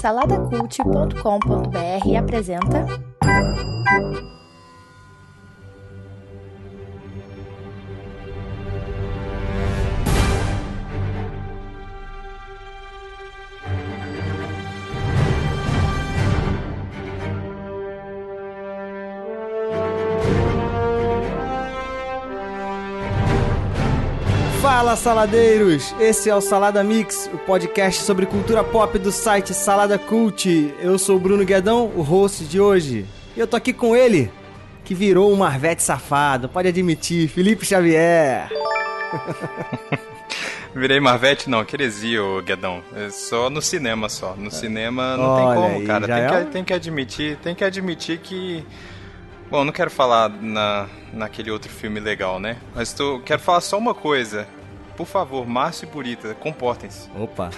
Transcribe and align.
Saladacult.com.br 0.00 2.16
apresenta. 2.16 2.86
Fala 24.92 24.96
saladeiros! 24.96 25.94
Esse 25.98 26.28
é 26.28 26.34
o 26.34 26.40
Salada 26.42 26.84
Mix, 26.84 27.30
o 27.32 27.38
podcast 27.38 28.02
sobre 28.02 28.26
cultura 28.26 28.62
pop 28.62 28.98
do 28.98 29.10
site 29.10 29.54
Salada 29.54 29.98
Cult. 29.98 30.74
Eu 30.80 30.98
sou 30.98 31.16
o 31.16 31.18
Bruno 31.18 31.46
Guedão, 31.46 31.90
o 31.96 32.02
host 32.02 32.44
de 32.44 32.60
hoje. 32.60 33.06
E 33.34 33.40
eu 33.40 33.46
tô 33.46 33.56
aqui 33.56 33.72
com 33.72 33.96
ele, 33.96 34.30
que 34.84 34.94
virou 34.94 35.32
um 35.32 35.36
Marvete 35.36 35.82
safado, 35.82 36.46
pode 36.46 36.68
admitir, 36.68 37.26
Felipe 37.28 37.64
Xavier. 37.64 38.50
Virei 40.76 41.00
Marvete? 41.00 41.48
Não, 41.48 41.64
que 41.64 41.74
heresia, 41.74 42.22
ô 42.22 42.42
Guedão. 42.42 42.82
É 42.94 43.08
só 43.08 43.48
no 43.48 43.62
cinema 43.62 44.10
só. 44.10 44.34
No 44.36 44.50
cinema 44.50 45.16
não 45.16 45.24
Olha 45.24 45.46
tem 45.46 45.62
como, 45.62 45.78
aí, 45.78 45.86
cara. 45.86 46.06
Tem, 46.06 46.16
é 46.16 46.44
que, 46.44 46.50
tem 46.50 46.64
que 46.64 46.74
admitir, 46.74 47.38
tem 47.38 47.54
que 47.54 47.64
admitir 47.64 48.18
que. 48.18 48.62
Bom, 49.50 49.64
não 49.64 49.72
quero 49.72 49.90
falar 49.90 50.28
na, 50.28 50.86
naquele 51.14 51.50
outro 51.50 51.70
filme 51.70 51.98
legal, 51.98 52.38
né? 52.38 52.58
Mas 52.74 52.92
tô, 52.92 53.20
quero 53.20 53.40
falar 53.40 53.62
só 53.62 53.78
uma 53.78 53.94
coisa. 53.94 54.46
Por 55.02 55.08
favor, 55.08 55.44
Márcio 55.48 55.84
e 55.84 55.90
Burita, 55.90 56.32
comportem-se. 56.34 57.08
Opa! 57.18 57.50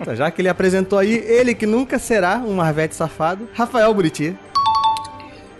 Então, 0.00 0.14
já 0.14 0.30
que 0.30 0.40
ele 0.40 0.48
apresentou 0.48 0.96
aí, 0.96 1.12
ele 1.12 1.52
que 1.52 1.66
nunca 1.66 1.98
será 1.98 2.36
um 2.36 2.54
Marvete 2.54 2.94
safado, 2.94 3.48
Rafael 3.52 3.92
Buriti. 3.92 4.38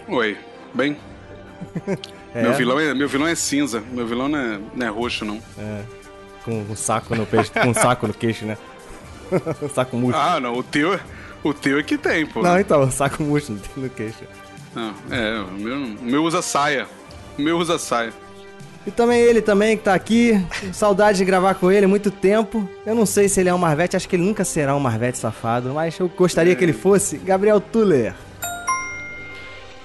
Oi, 0.08 0.38
bem? 0.72 0.96
É, 2.36 2.42
Meu, 2.42 2.52
vilão 2.54 2.80
é, 2.80 2.92
meu 2.94 3.08
vilão 3.08 3.28
é 3.28 3.34
cinza, 3.36 3.80
meu 3.92 4.04
vilão 4.08 4.28
não 4.28 4.38
é, 4.40 4.60
não 4.74 4.86
é 4.88 4.90
roxo, 4.90 5.24
não. 5.24 5.40
com 6.44 6.62
um 6.68 6.74
saco 6.74 7.14
no 7.14 7.24
peixe, 7.24 7.48
com 7.52 7.68
um 7.68 7.74
saco 7.74 8.08
no 8.08 8.12
queixo, 8.14 8.44
né? 8.44 8.58
um 9.62 9.68
saco 9.70 9.96
murcho. 9.96 10.18
Ah, 10.18 10.40
não, 10.40 10.54
o 10.54 10.62
teu, 10.64 10.98
o 11.44 11.54
teu 11.54 11.78
é 11.78 11.82
que 11.84 11.96
tem, 11.96 12.26
pô. 12.26 12.42
Não, 12.42 12.58
então, 12.58 12.90
saco 12.90 13.22
murcho 13.22 13.52
no- 13.52 13.60
no 13.84 13.88
queixo. 13.88 14.24
Não, 14.74 14.92
é, 15.12 15.38
o 15.42 15.52
meu, 15.52 15.76
o 15.76 16.02
meu 16.02 16.24
usa 16.24 16.42
saia. 16.42 16.88
O 17.38 17.42
meu 17.42 17.56
usa 17.56 17.78
saia. 17.78 18.12
E 18.86 18.90
também 18.90 19.20
ele 19.20 19.40
também 19.40 19.76
que 19.76 19.84
tá 19.84 19.94
aqui, 19.94 20.32
saudade 20.72 21.18
de 21.18 21.24
gravar 21.24 21.54
com 21.54 21.70
ele, 21.70 21.86
muito 21.86 22.10
tempo. 22.10 22.68
Eu 22.84 22.94
não 22.94 23.06
sei 23.06 23.28
se 23.28 23.40
ele 23.40 23.48
é 23.48 23.54
um 23.54 23.58
Marvete, 23.58 23.96
acho 23.96 24.08
que 24.08 24.16
ele 24.16 24.24
nunca 24.24 24.44
será 24.44 24.76
um 24.76 24.80
Marvete 24.80 25.16
safado, 25.16 25.72
mas 25.72 25.98
eu 25.98 26.08
gostaria 26.08 26.54
que 26.54 26.62
ele 26.62 26.74
fosse. 26.74 27.16
Gabriel 27.16 27.60
Tuller. 27.60 28.14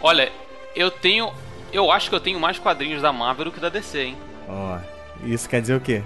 Olha, 0.01 0.29
eu 0.75 0.91
tenho. 0.91 1.31
Eu 1.71 1.91
acho 1.91 2.09
que 2.09 2.15
eu 2.15 2.19
tenho 2.19 2.39
mais 2.39 2.59
quadrinhos 2.59 3.01
da 3.01 3.13
Marvel 3.13 3.45
do 3.45 3.51
que 3.51 3.59
da 3.59 3.69
DC, 3.69 3.99
hein? 3.99 4.17
Ó, 4.47 4.77
isso 5.23 5.47
quer 5.47 5.61
dizer 5.61 5.75
o 5.75 5.81
quê? 5.81 6.03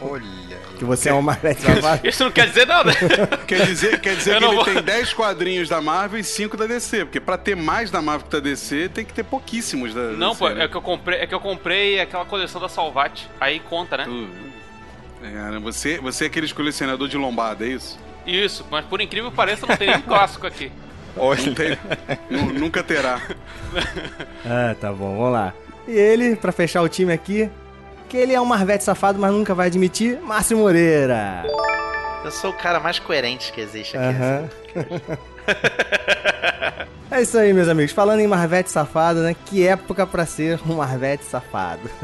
Olha. 0.00 0.58
Que 0.78 0.84
você 0.84 1.08
é 1.08 1.14
um 1.14 1.22
Marvete 1.22 1.62
safado? 1.62 2.06
Isso 2.06 2.22
não 2.24 2.30
quer 2.30 2.46
dizer 2.46 2.66
nada. 2.66 2.92
Quer 3.48 3.66
dizer, 3.66 4.00
quer 4.00 4.14
dizer 4.16 4.34
Eu 4.34 4.38
que 4.40 4.44
ele 4.46 4.54
vou- 4.56 4.64
tem 4.64 4.82
10 4.82 5.12
quadrinhos 5.14 5.68
da 5.68 5.80
Marvel 5.80 6.20
e 6.20 6.24
5 6.24 6.56
da 6.56 6.66
DC. 6.66 7.04
Porque 7.06 7.18
pra 7.18 7.36
ter 7.38 7.56
mais 7.56 7.90
da 7.90 8.00
Marvel 8.02 8.26
que 8.26 8.32
da 8.32 8.40
DC, 8.40 8.88
tem 8.90 9.04
que 9.04 9.12
ter 9.12 9.24
pouquíssimos 9.24 9.92
da 9.94 10.02
não, 10.12 10.28
DC. 10.30 10.38
pô, 10.38 10.48
né? 10.50 10.64
é 10.64 10.68
que 10.68 10.76
eu 10.76 10.82
comprei, 10.82 11.18
é 11.20 11.26
que 11.26 11.34
eu 11.34 11.40
comprei 11.40 12.00
aquela 12.00 12.24
coleção 12.24 12.60
da 12.60 12.68
Salvati. 12.68 13.28
Aí 13.40 13.58
conta, 13.60 13.96
né? 13.96 14.06
É, 15.22 15.58
você, 15.58 15.98
você 15.98 16.24
é 16.24 16.26
aqueles 16.28 16.52
colecionador 16.52 17.08
de 17.08 17.16
lombada, 17.16 17.64
é 17.64 17.70
isso? 17.70 17.98
Isso, 18.26 18.64
mas 18.70 18.84
por 18.84 19.00
incrível 19.00 19.30
que 19.30 19.36
pareça, 19.36 19.66
não 19.66 19.76
tem 19.76 19.88
nenhum 19.88 20.02
clássico 20.02 20.46
aqui. 20.46 20.70
Olha. 21.16 21.42
Não 21.44 21.54
tem, 21.54 21.78
nu- 22.30 22.52
nunca 22.52 22.82
terá. 22.82 23.20
Ah, 24.46 24.74
tá 24.80 24.92
bom, 24.92 25.16
vamos 25.16 25.32
lá. 25.32 25.52
E 25.86 25.92
ele, 25.92 26.36
pra 26.36 26.52
fechar 26.52 26.82
o 26.82 26.88
time 26.88 27.12
aqui, 27.12 27.50
que 28.08 28.16
ele 28.16 28.32
é 28.32 28.40
um 28.40 28.44
Marvete 28.44 28.82
safado, 28.82 29.18
mas 29.18 29.30
nunca 29.32 29.54
vai 29.54 29.66
admitir, 29.66 30.18
Márcio 30.20 30.56
Moreira. 30.56 31.44
Eu 32.24 32.30
sou 32.30 32.50
o 32.50 32.54
cara 32.54 32.80
mais 32.80 32.98
coerente 32.98 33.52
que 33.52 33.60
existe 33.60 33.96
aqui. 33.96 34.18
É 37.10 37.22
isso 37.22 37.38
aí, 37.38 37.54
meus 37.54 37.68
amigos. 37.68 37.90
Falando 37.92 38.20
em 38.20 38.26
Marvete 38.26 38.70
safado, 38.70 39.20
né? 39.20 39.34
Que 39.46 39.66
época 39.66 40.06
pra 40.06 40.26
ser 40.26 40.60
um 40.68 40.74
Marvete 40.74 41.24
safado. 41.24 41.88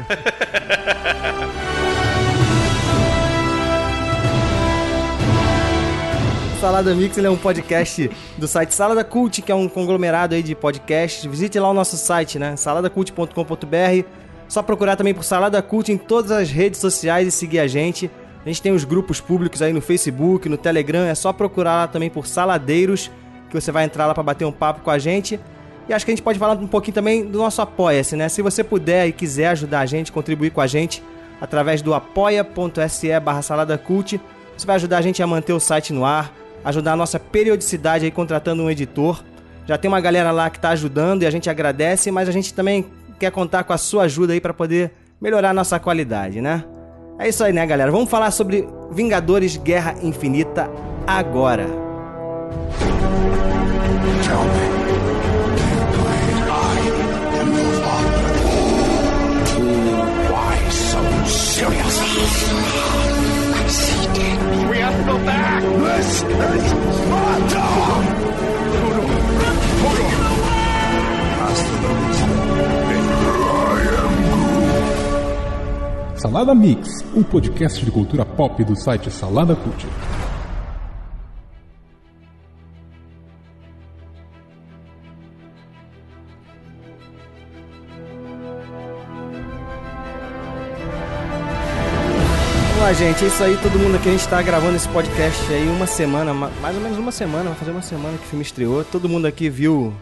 Salada 6.59 6.95
Mix 6.95 7.15
é 7.19 7.29
um 7.29 7.37
podcast 7.37 8.09
do 8.39 8.47
site 8.47 8.73
Salada 8.73 9.03
Cult, 9.03 9.43
que 9.43 9.51
é 9.51 9.55
um 9.55 9.69
conglomerado 9.69 10.33
aí 10.33 10.41
de 10.41 10.55
podcasts. 10.55 11.23
Visite 11.23 11.59
lá 11.59 11.69
o 11.69 11.73
nosso 11.75 11.95
site, 11.95 12.39
né? 12.39 12.55
saladacult.com.br. 12.55 14.24
Só 14.55 14.63
procurar 14.63 14.95
também 14.95 15.13
por 15.13 15.25
Salada 15.25 15.61
Cult 15.61 15.91
em 15.91 15.97
todas 15.97 16.31
as 16.31 16.49
redes 16.49 16.79
sociais 16.79 17.27
e 17.27 17.31
seguir 17.31 17.59
a 17.59 17.67
gente. 17.67 18.09
A 18.45 18.47
gente 18.47 18.61
tem 18.61 18.71
os 18.71 18.85
grupos 18.85 19.19
públicos 19.19 19.61
aí 19.61 19.73
no 19.73 19.81
Facebook, 19.81 20.47
no 20.47 20.55
Telegram. 20.55 21.03
É 21.03 21.13
só 21.13 21.33
procurar 21.33 21.75
lá 21.75 21.87
também 21.89 22.09
por 22.09 22.25
Saladeiros, 22.25 23.11
que 23.49 23.59
você 23.59 23.69
vai 23.69 23.83
entrar 23.83 24.05
lá 24.05 24.13
pra 24.13 24.23
bater 24.23 24.45
um 24.45 24.53
papo 24.53 24.79
com 24.79 24.89
a 24.89 24.97
gente. 24.97 25.37
E 25.89 25.93
acho 25.93 26.05
que 26.05 26.11
a 26.11 26.15
gente 26.15 26.23
pode 26.23 26.39
falar 26.39 26.53
um 26.53 26.67
pouquinho 26.67 26.95
também 26.95 27.25
do 27.25 27.37
nosso 27.37 27.61
Apoia-se, 27.61 28.15
né? 28.15 28.29
Se 28.29 28.41
você 28.41 28.63
puder 28.63 29.07
e 29.07 29.11
quiser 29.11 29.47
ajudar 29.47 29.81
a 29.81 29.85
gente, 29.85 30.09
contribuir 30.09 30.51
com 30.51 30.61
a 30.61 30.67
gente 30.67 31.03
através 31.41 31.81
do 31.81 31.93
apoia.se 31.93 33.19
barra 33.19 33.41
saladacult, 33.41 34.21
você 34.55 34.65
vai 34.65 34.77
ajudar 34.77 34.99
a 34.99 35.01
gente 35.01 35.21
a 35.21 35.27
manter 35.27 35.51
o 35.51 35.59
site 35.59 35.91
no 35.91 36.05
ar, 36.05 36.31
ajudar 36.63 36.93
a 36.93 36.95
nossa 36.95 37.19
periodicidade 37.19 38.05
aí 38.05 38.11
contratando 38.11 38.63
um 38.63 38.71
editor. 38.71 39.21
Já 39.67 39.77
tem 39.77 39.89
uma 39.89 39.99
galera 39.99 40.31
lá 40.31 40.49
que 40.49 40.61
tá 40.61 40.69
ajudando 40.69 41.23
e 41.23 41.25
a 41.25 41.29
gente 41.29 41.49
agradece, 41.49 42.09
mas 42.09 42.29
a 42.29 42.31
gente 42.31 42.53
também 42.53 42.85
quer 43.19 43.31
contar 43.31 43.63
com 43.63 43.73
a 43.73 43.77
sua 43.77 44.03
ajuda 44.03 44.33
aí 44.33 44.41
para 44.41 44.53
poder 44.53 44.91
melhorar 45.19 45.49
a 45.51 45.53
nossa 45.53 45.79
qualidade, 45.79 46.41
né? 46.41 46.63
É 47.17 47.29
isso 47.29 47.43
aí, 47.43 47.53
né, 47.53 47.65
galera? 47.65 47.91
Vamos 47.91 48.09
falar 48.09 48.31
sobre 48.31 48.67
Vingadores 48.91 49.55
Guerra 49.57 49.95
Infinita 50.01 50.69
agora. 51.07 51.85
Salada 76.15 76.55
Mix, 76.55 77.03
um 77.13 77.21
podcast 77.23 77.83
de 77.83 77.91
cultura 77.91 78.25
pop 78.25 78.63
do 78.63 78.75
site 78.75 79.11
Salada 79.11 79.55
Cult. 79.55 79.85
Vamos 92.69 92.79
lá, 92.81 92.93
gente. 92.93 93.23
É 93.23 93.27
isso 93.27 93.43
aí, 93.43 93.57
todo 93.61 93.79
mundo 93.79 93.95
aqui. 93.95 94.09
A 94.09 94.11
gente 94.11 94.27
tá 94.27 94.41
gravando 94.41 94.75
esse 94.75 94.87
podcast 94.89 95.41
aí 95.53 95.67
uma 95.67 95.87
semana, 95.87 96.33
ma- 96.33 96.51
mais 96.61 96.75
ou 96.75 96.81
menos 96.81 96.97
uma 96.97 97.11
semana, 97.11 97.45
vai 97.49 97.55
fazer 97.55 97.71
uma 97.71 97.81
semana 97.81 98.17
que 98.17 98.25
o 98.25 98.27
filme 98.27 98.43
estreou. 98.43 98.83
Todo 98.83 99.07
mundo 99.09 99.25
aqui 99.25 99.49
viu 99.49 99.93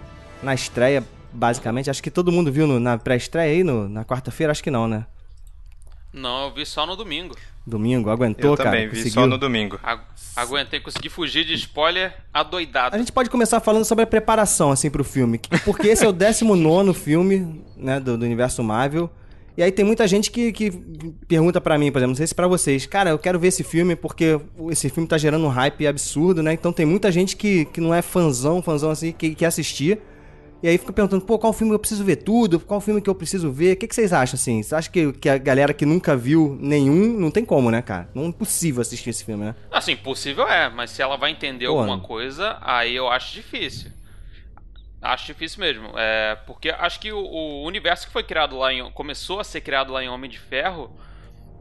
na 0.41 0.53
estreia, 0.53 1.03
basicamente. 1.33 1.89
Acho 1.89 2.01
que 2.03 2.11
todo 2.11 2.31
mundo 2.31 2.51
viu 2.51 2.67
no- 2.67 2.79
na 2.79 2.97
pré-estreia 2.97 3.51
aí, 3.51 3.63
no- 3.63 3.88
na 3.89 4.05
quarta-feira, 4.05 4.51
acho 4.51 4.63
que 4.63 4.71
não, 4.71 4.88
né? 4.88 5.05
Não, 6.13 6.45
eu 6.45 6.53
vi 6.53 6.66
só 6.66 6.85
no 6.85 6.95
domingo. 6.95 7.35
Domingo, 7.66 8.09
aguentou, 8.09 8.51
Eu 8.51 8.57
cara? 8.57 8.69
também 8.71 8.88
vi 8.88 8.97
conseguiu? 8.97 9.13
só 9.13 9.25
no 9.27 9.38
domingo. 9.38 9.79
Agu- 9.81 10.03
Aguentei, 10.35 10.79
consegui 10.79 11.09
fugir 11.09 11.45
de 11.45 11.53
spoiler 11.53 12.13
adoidado. 12.33 12.95
A 12.95 12.99
gente 12.99 13.11
pode 13.11 13.29
começar 13.29 13.59
falando 13.59 13.85
sobre 13.85 14.03
a 14.03 14.07
preparação, 14.07 14.71
assim, 14.71 14.89
pro 14.89 15.03
filme. 15.03 15.38
que- 15.38 15.57
Porque 15.59 15.88
esse 15.88 16.03
é 16.03 16.07
o 16.07 16.12
19 16.12 16.94
filme, 16.94 17.62
né, 17.77 18.00
do, 18.00 18.18
do 18.18 18.25
universo 18.25 18.62
Marvel. 18.63 19.09
E 19.56 19.62
aí 19.63 19.71
tem 19.71 19.85
muita 19.85 20.07
gente 20.07 20.31
que, 20.31 20.51
que 20.51 20.71
pergunta 21.27 21.62
pra 21.62 21.77
mim, 21.77 21.91
por 21.91 22.00
exemplo, 22.00 22.09
não 22.12 22.15
sei 22.18 22.25
se 22.27 22.33
pra 22.35 22.47
vocês, 22.47 22.85
cara, 22.88 23.12
eu 23.12 23.19
quero 23.19 23.39
ver 23.39 23.50
esse 23.50 23.63
filme 23.63 23.95
porque 23.95 24.39
esse 24.71 24.89
filme 24.89 25.07
tá 25.07 25.15
gerando 25.18 25.45
um 25.45 25.50
hype 25.50 25.85
absurdo, 25.88 26.41
né? 26.44 26.53
Então 26.53 26.74
tem 26.74 26.85
muita 26.85 27.12
gente 27.12 27.35
que, 27.38 27.65
que 27.65 27.80
não 27.80 27.94
é 27.94 28.01
fãzão, 28.01 28.62
fãzão 28.63 28.89
assim, 28.89 29.12
que 29.12 29.35
quer 29.35 29.45
assistir. 29.45 30.00
E 30.63 30.68
aí 30.69 30.77
fica 30.77 30.94
perguntando, 30.94 31.25
pô, 31.25 31.38
qual 31.38 31.51
filme 31.51 31.74
eu 31.74 31.80
preciso 31.80 32.06
ver 32.06 32.15
tudo? 32.15 32.57
Qual 32.57 32.80
filme 32.80 33.01
que 33.01 33.10
eu 33.10 33.15
preciso 33.15 33.51
ver? 33.51 33.74
O 33.74 33.75
que, 33.75 33.86
que 33.86 33.94
vocês 33.94 34.13
acham, 34.13 34.36
assim? 34.36 34.63
Vocês 34.63 34.71
acham 34.71 34.94
que, 34.94 35.12
que 35.12 35.27
a 35.27 35.38
galera 35.38 35.74
que 35.74 35.86
nunca 35.86 36.15
viu 36.15 36.57
nenhum, 36.57 37.19
não 37.19 37.30
tem 37.30 37.44
como, 37.44 37.69
né, 37.69 37.81
cara? 37.81 38.10
Não 38.15 38.24
é 38.24 38.25
impossível 38.27 38.81
assistir 38.81 39.10
esse 39.10 39.25
filme, 39.25 39.44
né? 39.44 39.56
Assim, 39.69 39.94
possível 39.98 40.48
é, 40.48 40.69
mas 40.69 40.92
se 40.92 41.01
ela 41.01 41.18
vai 41.18 41.31
entender 41.31 41.65
Pô, 41.65 41.74
alguma 41.74 41.98
não. 41.98 42.04
coisa, 42.04 42.57
aí 42.62 42.95
eu 42.95 43.10
acho 43.10 43.33
difícil. 43.33 43.92
Acho 45.01 45.25
difícil 45.25 45.60
mesmo. 45.60 45.92
É, 45.98 46.38
porque 46.48 46.69
acho 46.69 46.98
que 46.98 47.12
o, 47.12 47.19
o 47.19 47.66
universo 47.66 48.07
que 48.07 48.13
foi 48.13 48.24
criado 48.24 48.57
lá 48.57 48.71
em. 48.71 48.89
começou 48.92 49.42
a 49.42 49.44
ser 49.44 49.59
criado 49.59 49.92
lá 49.92 50.01
em 50.01 50.07
Homem 50.07 50.30
de 50.30 50.39
Ferro, 50.39 50.95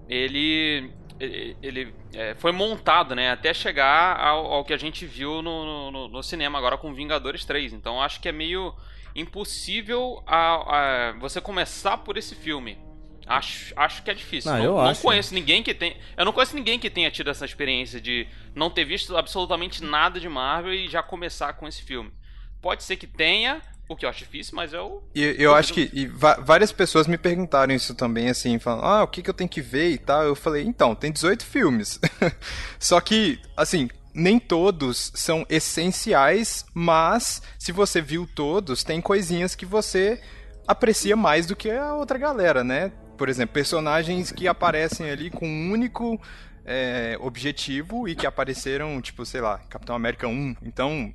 ele. 0.08 0.93
Ele, 1.22 1.56
ele, 1.62 1.94
é, 2.12 2.34
foi 2.34 2.50
montado, 2.50 3.14
né, 3.14 3.30
até 3.30 3.54
chegar 3.54 4.19
ao, 4.19 4.44
ao 4.46 4.64
que 4.64 4.72
a 4.72 4.76
gente 4.76 5.06
viu 5.06 5.40
no, 5.40 5.90
no, 5.92 6.08
no, 6.08 6.22
cinema 6.22 6.58
agora 6.58 6.76
com 6.76 6.92
Vingadores 6.92 7.44
3. 7.44 7.72
Então 7.72 8.02
acho 8.02 8.20
que 8.20 8.28
é 8.28 8.32
meio 8.32 8.74
impossível 9.14 10.20
a, 10.26 11.10
a 11.10 11.12
você 11.12 11.40
começar 11.40 11.98
por 11.98 12.16
esse 12.16 12.34
filme. 12.34 12.76
Acho, 13.24 13.72
acho 13.76 14.02
que 14.02 14.10
é 14.10 14.14
difícil. 14.14 14.50
Não, 14.50 14.58
não, 14.58 14.78
eu 14.78 14.84
não 14.84 14.94
conheço 14.96 15.32
ninguém 15.32 15.62
que 15.62 15.72
tem. 15.72 15.96
Eu 16.16 16.24
não 16.24 16.32
conheço 16.32 16.56
ninguém 16.56 16.76
que 16.76 16.90
tenha 16.90 17.08
tido 17.08 17.30
essa 17.30 17.44
experiência 17.44 18.00
de 18.00 18.26
não 18.52 18.69
ter 18.69 18.84
visto 18.84 19.16
absolutamente 19.16 19.82
nada 19.82 20.19
de 20.19 20.28
Marvel 20.28 20.74
e 20.74 20.88
já 20.88 21.04
começar 21.04 21.52
com 21.52 21.69
esse 21.69 21.82
filme. 21.82 22.12
Pode 22.60 22.82
ser 22.82 22.96
que 22.96 23.06
tenha, 23.06 23.62
o 23.88 23.96
que 23.96 24.05
eu 24.05 24.11
acho 24.11 24.20
difícil, 24.20 24.55
mas 24.55 24.73
eu. 24.73 25.02
E 25.14 25.37
eu 25.38 25.55
acho 25.55 25.73
que 25.73 25.90
e 25.93 26.06
várias 26.06 26.73
pessoas 26.73 27.06
me 27.06 27.19
perguntaram 27.19 27.75
isso 27.75 27.94
também, 27.94 28.29
assim, 28.29 28.58
falando, 28.58 28.84
ah, 28.84 29.02
o 29.02 29.08
que, 29.08 29.23
que 29.23 29.31
eu 29.31 29.34
tenho 29.34 29.50
que 29.50 29.61
ver 29.61 29.90
e 29.90 29.99
tal. 29.99 30.23
Eu 30.23 30.34
falei, 30.34 30.64
então, 30.64 30.94
tem 30.94 31.12
18 31.12 31.44
filmes. 31.44 32.00
Só 32.79 33.00
que, 33.00 33.40
assim, 33.56 33.88
nem 34.14 34.38
todos 34.38 35.12
são 35.14 35.44
essenciais, 35.49 36.64
mas 36.75 37.43
se 37.58 37.73
você 37.73 38.00
viu 38.00 38.26
todos, 38.26 38.84
tem 38.84 39.00
coisinhas 39.00 39.55
que 39.55 39.67
você 39.67 40.20
aprecia 40.67 41.17
mais 41.17 41.46
do 41.46 41.56
que 41.56 41.70
a 41.70 41.94
outra 41.94 42.19
galera, 42.19 42.62
né? 42.62 42.93
Por 43.17 43.29
exemplo, 43.29 43.55
personagens 43.55 44.32
que 44.32 44.49
aparecem 44.49 45.11
ali 45.11 45.31
com 45.31 45.46
um 45.46 45.73
único 45.73 46.20
é, 46.64 47.17
objetivo 47.20 48.08
e 48.08 48.14
que 48.14 48.26
apareceram, 48.26 49.00
tipo, 49.00 49.25
sei 49.26 49.40
lá, 49.40 49.58
Capitão 49.58 49.94
América 49.94 50.26
1. 50.26 50.56
Então, 50.62 51.12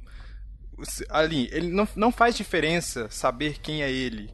ali, 1.09 1.49
ele 1.51 1.67
não, 1.67 1.87
não 1.95 2.11
faz 2.11 2.35
diferença 2.35 3.07
saber 3.09 3.59
quem 3.59 3.81
é 3.83 3.91
ele 3.91 4.29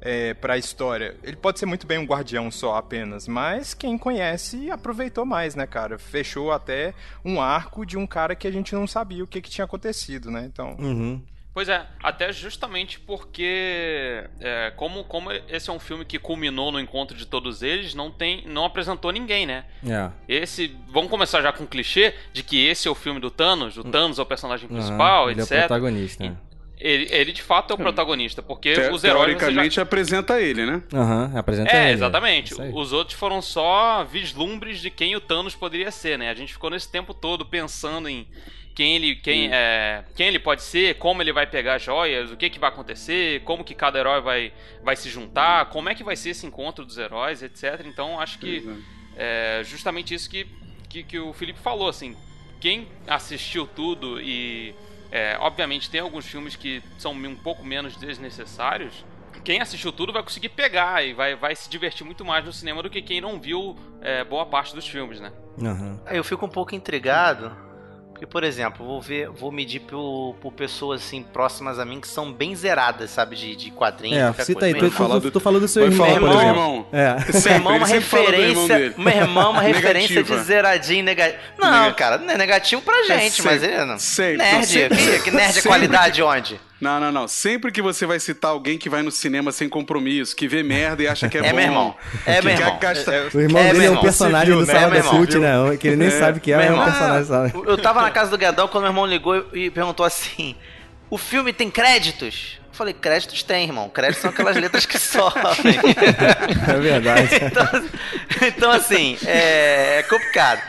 é, 0.00 0.34
para 0.34 0.54
a 0.54 0.58
história. 0.58 1.16
Ele 1.22 1.36
pode 1.36 1.58
ser 1.58 1.66
muito 1.66 1.86
bem 1.86 1.98
um 1.98 2.04
guardião 2.04 2.50
só 2.50 2.76
apenas, 2.76 3.26
mas 3.26 3.74
quem 3.74 3.98
conhece 3.98 4.70
aproveitou 4.70 5.24
mais, 5.24 5.54
né, 5.54 5.66
cara? 5.66 5.98
Fechou 5.98 6.52
até 6.52 6.94
um 7.24 7.40
arco 7.40 7.84
de 7.84 7.96
um 7.96 8.06
cara 8.06 8.34
que 8.36 8.46
a 8.46 8.50
gente 8.50 8.74
não 8.74 8.86
sabia 8.86 9.24
o 9.24 9.26
que, 9.26 9.40
que 9.40 9.50
tinha 9.50 9.64
acontecido, 9.64 10.30
né? 10.30 10.44
Então, 10.44 10.76
Uhum. 10.78 11.22
Pois 11.58 11.68
é, 11.68 11.84
até 12.00 12.32
justamente 12.32 13.00
porque 13.00 14.22
é, 14.40 14.72
como, 14.76 15.02
como 15.02 15.32
esse 15.48 15.68
é 15.68 15.72
um 15.72 15.80
filme 15.80 16.04
que 16.04 16.16
culminou 16.16 16.70
no 16.70 16.78
encontro 16.78 17.16
de 17.16 17.26
todos 17.26 17.64
eles, 17.64 17.94
não 17.96 18.12
tem, 18.12 18.44
não 18.46 18.64
apresentou 18.64 19.10
ninguém, 19.10 19.44
né? 19.44 19.64
É. 19.84 20.08
Esse, 20.28 20.76
vamos 20.88 21.10
começar 21.10 21.42
já 21.42 21.52
com 21.52 21.64
o 21.64 21.66
clichê 21.66 22.14
de 22.32 22.44
que 22.44 22.64
esse 22.64 22.86
é 22.86 22.90
o 22.92 22.94
filme 22.94 23.18
do 23.18 23.28
Thanos, 23.28 23.76
o 23.76 23.82
Thanos 23.82 24.20
é 24.20 24.22
o 24.22 24.26
personagem 24.26 24.68
principal, 24.68 25.32
ele 25.32 25.40
é 25.40 25.42
o 25.42 25.46
etc. 25.46 25.58
protagonista. 25.58 26.22
né? 26.22 26.36
ele, 26.80 27.08
ele 27.10 27.32
de 27.32 27.42
fato 27.42 27.72
é 27.72 27.74
o 27.74 27.76
protagonista, 27.76 28.40
porque 28.40 28.74
Te- 28.74 28.80
os 28.92 29.02
heróis 29.02 29.32
você 29.32 29.32
já- 29.32 29.38
Teoricamente 29.38 29.80
apresenta 29.80 30.40
ele, 30.40 30.64
né? 30.64 30.80
Aham, 30.94 31.32
apresenta 31.36 31.72
É, 31.72 31.86
ele. 31.86 31.94
exatamente. 31.94 32.52
Isso 32.52 32.62
aí. 32.62 32.70
Os 32.72 32.92
outros 32.92 33.18
foram 33.18 33.42
só 33.42 34.04
vislumbres 34.04 34.80
de 34.80 34.90
quem 34.90 35.16
o 35.16 35.20
Thanos 35.20 35.56
poderia 35.56 35.90
ser, 35.90 36.16
né? 36.16 36.30
A 36.30 36.34
gente 36.34 36.52
ficou 36.52 36.70
nesse 36.70 36.88
tempo 36.88 37.12
todo 37.12 37.44
pensando 37.44 38.08
em 38.08 38.28
quem 38.78 38.94
ele, 38.94 39.16
quem, 39.16 39.50
é, 39.52 40.04
quem 40.14 40.28
ele 40.28 40.38
pode 40.38 40.62
ser, 40.62 40.98
como 40.98 41.20
ele 41.20 41.32
vai 41.32 41.48
pegar 41.48 41.74
as 41.74 41.82
joias, 41.82 42.30
o 42.30 42.36
que, 42.36 42.48
que 42.48 42.60
vai 42.60 42.68
acontecer, 42.68 43.42
como 43.42 43.64
que 43.64 43.74
cada 43.74 43.98
herói 43.98 44.20
vai, 44.20 44.52
vai 44.84 44.94
se 44.94 45.10
juntar, 45.10 45.68
como 45.70 45.88
é 45.88 45.96
que 45.96 46.04
vai 46.04 46.14
ser 46.14 46.30
esse 46.30 46.46
encontro 46.46 46.84
dos 46.84 46.96
heróis, 46.96 47.42
etc. 47.42 47.84
Então 47.84 48.20
acho 48.20 48.38
que 48.38 48.62
é 49.16 49.62
justamente 49.64 50.14
isso 50.14 50.30
que, 50.30 50.46
que, 50.88 51.02
que 51.02 51.18
o 51.18 51.32
Felipe 51.32 51.58
falou, 51.58 51.88
assim. 51.88 52.16
Quem 52.60 52.86
assistiu 53.08 53.66
tudo 53.66 54.20
e. 54.20 54.72
é, 55.10 55.36
obviamente 55.40 55.90
tem 55.90 56.00
alguns 56.00 56.26
filmes 56.26 56.54
que 56.54 56.80
são 56.98 57.10
um 57.10 57.34
pouco 57.34 57.64
menos 57.64 57.96
desnecessários. 57.96 59.04
Quem 59.42 59.60
assistiu 59.60 59.90
tudo 59.90 60.12
vai 60.12 60.22
conseguir 60.22 60.50
pegar 60.50 61.04
e 61.04 61.12
vai, 61.12 61.34
vai 61.34 61.56
se 61.56 61.68
divertir 61.68 62.06
muito 62.06 62.24
mais 62.24 62.44
no 62.44 62.52
cinema 62.52 62.80
do 62.80 62.88
que 62.88 63.02
quem 63.02 63.20
não 63.20 63.40
viu 63.40 63.76
é, 64.00 64.22
boa 64.22 64.46
parte 64.46 64.72
dos 64.72 64.86
filmes, 64.86 65.18
né? 65.18 65.32
Aham. 65.60 66.00
Eu 66.12 66.22
fico 66.22 66.46
um 66.46 66.48
pouco 66.48 66.76
intrigado, 66.76 67.66
porque, 68.18 68.26
por 68.26 68.42
exemplo, 68.42 68.84
vou 68.84 69.00
ver, 69.00 69.28
vou 69.30 69.52
medir 69.52 69.78
por, 69.78 70.34
por 70.40 70.52
pessoas 70.52 71.02
assim 71.02 71.22
próximas 71.22 71.78
a 71.78 71.84
mim 71.84 72.00
que 72.00 72.08
são 72.08 72.32
bem 72.32 72.52
zeradas, 72.56 73.10
sabe, 73.10 73.36
de, 73.36 73.54
de 73.54 73.70
quadrinhos. 73.70 74.18
É, 74.36 74.44
cita 74.44 74.60
coisa. 74.60 74.84
aí, 74.84 74.90
falar 74.90 75.14
tu, 75.14 75.20
do- 75.20 75.30
tu 75.30 75.38
falou 75.38 75.60
do 75.60 75.68
seu 75.68 75.84
irmão, 75.84 76.04
falar 76.04 76.18
por 76.18 76.28
exemplo. 76.30 76.48
irmão. 76.48 76.86
É. 76.92 77.14
Meu 77.44 77.52
irmão 77.54 77.72
é 77.74 77.76
uma 77.78 77.86
referência. 77.86 78.94
Meu 78.98 79.12
irmão 79.12 79.42
é 79.44 79.48
uma 79.50 79.62
referência 79.62 80.22
de 80.24 80.36
zeradinho 80.40 81.04
negativo. 81.04 81.38
Não, 81.58 81.70
Negativo. 81.70 81.94
cara, 81.96 82.18
não 82.18 82.30
é 82.34 82.36
negativo 82.36 82.82
pra 82.82 83.04
gente, 83.04 83.36
sempre, 83.36 83.52
mas 83.52 83.62
ele 83.62 83.84
não. 83.84 83.98
sempre, 84.00 84.36
Nerd, 84.38 84.66
sempre- 84.66 85.20
que, 85.20 85.30
nerd 85.30 85.58
é 85.58 85.62
qualidade 85.62 86.20
onde? 86.22 86.60
Não, 86.80 87.00
não, 87.00 87.10
não. 87.10 87.26
Sempre 87.26 87.72
que 87.72 87.82
você 87.82 88.06
vai 88.06 88.20
citar 88.20 88.52
alguém 88.52 88.78
que 88.78 88.88
vai 88.88 89.02
no 89.02 89.10
cinema 89.10 89.50
sem 89.50 89.68
compromisso, 89.68 90.36
que 90.36 90.46
vê 90.46 90.62
merda 90.62 91.02
e 91.02 91.08
acha 91.08 91.28
que 91.28 91.36
é, 91.36 91.40
É 91.46 91.50
bom. 91.50 91.56
meu 91.56 91.64
irmão. 91.64 91.96
É 92.24 92.36
que 92.38 92.44
meu 92.46 92.54
irmão. 92.54 92.78
gastar- 92.80 93.30
O 93.34 93.40
irmão 93.40 93.60
É, 93.62 93.72
dele 93.72 93.86
é 93.86 93.90
um 93.90 94.00
personagem 94.00 94.54
você 94.54 94.60
do 94.60 94.64
viu, 94.66 94.74
Sala 94.74 94.94
né, 94.94 95.02
da? 95.02 95.08
Cult, 95.08 95.38
né? 95.38 95.76
Que 95.76 95.88
ele 95.88 95.96
nem 95.96 96.10
sabe 96.10 96.38
que 96.40 96.52
é, 96.52 96.56
Meu 96.58 96.66
é 96.76 96.80
um 96.80 96.84
personagem, 96.84 97.24
sabe? 97.24 97.52
Eu 97.66 97.76
tava 97.78 98.00
na 98.02 98.10
casa 98.10 98.30
do 98.30 98.38
Guedão 98.38 98.68
quando 98.68 98.82
meu 98.84 98.90
irmão 98.92 99.06
ligou 99.06 99.44
e 99.52 99.70
perguntou 99.70 100.06
assim: 100.06 100.54
O 101.10 101.18
filme 101.18 101.52
tem 101.52 101.68
créditos? 101.70 102.60
Eu 102.78 102.84
falei, 102.86 102.94
créditos 102.94 103.42
tem, 103.42 103.64
irmão. 103.64 103.88
Créditos 103.88 104.22
são 104.22 104.30
aquelas 104.30 104.56
letras 104.56 104.86
que 104.86 105.00
sobem. 105.00 105.34
É 106.68 106.78
verdade. 106.78 107.28
então, 107.34 108.46
então, 108.46 108.70
assim, 108.70 109.18
é, 109.26 109.98
é 109.98 110.02
complicado. 110.04 110.62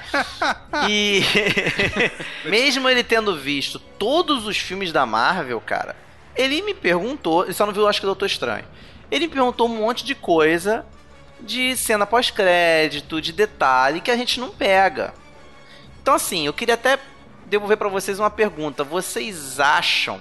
E 0.90 1.22
mesmo 2.50 2.90
ele 2.90 3.04
tendo 3.04 3.38
visto 3.38 3.78
todos 3.78 4.48
os 4.48 4.58
filmes 4.58 4.92
da 4.92 5.06
Marvel, 5.06 5.62
cara, 5.62 5.96
ele 6.36 6.64
me 6.64 6.74
perguntou, 6.74 7.44
ele 7.44 7.54
só 7.54 7.68
não 7.68 7.74
viu, 7.74 7.88
acho 7.88 8.00
que 8.00 8.08
Doutor 8.08 8.26
Estranho. 8.26 8.66
Ele 9.12 9.28
me 9.28 9.34
perguntou 9.34 9.68
um 9.68 9.76
monte 9.76 10.04
de 10.04 10.16
coisa 10.16 10.84
de 11.40 11.78
cena 11.78 12.08
pós-crédito, 12.08 13.22
de 13.22 13.32
detalhe 13.32 14.02
que 14.02 14.10
a 14.10 14.18
gente 14.18 14.40
não 14.40 14.50
pega. 14.50 15.14
Então, 16.02 16.16
assim, 16.16 16.48
eu 16.48 16.54
queria 16.54 16.74
até 16.74 16.98
devolver 17.46 17.78
pra 17.78 17.88
vocês 17.88 18.18
uma 18.18 18.32
pergunta. 18.32 18.84
Vocês 18.84 19.60
acham 19.60 20.20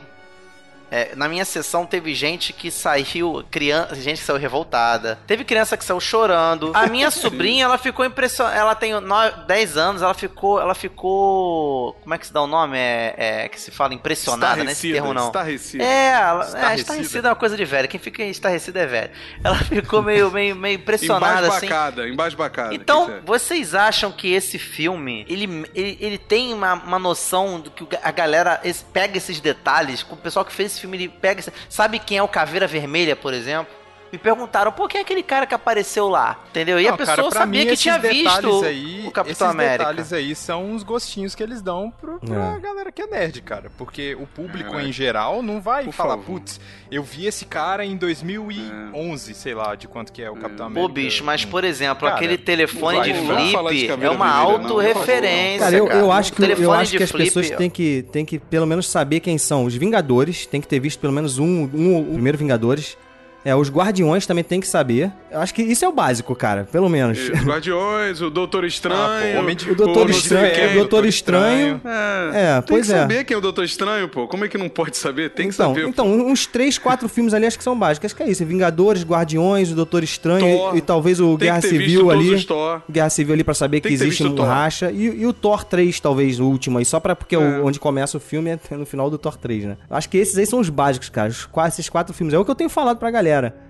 é, 0.90 1.14
na 1.14 1.28
minha 1.28 1.44
sessão 1.44 1.84
teve 1.84 2.14
gente 2.14 2.52
que 2.52 2.70
saiu, 2.70 3.44
criança, 3.50 3.94
gente 3.94 4.20
que 4.20 4.24
saiu 4.24 4.38
revoltada. 4.38 5.18
Teve 5.26 5.44
criança 5.44 5.76
que 5.76 5.84
saiu 5.84 6.00
chorando. 6.00 6.72
A 6.74 6.86
minha 6.86 7.10
sobrinha, 7.12 7.64
ela 7.64 7.78
ficou 7.78 8.04
impressionada. 8.04 8.56
Ela 8.56 8.74
tem 8.74 8.98
9, 8.98 9.46
10 9.46 9.76
anos, 9.76 10.02
ela 10.02 10.14
ficou, 10.14 10.60
ela 10.60 10.74
ficou, 10.74 11.94
como 12.02 12.14
é 12.14 12.18
que 12.18 12.26
se 12.26 12.32
dá 12.32 12.42
o 12.42 12.46
nome? 12.46 12.78
É, 12.78 13.44
é 13.44 13.48
que 13.48 13.60
se 13.60 13.70
fala 13.70 13.94
impressionada, 13.94 14.64
né? 14.64 14.72
Esse 14.72 14.92
termo 14.92 15.12
não. 15.12 15.26
estarrecida. 15.26 15.84
É, 15.84 16.12
ela, 16.12 16.44
é, 16.44 16.46
Estarrecida. 16.46 16.80
estarrecida 16.80 17.28
é 17.28 17.30
uma 17.30 17.36
coisa 17.36 17.56
de 17.56 17.64
velho. 17.64 17.88
Quem 17.88 18.00
fica 18.00 18.22
estarrecida 18.24 18.80
é 18.80 18.86
velho. 18.86 19.10
Ela 19.44 19.56
ficou 19.56 20.02
meio, 20.02 20.30
meio, 20.30 20.56
meio 20.56 20.76
impressionada 20.76 21.48
assim. 21.48 21.66
Embasbacada, 21.66 22.08
embasbacada. 22.08 22.74
Então, 22.74 23.10
é? 23.10 23.20
vocês 23.24 23.74
acham 23.74 24.10
que 24.10 24.32
esse 24.32 24.58
filme, 24.58 25.26
ele, 25.28 25.66
ele, 25.74 25.98
ele 26.00 26.18
tem 26.18 26.54
uma, 26.54 26.74
uma 26.74 26.98
noção 26.98 27.60
do 27.60 27.70
que 27.70 27.86
a 28.02 28.10
galera 28.10 28.60
pega 28.92 29.18
esses 29.18 29.40
detalhes, 29.40 30.04
o 30.08 30.16
pessoal 30.16 30.44
que 30.44 30.52
fez 30.52 30.77
esse 30.78 30.80
filme, 30.82 30.96
ele 30.96 31.08
pega... 31.08 31.42
Sabe 31.68 31.98
quem 31.98 32.18
é 32.18 32.22
o 32.22 32.28
Caveira 32.28 32.66
Vermelha, 32.66 33.16
por 33.16 33.34
exemplo? 33.34 33.77
Me 34.12 34.18
perguntaram, 34.18 34.72
pô, 34.72 34.88
quem 34.88 35.00
é 35.00 35.02
aquele 35.02 35.22
cara 35.22 35.46
que 35.46 35.54
apareceu 35.54 36.08
lá? 36.08 36.42
Entendeu? 36.50 36.80
E 36.80 36.86
a 36.86 36.90
Não, 36.92 36.96
pessoa 36.96 37.16
cara, 37.16 37.30
sabia 37.30 37.60
mim, 37.60 37.66
que 37.66 37.72
esses 37.74 37.82
tinha 37.82 37.98
visto 37.98 38.64
aí, 38.64 39.04
o 39.06 39.10
Capitão 39.10 39.32
esses 39.32 39.42
América. 39.42 39.78
detalhes 39.78 40.12
aí 40.12 40.34
são 40.34 40.64
uns 40.70 40.82
gostinhos 40.82 41.34
que 41.34 41.42
eles 41.42 41.60
dão 41.60 41.90
pro, 41.90 42.18
pra 42.20 42.56
É. 42.56 42.58
galera 42.60 42.90
que 42.90 43.02
é 43.02 43.06
nerd, 43.06 43.40
cara. 43.42 43.70
Porque 43.76 44.14
o 44.14 44.26
público 44.26 44.70
Caraca. 44.70 44.88
em 44.88 44.92
geral 44.92 45.42
não 45.42 45.60
vai 45.60 45.84
Por 45.84 45.92
falar, 45.92 46.16
putz, 46.18 46.58
eu 46.90 47.02
vi 47.02 47.26
esse 47.26 47.44
cara 47.44 47.84
em 47.84 47.96
2011, 47.96 49.34
sei 49.34 49.54
lá, 49.54 49.74
de 49.74 49.86
quanto 49.86 50.12
que 50.12 50.22
é 50.22 50.30
o 50.30 50.36
Capitão 50.36 50.66
América. 50.66 50.88
Pô, 50.88 50.92
bicho, 50.92 51.24
mas 51.24 51.44
por 51.44 51.64
exemplo, 51.64 52.04
Cara, 52.08 52.16
aquele 52.16 52.38
telefone 52.38 53.00
de 53.02 53.52
falar 53.52 53.70
de 53.72 53.86
flip 53.88 54.04
é 54.04 54.10
uma 54.10 54.44
por 54.44 54.52
autorreferência. 54.62 55.58
Cara, 55.66 55.76
eu, 55.76 55.86
eu 55.86 56.12
acho 56.12 56.32
que, 56.32 56.42
eu 56.42 56.72
acho 56.72 56.96
que 56.96 57.02
as 57.02 57.10
flip- 57.10 57.24
pessoas 57.26 57.50
têm 57.50 57.70
que, 57.70 58.04
têm 58.10 58.24
que 58.24 58.38
pelo 58.38 58.66
menos 58.66 58.86
saber 58.88 59.20
quem 59.20 59.36
são 59.38 59.64
os 59.64 59.74
Vingadores, 59.74 60.46
tem 60.46 60.60
que 60.60 60.66
ter 60.68 60.80
visto 60.80 60.98
pelo 60.98 61.12
menos 61.12 61.38
um, 61.38 61.68
um 61.72 61.98
o 62.00 62.12
primeiro 62.14 62.36
Vingadores. 62.38 62.96
É, 63.44 63.54
os 63.54 63.70
Guardiões 63.70 64.26
também 64.26 64.42
tem 64.44 64.60
que 64.60 64.66
saber. 64.68 65.10
Eu 65.30 65.40
acho 65.40 65.54
que 65.54 65.62
isso 65.62 65.84
é 65.84 65.88
o 65.88 65.92
básico, 65.92 66.34
cara, 66.34 66.66
pelo 66.70 66.88
menos. 66.88 67.18
Os 67.18 67.40
Guardiões, 67.44 68.20
o 68.20 68.30
Doutor 68.30 68.64
Estranho. 68.64 69.00
Ah, 69.00 69.20
pô, 69.34 69.38
Homem 69.40 69.56
de- 69.56 69.70
O 69.70 69.74
Doutor 69.74 70.10
Estranho, 70.10 70.54
quem. 70.54 70.66
o 70.70 70.74
Doutor 70.74 71.06
Estranho. 71.06 71.80
É, 71.84 72.30
É, 72.58 72.60
tem 72.60 72.62
pois 72.68 72.86
que 72.86 72.92
é. 72.92 72.98
saber 72.98 73.24
quem 73.24 73.34
é 73.34 73.38
o 73.38 73.40
Doutor 73.40 73.64
Estranho, 73.64 74.08
pô. 74.08 74.26
Como 74.26 74.44
é 74.44 74.48
que 74.48 74.58
não 74.58 74.68
pode 74.68 74.96
saber? 74.96 75.30
Tem 75.30 75.48
que 75.48 75.54
então, 75.54 75.74
saber. 75.74 75.86
então, 75.88 76.06
uns 76.10 76.46
três, 76.46 76.78
quatro 76.78 77.08
filmes 77.08 77.32
ali 77.32 77.46
acho 77.46 77.56
que 77.56 77.64
são 77.64 77.78
básicos. 77.78 78.06
Acho 78.06 78.16
que 78.16 78.22
é 78.22 78.28
isso. 78.30 78.44
Vingadores, 78.44 79.02
Guardiões, 79.04 79.70
o 79.70 79.74
Doutor 79.74 80.02
Estranho 80.02 80.58
Thor. 80.58 80.74
e, 80.74 80.78
e 80.78 80.80
talvez 80.80 81.20
o 81.20 81.36
Tem 81.38 81.48
Guerra 81.48 81.60
que 81.60 81.68
ter 81.68 81.78
visto 81.78 81.84
Civil 81.90 82.00
todos 82.08 82.14
ali. 82.26 82.34
os 82.34 82.44
Thor. 82.44 82.82
Guerra 82.90 83.10
Civil 83.10 83.34
ali 83.34 83.44
pra 83.44 83.54
saber 83.54 83.80
que 83.80 83.88
Tem 83.88 83.96
que 83.96 84.02
ter 84.02 84.06
existe 84.08 84.24
um 84.26 84.34
o 84.34 84.42
racha. 84.42 84.90
E, 84.90 85.20
e 85.20 85.26
o 85.26 85.32
Thor 85.32 85.64
3, 85.64 86.00
talvez, 86.00 86.40
o 86.40 86.44
último 86.46 86.78
aí, 86.78 86.84
só 86.84 86.98
pra, 87.00 87.14
porque 87.14 87.34
é 87.34 87.38
o- 87.38 87.64
onde 87.66 87.78
começa 87.78 88.16
o 88.16 88.20
filme 88.20 88.50
é 88.50 88.58
no 88.76 88.84
final 88.86 89.08
do 89.10 89.16
Thor 89.18 89.36
3, 89.36 89.64
né? 89.64 89.76
Acho 89.90 90.08
que 90.08 90.18
esses 90.18 90.36
aí 90.36 90.46
são 90.46 90.58
os 90.58 90.68
básicos, 90.68 91.08
cara. 91.08 91.28
Os, 91.28 91.48
esses 91.68 91.88
quatro 91.88 92.12
filmes. 92.14 92.34
É 92.34 92.38
o 92.38 92.44
que 92.44 92.50
eu 92.50 92.54
tenho 92.54 92.70
falado 92.70 92.98
pra 92.98 93.10
galera. 93.10 93.27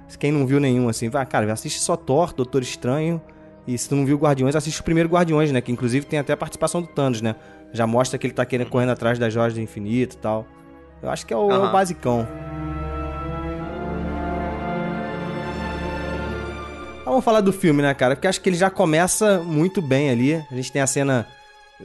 Se 0.08 0.16
Quem 0.18 0.32
não 0.32 0.46
viu 0.46 0.58
nenhum, 0.58 0.88
assim, 0.88 1.08
vai, 1.08 1.24
cara, 1.26 1.52
assiste 1.52 1.80
só 1.80 1.96
Thor, 1.96 2.32
Doutor 2.32 2.62
Estranho. 2.62 3.20
E 3.66 3.76
se 3.76 3.88
tu 3.88 3.94
não 3.94 4.06
viu 4.06 4.16
Guardiões, 4.16 4.56
assiste 4.56 4.80
o 4.80 4.84
primeiro 4.84 5.08
Guardiões, 5.10 5.52
né? 5.52 5.60
Que 5.60 5.70
inclusive 5.70 6.06
tem 6.06 6.18
até 6.18 6.32
a 6.32 6.36
participação 6.36 6.80
do 6.80 6.88
Thanos, 6.88 7.20
né? 7.20 7.34
Já 7.70 7.86
mostra 7.86 8.18
que 8.18 8.26
ele 8.26 8.32
tá 8.32 8.46
querendo, 8.46 8.70
correndo 8.70 8.92
atrás 8.92 9.18
das 9.18 9.32
joias 9.32 9.52
do 9.52 9.60
infinito 9.60 10.14
e 10.14 10.18
tal. 10.18 10.46
Eu 11.02 11.10
acho 11.10 11.26
que 11.26 11.34
é 11.34 11.36
o, 11.36 11.50
é 11.50 11.58
o 11.58 11.70
basicão. 11.70 12.26
Ah, 17.04 17.10
vamos 17.10 17.24
falar 17.24 17.42
do 17.42 17.52
filme, 17.52 17.82
né, 17.82 17.92
cara? 17.94 18.16
Porque 18.16 18.26
acho 18.26 18.40
que 18.40 18.48
ele 18.48 18.56
já 18.56 18.70
começa 18.70 19.38
muito 19.38 19.82
bem 19.82 20.10
ali. 20.10 20.34
A 20.50 20.54
gente 20.54 20.72
tem 20.72 20.80
a 20.80 20.86
cena, 20.86 21.26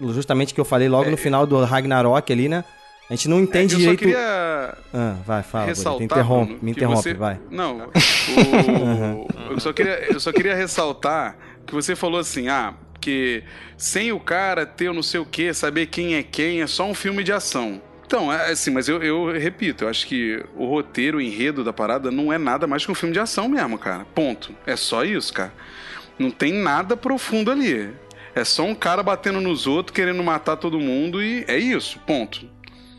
justamente 0.10 0.54
que 0.54 0.62
eu 0.62 0.66
falei 0.66 0.88
logo 0.88 1.10
no 1.10 1.18
final 1.18 1.46
do 1.46 1.62
Ragnarok 1.64 2.32
ali, 2.32 2.48
né? 2.48 2.64
A 3.10 3.16
gente 3.16 3.28
não 3.30 3.40
entende 3.42 3.74
É, 3.74 3.76
eu 3.76 3.80
direito. 3.80 4.00
só 4.00 4.06
queria 4.06 4.78
Ah, 4.94 5.16
vai, 5.26 5.44
fala. 5.44 5.66
Ressaltar. 5.66 5.98
Te 6.00 6.04
interrompe, 6.06 6.58
me 6.62 6.72
interrompe, 6.72 7.02
você- 7.02 7.14
vai. 7.14 7.40
Não, 7.52 7.90
o- 8.38 9.28
eu, 9.52 9.60
só 9.60 9.74
queria, 9.74 10.06
eu 10.12 10.20
só 10.20 10.32
queria 10.32 10.56
ressaltar 10.56 11.36
que 11.66 11.74
você 11.74 11.96
falou 11.96 12.20
assim, 12.20 12.48
ah, 12.48 12.74
que 13.00 13.44
sem 13.78 14.12
o 14.12 14.20
cara 14.20 14.66
ter 14.66 14.90
o 14.90 14.94
não 14.94 15.04
sei 15.04 15.20
o 15.20 15.26
que, 15.26 15.54
saber 15.54 15.88
quem 15.88 16.16
é 16.16 16.24
quem, 16.24 16.62
é 16.62 16.68
só 16.68 16.86
um 16.86 16.94
filme 16.94 17.24
de 17.24 17.32
ação. 17.32 17.82
Então, 18.06 18.32
é 18.32 18.52
assim, 18.52 18.70
mas 18.72 18.88
eu, 18.88 19.02
eu 19.02 19.32
repito, 19.32 19.84
eu 19.86 19.90
acho 19.90 20.06
que 20.08 20.44
o 20.56 20.66
roteiro, 20.68 21.18
o 21.18 21.22
enredo 21.22 21.64
da 21.64 21.74
parada 21.74 22.12
não 22.12 22.32
é 22.32 22.38
nada 22.38 22.68
mais 22.68 22.86
que 22.86 22.92
um 22.92 22.96
filme 22.96 23.14
de 23.14 23.20
ação 23.20 23.50
mesmo, 23.50 23.78
cara. 23.78 24.06
Ponto. 24.14 24.54
É 24.66 24.76
só 24.76 25.04
isso, 25.04 25.34
cara. 25.34 25.54
Não 26.20 26.30
tem 26.30 26.54
nada 26.54 26.96
profundo 26.96 27.50
ali. 27.52 27.90
É 28.36 28.44
só 28.44 28.64
um 28.64 28.76
cara 28.76 29.02
batendo 29.04 29.42
nos 29.42 29.66
outros, 29.68 29.96
querendo 29.96 30.24
matar 30.24 30.58
todo 30.58 30.80
mundo 30.80 31.22
e 31.24 31.44
é 31.48 31.58
isso, 31.58 32.00
ponto. 32.06 32.48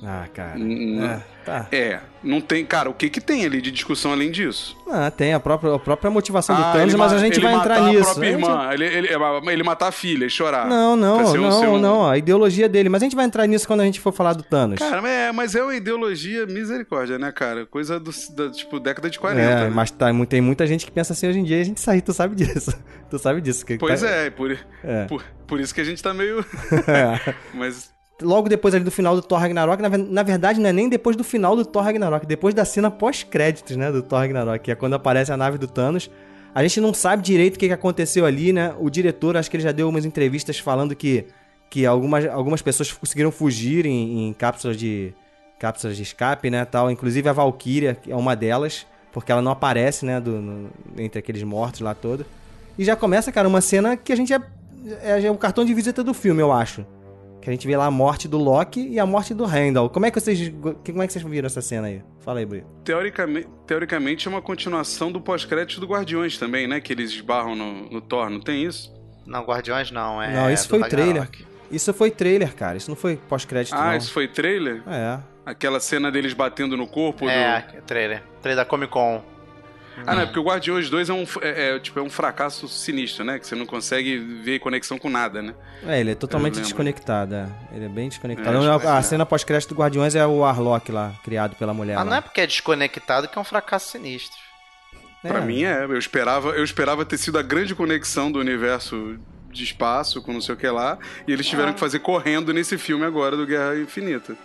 Ah, 0.07 0.27
cara. 0.33 0.59
É, 0.61 1.21
tá. 1.45 1.67
É, 1.73 2.01
não 2.23 2.41
tem. 2.41 2.65
Cara, 2.65 2.91
o 2.91 2.95
que 2.95 3.09
que 3.09 3.21
tem 3.21 3.45
ali 3.45 3.61
de 3.61 3.71
discussão 3.71 4.13
além 4.13 4.31
disso? 4.31 4.77
Ah, 4.91 5.11
tem 5.11 5.33
a 5.33 5.41
própria, 5.41 5.75
a 5.75 5.79
própria 5.79 6.11
motivação 6.11 6.55
do 6.55 6.63
Ah, 6.63 6.73
Thanos, 6.73 6.93
ele 6.95 6.97
mas 6.97 7.13
a 7.13 7.19
gente 7.19 7.41
vai 7.41 7.55
entrar 7.55 7.81
nisso. 7.83 8.01
A 8.03 8.05
própria 8.13 8.31
gente- 8.33 8.43
irmã, 8.43 8.71
ele, 8.73 8.85
ele, 8.85 9.09
ele 9.53 9.63
matar 9.63 9.89
a 9.89 9.93
filha 9.93 10.27
e 10.27 10.31
chorar. 10.31 10.67
Não, 10.69 10.95
não, 10.97 11.19
um- 11.25 11.35
não, 11.37 11.75
um- 11.75 11.79
não, 11.79 12.09
a 12.09 12.19
ideologia 12.19 12.69
dele. 12.69 12.89
Mas 12.89 13.03
a 13.03 13.05
gente 13.07 13.17
vai 13.17 13.25
entrar 13.25 13.47
nisso 13.47 13.67
quando 13.67 13.81
a 13.81 13.85
gente 13.85 14.01
for 14.01 14.13
falar 14.13 14.35
do 14.35 14.43
Thanos. 14.43 14.79
Cara, 14.79 15.07
é, 15.09 15.33
mas 15.33 15.55
é 15.55 15.63
uma 15.63 15.75
ideologia 15.75 16.47
misericórdia, 16.47 17.19
né, 17.19 17.33
cara? 17.33 17.65
Coisa 17.67 17.99
do, 17.99 18.11
da, 18.37 18.51
tipo, 18.51 18.79
década 18.79 19.09
de 19.09 19.19
40. 19.19 19.41
é, 19.41 19.55
né? 19.65 19.71
mas 19.75 19.91
tá, 19.91 20.09
tem 20.29 20.41
muita 20.41 20.67
gente 20.67 20.85
que 20.87 20.93
pensa 20.93 21.13
assim 21.13 21.29
hoje 21.29 21.39
em 21.39 21.45
dia 21.45 21.59
e 21.59 21.61
a 21.61 21.65
gente 21.65 21.81
sabe, 21.81 22.01
tu 22.03 22.13
sabe 22.13 22.35
disso. 22.35 22.73
tu 23.11 23.19
sabe 23.19 23.41
disso. 23.41 23.65
Que 23.65 23.79
Pois 23.79 24.01
tá- 24.01 24.09
é, 24.09 24.31
por, 24.31 24.59
É. 24.83 25.05
por, 25.07 25.23
por 25.47 25.61
isso 25.61 25.75
que 25.75 25.81
a 25.81 25.85
gente 25.85 26.03
tá 26.03 26.13
meio. 26.13 26.45
É. 26.87 27.35
mas. 27.55 27.93
Logo 28.23 28.49
depois 28.49 28.75
ali 28.75 28.85
do 28.85 28.91
final 28.93 29.17
do 29.17 29.23
Thor 29.23 29.39
Ragnarok, 29.41 29.83
na, 29.83 29.89
na 29.99 30.23
verdade 30.23 30.61
não 30.61 30.69
é 30.71 30.73
nem 30.73 30.89
depois 30.89 31.17
do 31.17 31.25
final 31.25 31.57
do 31.57 31.65
Thor 31.65 31.83
Ragnarok, 31.83 32.25
depois 32.27 32.55
da 32.55 32.65
cena 32.65 32.89
pós-créditos, 32.91 33.77
né, 33.77 33.91
do 33.91 34.03
Thor 34.03 34.21
Ragnarok, 34.21 34.61
que 34.65 34.71
é 34.71 34.75
quando 34.77 34.95
aparece 34.95 35.33
a 35.33 35.37
nave 35.37 35.59
do 35.59 35.67
Thanos. 35.67 36.09
A 36.55 36.63
gente 36.63 36.81
não 36.81 36.95
sabe 36.95 37.23
direito 37.25 37.57
o 37.57 37.59
que, 37.59 37.67
que 37.67 37.73
aconteceu 37.73 38.25
ali, 38.25 38.53
né? 38.53 38.73
O 38.79 38.89
diretor, 38.89 39.37
acho 39.37 39.51
que 39.51 39.57
ele 39.57 39.65
já 39.65 39.73
deu 39.73 39.89
umas 39.89 40.05
entrevistas 40.05 40.57
falando 40.61 40.95
que, 40.95 41.27
que 41.69 41.85
algumas, 41.85 42.25
algumas 42.27 42.63
pessoas 42.63 42.93
conseguiram 42.93 43.33
fugir 43.33 43.85
em, 43.85 44.29
em 44.29 44.33
cápsulas 44.33 44.77
de 44.77 45.13
cápsulas 45.59 45.97
de 45.97 46.05
escape, 46.05 46.51
né, 46.51 46.65
tal. 46.65 46.89
Inclusive 46.93 47.29
a 47.29 47.33
Valkyria 47.33 47.99
é 48.09 48.15
uma 48.15 48.37
delas, 48.37 48.87
porque 49.13 49.33
ela 49.33 49.43
não 49.43 49.51
aparece, 49.51 50.07
né, 50.07 50.21
do, 50.21 50.31
no- 50.41 50.71
entre 50.97 51.19
aqueles 51.19 51.43
mortos 51.43 51.81
lá 51.81 51.93
todo. 51.93 52.25
E 52.79 52.85
já 52.85 52.95
começa, 52.95 53.33
cara, 53.33 53.49
uma 53.49 53.61
cena 53.61 53.97
que 53.97 54.13
a 54.13 54.17
gente 54.17 54.33
é, 54.33 54.41
é, 55.03 55.25
é 55.27 55.31
o 55.33 55.37
cartão 55.37 55.65
de 55.65 55.75
visita 55.75 56.05
do 56.05 56.15
filme, 56.15 56.41
eu 56.41 56.53
acho. 56.53 56.87
Que 57.45 57.51
a 57.51 57.53
gente 57.53 57.67
vê 57.67 57.77
lá 57.77 57.85
a 57.85 57.91
morte 57.91 58.27
do 58.27 58.39
Loki 58.39 58.89
e 58.89 58.99
a 58.99 59.05
morte 59.05 59.35
do 59.35 59.45
Randall. 59.45 59.91
Como 59.91 60.07
é 60.07 60.11
que 60.11 60.19
vocês, 60.19 60.51
como 60.83 61.03
é 61.03 61.07
que 61.07 61.13
vocês 61.13 61.23
viram 61.23 61.45
essa 61.47 61.61
cena 61.61 61.89
aí? 61.89 62.03
Fala 62.21 62.39
aí, 62.39 62.47
Brito. 62.47 62.67
Teoricamente, 62.83 63.47
teoricamente 63.67 64.27
é 64.27 64.31
uma 64.31 64.41
continuação 64.41 65.13
do 65.13 65.21
pós-crédito 65.21 65.79
do 65.79 65.87
Guardiões 65.87 66.39
também, 66.39 66.67
né? 66.67 66.81
Que 66.81 66.95
eles 66.95 67.11
esbarram 67.13 67.55
no, 67.55 67.91
no 67.91 68.01
Thor, 68.01 68.31
não 68.31 68.41
tem 68.41 68.65
isso? 68.65 68.91
Não, 69.27 69.45
Guardiões 69.45 69.91
não, 69.91 70.23
é. 70.23 70.33
Não, 70.33 70.51
isso 70.51 70.67
foi 70.71 70.89
trailer. 70.89 71.29
Isso 71.71 71.93
foi 71.93 72.11
trailer, 72.11 72.55
cara. 72.55 72.79
Isso 72.79 72.89
não 72.91 72.97
foi 72.97 73.17
pós-crédito, 73.17 73.75
Ah, 73.75 73.91
não. 73.91 73.97
isso 73.99 74.11
foi 74.11 74.27
trailer? 74.27 74.83
É. 74.87 75.19
Aquela 75.45 75.81
cena 75.81 76.11
deles 76.11 76.33
batendo 76.33 76.79
no 76.79 76.87
corpo 76.87 77.29
É, 77.29 77.61
do. 77.77 77.83
trailer. 77.83 78.23
Trailer 78.41 78.65
da 78.65 78.69
Comic 78.69 78.91
Con. 78.91 79.23
Ah, 80.07 80.15
não, 80.15 80.23
é 80.23 80.27
porque 80.27 80.39
o 80.39 80.43
Guardiões 80.43 80.91
2 80.91 81.09
é 81.09 81.13
um, 81.13 81.25
é, 81.41 81.77
é, 81.77 81.79
tipo, 81.79 81.99
é 81.99 82.03
um 82.03 82.11
fracasso 82.11 82.69
sinistro, 82.69 83.25
né? 83.25 83.39
Que 83.39 83.47
você 83.47 83.55
não 83.55 83.65
consegue 83.67 84.19
ver 84.19 84.59
conexão 84.59 84.99
com 84.99 85.09
nada, 85.09 85.41
né? 85.41 85.55
É, 85.87 86.01
ele 86.01 86.11
é 86.11 86.15
totalmente 86.15 86.61
desconectado. 86.61 87.35
é. 87.35 87.49
Ele 87.73 87.85
é 87.87 87.89
bem 87.89 88.09
desconectado. 88.09 88.49
É, 88.49 88.53
a- 88.53 88.59
a 88.59 88.63
desconectado. 88.63 89.07
cena 89.07 89.27
pós-crédito 89.27 89.75
do 89.75 89.81
Guardiões 89.81 90.15
é 90.15 90.27
o 90.27 90.39
Warlock 90.39 90.91
lá, 90.93 91.13
criado 91.25 91.57
pela 91.57 91.73
mulher. 91.73 91.95
Ah, 91.95 91.99
lá. 92.03 92.05
não 92.05 92.17
é 92.17 92.21
porque 92.21 92.41
é 92.41 92.47
desconectado 92.47 93.29
que 93.29 93.39
é 93.39 93.41
um 93.41 93.45
fracasso 93.45 93.93
sinistro. 93.93 94.37
Pra 95.23 95.41
mim 95.41 95.65
é. 95.65 95.85
Eu 95.85 95.97
esperava, 95.99 96.51
eu 96.51 96.65
esperava 96.65 97.05
ter 97.05 97.17
sido 97.17 97.39
a 97.39 97.43
grande 97.43 97.75
conexão 97.75 98.31
do 98.31 98.39
universo 98.39 99.17
de 99.51 99.65
espaço 99.65 100.21
com 100.21 100.33
não 100.35 100.41
sei 100.41 100.55
o 100.55 100.59
que 100.59 100.67
lá. 100.69 100.99
E 101.27 101.33
eles 101.33 101.47
tiveram 101.47 101.71
Ah. 101.71 101.73
que 101.73 101.81
fazer 101.81 102.01
correndo 102.01 102.53
nesse 102.53 102.77
filme 102.77 103.05
agora 103.07 103.37
do 103.37 103.47
Guerra 103.47 103.77
Infinita. 103.79 104.37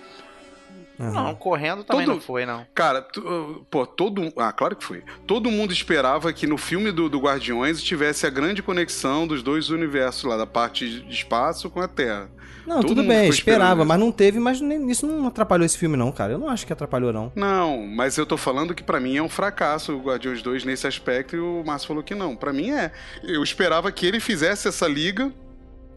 Aham. 1.00 1.12
Não, 1.12 1.36
correndo 1.36 1.84
também 1.84 2.06
Todo- 2.06 2.16
não 2.16 2.22
foi, 2.22 2.46
não. 2.46 2.66
Cara, 2.76 3.02
tu- 3.02 3.22
uh, 3.22 3.66
pô, 3.72 3.86
todo. 3.86 4.34
Ah, 4.36 4.52
claro 4.52 4.76
que 4.76 4.84
foi. 4.84 5.02
Todo 5.26 5.50
mundo 5.50 5.72
esperava 5.72 6.34
que 6.34 6.46
no 6.46 6.58
filme 6.58 6.92
do, 6.92 7.08
do 7.08 7.20
Guardiões 7.20 7.82
tivesse 7.82 8.28
a 8.28 8.30
grande 8.30 8.62
conexão 8.62 9.26
dos 9.26 9.42
dois 9.42 9.70
universos 9.70 10.26
lá, 10.26 10.36
da 10.36 10.46
parte 10.46 11.02
de 11.04 11.14
espaço 11.14 11.70
com 11.70 11.80
a 11.80 11.88
Terra. 11.88 12.30
Não, 12.68 12.82
todo 12.82 12.90
tudo 12.90 13.04
bem, 13.08 13.30
esperava, 13.30 13.80
isso. 13.82 13.88
mas 13.88 14.00
não 14.00 14.12
teve, 14.12 14.40
mas 14.40 14.62
nem- 14.62 14.92
isso 14.92 15.08
não 15.08 15.26
atrapalhou 15.26 15.66
esse 15.66 15.78
filme, 15.78 15.96
não, 15.98 16.12
cara. 16.12 16.34
Eu 16.34 16.38
não 16.38 16.50
acho 16.50 16.68
que 16.68 16.74
atrapalhou, 16.74 17.12
não. 17.12 17.32
Não, 17.36 17.82
mas 17.88 18.18
eu 18.18 18.26
tô 18.28 18.38
falando 18.38 18.76
que 18.76 18.84
pra 18.84 19.00
mim 19.00 19.16
é 19.18 19.24
um 19.24 19.30
fracasso 19.30 19.96
o 19.96 20.02
Guardiões 20.02 20.42
2 20.44 20.64
nesse 20.66 20.86
aspecto 20.86 21.36
e 21.36 21.40
o 21.40 21.64
Márcio 21.66 21.88
falou 21.88 22.04
que 22.04 22.14
não. 22.14 22.36
Pra 22.36 22.52
mim 22.54 22.70
é. 22.72 22.92
Eu 23.24 23.42
esperava 23.42 23.92
que 23.92 24.06
ele 24.06 24.20
fizesse 24.20 24.68
essa 24.68 24.88
liga 24.88 25.32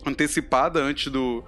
antecipada 0.07 0.81
antes 0.81 1.11
do, 1.13 1.45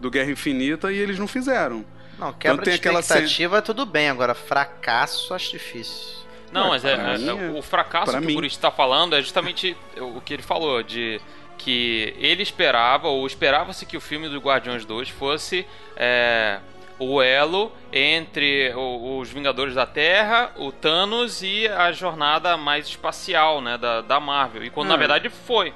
do 0.00 0.10
Guerra 0.10 0.30
Infinita 0.30 0.92
e 0.92 0.96
eles 0.98 1.18
não 1.18 1.26
fizeram. 1.26 1.84
Não, 2.18 2.32
quebra 2.32 2.64
tem 2.64 2.74
de 2.74 2.80
aquela 2.80 3.00
expectativa, 3.00 3.60
tudo 3.62 3.84
bem. 3.84 4.08
Agora, 4.08 4.34
fracasso, 4.34 5.34
acho 5.34 5.50
difícil. 5.50 6.16
Não, 6.52 6.68
mas 6.68 6.84
é, 6.84 6.92
é- 6.94 7.28
é- 7.28 7.50
o 7.58 7.60
fracasso 7.62 8.12
que 8.12 8.20
mim. 8.26 8.32
o 8.32 8.36
Buriti 8.36 8.58
tá 8.58 8.70
falando 8.70 9.14
é 9.16 9.20
justamente 9.20 9.76
o 9.98 10.20
que 10.20 10.32
ele 10.34 10.42
falou, 10.42 10.82
de 10.82 11.20
que 11.58 12.14
ele 12.18 12.42
esperava, 12.42 13.08
ou 13.08 13.26
esperava-se 13.26 13.84
que 13.84 13.96
o 13.96 14.00
filme 14.00 14.28
do 14.28 14.38
Guardiões 14.38 14.84
2 14.84 15.08
fosse 15.08 15.66
é, 15.96 16.58
o 16.98 17.20
elo 17.20 17.72
entre 17.92 18.72
o- 18.74 19.18
os 19.18 19.28
Vingadores 19.30 19.74
da 19.74 19.84
Terra, 19.86 20.52
o 20.56 20.70
Thanos 20.72 21.42
e 21.42 21.66
a 21.68 21.90
jornada 21.92 22.56
mais 22.56 22.86
espacial 22.86 23.60
né, 23.60 23.76
da, 23.76 24.00
da 24.00 24.20
Marvel. 24.20 24.64
E 24.64 24.70
quando 24.70 24.88
na 24.88 24.94
Hum. 24.94 24.98
verdade 24.98 25.28
foi. 25.28 25.74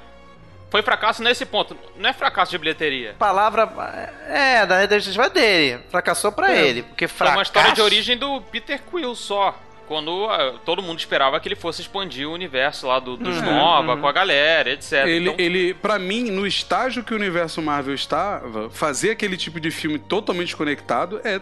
Foi 0.71 0.81
fracasso 0.81 1.21
nesse 1.21 1.45
ponto. 1.45 1.75
Não 1.97 2.09
é 2.09 2.13
fracasso 2.13 2.49
de 2.51 2.57
bilheteria. 2.57 3.13
Palavra. 3.19 3.69
É, 4.29 4.65
da 4.65 4.83
iniciativa 4.85 5.29
dele. 5.29 5.83
Fracassou 5.91 6.31
pra 6.31 6.51
É. 6.51 6.65
ele. 6.65 6.83
Porque 6.83 7.07
Foi 7.09 7.17
fracasso. 7.17 7.37
uma 7.37 7.43
história 7.43 7.73
de 7.73 7.81
origem 7.81 8.17
do 8.17 8.41
Peter 8.41 8.81
Quill 8.89 9.13
só. 9.13 9.53
Quando 9.87 10.27
ah, 10.29 10.53
todo 10.63 10.81
mundo 10.81 10.99
esperava 10.99 11.37
que 11.41 11.49
ele 11.49 11.55
fosse 11.57 11.81
expandir 11.81 12.25
o 12.25 12.31
universo 12.31 12.87
lá 12.87 12.97
do, 12.99 13.17
dos 13.17 13.39
Uhum, 13.39 13.43
Nova, 13.53 13.95
uhum. 13.95 13.99
com 14.01 14.07
a 14.07 14.11
galera, 14.13 14.69
etc. 14.71 14.93
Ele, 15.05 15.19
Então, 15.29 15.35
ele, 15.37 15.73
para 15.73 15.99
mim, 15.99 16.31
no 16.31 16.47
estágio 16.47 17.03
que 17.03 17.13
o 17.13 17.17
universo 17.17 17.61
Marvel 17.61 17.93
estava, 17.93 18.69
fazer 18.69 19.09
aquele 19.11 19.35
tipo 19.35 19.59
de 19.59 19.69
filme 19.69 19.99
totalmente 19.99 20.55
conectado 20.55 21.19
é 21.25 21.41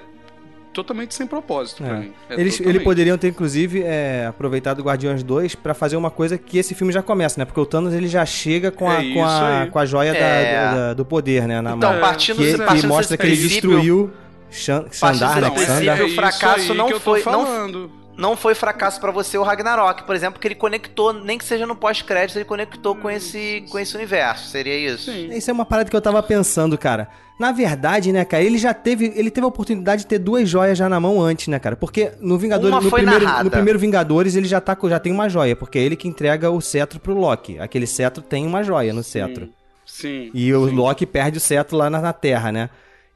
totalmente 0.73 1.13
sem 1.15 1.25
propósito 1.27 1.83
pra 1.83 1.95
É. 1.95 1.99
mim. 1.99 2.13
É 2.29 2.33
Eles, 2.39 2.53
totalmente. 2.57 2.75
eles 2.75 2.83
poderiam 2.83 3.17
ter, 3.17 3.27
inclusive, 3.29 3.81
é, 3.83 4.25
aproveitado 4.27 4.79
o 4.79 4.83
Guardiões 4.83 5.23
2 5.23 5.55
pra 5.55 5.73
fazer 5.73 5.95
uma 5.97 6.11
coisa 6.11 6.37
que 6.37 6.57
esse 6.57 6.73
filme 6.75 6.93
já 6.93 7.01
começa, 7.01 7.39
né? 7.39 7.45
Porque 7.45 7.59
o 7.59 7.65
Thanos 7.65 7.93
ele 7.93 8.07
já 8.07 8.25
chega 8.25 8.71
com 8.71 8.89
a, 8.89 9.03
É 9.03 9.13
com 9.13 9.25
a, 9.25 9.67
com 9.71 9.79
a 9.79 9.85
joia 9.85 10.13
da- 10.13 10.19
É. 10.19 10.53
da- 10.75 10.93
do 10.93 11.03
poder, 11.05 11.47
né? 11.47 11.61
Na 11.61 11.75
Então, 11.75 11.91
mão. 11.91 11.99
partindo, 12.01 12.37
que, 12.37 12.57
partindo 12.57 12.81
que 12.81 12.87
mostra 12.87 13.17
desse 13.17 13.29
que 13.35 13.41
ele 13.41 13.47
destruiu 13.49 14.11
Xan- 14.51 14.85
Xandar, 14.91 15.41
né? 15.41 15.51
Xandar. 15.57 16.01
o 16.01 16.05
isso 16.07 16.15
fracasso 16.15 16.71
aí 16.71 16.77
não 16.77 16.87
que 16.87 16.93
eu 16.93 16.99
tô 16.99 17.03
foi- 17.03 17.19
não- 17.19 17.45
falando. 17.45 17.91
Não 18.19 18.35
foi 18.35 18.53
fracasso 18.53 18.99
pra 18.99 19.11
você 19.11 19.37
o 19.37 19.43
Ragnarok, 19.43 20.03
por 20.03 20.13
exemplo, 20.13 20.39
que 20.39 20.47
ele 20.47 20.55
conectou, 20.55 21.13
nem 21.13 21.37
que 21.37 21.45
seja 21.45 21.65
no 21.65 21.75
pós-crédito, 21.75 22.37
ele 22.37 22.45
conectou 22.45 22.93
com 22.93 23.09
esse, 23.09 23.63
com 23.71 23.79
esse 23.79 23.95
universo. 23.95 24.49
Seria 24.49 24.77
isso? 24.77 25.09
Sim. 25.09 25.29
Isso 25.33 25.49
é 25.49 25.53
uma 25.53 25.65
parada 25.65 25.89
que 25.89 25.95
eu 25.95 26.01
tava 26.01 26.21
pensando, 26.21 26.77
cara. 26.77 27.07
Na 27.39 27.53
verdade, 27.53 28.11
né, 28.11 28.25
cara, 28.25 28.43
ele 28.43 28.57
já 28.57 28.73
teve. 28.73 29.13
Ele 29.15 29.31
teve 29.31 29.45
a 29.45 29.47
oportunidade 29.47 30.01
de 30.01 30.07
ter 30.07 30.19
duas 30.19 30.49
joias 30.49 30.77
já 30.77 30.89
na 30.89 30.99
mão 30.99 31.21
antes, 31.21 31.47
né, 31.47 31.57
cara? 31.57 31.77
Porque 31.77 32.11
no 32.19 32.37
Vingadores. 32.37 32.83
No 32.83 32.91
primeiro, 32.91 33.43
no 33.45 33.49
primeiro 33.49 33.79
Vingadores, 33.79 34.35
ele 34.35 34.47
já, 34.47 34.59
tá, 34.59 34.77
já 34.83 34.99
tem 34.99 35.13
uma 35.13 35.29
joia, 35.29 35.55
porque 35.55 35.79
é 35.79 35.81
ele 35.81 35.95
que 35.95 36.05
entrega 36.05 36.51
o 36.51 36.59
cetro 36.59 36.99
pro 36.99 37.17
Loki. 37.17 37.57
Aquele 37.57 37.87
cetro 37.87 38.21
tem 38.21 38.45
uma 38.45 38.61
joia 38.61 38.91
no 38.91 39.01
cetro. 39.01 39.47
Sim. 39.85 40.29
E 40.33 40.53
o 40.53 40.67
sim. 40.67 40.75
Loki 40.75 41.05
perde 41.05 41.37
o 41.37 41.41
cetro 41.41 41.77
lá 41.77 41.89
na, 41.89 42.01
na 42.01 42.11
Terra, 42.11 42.51
né? 42.51 42.69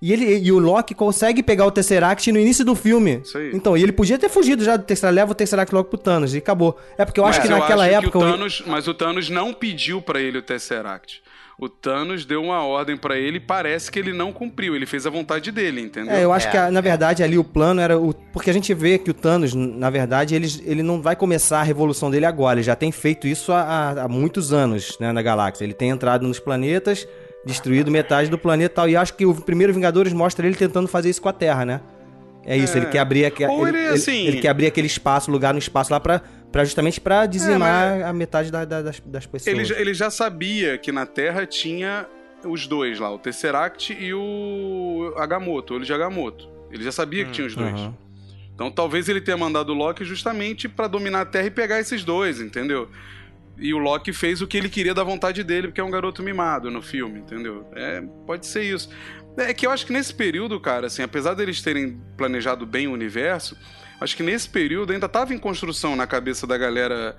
E, 0.06 0.12
ele, 0.12 0.38
e 0.40 0.52
o 0.52 0.60
Loki 0.60 0.94
consegue 0.94 1.42
pegar 1.42 1.66
o 1.66 1.72
Tesseract 1.72 2.30
no 2.30 2.38
início 2.38 2.66
do 2.66 2.76
filme. 2.76 3.22
Isso 3.24 3.38
aí. 3.38 3.52
Então, 3.54 3.78
e 3.78 3.82
ele 3.82 3.94
podia 3.94 4.20
ter 4.20 4.28
fugido 4.28 4.62
já 4.62 4.76
do 4.76 4.84
Tesseract, 4.84 5.16
leva 5.16 5.32
o 5.32 5.36
Tesseract 5.36 5.74
logo 5.74 5.88
pro 5.88 5.98
Thanos 5.98 6.36
e 6.36 6.40
acabou. 6.40 6.78
É 6.98 7.06
porque 7.06 7.22
eu 7.22 7.26
acho 7.26 7.40
Mas 7.40 7.48
que 7.48 7.54
naquela 7.56 7.86
acho 7.86 7.94
época. 7.96 8.18
o 8.18 8.22
o- 8.22 8.32
Thanos, 8.32 8.64
mas 8.68 8.86
o 8.90 8.94
Thanos 8.94 9.30
não 9.30 9.54
pediu 9.54 10.02
pra 10.02 10.20
ele 10.20 10.40
o 10.40 10.42
Tesseract. 10.42 11.22
O 11.58 11.70
Thanos 11.70 12.26
deu 12.26 12.42
uma 12.44 12.66
ordem 12.66 12.98
pra 12.98 13.16
ele 13.18 13.38
e 13.38 13.40
parece 13.40 13.90
que 13.90 13.98
ele 14.00 14.12
não 14.12 14.34
cumpriu. 14.34 14.76
Ele 14.76 14.86
fez 14.88 15.06
a 15.06 15.10
vontade 15.10 15.52
dele, 15.52 15.80
entendeu? 15.82 16.12
É, 16.14 16.24
eu 16.24 16.34
acho 16.34 16.48
É, 16.48 16.52
que, 16.52 16.58
a- 16.58 16.70
na 16.72 16.82
verdade, 16.82 17.24
ali 17.24 17.38
o 17.38 17.44
plano 17.44 17.80
era 17.80 17.98
o. 17.98 18.12
Porque 18.34 18.50
a 18.50 18.54
gente 18.54 18.74
vê 18.74 18.98
que 18.98 19.10
o 19.12 19.14
Thanos, 19.14 19.54
na 19.54 19.90
verdade, 19.90 20.36
ele, 20.36 20.48
ele 20.66 20.84
não 20.84 21.02
vai 21.02 21.16
começar 21.16 21.60
a 21.60 21.64
revolução 21.64 22.12
dele 22.12 22.26
agora. 22.26 22.56
Ele 22.60 22.64
já 22.64 22.76
tem 22.76 22.92
feito 22.92 23.26
isso 23.28 23.54
há, 23.54 23.62
há- 23.62 24.04
há 24.04 24.08
muitos 24.10 24.52
anos, 24.52 24.98
né, 25.00 25.12
na 25.14 25.22
galáxia. 25.22 25.64
Ele 25.64 25.74
tem 25.74 25.90
entrado 25.92 26.28
nos 26.28 26.40
planetas, 26.40 27.08
destruído 27.46 27.92
metade 27.92 28.30
do 28.30 28.38
planeta 28.38 28.74
e 28.74 28.76
tal. 28.76 28.90
E 28.90 28.96
acho 28.96 29.14
que 29.16 29.26
o 29.26 29.34
primeiro 29.36 29.74
Vingadores 29.74 30.14
mostra 30.14 30.46
ele 30.46 30.56
tentando 30.56 30.88
fazer 30.88 31.10
isso 31.10 31.22
com 31.22 31.30
a 31.30 31.34
Terra, 31.34 31.66
né? 31.66 31.82
É 32.46 32.58
isso, 32.58 32.78
ele 32.78 32.88
quer 32.88 33.00
abrir 33.00 33.26
aque- 33.26 33.46
Ou 33.46 33.66
ele, 33.68 33.78
assim- 33.88 34.28
ele 34.28 34.42
quer 34.42 34.50
abrir 34.50 34.68
aquele 34.68 34.88
espaço, 34.88 35.32
lugar 35.32 35.54
no 35.54 35.60
espaço 35.60 35.92
lá 35.94 36.00
pra, 36.00 36.22
pra 36.52 36.66
justamente 36.66 37.00
pra 37.00 37.26
dizimar 37.26 38.02
a 38.04 38.12
metade 38.12 38.52
da- 38.52 38.66
da- 38.66 38.82
das, 38.82 39.00
das 39.06 39.26
pessoas. 39.26 39.48
Ele, 39.56 39.64
já- 39.66 39.80
ele 39.80 39.94
já 39.94 40.10
sabia 40.10 40.78
que 40.78 40.92
na 40.92 41.06
Terra 41.06 41.46
tinha 41.46 42.06
os 42.46 42.68
dois 42.68 43.00
lá, 43.00 43.10
o 43.14 43.18
Tesseract 43.18 43.94
e 43.98 44.14
o 44.14 45.14
Agamotto, 45.18 45.74
o 45.74 45.78
olho 45.78 45.86
de 45.86 45.94
Agamotto. 45.94 46.50
Ele 46.70 46.84
já 46.84 46.92
sabia 46.92 47.24
que 47.24 47.32
tinha 47.32 47.48
os 47.48 47.56
dois. 47.56 47.90
Então 48.54 48.70
talvez 48.70 49.08
ele 49.08 49.22
tenha 49.22 49.38
mandado 49.38 49.70
o 49.70 49.74
Loki 49.74 50.04
justamente 50.04 50.68
pra 50.68 50.88
dominar 50.88 51.22
a 51.22 51.26
Terra 51.26 51.48
e 51.48 51.52
pegar 51.52 51.80
esses 51.80 52.04
dois, 52.04 52.42
entendeu? 52.42 52.90
E 53.58 53.74
o 53.74 53.78
Loki 53.78 54.12
fez 54.12 54.42
o 54.42 54.48
que 54.48 54.58
ele 54.58 54.70
queria 54.70 54.94
da 54.94 55.04
vontade 55.04 55.44
dele, 55.44 55.68
porque 55.68 55.80
é 55.80 55.84
um 55.84 55.92
garoto 55.92 56.24
mimado 56.24 56.72
no 56.72 56.82
filme, 56.82 57.20
entendeu? 57.20 57.68
É, 57.76 58.02
pode 58.26 58.46
ser 58.48 58.64
isso. 58.64 58.90
É 59.38 59.54
que 59.54 59.66
eu 59.66 59.72
acho 59.72 59.86
que 59.86 59.94
nesse 59.94 60.14
período, 60.14 60.60
cara, 60.60 60.88
assim, 60.88 61.04
apesar 61.04 61.34
deles 61.34 61.62
terem 61.62 62.00
planejado 62.18 62.66
bem 62.66 62.88
o 62.88 62.92
universo, 62.94 63.56
acho 64.02 64.16
que 64.18 64.24
nesse 64.24 64.50
período 64.50 64.92
ainda 64.94 65.08
tava 65.08 65.34
em 65.34 65.38
construção 65.38 65.96
na 65.96 66.06
cabeça 66.08 66.46
da 66.48 66.58
galera 66.58 67.16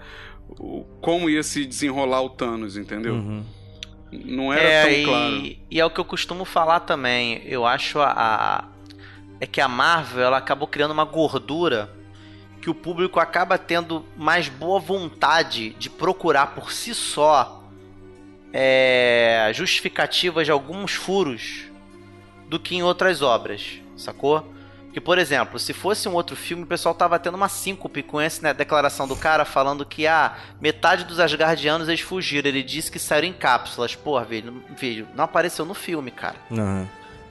o- 0.59 0.85
como 1.01 1.31
ia 1.31 1.43
se 1.43 1.65
desenrolar 1.65 2.23
o 2.23 2.31
Thanos, 2.31 2.77
entendeu? 2.77 3.15
Uhum. 3.15 3.45
Não 4.13 4.53
era 4.53 4.63
é, 4.63 4.83
tão 4.83 4.93
e, 4.93 5.05
claro. 5.05 5.57
e 5.71 5.81
é 5.81 5.85
o 5.85 5.91
que 5.91 5.99
eu 6.01 6.05
costumo 6.05 6.45
falar 6.45 6.81
também. 6.81 7.43
Eu 7.47 7.65
acho 7.67 7.99
a, 8.01 8.13
a- 8.13 8.65
É 9.41 9.47
que 9.47 9.61
a 9.61 9.67
Marvel 9.69 10.23
ela 10.25 10.37
acabou 10.39 10.69
criando 10.69 10.93
uma 10.93 11.05
gordura 11.05 11.91
que 12.65 12.71
o 12.71 12.75
público 12.75 13.21
acaba 13.21 13.59
tendo 13.59 14.07
mais 14.17 14.49
boa 14.49 14.81
vontade 14.81 15.77
de 15.79 15.91
procurar 15.91 16.55
por 16.55 16.73
si 16.73 16.95
só 16.95 17.63
é, 18.55 19.51
justificativas 19.53 20.47
de 20.47 20.51
alguns 20.51 20.95
furos 20.95 21.65
do 22.49 22.59
que 22.59 22.75
em 22.75 22.83
outras 22.83 23.21
obras, 23.21 23.81
sacou? 23.95 24.51
Que, 24.95 25.01
por 25.01 25.19
exemplo, 25.19 25.59
se 25.59 25.75
fosse 25.75 26.09
um 26.09 26.15
outro 26.15 26.35
filme, 26.35 26.63
o 26.63 26.67
pessoal 26.67 26.95
tava 26.95 27.19
tendo 27.19 27.35
uma 27.35 27.51
síncope 27.51 28.03
com 28.03 28.19
essa 28.19 28.41
né, 28.41 28.55
declaração 28.55 29.07
do 29.07 29.15
cara 29.15 29.45
falando 29.45 29.85
que 29.85 30.07
ah, 30.07 30.35
metade 30.59 31.05
dos 31.05 31.21
Asgardianos 31.21 31.89
eles 31.89 32.01
fugiram. 32.01 32.49
Ele 32.49 32.63
disse 32.63 32.91
que 32.91 32.99
saíram 32.99 33.29
em 33.29 33.33
cápsulas. 33.35 33.95
Porra, 33.95 34.25
velho, 34.25 35.07
não 35.15 35.25
apareceu 35.25 35.67
no 35.67 35.75
filme, 35.75 36.11
cara. 36.11 36.37
Aham. 36.51 36.89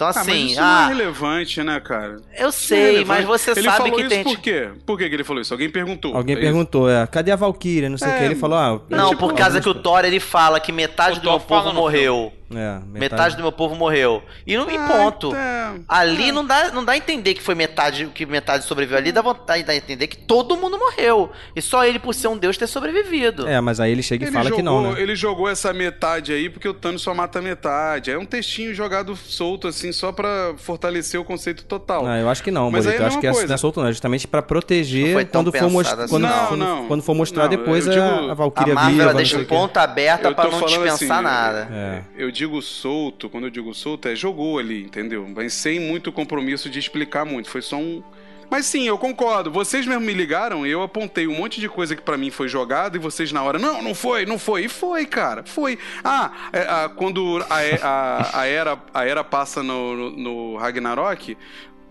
Então, 0.10 0.22
Ah, 0.22 0.25
mas 0.25 0.27
assim, 0.36 0.45
isso 0.48 0.62
não 0.62 0.67
ah, 0.67 0.83
é 0.83 0.88
relevante, 0.88 1.63
né, 1.63 1.79
cara? 1.79 2.17
eu 2.38 2.50
Isso 2.50 2.60
sei, 2.67 2.93
não 2.95 3.01
é 3.01 3.05
mas 3.05 3.25
você 3.25 3.51
ele 3.51 3.63
sabe 3.63 3.77
falou 3.77 3.93
que 3.95 4.01
isso 4.01 4.10
tem 4.10 4.24
por 4.24 4.38
quê? 4.39 4.69
Por 4.86 4.98
que 4.98 5.10
que 5.10 5.15
ele 5.15 5.24
falou 5.24 5.41
isso? 5.41 5.53
Alguém 5.53 5.69
perguntou. 5.69 6.15
Alguém 6.15 6.36
É 6.36 6.39
perguntou, 6.39 6.89
é, 6.89 7.05
cadê 7.07 7.31
a 7.31 7.36
Valkyria? 7.36 7.89
Não 7.89 7.98
sei 7.98 8.07
o 8.07 8.12
É, 8.12 8.17
que. 8.19 8.24
Ele 8.25 8.36
falou, 8.36 8.57
ah, 8.57 8.81
Não, 8.89 9.10
tipo, 9.10 9.19
por 9.27 9.33
causa 9.33 9.60
que 9.62 9.69
o 9.69 9.74
Thor 9.75 10.05
ele 10.05 10.19
fala 10.19 10.60
que 10.60 10.72
metade 10.72 11.19
do 11.19 11.29
meu 11.29 11.39
povo 11.39 11.74
morreu. 11.74 12.31
é, 12.53 12.79
Metade... 12.86 13.36
do 13.36 13.41
meu 13.41 13.51
povo 13.51 13.75
morreu. 13.75 14.22
E, 14.45 14.55
não, 14.55 14.69
e 14.69 14.77
Ah, 14.77 14.88
ponto. 14.88 15.36
é. 15.36 15.74
Ali 15.88 16.31
não 16.31 16.45
dá, 16.45 16.69
não 16.72 16.86
dá 16.86 16.91
a 16.91 16.98
entender 16.98 17.33
que 17.33 17.41
foi 17.41 17.55
metade 17.55 18.05
que 18.13 18.25
metade 18.27 18.63
sobreviveu. 18.65 18.98
Ali 19.00 19.12
dá 19.12 19.22
vontade 19.22 19.63
dá 19.63 19.74
a 19.74 19.75
entender 19.75 20.05
que 20.07 20.17
todo 20.17 20.55
mundo 20.57 20.77
morreu. 20.77 21.31
E 21.55 21.62
só 21.62 21.83
ele, 21.86 21.98
por 21.98 22.13
ser 22.13 22.27
um 22.27 22.38
deus, 22.38 22.55
ter 22.57 22.67
sobrevivido. 22.67 23.48
É, 23.48 23.60
mas 23.60 23.79
aí 23.79 23.91
ele 23.91 24.03
chega 24.03 24.25
e 24.25 24.27
Ele 24.27 24.33
fala 24.33 24.43
jogou, 24.50 24.57
que 24.57 24.63
não, 24.63 24.91
né? 24.93 25.01
ele 25.01 25.15
jogou 25.15 25.50
essa 25.50 25.74
metade 25.74 26.31
aí 26.33 26.50
porque 26.50 26.67
o 26.67 26.74
Thanos 26.74 27.01
só 27.01 27.13
mata 27.13 27.41
metade. 27.41 28.12
É 28.12 28.17
um 28.17 28.25
textinho 28.25 28.74
jogado 28.75 29.15
solto, 29.15 29.67
assim, 29.67 29.91
só 29.93 30.12
pra 30.12 30.53
fortalecer 30.57 31.19
o 31.19 31.23
conceito 31.23 31.63
total. 31.63 32.05
Ah, 32.05 32.19
eu 32.19 32.29
acho 32.29 32.43
que 32.43 32.51
não, 32.51 32.69
Mas 32.71 32.85
Morito. 32.85 32.89
aí 32.89 32.95
é 32.95 33.00
Eu 33.00 33.03
a 33.05 33.07
acho 33.07 33.19
que 33.19 33.27
coisa. 33.31 33.47
não 33.47 33.53
é 33.53 33.57
solto, 33.57 33.79
não. 33.79 33.88
É 33.88 33.91
Justamente 33.91 34.27
pra 34.27 34.41
Não 34.41 34.47
proteger 34.47 35.27
quando 35.29 35.51
for, 35.51 35.69
mostrar 35.69 36.03
assim. 36.03 36.09
quando, 36.09 36.23
Não, 36.23 36.47
quando, 36.47 36.59
não. 36.59 36.88
quando 36.88 37.03
for 37.03 37.15
mostrar 37.15 37.43
Não, 37.43 37.50
depois 37.50 37.85
eu 37.88 37.91
a, 37.91 37.95
digo- 37.95 38.29
a 38.29 38.31
A 38.31 38.33
Valkyria 38.35 38.73
Marvel 38.75 38.91
viva. 38.91 39.03
ela 39.03 39.12
não 39.13 39.17
deixa 39.17 39.38
o 39.39 39.45
ponto 39.45 39.77
aberta 39.77 40.31
pra 40.33 40.45
tô 40.45 40.51
não 40.51 40.65
dispensar 40.65 40.93
assim, 41.17 41.23
nada. 41.23 41.67
É. 41.71 42.01
Eu 42.17 42.31
digo 42.31 42.62
solto, 42.62 43.29
quando 43.29 43.45
eu 43.45 43.50
digo 43.50 43.73
solto, 43.73 44.07
é 44.07 44.15
jogou 44.15 44.59
ali, 44.59 44.83
entendeu? 44.83 45.27
Mas 45.35 45.53
sem 45.53 45.79
muito 45.79 46.12
compromisso 46.12 46.69
de 46.69 46.79
explicar 46.79 47.25
muito. 47.25 47.50
Foi 47.50 47.62
só 47.62 47.77
um. 47.77 48.01
Mas 48.50 48.65
sim, 48.65 48.83
eu 48.88 48.97
concordo. 48.97 49.51
Vocês 49.51 49.85
mesmo 49.85 50.01
me 50.01 50.13
ligaram, 50.13 50.65
eu 50.65 50.81
apontei 50.83 51.27
um 51.27 51.35
monte 51.35 51.59
de 51.59 51.67
coisa 51.69 51.95
que 51.95 52.01
pra 52.01 52.17
mim 52.17 52.29
foi 52.29 52.47
jogada 52.47 52.97
e 52.97 53.00
vocês 53.00 53.31
na 53.31 53.41
hora, 53.43 53.57
não, 53.59 53.81
não 53.81 53.95
foi, 53.95 54.25
não 54.25 54.38
foi. 54.39 54.65
E 54.65 54.69
foi, 54.69 55.05
cara, 55.05 55.43
foi. 55.45 55.77
Ah, 56.03 56.31
é, 56.51 56.62
ah, 56.62 56.89
quando 56.95 57.43
a, 57.50 57.57
a- 57.88 58.39
a 58.41 58.45
era, 58.47 58.81
a 58.93 59.05
era 59.05 59.23
passa 59.23 59.63
no, 59.63 59.95
no, 59.95 60.12
no 60.12 60.57
Ragnarok, 60.57 61.38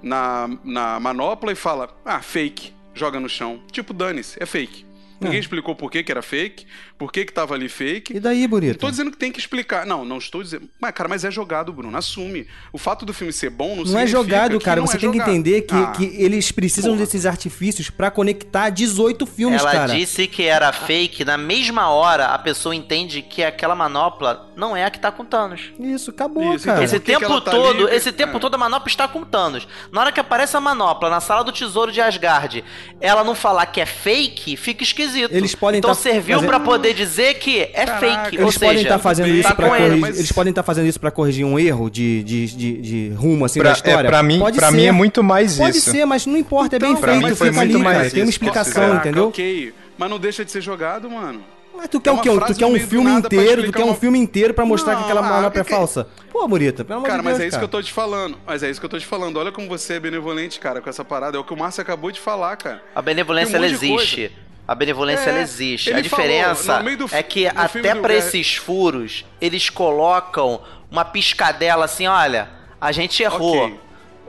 na, 0.02 0.48
na 0.64 0.98
manopla 1.00 1.52
e 1.52 1.54
fala, 1.56 1.88
ah, 2.04 2.20
fake, 2.20 2.72
joga 2.94 3.18
no 3.20 3.28
chão. 3.28 3.60
Tipo, 3.70 3.92
dane-se, 3.92 4.42
é 4.42 4.46
fake. 4.46 4.84
Ninguém 5.24 5.40
explicou 5.40 5.74
por 5.74 5.90
que, 5.90 6.02
que 6.02 6.10
era 6.12 6.22
fake, 6.22 6.66
por 6.98 7.12
que, 7.12 7.24
que 7.24 7.32
tava 7.32 7.54
ali 7.54 7.68
fake. 7.68 8.16
E 8.16 8.20
daí, 8.20 8.46
Bonito? 8.46 8.72
Não 8.72 8.78
tô 8.78 8.90
dizendo 8.90 9.10
que 9.10 9.16
tem 9.16 9.30
que 9.32 9.38
explicar. 9.40 9.84
Não, 9.86 10.04
não 10.04 10.18
estou 10.18 10.42
dizendo. 10.42 10.68
Mas, 10.80 10.92
cara, 10.92 11.08
mas 11.08 11.24
é 11.24 11.30
jogado, 11.30 11.72
Bruno. 11.72 11.96
Assume. 11.96 12.46
O 12.72 12.78
fato 12.78 13.04
do 13.06 13.12
filme 13.12 13.32
ser 13.32 13.50
bom 13.50 13.76
não, 13.76 13.76
Não 13.76 13.82
é 13.82 14.06
significa 14.06 14.08
jogado, 14.10 14.58
que 14.58 14.64
cara. 14.64 14.80
não 14.80 14.86
Você 14.86 14.96
é 14.96 15.00
tem 15.00 15.10
que 15.10 15.18
jogado. 15.18 15.30
entender 15.30 15.62
que, 15.62 15.74
Ah, 15.74 15.86
que 15.88 16.04
eles 16.22 16.50
precisam 16.52 16.92
porra. 16.92 17.04
desses 17.04 17.26
artifícios 17.26 17.90
pra 17.90 18.10
conectar 18.10 18.70
18 18.70 19.26
filmes, 19.26 19.60
Ela 19.60 19.72
cara. 19.72 19.94
disse 19.94 20.26
que 20.26 20.42
era 20.44 20.72
fake, 20.72 21.24
na 21.24 21.36
mesma 21.38 21.90
hora 21.90 22.26
a 22.26 22.38
pessoa 22.38 22.74
entende 22.74 23.22
que 23.22 23.42
aquela 23.42 23.74
manopla 23.74 24.50
não 24.56 24.76
é 24.76 24.84
a 24.84 24.90
que 24.90 24.98
tá 25.00 25.10
com 25.10 25.24
Thanos. 25.24 25.72
Isso, 25.78 26.10
acabou, 26.10 26.54
Isso, 26.54 26.64
cara. 26.66 26.78
então, 26.78 26.84
Esse 26.84 27.00
que 27.00 27.06
que 27.12 27.12
tempo 27.18 27.24
ela 27.32 27.40
tá 27.40 27.50
todo, 27.50 27.86
ali? 27.86 27.96
esse 27.96 28.12
tempo 28.12 28.36
É. 28.36 28.40
todo 28.40 28.54
a 28.54 28.58
manopla 28.58 28.88
está 28.88 29.08
com 29.08 29.22
Thanos. 29.24 29.66
Na 29.90 30.00
hora 30.02 30.12
que 30.12 30.20
aparece 30.20 30.56
a 30.56 30.60
manopla 30.60 31.08
na 31.10 31.20
sala 31.20 31.42
do 31.44 31.52
tesouro 31.52 31.90
de 31.92 32.00
Asgard, 32.00 32.64
ela 33.00 33.22
não 33.24 33.34
falar 33.34 33.66
que 33.66 33.80
é 33.80 33.86
fake, 33.86 34.56
fica 34.56 34.82
esquisito. 34.82 35.11
Eles 35.30 35.54
podem 35.54 35.78
então 35.78 35.90
tá 35.90 35.94
serviu 35.94 36.36
fazendo- 36.36 36.48
pra 36.48 36.60
poder 36.60 36.94
dizer 36.94 37.34
que 37.34 37.60
é 37.62 37.84
Caraca, 37.84 37.98
fake. 38.00 38.36
Eles 38.36 38.46
ou 38.46 38.52
podem 38.60 38.68
seja, 38.76 38.82
estar 38.82 38.98
fazendo 38.98 39.26
bem, 39.26 39.40
isso 39.40 39.54
tá 39.54 39.62
ele, 39.62 39.68
corrigir. 39.70 39.98
mas- 40.00 40.18
Eles 40.18 40.32
podem 40.32 40.50
estar 40.50 40.62
fazendo 40.62 40.86
isso 40.86 41.00
para 41.00 41.10
corrigir 41.10 41.44
um 41.44 41.58
erro 41.58 41.90
de, 41.90 42.22
de, 42.22 42.46
de, 42.46 42.72
de 42.80 43.08
rumo 43.16 43.44
assim 43.44 43.60
Pra, 43.60 43.70
da 43.70 43.76
história. 43.76 44.08
é, 44.08 44.10
pra 44.10 44.22
mim, 44.22 44.38
Pode 44.38 44.58
ser. 44.58 44.70
mim 44.72 44.84
é 44.86 44.92
muito 44.92 45.22
mais 45.22 45.56
Pode 45.56 45.76
isso. 45.76 45.90
ser, 45.90 46.04
mas 46.04 46.26
não 46.26 46.36
importa, 46.36 46.76
é 46.76 46.78
bem 46.78 46.90
Então, 46.90 47.00
pra 47.00 47.12
feito, 47.12 47.26
mim 47.28 47.34
foi 47.34 47.48
fica 47.48 47.60
muito 47.60 47.74
ali, 47.76 47.84
mais 47.84 47.96
cara. 47.98 48.10
Tem 48.10 48.20
uma 48.22 48.24
isso, 48.24 48.30
explicação, 48.30 48.84
dizer. 48.86 48.96
entendeu? 48.96 49.28
Ok, 49.28 49.74
mas 49.98 50.10
não 50.10 50.18
deixa 50.18 50.44
de 50.44 50.50
ser 50.50 50.60
jogado, 50.60 51.10
mano. 51.10 51.42
Mas 51.74 51.88
tu 51.88 51.98
quer 52.00 52.10
É 52.10 52.12
o 52.12 52.18
quê? 52.20 52.28
Tu 52.46 52.54
quer 52.54 52.66
um 52.66 52.78
filme 52.78 53.10
inteiro, 53.10 53.64
tu 53.64 53.72
quer 53.72 53.84
um 53.84 53.94
filme 53.94 54.18
inteiro 54.18 54.52
pra 54.52 54.64
mostrar 54.64 54.94
que 54.94 55.04
aquela 55.04 55.22
manopla 55.22 55.62
é 55.62 55.64
que 55.64 55.70
falsa. 55.70 56.06
Pô, 56.30 56.46
Murita, 56.46 56.84
pelo 56.84 56.98
amor 56.98 57.06
Cara, 57.08 57.20
de 57.20 57.24
mas 57.24 57.32
Deus, 57.38 57.44
é 57.44 57.46
isso 57.48 57.56
cara. 57.56 57.60
que 57.68 57.76
eu 57.76 57.80
tô 57.80 57.82
te 57.84 57.92
falando. 57.92 58.36
Mas 58.46 58.62
é 58.62 58.70
isso 58.70 58.78
que 58.78 58.84
eu 58.86 58.90
tô 58.90 58.98
te 58.98 59.06
falando. 59.06 59.38
Olha 59.38 59.50
como 59.50 59.66
você 59.68 59.94
é 59.94 60.00
benevolente, 60.00 60.60
cara, 60.60 60.80
com 60.82 60.90
essa 60.90 61.02
parada. 61.04 61.38
É 61.38 61.40
o 61.40 61.44
que 61.44 61.52
o 61.52 61.56
Márcio 61.56 61.80
acabou 61.80 62.12
de 62.12 62.20
falar, 62.20 62.56
cara. 62.56 62.82
A 62.94 63.00
benevolência 63.00 63.54
um 63.54 63.56
ela 63.56 63.66
existe. 63.66 64.30
A 64.72 64.74
benevolência 64.74 65.26
É, 65.28 65.32
ela 65.34 65.40
existe. 65.42 65.92
A 65.92 66.00
diferença 66.00 66.76
falou, 66.78 66.96
do 66.96 67.08
é 67.12 67.22
que 67.22 67.46
até 67.46 67.80
Guerra- 67.82 68.14
esses 68.14 68.56
furos, 68.56 69.24
eles 69.40 69.68
colocam 69.68 70.60
uma 70.90 71.04
piscadela 71.04 71.84
assim, 71.84 72.06
olha, 72.06 72.48
a 72.80 72.90
gente 72.90 73.22
errou. 73.22 73.64
Ok. 73.66 73.80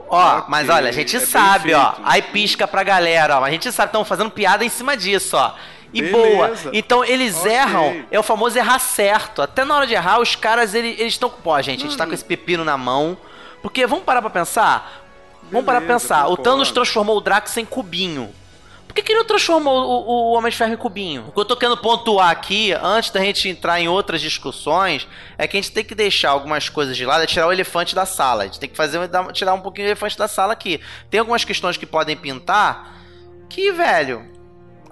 Ó, 0.06 0.36
Ok, 0.38 0.44
mas 0.48 0.68
olha, 0.68 0.90
a 0.90 0.92
gente 0.92 1.16
é 1.16 1.20
sabe, 1.20 1.72
ó. 1.72 1.92
feito. 1.92 2.02
Aí 2.04 2.20
pisca 2.22 2.68
pra 2.68 2.82
galera, 2.82 3.38
ó. 3.40 3.44
A 3.44 3.50
gente 3.50 3.72
sabe, 3.72 3.88
estão 3.88 4.04
fazendo 4.04 4.30
piada 4.30 4.62
em 4.64 4.68
cima 4.68 4.96
disso, 4.96 5.34
ó. 5.36 5.54
E 5.94 6.02
Beleza. 6.02 6.28
boa. 6.28 6.52
Então 6.74 7.02
eles 7.04 7.36
Ok. 7.38 7.50
erram, 7.52 8.04
é 8.10 8.18
o 8.18 8.22
famoso 8.22 8.58
errar 8.58 8.78
certo. 8.80 9.40
Até 9.40 9.64
na 9.64 9.74
hora 9.76 9.86
de 9.86 9.94
errar, 9.94 10.20
os 10.20 10.36
caras, 10.36 10.74
eles 10.74 11.00
estão 11.00 11.30
com. 11.30 11.40
Pô, 11.40 11.60
gente, 11.62 11.80
a 11.84 11.88
gente 11.88 11.96
tá 11.96 12.06
com 12.06 12.12
esse 12.12 12.24
pepino 12.24 12.64
na 12.64 12.76
mão. 12.76 13.16
Porque 13.62 13.86
vamos 13.86 14.04
parar 14.04 14.20
pra 14.20 14.28
pensar? 14.30 15.02
Vamos 15.50 15.64
parar 15.64 15.78
pra 15.80 15.86
Beleza, 15.88 16.08
pensar. 16.08 16.26
O. 16.28 16.36
Thanos 16.36 16.70
transformou 16.70 17.16
o 17.16 17.20
Drax 17.20 17.56
em 17.56 17.64
cubinho. 17.64 18.30
Por 18.94 19.02
que, 19.02 19.06
que 19.06 19.10
ele 19.12 19.18
não 19.18 19.26
transformou 19.26 19.74
o, 19.74 20.30
o 20.30 20.32
Homem 20.34 20.52
de 20.52 20.56
Ferro 20.56 20.72
em 20.72 20.76
cubinho? 20.76 21.24
O 21.26 21.32
que 21.32 21.40
eu 21.40 21.44
tô 21.44 21.56
querendo 21.56 21.76
pontuar 21.76 22.30
aqui, 22.30 22.72
antes 22.74 23.10
da 23.10 23.18
gente 23.18 23.48
entrar 23.48 23.80
em 23.80 23.88
outras 23.88 24.20
discussões, 24.20 25.08
é 25.36 25.48
que 25.48 25.56
a 25.56 25.60
gente 25.60 25.72
tem 25.72 25.84
que 25.84 25.96
deixar 25.96 26.30
algumas 26.30 26.68
coisas 26.68 26.96
de 26.96 27.04
lado, 27.04 27.24
é 27.24 27.26
tirar 27.26 27.48
o 27.48 27.52
elefante 27.52 27.92
da 27.92 28.06
sala. 28.06 28.44
A 28.44 28.46
gente 28.46 28.60
tem 28.60 28.68
que 28.68 28.76
fazer, 28.76 29.00
tirar 29.32 29.52
um 29.52 29.60
pouquinho 29.60 29.88
o 29.88 29.90
elefante 29.90 30.16
da 30.16 30.28
sala 30.28 30.52
aqui. 30.52 30.80
Tem 31.10 31.18
algumas 31.18 31.44
questões 31.44 31.76
que 31.76 31.84
podem 31.84 32.16
pintar 32.16 33.02
que, 33.50 33.72
velho, 33.72 34.30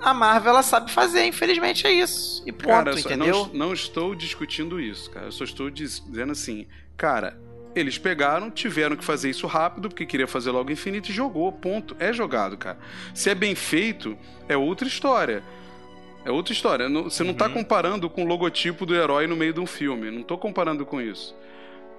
a 0.00 0.12
Marvel 0.12 0.50
ela 0.50 0.64
sabe 0.64 0.90
fazer, 0.90 1.24
infelizmente 1.24 1.86
é 1.86 1.92
isso. 1.92 2.42
E 2.44 2.50
ponto, 2.50 2.66
Cara, 2.66 2.98
entendeu? 2.98 3.48
Não, 3.52 3.66
não 3.68 3.72
estou 3.72 4.16
discutindo 4.16 4.80
isso, 4.80 5.08
cara. 5.12 5.26
Eu 5.26 5.32
só 5.32 5.44
estou 5.44 5.70
diz- 5.70 6.02
dizendo 6.04 6.32
assim, 6.32 6.66
cara, 6.96 7.38
eles 7.74 7.98
pegaram, 7.98 8.50
tiveram 8.50 8.96
que 8.96 9.04
fazer 9.04 9.30
isso 9.30 9.46
rápido, 9.46 9.88
porque 9.88 10.04
queria 10.06 10.26
fazer 10.26 10.50
logo 10.50 10.70
infinito 10.70 11.10
e 11.10 11.12
jogou, 11.12 11.50
ponto. 11.52 11.96
É 11.98 12.12
jogado, 12.12 12.56
cara. 12.56 12.78
Se 13.14 13.30
é 13.30 13.34
bem 13.34 13.54
feito, 13.54 14.16
é 14.48 14.56
outra 14.56 14.86
história. 14.86 15.42
É 16.24 16.30
outra 16.30 16.52
história. 16.52 16.88
Você 16.88 17.24
não 17.24 17.34
tá 17.34 17.46
Uhum. 17.46 17.54
comparando 17.54 18.08
com 18.08 18.22
o 18.22 18.26
logotipo 18.26 18.86
do 18.86 18.94
herói 18.94 19.26
no 19.26 19.34
meio 19.36 19.52
de 19.52 19.60
um 19.60 19.66
filme. 19.66 20.10
Não 20.10 20.22
tô 20.22 20.38
comparando 20.38 20.86
com 20.86 21.00
isso. 21.00 21.34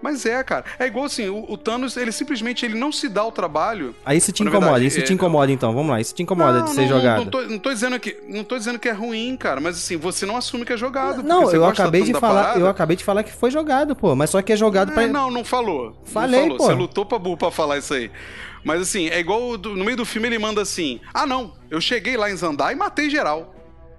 Mas 0.02 0.26
é, 0.26 0.44
cara. 0.44 0.66
É 0.78 0.86
igual 0.86 1.06
assim, 1.06 1.30
o, 1.30 1.46
o 1.50 1.58
Thanos, 1.58 1.96
ele 1.96 2.12
simplesmente 2.12 2.66
ele 2.66 2.76
não 2.78 2.92
se 2.92 3.08
dá 3.08 3.24
o 3.24 3.32
trabalho 3.32 3.96
Aí 4.06 4.18
isso 4.18 4.32
te 4.34 4.44
incomoda, 4.44 4.66
verdade, 4.66 4.86
isso 4.88 5.02
te 5.02 5.12
é- 5.12 5.16
incomoda 5.16 5.52
então, 5.52 5.74
vamos 5.74 5.90
lá, 5.92 6.02
isso 6.02 6.14
te 6.14 6.22
incomoda 6.24 6.62
de 6.64 6.72
ser 6.72 6.82
não, 6.82 6.88
jogado. 6.90 7.18
Não 7.20 7.26
tô, 7.32 7.42
não 7.44 7.58
tô 7.60 7.74
dizendo 7.74 8.00
que, 8.00 8.18
não 8.28 8.44
tô 8.44 8.58
dizendo 8.58 8.78
que 8.80 8.90
é 8.90 8.92
ruim, 8.92 9.38
cara, 9.38 9.62
mas 9.62 9.78
assim, 9.78 9.96
você 9.98 10.26
não 10.26 10.36
assume 10.36 10.66
que 10.66 10.74
é 10.74 10.78
jogado. 10.78 11.24
Não, 11.24 11.50
eu 11.52 11.66
acabei 11.66 12.02
de 12.04 12.14
falar, 12.14 12.42
parada. 12.44 12.60
eu 12.60 12.68
acabei 12.68 12.98
de 12.98 13.04
falar 13.04 13.24
que 13.24 13.32
foi 13.32 13.50
jogado, 13.50 13.96
pô, 13.96 14.14
mas 14.16 14.30
só 14.30 14.42
que 14.42 14.52
é 14.52 14.58
jogado 14.58 14.92
É, 14.92 14.94
pra 14.94 15.08
Não, 15.08 15.32
não 15.32 15.44
falou. 15.46 15.96
Falei, 16.06 16.42
não 16.42 16.48
falou. 16.48 16.58
pô. 16.58 16.66
Você 16.66 16.74
lutou 16.74 17.06
pra 17.06 17.18
burro 17.20 17.38
pra 17.38 17.52
falar 17.52 17.78
isso 17.78 17.94
aí. 17.94 18.12
Mas 18.64 18.82
assim, 18.82 19.08
é 19.08 19.20
igual 19.20 19.58
do- 19.58 19.76
no 19.76 19.84
meio 19.84 19.98
do 19.98 20.06
filme 20.06 20.28
ele 20.28 20.40
manda 20.40 20.62
assim: 20.62 21.00
Ah, 21.14 21.26
não, 21.26 21.54
eu 21.70 21.80
cheguei 21.82 22.16
lá 22.18 22.30
em 22.32 22.36
Zandar 22.36 22.72
e 22.72 22.76
matei 22.76 23.10
geral. 23.10 23.54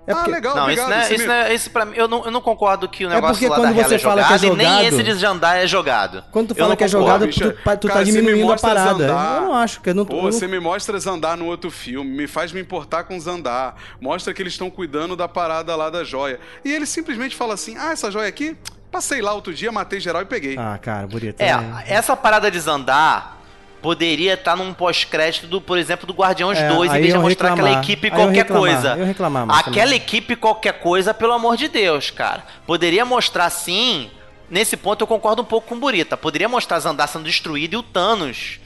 É 0.07 0.13
porque- 0.15 0.31
Ah, 0.31 0.35
legal, 0.35 0.55
Não, 0.57 0.71
isso 0.71 0.83
obrigado. 0.83 0.89
não 0.91 0.97
é, 0.97 1.13
isso 1.15 1.19
me- 1.23 1.27
não 1.27 1.35
é, 1.35 1.55
isso 1.55 1.71
pra 1.71 1.85
mim, 1.87 1.97
eu 1.97 2.07
não, 2.07 2.25
eu 2.27 2.31
não 2.31 2.41
concordo 2.43 2.87
que 2.89 3.07
o 3.07 3.09
negócio 3.09 3.35
porque 3.37 3.49
lá 3.49 3.57
quando 3.57 3.75
você 3.75 3.95
é 3.95 3.99
fala 3.99 4.23
jogado, 4.23 4.41
que 4.41 4.47
é 4.47 4.49
e 4.49 4.57
nem 4.57 4.67
jogado- 4.67 4.85
esse 4.87 5.03
de 5.03 5.15
Zandar 5.15 5.57
é 5.57 5.67
jogado. 5.67 6.25
Quando 6.31 6.49
tu 6.49 6.55
fala 6.55 6.77
que 6.77 6.85
é 6.85 6.89
jogado, 6.89 7.27
bicho. 7.27 7.41
tu, 7.41 7.51
tu 7.53 7.55
Cara, 7.63 7.79
tá 7.79 7.89
você 8.05 8.05
me 8.05 8.13
diminuindo 8.13 8.53
a 8.53 8.57
parada. 8.57 8.91
Zandar. 8.99 9.37
Eu 9.37 9.43
não 9.43 9.55
acho, 9.55 9.81
que 9.81 9.91
eu 9.91 9.95
não... 9.95 10.05
Pô, 10.05 10.17
eu 10.17 10.23
não- 10.25 10.33
você 10.33 10.47
me 10.47 10.61
mostra 10.61 10.99
Zandar 10.99 11.37
no 11.39 11.47
outro 11.47 11.71
filme, 11.71 12.11
me 12.11 12.27
faz 12.27 12.53
me 12.53 12.61
importar 12.61 13.05
com 13.05 13.19
Zandar. 13.19 13.75
Mostra 14.01 14.35
que 14.35 14.43
eles 14.43 14.53
estão 14.53 14.69
cuidando 14.71 15.17
da 15.17 15.27
parada 15.27 15.75
lá 15.75 15.89
da 15.89 16.05
joia. 16.05 16.39
E 16.65 16.71
ele 16.73 16.85
simplesmente 16.85 17.35
fala 17.35 17.55
assim: 17.55 17.77
ah, 17.79 17.93
essa 17.93 18.11
joia 18.11 18.29
aqui, 18.29 18.57
passei 18.93 19.23
lá 19.23 19.33
outro 19.33 19.55
dia, 19.55 19.73
matei 19.73 20.01
geral 20.01 20.21
e 20.21 20.27
peguei. 20.27 20.57
Ah, 20.59 20.79
cara, 20.81 21.07
bonito. 21.07 21.41
É, 21.41 21.57
né? 21.57 21.85
essa 21.87 22.15
parada 22.15 22.51
de 22.51 22.61
Zandar 22.61 23.39
poderia 23.85 24.33
estar 24.33 24.57
num 24.57 24.73
pós-crédito, 24.73 25.47
do, 25.47 25.61
por 25.61 25.77
exemplo, 25.77 26.07
do 26.07 26.15
Guardiões 26.15 26.59
É, 26.59 26.69
2, 26.71 26.91
em 26.95 27.01
vez 27.03 27.13
de 27.13 27.19
mostrar 27.19 27.53
aquela 27.53 27.69
reclamar. 27.69 27.85
equipe 27.85 28.07
Aí 28.07 28.13
eu 28.13 28.17
qualquer 28.17 28.37
reclamar, 28.39 28.63
coisa. 28.63 28.97
eu 28.97 29.05
reclamar 29.05 29.47
mais 29.47 29.61
Aquela 29.61 29.85
também. 29.89 29.97
equipe 29.99 30.37
qualquer 30.37 30.73
coisa, 30.81 31.13
pelo 31.13 31.35
amor 31.35 31.55
de 31.59 31.69
Deus, 31.69 32.11
cara. 32.11 32.45
Poderia 32.67 33.05
mostrar 33.05 33.51
sim. 33.51 34.11
Nesse 34.49 34.75
ponto 34.75 35.03
eu 35.03 35.07
concordo 35.07 35.43
um 35.43 35.45
pouco 35.45 35.69
com 35.69 35.75
o 35.75 35.79
Burita. 35.79 36.17
Poderia 36.17 36.49
mostrar 36.49 36.79
Zandar 36.79 37.09
sendo 37.09 37.25
destruído 37.25 37.75
e 37.75 37.77
o 37.77 37.83
Thanos 37.83 38.59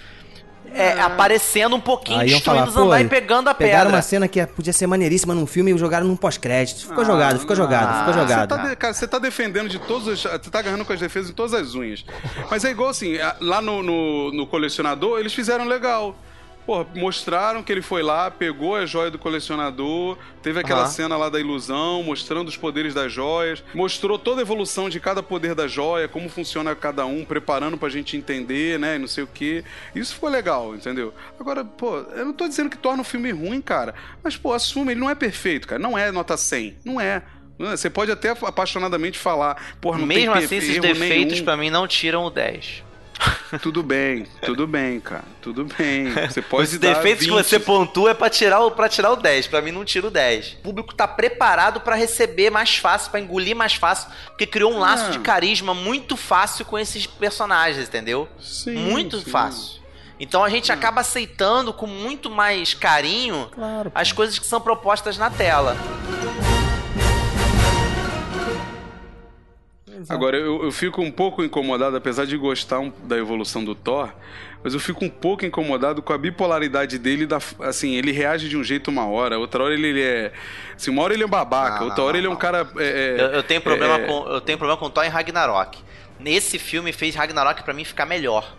é, 0.75 1.01
aparecendo 1.01 1.77
um 1.77 1.81
pouquinho, 1.81 2.19
Aí 2.21 2.29
destruindo 2.29 2.71
falar, 2.71 2.71
Zandar 2.73 2.99
pô, 3.01 3.05
e 3.05 3.09
pegando 3.09 3.49
a 3.49 3.55
Pegaram 3.55 3.85
pedra. 3.87 3.97
uma 3.97 4.03
cena 4.03 4.29
que 4.29 4.45
podia 4.47 4.73
ser 4.73 4.87
maneiríssima 4.87 5.35
num 5.35 5.47
filme 5.47 5.73
e 5.73 5.79
jogaram 5.79 6.07
num 6.07 6.17
pós-crédito. 6.17 6.81
Ficou 6.87 7.03
Ah, 7.03 7.07
jogado, 7.07 7.39
ficou 7.41 7.57
não. 7.57 7.65
jogado, 7.65 7.99
ficou 7.99 8.15
Ah, 8.15 8.19
jogado. 8.27 8.51
Você 8.51 8.69
tá 8.69 8.77
cara, 8.77 8.95
você 8.95 9.09
tá 9.09 9.19
defendendo 9.19 9.69
de 9.69 9.79
todos 9.79 10.07
os. 10.07 10.23
Você 10.23 10.51
tá 10.51 10.59
agarrando 10.59 10.85
com 10.85 10.93
as 10.93 11.01
defesas 11.01 11.31
em 11.31 11.35
todas 11.35 11.55
as 11.55 11.75
unhas. 11.75 12.05
Mas 12.51 12.65
é 12.65 12.71
igual 12.71 12.91
assim, 12.91 13.17
lá 13.41 13.61
no, 13.61 13.83
no, 13.83 14.33
no 14.33 14.47
colecionador, 14.47 15.19
eles 15.19 15.33
fizeram 15.35 15.65
legal. 15.67 16.17
Pô, 16.69 16.85
mostraram 16.95 17.63
que 17.63 17.73
ele 17.73 17.81
foi 17.81 18.03
lá, 18.03 18.31
pegou 18.31 18.77
a 18.77 18.85
joia 18.85 19.11
do 19.11 19.19
colecionador, 19.19 20.19
teve 20.43 20.61
aquela 20.61 20.83
Aham. 20.83 20.91
cena 20.91 21.17
lá 21.17 21.31
da 21.31 21.41
ilusão, 21.41 22.03
mostrando 22.03 22.49
os 22.49 22.59
poderes 22.59 22.93
das 22.93 23.11
joias, 23.11 23.65
mostrou 23.73 24.19
toda 24.19 24.43
a 24.43 24.45
evolução 24.45 24.91
de 24.91 25.01
cada 25.01 25.23
poder 25.23 25.55
da 25.55 25.67
joia, 25.67 26.07
como 26.07 26.29
funciona 26.29 26.77
cada 26.77 27.07
um, 27.07 27.25
preparando 27.25 27.79
pra 27.79 27.89
gente 27.89 28.19
entender, 28.19 28.79
né, 28.79 28.97
e 28.97 28.99
não 28.99 29.09
sei 29.09 29.25
o 29.25 29.27
que. 29.27 29.65
Isso 29.95 30.13
ficou 30.13 30.29
legal, 30.29 30.75
entendeu? 30.75 31.15
Agora, 31.41 31.65
pô, 31.65 32.01
eu 32.15 32.27
não 32.27 32.35
tô 32.35 32.47
dizendo 32.47 32.69
que 32.69 32.77
torna 32.77 33.01
o 33.01 33.05
filme 33.05 33.31
ruim, 33.31 33.63
cara, 33.63 33.95
mas, 34.23 34.37
pô, 34.37 34.53
assume, 34.53 34.93
ele 34.93 35.01
não 35.01 35.09
é 35.09 35.15
perfeito, 35.15 35.67
cara, 35.67 35.81
não 35.81 35.97
é 35.97 36.13
nota 36.13 36.37
100, 36.37 36.77
não 36.85 37.01
é. 37.01 37.23
Você 37.59 37.89
pode 37.89 38.13
até 38.13 38.29
apaixonadamente 38.29 39.19
falar, 39.19 39.57
porra, 39.81 39.97
não 39.97 40.07
Mesmo 40.07 40.35
tem 40.35 40.45
assim, 40.45 40.57
esses 40.57 40.79
defeitos 40.79 41.41
pra 41.41 41.57
mim 41.57 41.71
não 41.71 41.89
tiram 41.89 42.25
o 42.27 42.31
10. 42.31 42.87
Tudo 43.63 43.83
bem, 43.83 44.27
tudo 44.43 44.67
bem, 44.67 45.01
cara, 45.01 45.25
tudo 45.41 45.65
bem. 45.65 46.11
Você 46.13 46.43
pode 46.43 46.65
Os 46.69 46.79
dar 46.79 46.95
defeitos 46.95 47.25
que 47.27 47.31
20. 47.33 47.43
você 47.45 47.59
pontua 47.59 48.11
é 48.11 48.15
pra 48.15 48.29
tirar, 48.29 48.61
o, 48.61 48.71
pra 48.71 48.89
tirar 48.89 49.11
o 49.11 49.17
10. 49.17 49.47
Pra 49.49 49.63
mim 49.63 49.73
não 49.73 49.85
tira 49.85 50.07
o 50.07 50.11
10. 50.11 50.53
O 50.53 50.57
público 50.63 50.95
tá 50.95 51.09
preparado 51.09 51.81
pra 51.81 51.97
receber 51.97 52.51
mais 52.51 52.77
fácil, 52.77 53.11
pra 53.11 53.19
engolir 53.21 53.57
mais 53.57 53.75
fácil, 53.75 54.09
porque 54.29 54.47
criou 54.47 54.73
um 54.73 54.79
laço 54.79 55.07
Ah. 55.07 55.11
de 55.11 55.19
carisma 55.21 55.73
muito 55.75 56.17
fácil 56.17 56.65
com 56.67 56.79
esses 56.79 57.07
personagens, 57.07 57.89
entendeu? 57.89 58.29
Sim, 58.39 58.75
muito 58.75 59.19
sim. 59.21 59.31
fácil. 59.31 59.79
Então 60.21 60.45
a 60.45 60.51
gente 60.51 60.71
acaba 60.71 61.01
aceitando 61.01 61.73
com 61.73 61.87
muito 61.87 62.29
mais 62.31 62.75
carinho 62.75 63.49
Claro, 63.53 63.91
as 63.95 64.13
coisas 64.13 64.39
que 64.39 64.47
são 64.47 64.61
propostas 64.61 65.17
na 65.17 65.31
tela. 65.31 65.77
Agora, 70.09 70.37
eu, 70.37 70.65
eu 70.65 70.73
fico 70.73 71.01
um 71.03 71.11
pouco 71.11 71.43
incomodado, 71.43 71.97
apesar 71.97 72.25
de 72.27 72.37
gostar 72.37 72.79
um- 72.81 72.93
da 73.05 73.17
evolução 73.17 73.65
do 73.65 73.75
Thor, 73.75 74.11
mas 74.63 74.75
eu 74.75 74.81
fico 74.81 75.05
um 75.05 75.09
pouco 75.11 75.45
incomodado 75.45 76.03
com 76.03 76.13
a 76.13 76.19
bipolaridade 76.19 76.99
dele. 76.99 77.27
Da, 77.27 77.39
assim, 77.61 77.95
ele 77.95 78.13
reage 78.13 78.49
de 78.49 78.57
um 78.57 78.63
jeito 78.65 78.89
uma 78.91 79.07
hora, 79.07 79.39
outra 79.39 79.63
hora 79.65 79.75
ele, 79.75 79.89
ele 79.89 80.03
é. 80.03 80.33
Assim, 80.77 80.91
uma 80.91 81.03
hora 81.03 81.15
ele 81.15 81.23
é 81.23 81.27
um 81.27 81.31
babaca, 81.31 81.81
Não, 81.81 81.87
outra 81.87 82.05
hora 82.05 82.19
ele 82.19 82.27
é 82.27 82.31
um 82.31 82.37
cara. 82.37 82.69
é, 82.79 83.17
é, 83.19 83.21
Eu, 83.23 83.27
eu 83.27 83.43
tenho 83.43 83.61
problema 83.61 83.95
é, 83.97 84.07
com 84.07 84.29
eu 84.29 84.41
tenho 84.41 84.59
problema 84.59 84.79
com 84.79 84.91
Thor 84.91 85.05
em 85.05 85.09
Ragnarok. 85.09 85.79
Nesse 86.21 86.59
filme 86.59 86.93
fez 86.93 87.15
Ragnarok 87.15 87.63
pra 87.63 87.73
mim 87.75 87.85
ficar 87.85 88.05
melhor. 88.07 88.55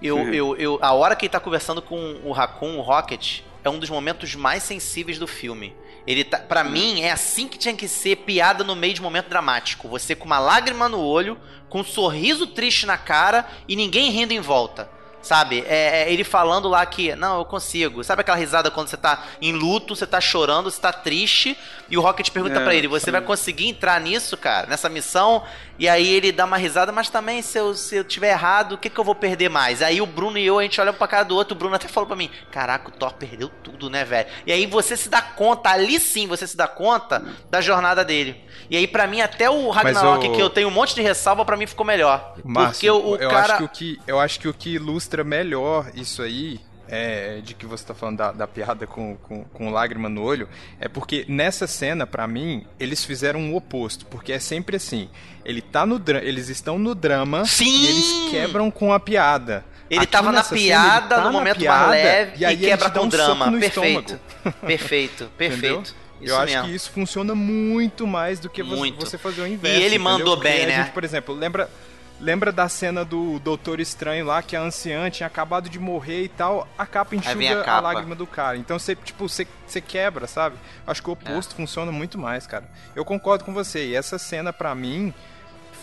Eu, 0.00 0.16
Sim. 0.18 0.34
eu, 0.34 0.56
eu, 0.56 0.78
a 0.80 0.92
hora 0.92 1.16
que 1.16 1.26
ele 1.26 1.32
tá 1.32 1.40
conversando 1.40 1.82
com 1.82 2.20
o 2.22 2.30
Raccoon, 2.30 2.76
o 2.78 2.80
Rocket, 2.80 3.40
é 3.68 3.70
um 3.70 3.78
dos 3.78 3.90
momentos 3.90 4.34
mais 4.34 4.62
sensíveis 4.62 5.18
do 5.18 5.26
filme. 5.26 5.74
Ele 6.06 6.24
tá, 6.24 6.38
para 6.38 6.64
mim 6.64 7.02
é 7.02 7.12
assim 7.12 7.46
que 7.46 7.58
tinha 7.58 7.76
que 7.76 7.86
ser 7.86 8.16
piada 8.16 8.64
no 8.64 8.74
meio 8.74 8.94
de 8.94 9.02
momento 9.02 9.28
dramático. 9.28 9.88
Você 9.88 10.14
com 10.14 10.24
uma 10.24 10.38
lágrima 10.38 10.88
no 10.88 11.00
olho, 11.00 11.38
com 11.68 11.80
um 11.80 11.84
sorriso 11.84 12.46
triste 12.46 12.86
na 12.86 12.96
cara 12.96 13.46
e 13.68 13.76
ninguém 13.76 14.10
rindo 14.10 14.32
em 14.32 14.40
volta. 14.40 14.90
Sabe? 15.20 15.64
É, 15.66 16.02
é 16.04 16.12
ele 16.12 16.24
falando 16.24 16.68
lá 16.68 16.84
que, 16.86 17.14
não, 17.16 17.38
eu 17.38 17.44
consigo. 17.44 18.04
Sabe 18.04 18.20
aquela 18.20 18.36
risada 18.36 18.70
quando 18.70 18.88
você 18.88 18.96
tá 18.96 19.24
em 19.42 19.52
luto, 19.52 19.94
você 19.96 20.06
tá 20.06 20.20
chorando, 20.20 20.70
você 20.70 20.80
tá 20.80 20.92
triste, 20.92 21.56
e 21.90 21.98
o 21.98 22.00
Rocket 22.00 22.30
pergunta 22.30 22.60
É, 22.60 22.64
pra 22.64 22.74
ele: 22.74 22.86
você 22.88 23.06
sim. 23.06 23.10
vai 23.10 23.20
conseguir 23.20 23.68
entrar 23.68 24.00
nisso, 24.00 24.36
cara, 24.36 24.66
nessa 24.66 24.88
missão? 24.88 25.42
E 25.78 25.88
aí 25.88 26.08
ele 26.08 26.32
dá 26.32 26.44
uma 26.44 26.56
risada, 26.56 26.90
mas 26.90 27.08
também 27.08 27.40
se 27.40 27.56
eu, 27.58 27.72
se 27.74 27.96
eu 27.96 28.04
tiver 28.04 28.30
errado, 28.30 28.72
o 28.72 28.78
que, 28.78 28.90
que 28.90 28.98
eu 28.98 29.04
vou 29.04 29.14
perder 29.14 29.48
mais? 29.48 29.80
Aí 29.80 30.00
o 30.00 30.06
Bruno 30.06 30.36
e 30.38 30.44
eu, 30.46 30.58
a 30.58 30.62
gente 30.62 30.80
olha 30.80 30.92
pra 30.92 31.06
cara 31.06 31.24
do 31.24 31.36
outro, 31.36 31.54
o 31.54 31.58
Bruno 31.58 31.74
até 31.74 31.88
falou 31.88 32.06
pra 32.06 32.16
mim: 32.16 32.30
caraca, 32.50 32.88
o 32.88 32.92
Thor 32.92 33.12
perdeu 33.14 33.48
tudo, 33.62 33.88
né, 33.90 34.04
velho? 34.04 34.28
E 34.46 34.52
aí 34.52 34.66
você 34.66 34.96
se 34.96 35.08
dá 35.08 35.20
conta, 35.22 35.70
ali 35.70 36.00
sim 36.00 36.26
você 36.26 36.46
se 36.46 36.56
dá 36.56 36.66
conta 36.66 37.24
da 37.50 37.60
jornada 37.60 38.04
dele. 38.04 38.44
E 38.70 38.76
aí, 38.76 38.86
pra 38.86 39.06
mim, 39.06 39.22
até 39.22 39.48
o 39.48 39.70
Ragnarok, 39.70 40.28
que 40.28 40.42
eu 40.42 40.50
tenho 40.50 40.68
um 40.68 40.70
monte 40.70 40.94
de 40.94 41.00
ressalva, 41.00 41.42
pra 41.42 41.56
mim 41.56 41.66
ficou 41.66 41.86
melhor. 41.86 42.32
porque 42.34 42.46
Márcio, 42.48 42.94
o, 42.96 43.10
o 43.12 43.16
eu, 43.16 43.30
cara. 43.30 43.54
acho 43.54 43.56
que 43.56 43.64
o 43.64 43.68
que, 43.68 44.00
eu 44.06 44.20
acho 44.20 44.40
que 44.40 44.48
o 44.48 44.52
que 44.52 44.74
ilustra 44.74 45.07
melhor 45.24 45.90
isso 45.94 46.22
aí, 46.22 46.60
é, 46.88 47.40
de 47.42 47.54
que 47.54 47.66
você 47.66 47.84
tá 47.84 47.94
falando 47.94 48.16
da, 48.18 48.32
da 48.32 48.46
piada 48.46 48.86
com, 48.86 49.16
com, 49.16 49.44
com 49.44 49.70
lágrima 49.70 50.08
no 50.08 50.22
olho, 50.22 50.48
é 50.80 50.88
porque 50.88 51.24
nessa 51.28 51.66
cena, 51.66 52.06
pra 52.06 52.26
mim, 52.26 52.64
eles 52.80 53.04
fizeram 53.04 53.52
o 53.52 53.56
oposto. 53.56 54.06
Porque 54.06 54.32
é 54.32 54.38
sempre 54.38 54.76
assim: 54.76 55.08
ele 55.44 55.60
tá 55.60 55.84
no 55.84 56.00
eles 56.22 56.48
estão 56.48 56.78
no 56.78 56.94
drama 56.94 57.44
Sim! 57.44 57.66
e 57.66 57.86
eles 57.86 58.30
quebram 58.30 58.70
com 58.70 58.92
a 58.92 58.98
piada. 59.00 59.64
Ele 59.90 60.00
Aqui 60.00 60.12
tava 60.12 60.26
na 60.30 60.38
nessa 60.38 60.50
cena, 60.50 60.60
ele 60.60 60.68
piada, 60.68 61.16
tá 61.16 61.24
no 61.24 61.32
momento 61.32 61.58
piada, 61.58 61.86
mais 61.88 62.02
leve 62.04 62.32
e, 62.36 62.44
aí 62.44 62.54
e 62.54 62.58
quebra 62.58 62.86
ele 62.88 62.94
com 62.98 63.04
um 63.04 63.08
drama. 63.08 63.52
Perfeito. 63.58 64.20
Perfeito, 64.66 65.24
Entendeu? 65.24 65.28
perfeito. 65.36 65.94
Isso 66.20 66.32
eu 66.32 66.36
acho 66.38 66.52
mesmo. 66.52 66.68
que 66.68 66.74
isso 66.74 66.90
funciona 66.90 67.34
muito 67.34 68.06
mais 68.06 68.40
do 68.40 68.50
que 68.50 68.62
você, 68.62 68.76
Muito. 68.76 69.06
você 69.06 69.16
fazer 69.16 69.40
o 69.42 69.46
E 69.46 69.52
inverso. 69.52 69.76
ele 69.76 69.86
entendeu? 69.94 70.00
mandou 70.02 70.36
Porque 70.36 70.48
bem, 70.48 70.64
a 70.64 70.66
né? 70.66 70.76
gente, 70.82 70.90
por 70.92 71.04
exemplo, 71.04 71.32
lembra, 71.34 71.70
lembra 72.20 72.50
da 72.52 72.68
cena 72.68 73.04
do 73.04 73.38
Doutor 73.38 73.80
Estranho 73.80 74.26
lá, 74.26 74.42
que 74.42 74.56
a 74.56 74.60
anciã 74.60 75.08
tinha 75.10 75.26
acabado 75.26 75.68
de 75.68 75.78
morrer 75.78 76.24
e 76.24 76.28
tal, 76.28 76.66
a 76.76 76.84
capa 76.86 77.14
a 77.14 77.18
enxuga 77.18 77.60
a, 77.60 77.64
capa. 77.64 77.80
lágrima 77.80 78.14
do 78.14 78.26
cara. 78.26 78.56
Então 78.56 78.78
você, 78.78 78.94
tipo, 78.96 79.28
você, 79.28 79.46
você 79.66 79.80
quebra, 79.80 80.26
sabe? 80.26 80.56
Acho 80.86 81.02
que 81.02 81.10
o 81.10 81.12
É. 81.24 81.30
oposto 81.30 81.54
funciona 81.54 81.92
muito 81.92 82.18
mais, 82.18 82.46
cara. 82.46 82.64
Eu 82.94 83.04
concordo 83.04 83.44
com 83.44 83.52
você. 83.54 83.86
E 83.88 83.94
essa 83.96 84.18
cena, 84.18 84.52
pra 84.52 84.74
mim, 84.74 85.12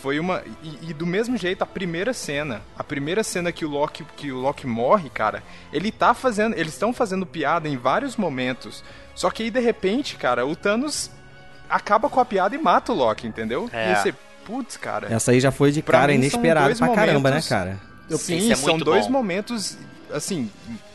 foi 0.02 0.20
uma. 0.20 0.42
E, 0.62 0.90
e 0.90 0.94
do 0.94 1.06
mesmo 1.06 1.36
jeito, 1.36 1.62
a 1.62 1.66
primeira 1.66 2.12
cena. 2.12 2.60
A 2.78 2.84
primeira 2.84 3.24
cena 3.24 3.50
que 3.50 3.64
o 3.64 3.68
Loki, 3.70 4.04
que 4.16 4.30
o 4.30 4.36
Loki 4.38 4.66
morre, 4.66 5.08
cara, 5.08 5.42
ele 5.72 5.90
tá 5.90 6.12
fazendo. 6.14 6.54
Eles 6.54 6.74
estão 6.74 6.92
fazendo 6.92 7.24
piada 7.24 7.68
em 7.68 7.76
vários 7.76 8.16
momentos. 8.16 8.84
Só 9.14 9.30
que 9.30 9.42
aí, 9.42 9.50
de 9.50 9.60
repente, 9.60 10.16
cara, 10.16 10.44
o 10.46 10.54
Thanos 10.54 11.10
acaba 11.68 12.08
com 12.08 12.20
a 12.20 12.24
piada 12.24 12.54
e 12.54 12.58
mata 12.58 12.92
o 12.92 12.94
Loki, 12.94 13.26
entendeu? 13.26 13.68
É. 13.72 13.92
E 13.92 13.96
você, 13.96 14.14
putz, 14.46 14.76
cara. 14.76 15.12
Essa 15.12 15.32
aí 15.32 15.40
já 15.40 15.50
foi 15.50 15.70
de 15.72 15.82
Pra 15.82 16.00
cara 16.00 16.12
dois 16.16 16.78
pra 16.78 16.88
caramba, 16.88 17.12
né, 17.12 17.18
momentos- 17.18 17.48
cara? 17.48 17.78
Eu, 18.08 18.16
Sim, 18.18 18.52
é 18.52 18.54
são 18.54 18.70
muito 18.74 18.84
dois 18.84 19.06
bom. 19.06 19.12
momentos, 19.12 19.76
assim, 20.12 20.48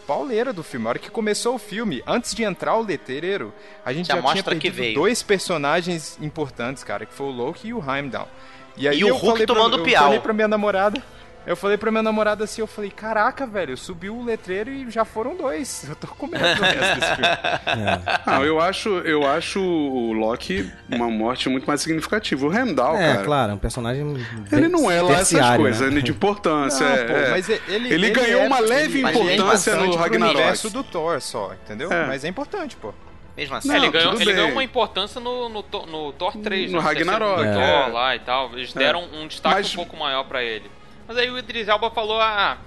pauleira 0.08 0.54
do 0.54 0.64
filme. 0.64 0.86
A 0.86 0.90
hora 0.90 1.00
que 1.00 1.12
começou 1.12 1.56
o 1.56 1.60
filme, 1.60 2.02
antes 2.08 2.34
de 2.34 2.44
entrar 2.44 2.76
o 2.78 2.82
letreiro, 2.82 3.54
a 3.86 3.92
gente 3.92 4.08
Já 4.08 4.16
já, 4.16 4.22
mostra 4.22 4.42
tinha 4.44 4.56
que 4.56 4.62
perdido 4.70 4.82
veio. 4.82 4.96
dois 4.96 5.22
personagens 5.22 6.18
importantes, 6.22 6.84
cara, 6.84 7.06
que 7.06 7.14
foi 7.14 7.28
o 7.28 7.32
Loki 7.32 7.68
e 7.68 7.74
o 7.74 7.80
Heimdall. 7.84 8.30
E, 8.78 8.88
aí 8.88 9.00
E 9.00 9.04
o 9.04 9.10
eu 9.10 9.14
Hulk 9.16 9.28
falei 9.32 9.46
pra- 9.46 9.56
tomando 9.56 9.78
eu 9.80 9.84
piau. 9.84 10.04
falei 10.06 10.20
pra 10.22 10.34
minha 10.34 10.48
namorada... 10.48 11.04
Eu 11.46 11.56
falei 11.56 11.76
pra 11.76 11.90
minha 11.90 12.04
namorada 12.04 12.44
assim, 12.44 12.62
eu 12.62 12.68
falei, 12.68 12.92
caraca, 12.92 13.48
velho, 13.48 13.76
subiu 13.76 14.16
o 14.16 14.24
letreiro 14.24 14.70
e 14.70 14.90
já 14.92 15.04
foram 15.04 15.36
dois. 15.36 15.88
Eu 15.90 15.96
tô 15.96 16.06
com 16.08 16.28
medo 16.28 16.44
do 16.56 16.62
resto 16.62 17.00
desse 17.00 17.16
filme. 17.16 17.32
É. 17.72 18.30
Não, 18.30 18.46
eu 18.46 18.60
acho, 18.60 18.90
eu 19.00 19.26
acho 19.28 19.60
o 19.60 20.14
Loki 20.14 20.70
uma 20.90 21.10
morte 21.10 21.50
muito 21.50 21.66
mais 21.66 21.82
significativa. 21.82 22.46
O 22.46 22.54
Heimdall, 22.54 22.96
É, 22.96 23.14
cara. 23.14 23.24
claro, 23.26 23.54
um 23.54 23.58
personagem. 23.58 24.04
Ele 24.52 24.68
não 24.68 24.90
é 24.92 25.02
lá 25.02 25.14
essas 25.14 25.30
terciário, 25.30 25.64
coisas 25.64 25.92
né? 25.92 26.02
de 26.02 26.12
importância. 26.12 26.86
Não, 26.88 26.96
é, 26.96 27.04
pô, 27.06 27.14
é. 27.14 27.30
mas 27.32 27.50
ele, 27.50 27.94
Ele 27.94 28.10
ganhou 28.12 28.42
é- 28.42 28.48
uma 28.48 28.60
leve 28.60 29.00
ele- 29.00 29.10
importância 29.10 29.72
ele 29.72 29.84
é 29.84 29.88
no 29.88 29.96
Ragnarok. 29.96 30.36
universo 30.36 30.70
do 30.70 30.84
Thor 30.84 31.20
só, 31.22 31.54
entendeu? 31.54 31.92
É. 31.92 32.06
Mas 32.06 32.24
é 32.24 32.28
importante, 32.28 32.76
pô. 32.76 32.94
Mesmo 33.36 33.56
assim. 33.56 33.72
É, 33.72 33.78
ele 33.78 33.86
Não, 33.86 33.92
ganhou, 33.92 34.14
ele 34.22 34.34
ganhou 34.34 34.50
uma 34.52 34.64
importância 34.64 35.20
no, 35.22 35.50
no, 35.50 35.64
Thor- 35.64 35.88
no 35.88 36.12
Thor 36.14 36.36
3, 36.38 36.72
No 36.72 36.80
né? 36.80 36.84
Ragnarok, 36.84 37.44
é. 37.44 37.54
Thor 37.54 37.94
lá 37.94 38.16
e 38.16 38.20
tal. 38.20 38.52
Eles 38.54 38.74
deram 38.74 39.06
um 39.14 39.28
destaque 39.28 39.56
Mas- 39.56 39.74
um 39.74 39.76
pouco 39.78 39.98
maior 39.98 40.24
pra 40.26 40.44
ele. 40.44 40.70
Mas 41.12 41.18
aí 41.18 41.30
o 41.30 41.38
Idris 41.38 41.68
Elba 41.68 41.92
falou: 41.92 42.22
Ah, 42.22 42.58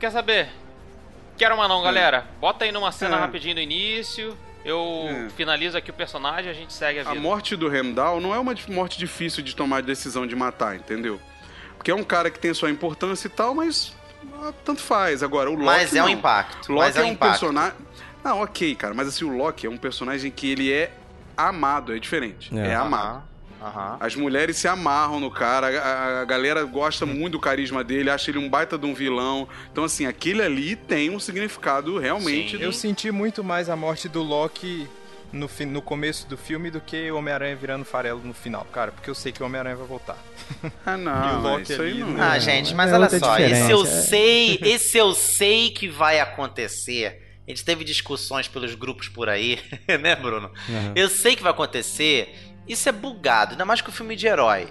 quer 0.00 0.10
saber? 0.10 0.48
Quero 1.36 1.54
uma 1.54 1.68
não, 1.68 1.82
galera. 1.82 2.26
Bota 2.40 2.64
aí 2.64 2.72
numa 2.72 2.90
cena 2.90 3.18
É. 3.18 3.20
rapidinho 3.20 3.56
no 3.56 3.60
início. 3.60 4.34
Eu 4.64 5.04
É. 5.06 5.28
finalizo 5.36 5.76
aqui 5.76 5.90
o 5.90 5.92
personagem 5.92 6.46
e 6.46 6.50
a 6.50 6.54
gente 6.54 6.72
segue 6.72 7.00
a 7.00 7.02
A 7.02 7.08
vida. 7.10 7.20
morte 7.20 7.54
do 7.54 7.70
Heimdall 7.70 8.22
não 8.22 8.34
é 8.34 8.38
uma 8.38 8.54
morte 8.68 8.98
difícil 8.98 9.42
de 9.42 9.54
tomar 9.54 9.76
a 9.76 9.80
decisão 9.82 10.26
de 10.26 10.34
matar, 10.34 10.76
entendeu? 10.76 11.20
Porque 11.76 11.90
é 11.90 11.94
um 11.94 12.02
cara 12.02 12.30
que 12.30 12.38
tem 12.38 12.54
sua 12.54 12.70
importância 12.70 13.26
e 13.26 13.30
tal, 13.30 13.54
mas 13.54 13.94
ah, 14.42 14.54
tanto 14.64 14.80
faz. 14.80 15.22
Agora, 15.22 15.50
o 15.50 15.52
Loki 15.52 15.64
Mas 15.66 15.94
é 15.94 16.02
um 16.02 16.06
não. 16.06 16.12
impacto. 16.12 16.72
Loki 16.72 16.86
Mas 16.86 16.96
é 16.96 17.00
é 17.00 17.04
um 17.04 17.08
um 17.08 17.12
impacto. 17.12 17.32
personagem... 17.32 17.74
Não, 18.24 18.40
ok, 18.40 18.74
cara, 18.76 18.94
mas 18.94 19.08
assim, 19.08 19.26
o 19.26 19.36
Loki 19.36 19.66
é 19.66 19.70
um 19.70 19.76
personagem 19.76 20.30
que 20.30 20.50
ele 20.50 20.72
é 20.72 20.90
amado, 21.36 21.94
é 21.94 21.98
diferente. 21.98 22.50
É. 22.58 22.68
É, 22.68 22.74
amado. 22.74 23.22
Aham. 23.60 23.96
As 24.00 24.14
mulheres 24.14 24.56
se 24.56 24.68
amarram 24.68 25.18
no 25.18 25.30
cara, 25.30 25.68
a, 25.80 26.20
a 26.20 26.24
galera 26.24 26.62
gosta 26.64 27.06
muito 27.06 27.32
do 27.32 27.40
carisma 27.40 27.82
dele, 27.82 28.10
acha 28.10 28.30
ele 28.30 28.38
um 28.38 28.48
baita 28.48 28.76
de 28.76 28.86
um 28.86 28.94
vilão. 28.94 29.48
Então, 29.72 29.84
assim, 29.84 30.06
aquele 30.06 30.42
ali 30.42 30.76
tem 30.76 31.10
um 31.10 31.18
significado 31.18 31.98
realmente. 31.98 32.52
Sim, 32.52 32.58
do- 32.58 32.62
Eu 32.64 32.72
senti 32.72 33.10
muito 33.10 33.42
mais 33.42 33.68
a 33.70 33.76
morte 33.76 34.08
do 34.08 34.22
Loki 34.22 34.86
no, 35.32 35.48
fi- 35.48 35.64
no 35.66 35.82
começo 35.82 36.28
do 36.28 36.36
filme 36.36 36.70
do 36.70 36.80
que 36.80 37.10
o 37.10 37.16
Homem-Aranha 37.16 37.56
virando 37.56 37.84
farelo 37.84 38.20
no 38.22 38.32
final, 38.32 38.64
cara, 38.72 38.92
porque 38.92 39.10
eu 39.10 39.14
sei 39.14 39.32
que 39.32 39.42
o 39.42 39.46
Homem-Aranha 39.46 39.76
vai 39.76 39.86
voltar. 39.86 40.16
Ah, 40.84 40.94
E 40.94 40.98
não, 40.98 41.38
o 41.38 41.42
Loki 41.42 41.72
isso 41.72 41.82
aí 41.82 41.90
ali, 41.90 42.00
não. 42.00 42.08
né? 42.10 42.22
Ah, 42.30 42.36
É, 42.36 42.40
gente, 42.40 42.72
é 42.72 42.74
mas 42.76 42.92
olha 42.92 43.02
outra 43.02 43.18
só, 43.18 43.38
esse 43.38 43.70
eu 43.70 43.82
é. 43.82 43.86
sei, 43.86 44.58
esse 44.62 44.96
eu 44.98 45.14
sei 45.14 45.70
que 45.70 45.88
vai 45.88 46.20
acontecer. 46.20 47.22
A 47.46 47.50
gente 47.50 47.64
teve 47.64 47.84
discussões 47.84 48.48
pelos 48.48 48.74
grupos 48.74 49.08
por 49.08 49.28
aí, 49.28 49.58
né, 50.00 50.14
Bruno? 50.16 50.50
Uhum. 50.68 50.92
Eu 50.94 51.08
sei 51.08 51.34
que 51.36 51.42
vai 51.42 51.52
acontecer. 51.52 52.34
Isso 52.66 52.88
é 52.88 52.92
bugado, 52.92 53.52
ainda 53.52 53.64
mais 53.64 53.80
que 53.80 53.88
o 53.88 53.92
filme 53.92 54.16
de 54.16 54.26
herói. 54.26 54.68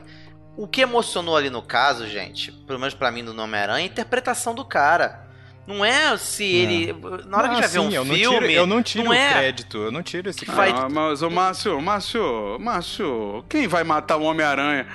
O 0.58 0.67
que 0.67 0.81
emocionou 0.81 1.36
ali 1.36 1.49
no 1.49 1.62
caso, 1.62 2.08
gente, 2.08 2.51
pelo 2.51 2.79
menos 2.79 2.93
pra 2.93 3.12
mim 3.12 3.23
do 3.23 3.39
Homem-Aranha, 3.39 3.79
é 3.79 3.84
a 3.84 3.91
interpretação 3.91 4.55
do 4.55 4.63
cara. 4.63 5.23
Não 5.67 5.84
é 5.84 6.15
se 6.17 6.43
ele. 6.45 6.93
Na 7.25 7.38
hora 7.38 7.49
que 7.49 7.55
a 7.55 7.62
gente 7.62 7.62
vai 7.62 7.69
ver 7.69 7.79
um 7.79 7.91
eu 7.91 8.05
não 8.05 8.15
filme. 8.15 8.39
tiro, 8.39 8.51
eu 8.51 8.67
não 8.67 8.84
tiro 8.84 9.03
não 9.05 9.12
o 9.12 9.13
é- 9.15 9.31
crédito, 9.34 9.77
eu 9.77 9.91
não 9.91 10.03
tiro 10.03 10.29
esse 10.29 10.39
Que 10.39 10.45
crédito. 10.51 10.79
Ah, 10.79 10.89
mas, 10.89 11.21
ô, 11.23 11.29
Márcio, 11.29 11.81
Márcio, 11.81 12.58
Márcio, 12.60 13.43
quem 13.49 13.67
vai 13.67 13.84
matar 13.84 14.17
o 14.17 14.23
Homem-Aranha? 14.23 14.88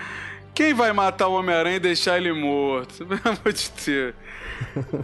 Quem 0.55 0.73
vai 0.73 0.93
matar 0.93 1.27
o 1.29 1.33
Homem-Aranha 1.35 1.77
e 1.77 1.81
deixar 1.81 2.17
ele 2.19 2.33
morto? 2.33 3.05
Pelo 3.07 3.21
amor 3.25 3.53
de 3.53 3.71
Deus. 3.85 4.15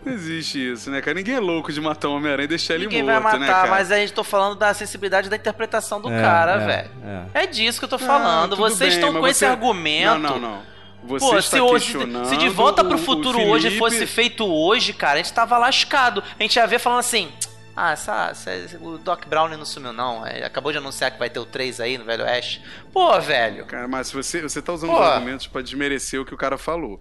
Não 0.04 0.12
existe 0.12 0.72
isso, 0.72 0.90
né, 0.90 1.00
cara? 1.00 1.14
Ninguém 1.14 1.34
é 1.36 1.40
louco 1.40 1.72
de 1.72 1.80
matar 1.80 2.08
o 2.08 2.16
Homem-Aranha 2.16 2.44
e 2.44 2.48
deixar 2.48 2.78
Ninguém 2.78 2.98
ele 2.98 3.06
vai 3.06 3.14
morto, 3.20 3.24
matar, 3.24 3.40
né, 3.40 3.46
cara? 3.46 3.70
mas 3.70 3.90
a 3.92 3.96
gente 3.96 4.12
tô 4.12 4.22
falando 4.24 4.56
da 4.58 4.72
sensibilidade 4.74 5.28
da 5.28 5.36
interpretação 5.36 6.00
do 6.00 6.10
É, 6.12 6.20
cara, 6.20 6.52
é, 6.62 6.66
velho. 6.66 6.90
é. 7.34 7.42
É 7.42 7.46
disso 7.46 7.78
que 7.78 7.84
eu 7.84 7.88
tô 7.88 7.96
Ah, 7.96 8.00
falando. 8.00 8.50
tudo 8.50 8.56
Vocês 8.62 8.78
bem, 8.94 8.98
estão 9.04 9.12
com 9.20 9.26
esse 9.26 9.40
você- 9.40 9.46
argumento. 9.46 10.18
Não, 10.18 10.18
não, 10.18 10.38
não. 10.38 10.62
Você 11.04 11.24
Pô, 11.26 11.38
está 11.38 11.56
se, 11.58 11.60
hoje, 11.60 11.96
se 12.28 12.36
de 12.36 12.48
volta 12.48 12.82
pro 12.82 12.94
o- 12.96 13.00
o 13.00 13.02
futuro 13.04 13.38
hoje 13.40 13.64
Felipe- 13.68 13.78
fosse 13.78 14.06
feito 14.06 14.44
hoje, 14.44 14.92
cara, 14.92 15.14
a 15.14 15.16
gente 15.18 15.32
tava 15.32 15.56
lascado. 15.56 16.22
A 16.38 16.42
gente 16.42 16.56
ia 16.56 16.66
ver 16.66 16.78
falando 16.80 16.98
assim. 17.00 17.30
Ah, 17.78 17.92
essa, 17.92 18.28
essa- 18.30 18.78
o 18.80 18.96
Doc 18.98 19.26
Brown 19.26 19.48
não 19.50 19.64
sumiu, 19.66 19.92
não. 19.92 20.26
É, 20.26 20.44
Acabou 20.44 20.72
de 20.72 20.78
anunciar 20.78 21.10
que 21.10 21.18
vai 21.18 21.28
ter 21.28 21.38
o 21.38 21.44
3 21.44 21.78
aí 21.78 21.98
no 21.98 22.04
Velho 22.06 22.24
Oeste. 22.24 22.62
Pô, 22.92 23.20
velho. 23.20 23.66
Cara, 23.66 23.86
mas 23.86 24.10
você, 24.10 24.40
você 24.40 24.62
tá 24.62 24.72
usando 24.72 24.90
Pô. 24.90 24.96
os 24.98 25.06
argumentos 25.06 25.46
pra 25.46 25.60
desmerecer 25.62 26.18
o 26.20 26.24
que 26.24 26.32
o 26.34 26.38
cara 26.38 26.56
falou. 26.58 27.00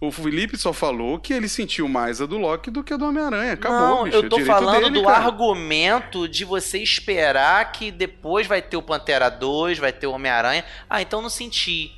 O 0.00 0.10
Felipe 0.10 0.56
só 0.56 0.72
falou 0.72 1.18
que 1.18 1.30
ele 1.30 1.46
sentiu 1.46 1.86
mais 1.86 2.22
a 2.22 2.26
do 2.26 2.38
Loki 2.38 2.70
do 2.70 2.82
que 2.82 2.94
a 2.94 2.96
do 2.96 3.04
Homem-Aranha. 3.04 3.52
Acabou, 3.52 3.78
não, 3.78 4.04
bicho. 4.04 4.16
eu 4.16 4.24
é 4.24 4.28
tô 4.30 4.40
falando 4.46 4.84
dele, 4.84 4.98
do 4.98 5.04
cara. 5.04 5.26
argumento 5.26 6.26
de 6.26 6.42
você 6.42 6.78
esperar 6.78 7.70
que 7.70 7.90
depois 7.90 8.46
vai 8.46 8.62
ter 8.62 8.78
o 8.78 8.82
Pantera 8.82 9.28
2, 9.28 9.78
vai 9.78 9.92
ter 9.92 10.06
o 10.06 10.12
Homem-Aranha. 10.12 10.64
Ah, 10.88 11.02
então 11.02 11.20
não 11.20 11.28
senti. 11.28 11.92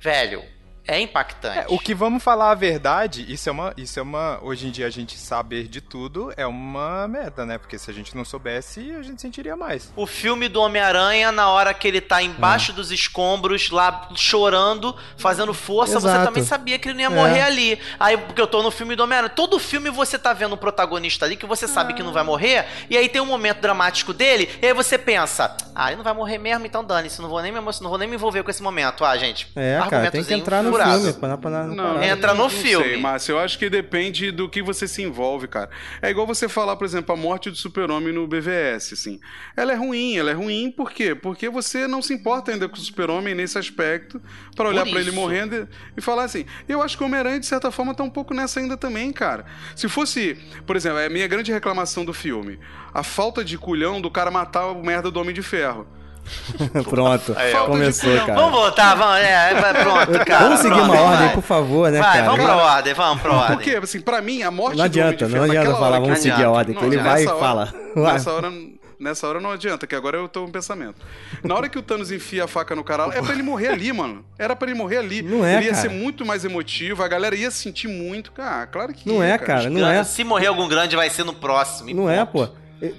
Velho, 0.00 0.44
é 0.88 0.98
impactante. 1.00 1.58
É, 1.58 1.66
o 1.68 1.78
que 1.78 1.94
vamos 1.94 2.22
falar 2.22 2.50
a 2.50 2.54
verdade, 2.54 3.24
isso 3.30 3.48
é 3.48 3.52
uma, 3.52 3.72
isso 3.76 3.98
é 3.98 4.02
uma, 4.02 4.38
hoje 4.42 4.66
em 4.66 4.70
dia 4.70 4.86
a 4.86 4.90
gente 4.90 5.18
saber 5.18 5.68
de 5.68 5.80
tudo 5.82 6.32
é 6.36 6.46
uma 6.46 7.06
merda, 7.06 7.44
né? 7.44 7.58
Porque 7.58 7.78
se 7.78 7.90
a 7.90 7.94
gente 7.94 8.16
não 8.16 8.24
soubesse, 8.24 8.94
a 8.98 9.02
gente 9.02 9.20
sentiria 9.20 9.54
mais. 9.54 9.92
O 9.94 10.06
filme 10.06 10.48
do 10.48 10.60
Homem-Aranha, 10.62 11.30
na 11.30 11.50
hora 11.50 11.74
que 11.74 11.86
ele 11.86 12.00
tá 12.00 12.22
embaixo 12.22 12.72
dos 12.72 12.90
escombros, 12.90 13.70
lá 13.70 14.08
chorando, 14.14 14.96
fazendo 15.18 15.52
força, 15.52 16.00
você 16.00 16.06
Exato. 16.08 16.24
também 16.24 16.42
sabia 16.42 16.78
que 16.78 16.88
ele 16.88 16.94
não 16.94 17.02
ia 17.02 17.06
É. 17.18 17.20
morrer 17.22 17.42
ali. 17.42 17.78
Aí, 18.00 18.16
porque 18.16 18.40
eu 18.40 18.46
tô 18.46 18.62
no 18.62 18.70
filme 18.70 18.96
do 18.96 19.02
Homem-Aranha. 19.02 19.28
Todo 19.30 19.58
filme 19.58 19.90
você 19.90 20.18
tá 20.18 20.32
vendo 20.32 20.54
um 20.54 20.58
protagonista 20.58 21.26
ali 21.26 21.36
que 21.36 21.44
você 21.46 21.68
sabe 21.68 21.92
que 21.92 22.02
não 22.02 22.12
vai 22.12 22.22
morrer, 22.24 22.64
e 22.88 22.96
aí 22.96 23.08
tem 23.08 23.20
um 23.20 23.26
momento 23.26 23.60
dramático 23.60 24.14
dele, 24.14 24.48
e 24.62 24.66
aí 24.66 24.72
você 24.72 24.96
pensa, 24.96 25.54
ah, 25.74 25.88
ele 25.88 25.96
não 25.96 26.04
vai 26.04 26.14
morrer 26.14 26.38
mesmo, 26.38 26.64
então 26.64 26.82
dane-se, 26.82 27.20
não 27.20 27.28
vou 27.28 27.42
nem 27.42 27.52
me 27.52 27.58
não 27.58 27.88
vou 27.90 27.98
nem 27.98 28.08
me 28.08 28.14
envolver 28.14 28.42
com 28.42 28.50
esse 28.50 28.62
momento. 28.62 29.04
Ah, 29.04 29.16
gente, 29.18 29.46
É, 29.54 29.78
cara, 29.90 30.10
tem 30.10 30.24
que 30.24 30.32
entrar 30.32 30.62
no 30.62 30.77
filme. 30.84 31.12
Pra, 31.14 31.36
pra, 31.36 31.50
pra, 31.50 31.66
Não, 31.66 32.02
Entra 32.02 32.32
no 32.34 32.42
não 32.44 32.50
filme. 32.50 32.84
Sei, 32.84 32.96
Márcio, 32.98 33.32
eu 33.32 33.38
acho 33.38 33.58
que 33.58 33.68
depende 33.70 34.30
do 34.30 34.48
que 34.48 34.62
você 34.62 34.86
se 34.88 35.02
envolve, 35.02 35.46
cara. 35.48 35.70
É 36.02 36.10
igual 36.10 36.26
você 36.26 36.48
falar, 36.48 36.76
por 36.76 36.84
exemplo, 36.84 37.14
a 37.14 37.16
morte 37.16 37.50
do 37.50 37.56
super-homem 37.56 38.12
no 38.12 38.26
BVS, 38.26 38.92
assim. 38.94 39.20
Ela 39.56 39.72
é 39.72 39.76
ruim, 39.76 40.16
ela 40.16 40.30
é 40.30 40.34
ruim 40.34 40.70
por 40.70 40.90
quê? 40.92 41.14
Porque 41.14 41.48
você 41.48 41.86
não 41.86 42.00
se 42.02 42.12
importa 42.14 42.52
ainda 42.52 42.68
com 42.68 42.76
o 42.76 42.80
super-homem 42.80 43.34
nesse 43.34 43.58
aspecto 43.58 44.20
pra 44.56 44.68
olhar 44.68 44.84
Por 44.84 44.90
pra 44.92 45.00
ele 45.00 45.10
morrendo 45.10 45.54
e- 45.56 45.66
e 45.96 46.00
falar 46.00 46.24
assim. 46.24 46.44
Eu 46.68 46.82
acho 46.82 46.96
que 46.96 47.02
o 47.02 47.06
Homem-Aranha, 47.06 47.40
de 47.40 47.46
certa 47.46 47.70
forma, 47.70 47.94
tá 47.94 48.02
um 48.02 48.10
pouco 48.10 48.32
nessa 48.34 48.60
ainda 48.60 48.76
também, 48.76 49.12
cara. 49.12 49.44
Se 49.74 49.88
fosse, 49.88 50.36
por 50.66 50.76
exemplo, 50.76 50.98
é 50.98 51.06
a 51.06 51.10
minha 51.10 51.26
grande 51.26 51.52
reclamação 51.52 52.04
do 52.04 52.12
filme, 52.14 52.58
a 52.92 53.02
falta 53.02 53.44
de 53.44 53.56
culhão 53.58 54.00
do 54.00 54.10
cara 54.10 54.30
matar 54.30 54.66
o 54.68 54.82
merda 54.82 55.10
do 55.10 55.20
Homem 55.20 55.34
de 55.34 55.42
Ferro. 55.42 55.86
Pronto, 56.88 57.34
Aí, 57.36 57.52
começou, 57.66 58.16
cara. 58.20 58.34
Vamos 58.34 58.52
voltar, 58.52 58.94
vamos, 58.94 59.16
é, 59.18 59.54
vai, 59.54 59.74
pronto, 59.82 60.24
cara. 60.24 60.44
Vamos 60.44 60.60
seguir 60.60 60.74
pronto, 60.74 60.92
uma 60.92 61.00
ordem, 61.00 61.26
vai. 61.26 61.34
por 61.34 61.42
favor, 61.42 61.90
né, 61.90 62.00
Vai, 62.00 62.12
cara? 62.18 62.30
vamos 62.30 62.44
pra 62.44 62.56
ordem, 62.56 62.94
vamos 62.94 63.22
pra 63.22 63.32
ordem. 63.32 63.56
Porque, 63.56 63.70
assim, 63.76 64.00
pra 64.00 64.20
mim, 64.22 64.42
a 64.42 64.50
morte 64.50 64.76
Não 64.76 64.88
do 64.88 64.98
Homem 64.98 65.02
adianta, 65.08 65.16
de 65.16 65.22
não 65.24 65.30
Ferro 65.30 65.44
adianta 65.60 65.78
falar, 65.78 65.98
vamos 66.00 66.14
que 66.14 66.20
seguir 66.22 66.30
a 66.32 66.34
adianta. 66.36 66.50
ordem, 66.58 66.74
que 66.74 66.80
Não, 66.82 66.88
ele 66.92 67.02
vai 67.02 67.22
e 67.24 67.26
hora- 67.26 67.38
fala. 67.38 67.74
Vai. 67.94 68.12
Nessa 68.14 68.32
hora, 68.32 68.52
nessa 69.00 69.28
hora 69.28 69.40
não 69.40 69.50
adianta, 69.52 69.86
que 69.86 69.94
agora 69.94 70.16
eu 70.18 70.28
tô 70.28 70.44
um 70.44 70.50
pensamento. 70.50 70.96
Na 71.44 71.54
hora 71.54 71.68
que 71.68 71.78
o 71.78 71.82
Thanos 71.82 72.10
enfia 72.10 72.44
a 72.44 72.48
faca 72.48 72.74
no 72.74 72.82
cara, 72.84 73.04
é 73.14 73.22
pra 73.22 73.32
ele 73.32 73.42
morrer 73.42 73.68
ali, 73.68 73.92
mano. 73.92 74.24
Era 74.38 74.54
pra 74.56 74.68
ele 74.68 74.76
morrer 74.78 74.98
ali. 74.98 75.22
Não 75.22 75.44
é, 75.44 75.56
ele 75.56 75.66
ia 75.66 75.70
cara. 75.72 75.82
ser 75.82 75.88
muito 75.90 76.24
mais 76.26 76.44
emotivo, 76.44 77.02
a 77.02 77.08
galera 77.08 77.34
ia 77.36 77.50
sentir 77.50 77.88
muito. 77.88 78.32
Ah, 78.38 78.66
claro 78.70 78.92
que 78.92 79.08
Não 79.08 79.22
ia, 79.24 79.34
é, 79.34 79.38
cara, 79.38 79.68
não 79.70 79.86
é. 79.88 80.02
Se 80.04 80.24
morrer 80.24 80.46
algum 80.48 80.68
grande, 80.68 80.94
vai 80.96 81.08
ser 81.10 81.24
no 81.24 81.32
próximo. 81.32 81.94
Não 81.94 82.08
é, 82.10 82.24
pô. 82.24 82.48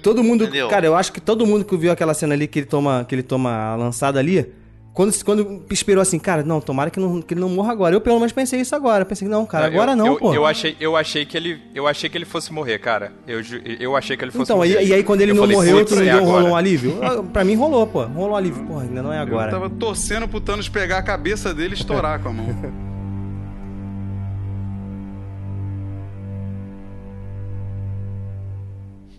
Todo 0.02 0.22
mundo, 0.22 0.44
Entendeu? 0.44 0.68
cara, 0.68 0.86
eu 0.86 0.94
acho 0.94 1.12
que 1.12 1.20
todo 1.20 1.46
mundo 1.46 1.64
que 1.64 1.76
viu 1.76 1.90
aquela 1.92 2.12
cena 2.14 2.34
ali 2.34 2.46
que 2.46 2.58
ele 2.58 2.66
toma, 2.66 3.04
que 3.08 3.14
ele 3.14 3.22
toma 3.22 3.50
a 3.50 3.76
lançada 3.76 4.18
ali, 4.18 4.52
quando, 4.92 5.24
quando 5.24 5.62
esperou 5.70 6.02
assim, 6.02 6.18
cara, 6.18 6.42
não, 6.42 6.60
tomara 6.60 6.90
que, 6.90 6.98
não, 7.00 7.22
que 7.22 7.32
ele 7.32 7.40
não 7.40 7.48
morra 7.48 7.72
agora. 7.72 7.94
Eu 7.94 8.00
pelo 8.00 8.16
menos 8.18 8.32
pensei 8.32 8.60
isso 8.60 8.74
agora. 8.74 9.04
Pensei, 9.04 9.26
não, 9.28 9.46
cara, 9.46 9.66
agora 9.66 9.92
eu, 9.92 9.96
não, 9.96 10.06
eu, 10.08 10.16
pô. 10.16 10.34
Eu 10.34 10.44
achei, 10.44 10.76
eu 10.80 10.96
achei 10.96 11.24
que 11.24 11.36
ele, 11.36 11.60
eu 11.74 11.86
achei 11.86 12.10
que 12.10 12.18
ele 12.18 12.24
fosse 12.24 12.52
morrer, 12.52 12.78
cara. 12.78 13.12
Eu, 13.26 13.40
eu 13.78 13.96
achei 13.96 14.16
que 14.16 14.24
ele 14.24 14.32
fosse 14.32 14.44
Então, 14.44 14.56
morrer. 14.58 14.82
e, 14.82 14.88
e 14.88 14.92
aí 14.94 15.02
quando 15.04 15.20
ele 15.22 15.30
Eu 15.30 15.36
não 15.36 15.42
falei, 15.44 15.56
morreu, 15.56 15.78
"Putz, 15.78 15.90
tu 15.92 15.96
não 15.96 16.02
é 16.02 16.12
deu, 16.12 16.18
rolou 16.24 16.38
agora." 16.38 16.52
um 16.52 16.56
alívio? 16.56 16.98
Ah, 17.02 17.22
Pra 17.22 17.44
mim 17.44 17.54
rolou, 17.54 17.86
pô. 17.86 18.02
Rolou 18.04 18.32
um 18.32 18.36
alívio. 18.36 18.64
Porra, 18.64 18.82
ainda 18.82 19.02
não 19.02 19.12
é 19.12 19.18
agora. 19.18 19.46
Eu 19.52 19.60
tava 19.60 19.70
torcendo 19.70 20.26
pro 20.28 20.40
Thanos 20.40 20.68
pegar 20.68 20.98
a 20.98 21.02
cabeça 21.02 21.54
dele 21.54 21.74
e 21.74 21.78
estourar 21.78 22.20
com 22.20 22.28
a 22.28 22.32
mão. 22.32 22.46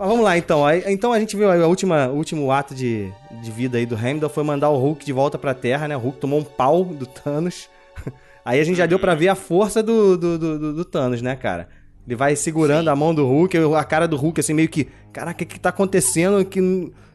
Mas 0.02 0.10
vamos 0.10 0.24
lá, 0.26 0.36
então. 0.36 0.64
Então 0.88 1.14
a 1.14 1.20
gente 1.20 1.38
viu 1.38 1.48
aí 1.52 1.62
a 1.62 1.68
última, 1.68 2.08
o 2.08 2.16
último 2.16 2.52
ato 2.52 2.74
de, 2.74 3.12
de 3.40 3.52
vida 3.52 3.78
aí 3.78 3.86
do 3.86 3.96
Heimdall 3.96 4.32
foi 4.32 4.44
mandar 4.44 4.72
o 4.72 4.78
Hulk 4.78 5.06
de 5.06 5.14
volta 5.14 5.38
pra 5.38 5.54
Terra, 5.54 5.88
né? 5.88 5.96
O 5.96 6.00
Hulk 6.00 6.18
tomou 6.18 6.40
um 6.40 6.44
pau 6.44 6.84
do 6.84 7.06
Thanos. 7.06 7.70
Aí 8.44 8.60
a 8.60 8.64
gente 8.64 8.78
já 8.78 8.88
deu 8.88 8.98
pra 8.98 9.14
ver 9.14 9.28
a 9.28 9.36
força 9.36 9.84
do, 9.84 10.18
do, 10.18 10.40
do, 10.40 10.74
do- 10.74 10.86
Thanos, 10.86 11.22
né, 11.22 11.36
cara? 11.36 11.70
Ele 12.08 12.16
vai 12.16 12.36
segurando 12.36 12.88
a 12.90 12.96
mão 12.96 13.14
do 13.14 13.24
Hulk, 13.28 13.56
a 13.78 13.84
cara 13.84 14.08
do 14.08 14.18
Hulk, 14.18 14.40
assim, 14.40 14.56
meio 14.56 14.68
que... 14.68 14.88
Caraca, 15.14 15.36
o 15.44 15.46
que, 15.46 15.54
que 15.54 15.60
tá 15.60 15.70
acontecendo? 15.70 16.44
Que 16.44 16.60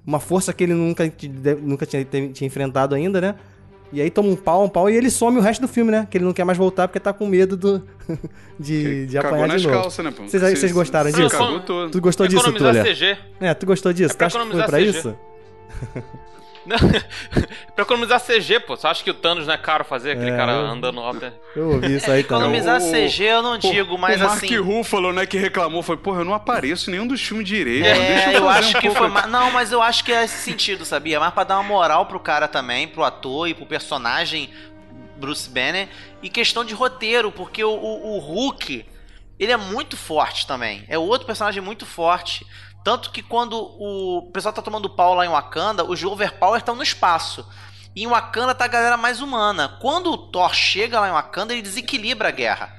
uma 0.06 0.20
força 0.20 0.52
que 0.52 0.62
ele 0.62 0.74
nunca, 0.74 1.12
nunca 1.60 1.84
tinha, 1.84 2.04
tinha 2.04 2.46
enfrentado 2.46 2.94
ainda, 2.94 3.20
né? 3.20 3.34
E 3.92 4.00
aí 4.00 4.10
toma 4.10 4.28
um 4.28 4.36
pau, 4.36 4.64
um 4.64 4.68
pau, 4.68 4.90
e 4.90 4.96
ele 4.96 5.10
some 5.10 5.38
o 5.38 5.40
resto 5.40 5.60
do 5.60 5.68
filme, 5.68 5.90
né? 5.90 6.06
Que 6.10 6.18
ele 6.18 6.24
não 6.24 6.32
quer 6.32 6.44
mais 6.44 6.58
voltar 6.58 6.88
porque 6.88 6.98
tá 6.98 7.12
com 7.12 7.26
medo 7.26 7.56
do, 7.56 7.82
de, 8.58 9.06
de 9.06 9.18
apanhar 9.18 9.56
de 9.56 9.66
novo. 9.66 9.80
calças, 9.82 10.04
né, 10.04 10.10
pô? 10.10 10.24
Vocês, 10.24 10.58
vocês 10.58 10.72
gostaram 10.72 11.10
disso? 11.10 11.30
Cagou 11.30 11.60
todo. 11.60 11.90
Tu 11.90 12.00
gostou 12.00 12.26
disso, 12.26 12.48
Economizar 12.48 12.72
Tuller? 12.74 12.94
CG. 12.96 13.18
É, 13.40 13.54
tu 13.54 13.66
gostou 13.66 13.92
disso? 13.92 14.10
É 14.10 14.14
tu 14.14 14.18
pra 14.18 14.26
acha 14.26 14.38
que 14.38 14.44
foi 14.44 14.60
economizar 14.60 14.68
pra 14.68 14.78
CG. 14.78 14.98
isso? 14.98 15.16
Não, 16.66 16.76
pra 17.74 17.82
economizar 17.82 18.20
CG, 18.20 18.60
pô. 18.60 18.76
Você 18.76 18.86
acha 18.86 19.02
que 19.04 19.10
o 19.10 19.14
Thanos 19.14 19.46
não 19.46 19.54
é 19.54 19.58
caro 19.58 19.84
fazer 19.84 20.12
aquele 20.12 20.30
É, 20.30 20.36
cara 20.36 20.52
eu- 20.52 20.66
andando 20.66 21.00
alto? 21.00 21.32
Eu 21.54 21.70
ouvi 21.72 21.96
isso 21.96 22.10
aí 22.10 22.22
também. 22.24 22.48
Economizar 22.48 22.80
O- 22.82 22.90
CG 22.90 23.24
eu 23.24 23.42
não 23.42 23.56
digo, 23.56 23.96
mas 23.96 24.20
o 24.20 24.24
Mark 24.24 24.36
assim. 24.44 24.56
Ruffalo, 24.56 25.12
né, 25.12 25.24
que 25.26 25.38
reclamou, 25.38 25.82
foi, 25.82 25.96
porra, 25.96 26.20
eu 26.20 26.24
não 26.24 26.34
apareço 26.34 26.90
em 26.90 26.92
nenhum 26.92 27.06
dos 27.06 27.20
filmes 27.20 27.46
direito. 27.46 27.84
deixa 27.84 28.30
É, 28.32 28.36
eu 28.36 28.42
fazer 28.42 28.58
acho 28.58 28.68
um 28.76 28.80
que 28.80 28.88
pouco 28.90 29.08
foi. 29.10 29.18
aqui." 29.20 29.28
Não, 29.30 29.50
mas 29.52 29.72
eu 29.72 29.80
acho 29.80 30.04
que 30.04 30.12
é 30.12 30.24
esse 30.24 30.38
sentido, 30.38 30.84
sabia? 30.84 31.20
Mas 31.20 31.32
pra 31.32 31.44
dar 31.44 31.56
uma 31.56 31.62
moral 31.62 32.06
pro 32.06 32.18
cara 32.20 32.48
também, 32.48 32.88
pro 32.88 33.04
ator 33.04 33.48
e 33.48 33.54
pro 33.54 33.64
personagem 33.66 34.50
Bruce 35.16 35.48
Banner. 35.48 35.88
E 36.22 36.28
questão 36.28 36.64
de 36.64 36.74
roteiro, 36.74 37.30
porque 37.30 37.62
o, 37.62 37.70
o, 37.70 38.16
o 38.16 38.18
Hulk, 38.18 38.84
ele 39.38 39.52
é 39.52 39.56
muito 39.56 39.96
forte 39.96 40.46
também. 40.46 40.84
É 40.88 40.98
outro 40.98 41.26
personagem 41.26 41.62
muito 41.62 41.86
forte. 41.86 42.44
Tanto 42.86 43.10
que 43.10 43.20
quando 43.20 43.58
o 43.58 44.30
pessoal 44.32 44.54
tá 44.54 44.62
tomando 44.62 44.88
pau 44.88 45.12
lá 45.12 45.26
em 45.26 45.28
Wakanda, 45.28 45.82
os 45.82 46.04
Overpower 46.04 46.58
estão 46.60 46.76
no 46.76 46.84
espaço. 46.84 47.44
E 47.96 48.04
em 48.04 48.06
Wakanda 48.06 48.54
tá 48.54 48.64
a 48.64 48.68
galera 48.68 48.96
mais 48.96 49.20
humana. 49.20 49.76
Quando 49.80 50.12
o 50.12 50.16
Thor 50.16 50.54
chega 50.54 51.00
lá 51.00 51.08
em 51.08 51.12
Wakanda, 51.12 51.52
ele 51.52 51.62
desequilibra 51.62 52.28
a 52.28 52.30
guerra. 52.30 52.72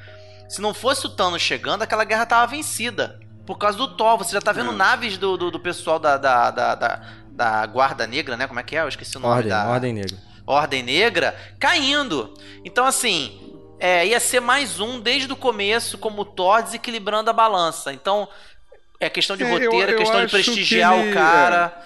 Se 0.48 0.62
não 0.62 0.74
fosse 0.74 1.06
o 1.06 1.10
Thanos 1.10 1.42
chegando, 1.42 1.82
aquela 1.82 2.06
guerra 2.06 2.26
tava 2.26 2.48
vencida. 2.48 3.20
Por 3.46 3.58
causa 3.58 3.78
do 3.78 3.98
Thor. 3.98 4.18
Você 4.18 4.32
já 4.32 4.40
tá 4.40 4.54
vendo 4.54 4.72
É. 4.72 4.76
naves 4.76 5.18
do, 5.18 5.36
do, 5.36 5.52
do 5.52 5.60
pessoal 5.60 6.00
da, 6.00 6.16
da, 6.16 6.52
da, 6.52 6.76
da, 6.76 7.02
da 7.30 7.66
Guarda 7.66 8.08
Negra, 8.08 8.38
né? 8.38 8.48
Como 8.48 8.62
é 8.62 8.64
que 8.64 8.78
é? 8.78 8.84
Eu 8.84 8.88
esqueci 8.88 9.18
o 9.18 9.20
nome 9.20 9.34
Ordem, 9.34 9.50
da... 9.50 9.68
ordem 9.68 9.92
negra. 9.92 10.18
Ordem 10.46 10.84
Negra 10.84 11.38
caindo. 11.60 12.34
Então, 12.64 12.86
assim, 12.86 13.60
é, 13.78 14.08
ia 14.08 14.22
ser 14.22 14.40
mais 14.40 14.80
um 14.80 15.02
desde 15.02 15.34
o 15.34 15.36
começo, 15.36 15.98
como 15.98 16.22
o 16.22 16.26
Thor, 16.26 16.64
desequilibrando 16.64 17.30
a 17.30 17.34
balança. 17.34 17.92
Então, 17.92 18.30
é 19.00 19.10
questão 19.10 19.36
de 19.38 19.44
É, 19.44 19.48
eu- 19.48 19.52
roteiro, 19.52 19.92
é 19.92 19.94
eu 19.94 19.98
questão 19.98 20.20
de 20.20 20.26
que 20.26 20.32
prestigiar 20.32 20.98
ele- 21.00 21.12
o 21.12 21.14
cara. 21.14 21.84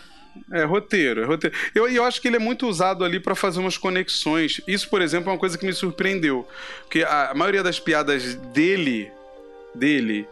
É 0.54 0.64
roteiro, 0.64 1.22
é 1.22 1.26
roteiro. 1.26 1.56
Eu, 1.76 1.90
eu 1.90 2.06
acho 2.06 2.22
que 2.22 2.28
ele 2.28 2.38
é 2.38 2.40
muito 2.40 2.66
usado 2.68 3.04
ali 3.04 3.20
pra 3.20 3.36
fazer 3.36 3.60
umas 3.60 3.78
conexões. 3.78 4.62
Isso, 4.66 4.90
por 4.90 5.02
exemplo, 5.02 5.30
é 5.30 5.34
uma 5.34 5.40
coisa 5.40 5.58
que 5.58 5.66
me 5.66 5.74
surpreendeu. 5.74 6.48
Porque 6.84 7.04
a 7.04 7.34
maioria 7.36 7.62
das 7.62 7.80
piadas 7.82 8.36
dele, 8.36 9.12
dele 9.76 10.26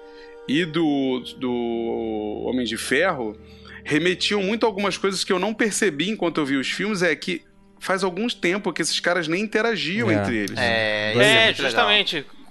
e 0.48 0.64
do, 0.64 1.20
do 1.38 2.44
Homem 2.48 2.66
de 2.66 2.78
Ferro 2.78 3.38
remetiam 3.84 4.42
muito 4.42 4.66
a 4.66 4.70
algumas 4.70 4.98
coisas 4.98 5.24
que 5.26 5.34
eu 5.34 5.40
não 5.40 5.54
percebi 5.54 6.10
enquanto 6.10 6.38
eu 6.40 6.46
vi 6.46 6.56
os 6.56 6.70
filmes. 6.70 7.02
É 7.04 7.14
que 7.14 7.42
faz 7.78 8.02
algum 8.02 8.28
tempo 8.28 8.72
que 8.72 8.82
esses 8.82 9.00
caras 9.02 9.28
nem 9.28 9.42
interagiam 9.42 10.10
É. 10.10 10.14
entre 10.16 10.36
eles. 10.38 10.58
É, 10.58 11.12
isso 11.12 11.22
É, 11.22 11.46
muito 11.46 11.62
legal. 11.64 11.90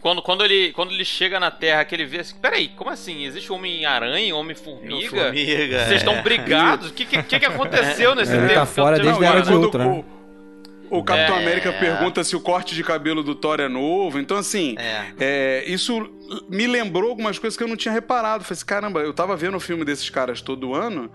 Quando, 0.01 0.23
quando, 0.23 0.45
ele, 0.45 0.73
quando 0.73 0.93
ele 0.93 1.05
chega 1.05 1.41
na 1.41 1.51
Terra, 1.51 1.85
que 1.85 1.95
ele 1.95 2.05
vê 2.07 2.21
assim, 2.21 2.37
peraí, 2.41 2.69
como 2.69 2.89
assim? 2.91 3.25
Existe 3.25 3.53
Homem-Aranha, 3.53 4.35
Homem-Formiga? 4.37 5.25
Formiga, 5.25 5.79
Vocês 5.79 5.91
é. 5.93 5.97
estão 5.97 6.23
brigados? 6.23 6.91
O 6.91 6.95
que, 6.95 7.05
que, 7.05 7.39
que 7.41 7.47
aconteceu 7.47 8.15
nesse 8.15 8.33
Ele 8.33 8.43
tempo? 8.47 8.55
tá 8.61 8.67
fora 8.67 8.99
desde 8.99 9.25
a 9.25 9.29
Era 9.29 9.39
é 9.39 9.43
de 9.43 9.49
quando 9.49 9.65
Ultron, 9.65 9.85
né? 9.97 10.05
O, 10.91 10.99
o 10.99 11.05
Capitão 11.05 11.37
É. 11.37 11.43
América 11.43 11.73
pergunta 11.73 12.23
se 12.23 12.37
o 12.37 12.41
corte 12.41 12.75
de 12.75 12.83
cabelo 12.85 13.23
do 13.23 13.35
Thor 13.35 13.61
é 13.61 13.69
novo. 13.69 14.19
Então, 14.21 14.37
assim, 14.37 14.77
É. 14.79 15.07
é, 15.19 15.65
isso 15.67 16.09
me 16.49 16.67
lembrou 16.67 17.11
algumas 17.11 17.39
coisas 17.39 17.57
que 17.57 17.63
eu 17.65 17.69
não 17.69 17.77
tinha 17.77 17.93
reparado. 17.93 18.45
Falei 18.45 18.57
assim, 18.57 18.67
caramba, 18.67 19.01
eu 19.01 19.13
tava 19.13 19.37
vendo 19.37 19.57
o 19.57 19.61
filme 19.61 19.85
desses 19.85 20.09
caras 20.09 20.41
todo 20.41 20.75
ano, 20.75 21.11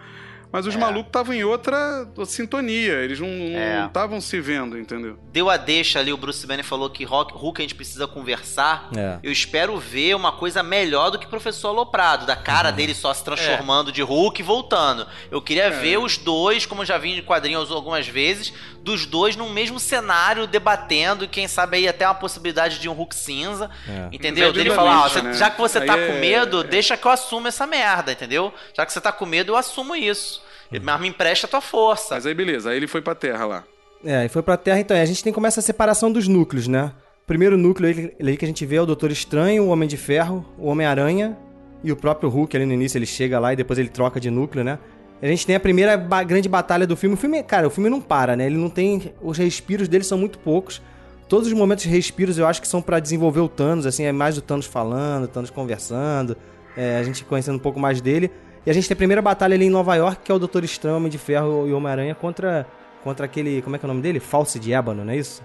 mas 0.53 0.65
os 0.67 0.75
É. 0.75 0.77
malucos 0.77 1.07
estavam 1.09 1.33
em 1.33 1.43
outra 1.43 2.07
sintonia. 2.25 2.93
Eles 2.93 3.19
não 3.19 3.27
É. 3.27 3.85
estavam 3.87 4.21
se 4.21 4.39
vendo, 4.39 4.77
entendeu? 4.77 5.17
Deu 5.31 5.49
a 5.49 5.57
deixa 5.57 5.99
ali, 5.99 6.13
o 6.13 6.17
Bruce 6.17 6.45
Banner 6.47 6.63
falou 6.63 6.89
que 6.89 7.03
Rock, 7.03 7.33
Hulk 7.33 7.59
a 7.59 7.63
gente 7.63 7.75
precisa 7.75 8.07
conversar. 8.07 8.89
É. 8.95 9.17
Eu 9.23 9.31
espero 9.31 9.75
ver 9.79 10.15
uma 10.15 10.31
coisa 10.31 10.61
melhor 10.61 11.09
do 11.09 11.17
que 11.17 11.25
Professor 11.25 11.69
Aloprado, 11.69 12.25
da 12.27 12.35
cara 12.35 12.69
dele 12.71 12.93
só 12.93 13.11
se 13.13 13.23
transformando 13.25 13.91
de 13.91 14.01
Hulk 14.03 14.39
e 14.39 14.43
voltando. 14.43 15.07
Eu 15.31 15.41
queria 15.41 15.71
ver 15.71 15.97
os 15.97 16.17
dois, 16.17 16.65
como 16.67 16.81
eu 16.83 16.85
já 16.85 16.97
vi 16.99 17.17
em 17.17 17.21
quadrinhos 17.23 17.71
algumas 17.71 18.07
vezes, 18.07 18.53
dos 18.83 19.05
dois 19.05 19.35
num 19.37 19.49
mesmo 19.49 19.79
cenário 19.79 20.45
debatendo, 20.45 21.23
e 21.23 21.27
quem 21.27 21.47
sabe 21.47 21.77
aí 21.77 21.87
até 21.87 22.05
uma 22.05 22.13
possibilidade 22.13 22.79
de 22.79 22.89
um 22.89 22.93
Hulk 22.93 23.15
cinza, 23.15 23.69
É. 23.87 24.09
entendeu? 24.11 24.49
É 24.49 24.51
Dele 24.51 24.71
falar, 24.71 25.05
ó, 25.05 25.21
né? 25.21 25.33
já 25.33 25.49
que 25.49 25.59
você 25.59 25.79
tá 25.79 25.93
Aí 25.93 26.07
com 26.07 26.13
é- 26.13 26.19
medo, 26.19 26.63
deixa 26.63 26.97
que 26.97 27.07
eu 27.07 27.11
assumo 27.11 27.47
essa 27.47 27.65
merda, 27.65 28.11
entendeu? 28.11 28.53
Já 28.75 28.85
que 28.85 28.91
você 28.91 28.99
tá 28.99 29.11
com 29.11 29.25
medo, 29.25 29.53
eu 29.53 29.55
assumo 29.55 29.95
isso. 29.95 30.41
Mas 30.81 30.99
me 30.99 31.07
empresta 31.07 31.45
a 31.47 31.49
tua 31.49 31.61
força. 31.61 32.15
Mas 32.15 32.25
aí, 32.25 32.33
beleza. 32.33 32.71
Aí 32.71 32.77
ele 32.77 32.87
foi 32.87 32.99
pra 33.01 33.13
Terra 33.15 33.45
lá. 33.45 33.63
É, 34.03 34.25
e 34.25 34.29
foi 34.29 34.41
pra 34.41 34.57
Terra, 34.57 34.79
então. 34.79 34.97
A 34.97 35.05
gente 35.05 35.23
tem 35.23 35.31
começa 35.31 35.59
a 35.59 35.63
separação 35.63 36.11
dos 36.11 36.27
núcleos, 36.27 36.67
né? 36.67 36.91
O 37.23 37.27
primeiro 37.27 37.57
núcleo 37.57 38.11
aí 38.19 38.35
que 38.37 38.43
a 38.43 38.47
gente 38.47 38.65
vê 38.65 38.75
é 38.77 38.81
o 38.81 38.85
Doutor 38.85 39.11
Estranho, 39.11 39.63
o 39.63 39.69
Homem 39.69 39.87
de 39.87 39.95
Ferro, 39.97 40.45
o 40.57 40.67
Homem-Aranha 40.67 41.37
e 41.83 41.91
o 41.91 41.95
próprio 41.95 42.27
Hulk 42.29 42.57
ali 42.57 42.65
no 42.65 42.73
início. 42.73 42.97
Ele 42.97 43.05
chega 43.05 43.39
lá 43.39 43.53
e 43.53 43.55
depois 43.55 43.77
ele 43.79 43.87
troca 43.87 44.19
de 44.19 44.29
núcleo, 44.29 44.63
né? 44.63 44.77
A 45.23 45.27
gente 45.27 45.45
tem 45.47 45.55
a 45.55 45.59
primeira 45.59 45.95
ba- 45.97 46.21
grande 46.23 46.49
batalha 46.49 46.85
do 46.85 46.97
filme. 46.97 47.13
O 47.15 47.17
filme, 47.17 47.41
cara, 47.43 47.65
o 47.65 47.69
filme 47.69 47.89
não 47.89 48.01
para, 48.01 48.35
né? 48.35 48.45
Ele 48.45 48.57
não 48.57 48.69
tem. 48.69 49.13
Os 49.21 49.37
respiros 49.37 49.87
dele 49.87 50.03
são 50.03 50.17
muito 50.17 50.37
poucos. 50.37 50.81
Todos 51.29 51.47
os 51.47 51.53
momentos 51.53 51.83
de 51.85 51.89
respiros 51.89 52.37
eu 52.37 52.45
acho 52.45 52.61
que 52.61 52.67
são 52.67 52.81
pra 52.81 52.99
desenvolver 52.99 53.39
o 53.39 53.47
Thanos, 53.47 53.85
assim, 53.85 54.03
é 54.03 54.11
mais 54.11 54.37
o 54.37 54.41
Thanos 54.41 54.65
falando, 54.65 55.23
o 55.23 55.27
Thanos 55.27 55.49
conversando, 55.49 56.35
é, 56.75 56.97
a 56.97 57.03
gente 57.03 57.23
conhecendo 57.23 57.55
um 57.55 57.59
pouco 57.59 57.79
mais 57.79 58.01
dele. 58.01 58.29
E 58.65 58.69
a 58.69 58.73
gente 58.73 58.87
tem 58.87 58.93
a 58.93 58.97
primeira 58.97 59.21
batalha 59.21 59.55
ali 59.55 59.65
em 59.65 59.69
Nova 59.69 59.95
York, 59.95 60.21
que 60.23 60.31
é 60.31 60.35
o 60.35 60.39
Doutor 60.39 60.63
Estranho, 60.63 60.97
Homem 60.97 61.09
de 61.09 61.17
Ferro 61.17 61.67
e 61.67 61.73
Homem-Aranha 61.73 62.13
contra, 62.13 62.67
contra 63.03 63.25
aquele. 63.25 63.61
Como 63.61 63.75
é 63.75 63.79
que 63.79 63.85
é 63.85 63.87
o 63.87 63.91
nome 63.91 64.01
dele? 64.01 64.19
False 64.19 64.59
de 64.59 64.73
Ébano, 64.73 65.03
não 65.05 65.13
é 65.13 65.17
isso? 65.17 65.41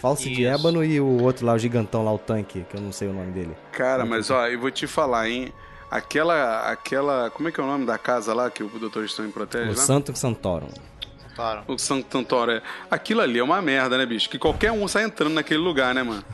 False 0.00 0.28
de. 0.28 0.44
Ébano 0.44 0.84
e 0.84 1.00
o 1.00 1.22
outro 1.22 1.46
lá, 1.46 1.54
o 1.54 1.58
gigantão 1.58 2.04
lá, 2.04 2.12
o 2.12 2.18
tanque, 2.18 2.64
que 2.68 2.76
eu 2.76 2.80
não 2.80 2.92
sei 2.92 3.08
o 3.08 3.12
nome 3.14 3.32
dele. 3.32 3.52
Cara, 3.72 4.04
mas 4.04 4.30
ó, 4.30 4.46
eu 4.46 4.60
vou 4.60 4.70
te 4.70 4.86
falar, 4.86 5.28
hein? 5.30 5.52
Aquela. 5.94 6.70
aquela 6.72 7.30
Como 7.30 7.48
é 7.48 7.52
que 7.52 7.60
é 7.60 7.62
o 7.62 7.66
nome 7.66 7.86
da 7.86 7.96
casa 7.96 8.34
lá 8.34 8.50
que 8.50 8.62
o 8.62 8.68
Doutor 8.68 9.04
Estranho 9.04 9.30
protege? 9.30 9.70
O 9.70 9.76
lá? 9.76 9.76
Santo 9.76 10.16
Santorum. 10.16 10.68
Claro. 11.34 11.62
O 11.66 11.76
Santoro 11.76 12.52
é. 12.52 12.62
Aquilo 12.90 13.20
ali 13.20 13.38
é 13.38 13.42
uma 13.42 13.60
merda, 13.60 13.98
né, 13.98 14.06
bicho? 14.06 14.28
Que 14.28 14.38
qualquer 14.38 14.70
um 14.70 14.86
sai 14.86 15.04
entrando 15.04 15.34
naquele 15.34 15.58
lugar, 15.58 15.94
né, 15.94 16.02
mano? 16.02 16.24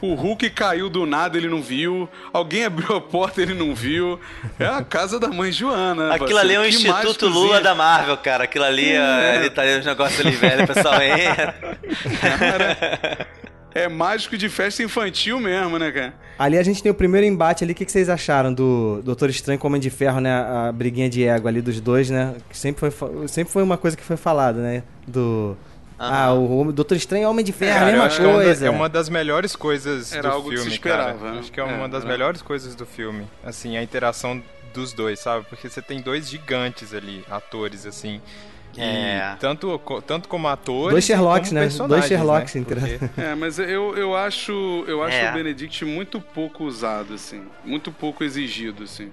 O 0.00 0.14
Hulk 0.14 0.50
caiu 0.50 0.90
do 0.90 1.06
nada, 1.06 1.38
ele 1.38 1.48
não 1.48 1.62
viu. 1.62 2.08
Alguém 2.32 2.64
abriu 2.64 2.96
a 2.96 3.00
porta, 3.00 3.40
ele 3.40 3.54
não 3.54 3.74
viu. 3.74 4.18
É 4.58 4.66
a 4.66 4.82
casa 4.82 5.20
da 5.20 5.28
mãe 5.28 5.52
Joana. 5.52 6.08
né, 6.08 6.14
Aquilo 6.16 6.38
ali 6.38 6.54
é 6.54 6.60
um? 6.60 6.64
Que 6.64 6.68
Instituto. 6.70 7.28
Lula 7.28 7.60
da 7.60 7.74
Marvel, 7.74 8.16
cara. 8.16 8.44
Aquilo 8.44 8.64
ali, 8.64 8.92
é. 8.92 9.36
ele 9.36 9.50
tá 9.50 9.62
ali 9.62 9.78
os 9.78 9.86
negócios 9.86 10.20
ali, 10.20 10.34
velho, 10.34 10.64
o 10.64 10.66
pessoal 10.66 11.00
entra. 11.00 11.78
É 13.74 13.88
mágico 13.88 14.36
de 14.36 14.48
festa 14.48 14.82
infantil 14.82 15.40
mesmo, 15.40 15.78
né, 15.78 15.90
cara? 15.90 16.14
Ali 16.38 16.56
a 16.58 16.62
gente 16.62 16.82
tem 16.82 16.90
o 16.92 16.94
primeiro 16.94 17.26
embate 17.26 17.64
ali. 17.64 17.72
O 17.72 17.76
que, 17.76 17.84
que 17.84 17.90
vocês 17.92 18.08
acharam 18.08 18.52
do 18.52 19.00
Doutor 19.04 19.28
Estranho 19.30 19.58
com 19.58 19.66
o 19.66 19.70
Homem 19.70 19.80
de 19.80 19.90
Ferro, 19.90 20.20
né? 20.20 20.32
A 20.32 20.70
briguinha 20.72 21.08
de 21.10 21.24
ego 21.24 21.48
ali 21.48 21.60
dos 21.60 21.80
dois, 21.80 22.08
né? 22.10 22.34
Que 22.48 22.56
sempre 22.56 22.90
foi, 22.90 23.28
sempre 23.28 23.52
foi 23.52 23.62
uma 23.62 23.76
coisa 23.76 23.96
que 23.96 24.02
foi 24.02 24.16
falada, 24.16 24.60
né? 24.60 24.82
Do. 25.06 25.56
Ah, 25.98 26.32
o 26.32 26.58
Homem- 26.58 26.74
Doutor 26.74 26.96
Estranho 26.96 27.24
é 27.24 27.28
Homem 27.28 27.44
de 27.44 27.52
Ferro, 27.52 27.74
Cara, 27.74 27.86
a 27.86 27.88
eu 27.88 27.92
mesma 27.92 28.06
acho 28.06 28.16
que 28.18 28.22
é 28.24 28.26
uma 28.28 28.38
da- 28.38 28.44
coisa. 28.44 28.66
É 28.66 28.70
uma 28.70 28.88
das 28.88 29.08
melhores 29.08 29.56
coisas 29.56 30.12
Era 30.12 30.22
do 30.28 30.34
algo 30.34 30.50
que 30.50 30.56
se 30.56 30.62
filme, 30.62 30.74
esperava, 30.76 31.18
cara. 31.18 31.32
né? 31.32 31.38
Acho 31.38 31.52
que 31.52 31.60
é 31.60 31.62
É, 31.62 31.66
uma 31.66 31.88
das 31.88 32.02
era. 32.02 32.12
melhores 32.12 32.42
coisas 32.42 32.74
do 32.74 32.84
filme. 32.84 33.24
Assim, 33.44 33.76
a 33.76 33.82
interação 33.82 34.42
dos 34.74 34.92
dois, 34.92 35.20
sabe? 35.20 35.46
Porque 35.48 35.68
você 35.68 35.80
tem 35.80 36.00
dois 36.00 36.28
gigantes 36.28 36.92
ali, 36.92 37.24
atores, 37.30 37.86
assim. 37.86 38.20
É. 38.80 39.36
tanto, 39.40 39.80
tanto 40.06 40.28
como 40.28 40.48
atores. 40.48 40.90
Dois 40.92 41.04
Sherlocks, 41.04 41.48
como 41.50 41.60
né? 41.60 41.68
Dois 41.88 42.04
Sherlocks, 42.06 42.54
né? 42.54 42.64
Porque- 42.66 42.98
É, 43.20 43.34
mas 43.34 43.58
eu, 43.58 43.96
eu 43.96 44.16
acho, 44.16 44.84
eu 44.86 45.02
acho 45.02 45.16
É. 45.16 45.30
o 45.30 45.34
Benedict 45.34 45.84
muito 45.84 46.20
pouco 46.20 46.64
usado, 46.64 47.14
assim. 47.14 47.42
Muito 47.64 47.90
pouco 47.92 48.24
exigido, 48.24 48.84
assim. 48.84 49.10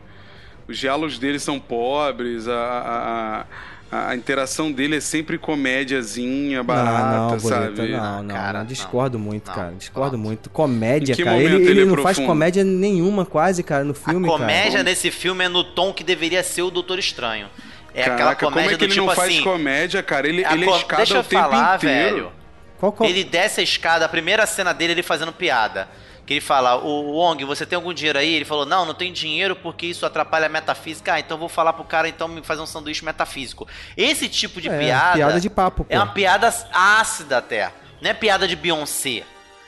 Os 0.68 0.78
diálogos 0.78 1.18
dele 1.20 1.40
são 1.40 1.60
pobres, 1.60 2.48
a, 2.48 2.54
a, 2.54 3.46
a, 3.92 4.10
a 4.10 4.16
interação 4.16 4.72
dele 4.72 4.98
é 4.98 5.00
sempre 5.02 5.38
comédiazinha, 5.38 6.64
barata, 6.64 7.18
não, 7.18 7.30
não, 7.32 7.40
sabe? 7.40 7.76
Boleta, 7.76 7.98
não, 7.98 8.24
não, 8.24 8.36
cara, 8.36 8.60
não, 8.60 8.66
discordo 8.66 9.18
não. 9.18 9.26
muito, 9.26 9.48
Não, 9.48 9.56
cara. 9.56 9.74
Discordo 9.78 10.18
muito. 10.18 10.50
Comédia, 10.50 11.16
cara. 11.18 11.38
Ele, 11.38 11.56
ele 11.56 11.70
ele 11.72 11.82
é 11.82 11.86
não 11.86 11.98
faz 11.98 12.18
comédia 12.20 12.64
nenhuma, 12.64 13.26
quase, 13.26 13.64
cara, 13.64 13.84
no 13.84 13.94
filme, 13.94 14.26
a 14.28 14.32
cara. 14.32 14.40
comédia 14.40 14.84
nesse 14.84 15.12
filme 15.12 15.44
é 15.44 15.50
no 15.50 15.64
tom 15.64 15.92
que 15.94 16.04
deveria 16.04 16.42
ser 16.44 16.62
o 16.62 16.72
Doutor 16.72 17.00
Estranho. 17.00 17.48
É 17.94 18.02
aquela 18.04 18.18
Caraca, 18.18 18.46
comédia 18.46 18.64
como 18.64 18.76
é 18.76 18.78
que 18.78 18.84
ele 18.86 18.94
tipo 18.94 19.06
não 19.06 19.16
faz 19.16 19.30
assim. 19.34 19.44
comédia, 19.44 20.02
cara? 20.04 20.28
Ele, 20.28 20.46
ele 20.46 20.66
co- 20.66 20.74
é 20.74 20.78
escada 20.78 20.98
Deixa 20.98 21.16
eu 21.16 21.22
o 21.22 21.24
tempo 21.24 21.42
falar, 21.44 21.76
inteiro. 21.78 22.16
velho. 22.16 22.32
Qual, 22.80 22.92
qual... 22.94 23.10
Ele 23.10 23.24
desce 23.24 23.60
a 23.60 23.64
escada, 23.64 24.06
a 24.06 24.10
primeira 24.10 24.46
cena 24.46 24.74
dele, 24.74 24.94
ele 24.94 25.04
fazendo 25.04 25.32
piada. 25.34 25.88
Que 26.26 26.36
ele 26.36 26.42
fala, 26.42 26.76
o 26.78 27.12
Wong, 27.14 27.44
você 27.44 27.66
tem 27.66 27.76
algum 27.76 27.94
dinheiro 27.94 28.18
aí? 28.18 28.34
Ele 28.34 28.46
falou, 28.46 28.66
não, 28.66 28.86
não 28.86 28.94
tem 28.94 29.12
dinheiro 29.12 29.56
porque 29.56 29.88
isso 29.88 30.06
atrapalha 30.06 30.46
a 30.46 30.50
metafísica. 30.50 31.14
Ah, 31.14 31.20
então 31.20 31.36
eu 31.36 31.40
vou 31.40 31.50
falar 31.50 31.74
pro 31.74 31.84
cara 31.84 32.08
então 32.08 32.28
me 32.28 32.42
fazer 32.44 32.62
um 32.62 32.66
sanduíche 32.66 33.04
metafísico. 33.04 33.68
Esse 33.98 34.30
tipo 34.30 34.62
de 34.62 34.70
É, 34.70 34.78
piada. 34.80 35.14
piada 35.16 35.40
de 35.42 35.50
papo, 35.50 35.84
pô. 35.84 35.94
É 35.94 35.98
uma 35.98 36.08
piada 36.14 36.48
ácida 36.72 37.40
até. 37.40 37.72
Não 38.00 38.10
é 38.10 38.14
piada 38.14 38.48
de 38.48 38.56
Beyoncé. 38.56 39.24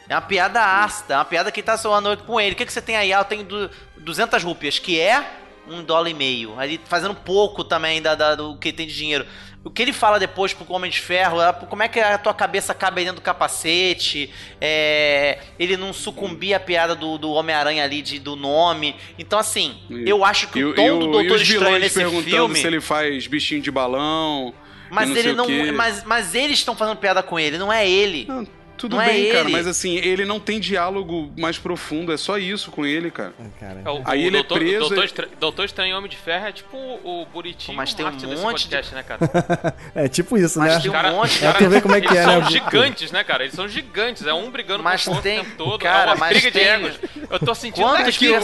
É 0.08 0.16
uma 0.16 0.22
piada 0.22 0.62
ácida, 0.62 1.16
é 1.16 1.18
uma 1.18 1.26
piada 1.26 1.52
que 1.52 1.62
tá 1.64 1.78
noite 2.02 2.24
com 2.24 2.40
ele. 2.40 2.54
O 2.54 2.56
que, 2.56 2.66
que 2.66 2.74
você 2.74 2.82
tem 2.82 2.96
aí? 2.96 3.12
Ah, 3.14 3.20
eu 3.20 3.26
tenho 3.26 3.44
du 3.44 3.70
200 3.98 4.44
rúpias, 4.44 4.78
que 4.80 5.00
é 5.00 5.24
um 5.68 5.84
dólar 5.84 6.10
e 6.10 6.14
meio. 6.14 6.60
Ali 6.60 6.80
fazendo 6.86 7.16
pouco 7.16 7.64
também 7.64 8.02
da, 8.02 8.16
da- 8.16 8.36
do 8.36 8.58
que 8.58 8.72
tem 8.74 8.88
de 8.88 8.94
dinheiro. 8.96 9.26
O 9.66 9.70
que 9.70 9.82
ele 9.82 9.94
fala 9.94 10.20
depois 10.20 10.54
pro 10.54 10.66
Homem 10.74 10.92
de 10.92 11.00
Ferro, 11.00 11.42
é, 11.42 11.54
como 11.54 11.82
é 11.82 11.88
que 11.88 11.98
a 11.98 12.18
tua 12.18 12.34
cabeça 12.34 12.74
cabe 12.74 13.02
dentro 13.02 13.16
do 13.16 13.22
capacete, 13.22 14.30
é, 14.60 15.40
ele 15.58 15.78
não 15.78 15.94
sucumbir 15.94 16.54
à 16.54 16.60
piada 16.60 16.94
do, 16.96 17.18
do 17.18 17.32
Homem-Aranha 17.32 17.82
ali, 17.84 18.02
de, 18.02 18.20
do 18.20 18.36
nome. 18.36 18.94
Então, 19.18 19.40
assim, 19.40 19.78
E- 19.90 20.04
eu 20.10 20.26
acho 20.26 20.50
que 20.50 20.60
E, 20.60 20.66
o 20.66 20.72
e 20.72 20.76
tom 20.76 20.98
o- 20.98 21.00
do 21.00 21.06
e 21.08 21.12
Doutor 21.28 21.42
Estranho 21.42 21.80
nesse 21.80 21.96
perguntando 21.98 22.30
filme... 22.30 22.56
se 22.60 22.68
ele 22.68 22.82
faz 22.82 23.26
bichinho 23.26 23.62
de 23.62 23.72
balão. 23.72 24.54
e 24.92 24.94
Mas 24.94 25.10
não 25.10 25.16
ele 25.18 25.34
não. 25.34 25.48
Mas, 25.74 26.04
mas 26.04 26.36
eles 26.36 26.60
estão 26.60 26.76
fazendo 26.76 26.98
piada 26.98 27.24
com 27.24 27.40
ele, 27.40 27.58
não 27.58 27.72
é 27.72 27.88
ele. 27.90 28.26
Não, 28.28 28.46
tudo 28.78 28.96
Não 28.98 29.02
é 29.04 29.08
bem, 29.14 29.28
cara, 29.32 29.44
ele. 29.46 29.52
mas 29.52 29.68
assim, 29.68 29.96
ele 29.98 30.26
não 30.26 30.40
tem 30.40 30.60
diálogo 30.60 31.32
mais 31.38 31.58
profundo, 31.58 32.12
é 32.12 32.18
só 32.18 32.38
isso 32.38 32.70
com 32.72 32.86
ele, 32.86 33.10
cara. 33.12 33.34
Cara. 33.60 33.82
É, 33.86 33.90
o, 33.90 34.02
Aí 34.06 34.24
o 34.24 34.28
ele 34.28 34.38
é 34.38 34.40
Doutor, 34.40 34.58
preso, 34.60 34.90
Doutor, 34.96 35.30
Doutor 35.40 35.66
Estranho 35.66 35.92
e 35.92 35.94
Homem 35.94 36.10
de 36.10 36.18
Ferro 36.18 36.48
é 36.48 36.52
tipo 36.52 36.76
o, 36.76 37.22
o 37.22 37.26
Buritinho 37.28 37.78
Mas 37.78 37.94
tem 37.94 38.06
um 38.06 38.12
monte 38.12 38.28
de- 38.28 38.42
podcast, 38.42 38.94
né, 38.96 39.04
cara? 39.04 39.20
É 39.96 40.08
tipo 40.08 40.38
isso, 40.38 40.60
Mas 40.60 40.74
né? 40.76 40.80
tem 40.82 40.90
um 40.90 40.94
Cara, 40.94 41.12
monte, 41.12 41.40
cara. 41.40 41.58
tu 41.58 41.70
ver 41.70 41.82
como 41.82 41.96
é 41.96 42.02
que 42.02 42.08
Eles 42.08 42.18
é, 42.20 42.24
são 42.24 42.40
né? 42.42 42.50
gigantes, 42.50 43.12
né, 43.12 43.24
cara? 43.24 43.44
Eles 43.44 43.56
são 43.56 43.68
gigantes. 43.68 44.26
É 44.26 44.34
um 44.34 44.50
brigando 44.52 44.84
Mas 44.84 45.04
com 45.06 45.12
o 45.12 45.14
outro 45.16 45.30
tem- 45.30 45.40
o 45.40 45.44
tempo 45.44 45.56
todo. 45.58 45.80
cara, 45.80 46.12
é 46.12 46.14
uma 46.14 46.16
mas 46.18 46.30
briga 46.30 46.52
de 46.52 46.60
tem- 46.60 46.68
egos. 46.68 47.00
Eu 47.30 47.40
tô 47.40 47.56
sentindo 47.56 47.86
Quantos 47.88 48.08
aqui, 48.16 48.28
que- 48.28 48.32
ó. 48.34 48.40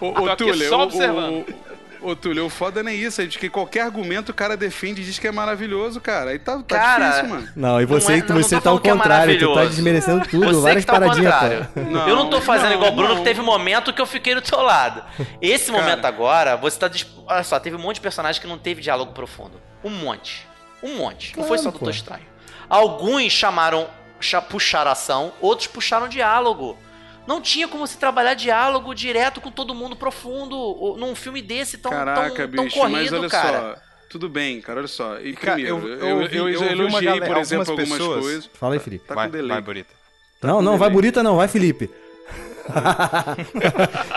Ô, 0.00 0.12
Tô 0.12 0.22
ô, 0.22 0.28
aqui 0.30 0.44
Túlio, 0.44 0.68
só 0.68 0.78
o- 0.78 0.82
observando. 0.82 1.32
o- 1.48 1.73
Ô, 2.04 2.14
Túlio, 2.14 2.44
o 2.46 2.50
foda 2.50 2.82
não 2.82 2.90
é 2.90 2.94
isso, 2.94 3.22
é 3.22 3.26
de 3.26 3.38
que 3.38 3.48
qualquer 3.48 3.80
argumento 3.80 4.28
o 4.30 4.34
cara 4.34 4.56
defende 4.56 5.00
e 5.00 5.04
diz 5.04 5.18
que 5.18 5.26
é 5.26 5.32
maravilhoso, 5.32 6.00
cara. 6.00 6.30
Aí 6.32 6.38
tá, 6.38 6.56
tá 6.58 6.62
Cara, 6.76 7.08
difícil, 7.08 7.28
mano. 7.30 7.48
Não, 7.56 7.80
e 7.80 7.86
você, 7.86 8.08
Não 8.12 8.18
é- 8.18 8.20
não, 8.28 8.34
não 8.36 8.42
você 8.42 8.54
tô 8.56 8.60
tá 8.60 8.70
ao 8.70 8.76
é 8.76 8.80
contrário, 8.80 9.38
tu 9.38 9.54
tá 9.54 9.64
desmerecendo 9.64 10.26
tudo, 10.28 10.46
Você 10.52 10.60
várias 10.60 10.84
que 10.84 10.90
tá 10.90 10.96
ao 10.96 11.00
paradinhas. 11.00 11.68
Não, 11.90 12.08
eu 12.08 12.14
não 12.16 12.28
tô 12.28 12.40
fazendo 12.42 12.68
não, 12.70 12.74
igual 12.76 12.92
o 12.92 12.94
Bruno, 12.94 13.08
não. 13.10 13.16
que 13.18 13.24
teve 13.24 13.40
um 13.40 13.44
momento 13.44 13.92
que 13.92 14.02
eu 14.02 14.06
fiquei 14.06 14.34
do 14.34 14.42
teu 14.42 14.60
lado. 14.60 15.02
Esse 15.40 15.72
Cara. 15.72 15.82
momento 15.82 16.04
agora, 16.04 16.56
você 16.56 16.78
tá. 16.78 16.88
disp- 16.88 17.08
Olha 17.26 17.42
só, 17.42 17.58
teve 17.58 17.74
um 17.76 17.78
monte 17.80 17.96
de 17.96 18.00
personagem 18.02 18.40
que 18.40 18.46
não 18.46 18.58
teve 18.58 18.82
diálogo 18.82 19.12
profundo. 19.12 19.58
Um 19.82 19.90
monte. 19.90 20.46
Um 20.82 20.96
monte. 20.98 21.34
não 21.38 21.44
foi 21.44 21.56
só 21.56 21.70
Claro, 21.70 21.78
Doutor. 21.78 21.90
Estranho. 21.94 22.26
Alguns 22.68 23.32
chamaram. 23.32 23.88
cha- 24.20 24.40
puxaram 24.42 24.90
ação, 24.90 25.32
outros 25.40 25.66
puxaram 25.68 26.08
diálogo. 26.08 26.78
Não 27.26 27.40
tinha 27.40 27.66
como 27.68 27.86
se 27.86 27.96
trabalhar 27.98 28.34
diálogo 28.34 28.94
direto 28.94 29.40
com 29.40 29.50
todo 29.50 29.74
mundo 29.74 29.96
profundo 29.96 30.96
num 30.98 31.14
filme 31.14 31.40
desse 31.40 31.78
tão, 31.78 31.90
Caraca, 31.90 32.30
tão, 32.30 32.36
tão 32.36 32.64
bicho, 32.64 32.78
mas 32.80 32.92
corrido, 33.08 33.16
olha 33.20 33.28
cara. 33.30 33.74
só. 33.76 33.82
tudo 34.10 34.28
bem, 34.28 34.60
cara, 34.60 34.80
olha 34.80 34.88
só. 34.88 35.18
E 35.20 35.32
Cara, 35.34 35.54
primeiro, 35.54 35.88
eu- 35.88 35.98
eu, 35.98 36.22
eu 36.22 36.48
eu, 36.48 36.62
elogiei, 36.70 37.02
galera- 37.04 37.26
por 37.26 37.36
exemplo, 37.38 37.70
algumas 37.70 37.90
algumas 37.90 37.98
pessoas- 37.98 38.20
coisas. 38.24 38.50
Fala 38.54 38.74
aí, 38.74 38.78
Felipe. 38.80 39.06
Tá 39.06 39.14
vai, 39.14 39.26
com 39.26 39.32
delay. 39.32 39.48
vai, 39.48 39.60
Burita. 39.62 39.94
não, 40.42 40.60
não, 40.62 40.72
com 40.72 40.78
vai 40.78 40.88
delay. 40.88 40.92
Burita 41.02 41.22
não, 41.22 41.36
vai 41.36 41.48
Felipe. 41.48 41.90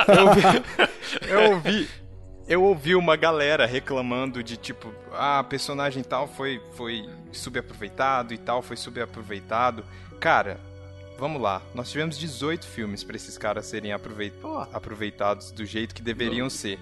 Eu 0.07 0.27
ouvi, 0.27 0.41
eu 1.27 1.51
ouvi, 1.51 1.89
eu 2.47 2.63
ouvi 2.63 2.95
uma 2.95 3.15
galera 3.15 3.65
reclamando 3.65 4.41
de 4.43 4.57
tipo, 4.57 4.93
ah, 5.13 5.43
personagem 5.43 6.03
tal 6.03 6.27
foi, 6.27 6.61
foi 6.73 7.07
subaproveitado 7.31 8.33
e 8.33 8.37
tal 8.37 8.61
foi 8.61 8.77
subaproveitado. 8.77 9.83
Cara, 10.19 10.59
vamos 11.17 11.41
lá. 11.41 11.61
Nós 11.73 11.89
tivemos 11.91 12.17
18 12.17 12.65
filmes 12.65 13.03
pra 13.03 13.15
esses 13.15 13.37
caras 13.37 13.65
serem 13.65 13.91
aproveit- 13.91 14.33
aproveitados 14.73 15.51
do 15.51 15.65
jeito 15.65 15.93
que 15.95 16.01
deveriam 16.01 16.49
ser. 16.49 16.79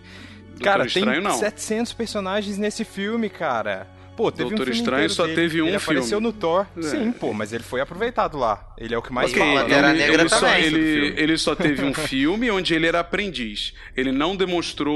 Cara, 0.62 0.84
tem 0.86 0.88
Estranho, 1.02 1.22
não. 1.22 1.38
700 1.38 1.94
personagens 1.94 2.58
nesse 2.58 2.84
filme, 2.86 3.30
cara. 3.30 3.88
Pô, 4.16 4.32
teve 4.32 4.50
Doutor 4.50 4.62
um 4.62 4.66
filme 4.68 4.80
Estranho 4.80 5.10
só 5.10 5.24
dele. 5.24 5.36
teve 5.36 5.62
um 5.62 5.68
ele 5.68 5.76
apareceu 5.76 6.20
filme. 6.20 6.28
no 6.28 6.32
Thor. 6.34 6.66
É. 6.78 6.82
Sim, 6.84 7.12
pô, 7.12 7.34
mas 7.34 7.52
ele 7.52 7.64
foi 7.64 7.82
aproveitado 7.82 8.38
lá. 8.38 8.74
Ele 8.78 8.94
é 8.94 8.98
o 8.98 9.02
que 9.02 9.14
mais 9.14 9.32
Ok, 9.32 9.40
fala. 9.42 9.62
Pantera 9.62 9.88
né? 9.94 10.00
Negra 10.00 10.22
ele, 10.24 10.30
só, 10.30 10.40
também. 10.42 10.64
ele, 10.66 11.14
ele 11.18 11.38
só 11.38 11.56
teve 11.56 11.84
um 11.86 11.94
filme 11.94 12.52
onde 12.52 12.74
ele 12.74 12.86
era 12.86 13.00
aprendiz. 13.00 13.74
Ele 13.96 14.12
não 14.12 14.36
demonstrou 14.36 14.94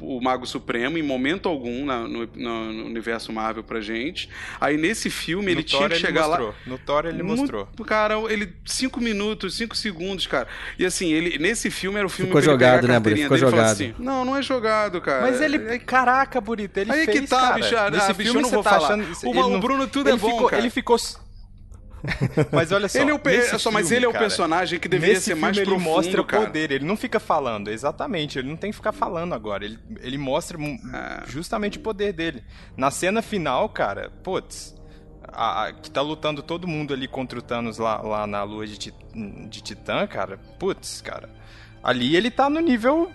o, 0.00 0.18
o 0.18 0.22
Mago 0.22 0.46
Supremo 0.46 0.96
em 0.96 1.02
momento 1.02 1.48
algum 1.48 1.84
na- 1.84 2.06
no, 2.06 2.28
no- 2.36 2.72
no 2.72 2.84
universo 2.86 3.32
Marvel 3.32 3.64
pra 3.64 3.80
gente. 3.80 4.28
Aí 4.60 4.76
nesse 4.76 5.10
filme 5.10 5.46
ele 5.50 5.60
no 5.60 5.62
tinha 5.64 5.80
Thor 5.80 5.88
que 5.88 5.94
ele 5.96 6.00
chegar 6.06 6.26
lá. 6.26 6.36
mostrou. 6.38 6.54
No 6.66 6.78
Thor 6.78 7.06
ele 7.06 7.22
Muito- 7.24 7.40
mostrou. 7.40 7.68
Cara, 7.84 8.14
ele. 8.30 8.52
Cinco 8.64 9.00
minutos, 9.00 9.56
cinco 9.56 9.76
segundos, 9.76 10.26
cara. 10.28 10.46
E 10.78 10.86
assim, 10.86 11.12
ele 11.12 11.38
nesse 11.38 11.70
filme 11.70 11.98
era 11.98 12.06
o 12.06 12.10
filme 12.10 12.28
Ficou 12.28 12.40
que 12.40 12.46
ele 12.46 12.52
jogado, 12.52 12.84
a 12.84 12.88
né, 12.88 12.94
carteirinha 12.94 13.28
Bruno? 13.28 13.36
Ficou 13.36 13.36
dele 13.36 13.46
e 13.46 13.50
jogado. 13.50 13.72
Assim, 13.72 13.94
não, 13.98 14.24
não 14.24 14.36
é 14.36 14.42
jogado, 14.42 15.00
cara. 15.00 15.22
Mas 15.22 15.40
ele. 15.40 15.56
É- 15.56 15.78
Caraca, 15.80 16.40
Burita, 16.40 16.80
ele 16.82 16.92
Aí 16.92 17.04
fez, 17.04 17.20
que 17.20 17.26
tá, 17.26 17.40
cara. 17.40 17.54
bicho, 17.56 17.76
ah, 17.76 17.90
Nesse 17.90 18.12
bicho, 18.12 18.22
filme 18.30 18.38
eu 18.38 18.42
não 18.42 18.50
vou 18.50 18.62
tá 18.62 18.70
falar. 18.70 18.86
achando. 18.94 19.02
O- 19.24 19.30
ele 19.30 19.38
o 19.40 19.48
não- 19.50 19.60
Bruno 19.60 19.86
tudo 19.88 20.08
é 20.08 20.12
ele 20.12 20.20
bom, 20.20 20.30
ficou, 20.30 20.48
cara. 20.48 20.62
Ele 20.62 20.70
ficou. 20.70 20.96
mas 22.52 22.70
olha 22.72 22.88
só. 22.88 22.98
ele 23.00 23.10
é 23.10 23.14
o, 23.14 23.18
pe- 23.18 23.42
só, 23.58 23.70
mas 23.70 23.86
filme, 23.88 23.96
ele 23.98 24.06
é 24.06 24.08
o 24.08 24.12
cara, 24.12 24.24
personagem 24.24 24.78
que 24.78 24.88
deveria 24.88 25.20
ser 25.20 25.34
mais 25.34 25.56
profundo, 25.56 25.76
ele 25.76 25.84
mostra 25.84 26.24
cara. 26.24 26.42
o 26.42 26.46
poder, 26.46 26.70
ele 26.70 26.84
não 26.84 26.96
fica 26.96 27.18
falando, 27.18 27.68
exatamente, 27.68 28.38
ele 28.38 28.48
não 28.48 28.56
tem 28.56 28.70
que 28.70 28.76
ficar 28.76 28.92
falando 28.92 29.34
agora, 29.34 29.64
ele, 29.64 29.78
ele 30.00 30.16
mostra 30.18 30.58
É. 30.60 31.22
justamente 31.26 31.78
o 31.78 31.80
poder 31.80 32.12
dele. 32.12 32.42
Na 32.76 32.90
cena 32.90 33.20
final, 33.22 33.68
cara, 33.68 34.10
putz, 34.22 34.74
a- 35.26 35.64
a- 35.66 35.72
que 35.72 35.90
tá 35.90 36.00
lutando 36.00 36.42
todo 36.42 36.66
mundo 36.68 36.94
ali 36.94 37.08
contra 37.08 37.38
o 37.38 37.42
Thanos 37.42 37.78
lá, 37.78 38.00
lá 38.00 38.26
na 38.26 38.42
lua 38.44 38.66
de, 38.66 38.78
de 39.48 39.60
Titã, 39.60 40.06
cara, 40.06 40.38
putz, 40.58 41.00
cara, 41.00 41.28
ali 41.82 42.14
ele 42.16 42.30
tá 42.30 42.48
no 42.48 42.60
nível 42.60 43.10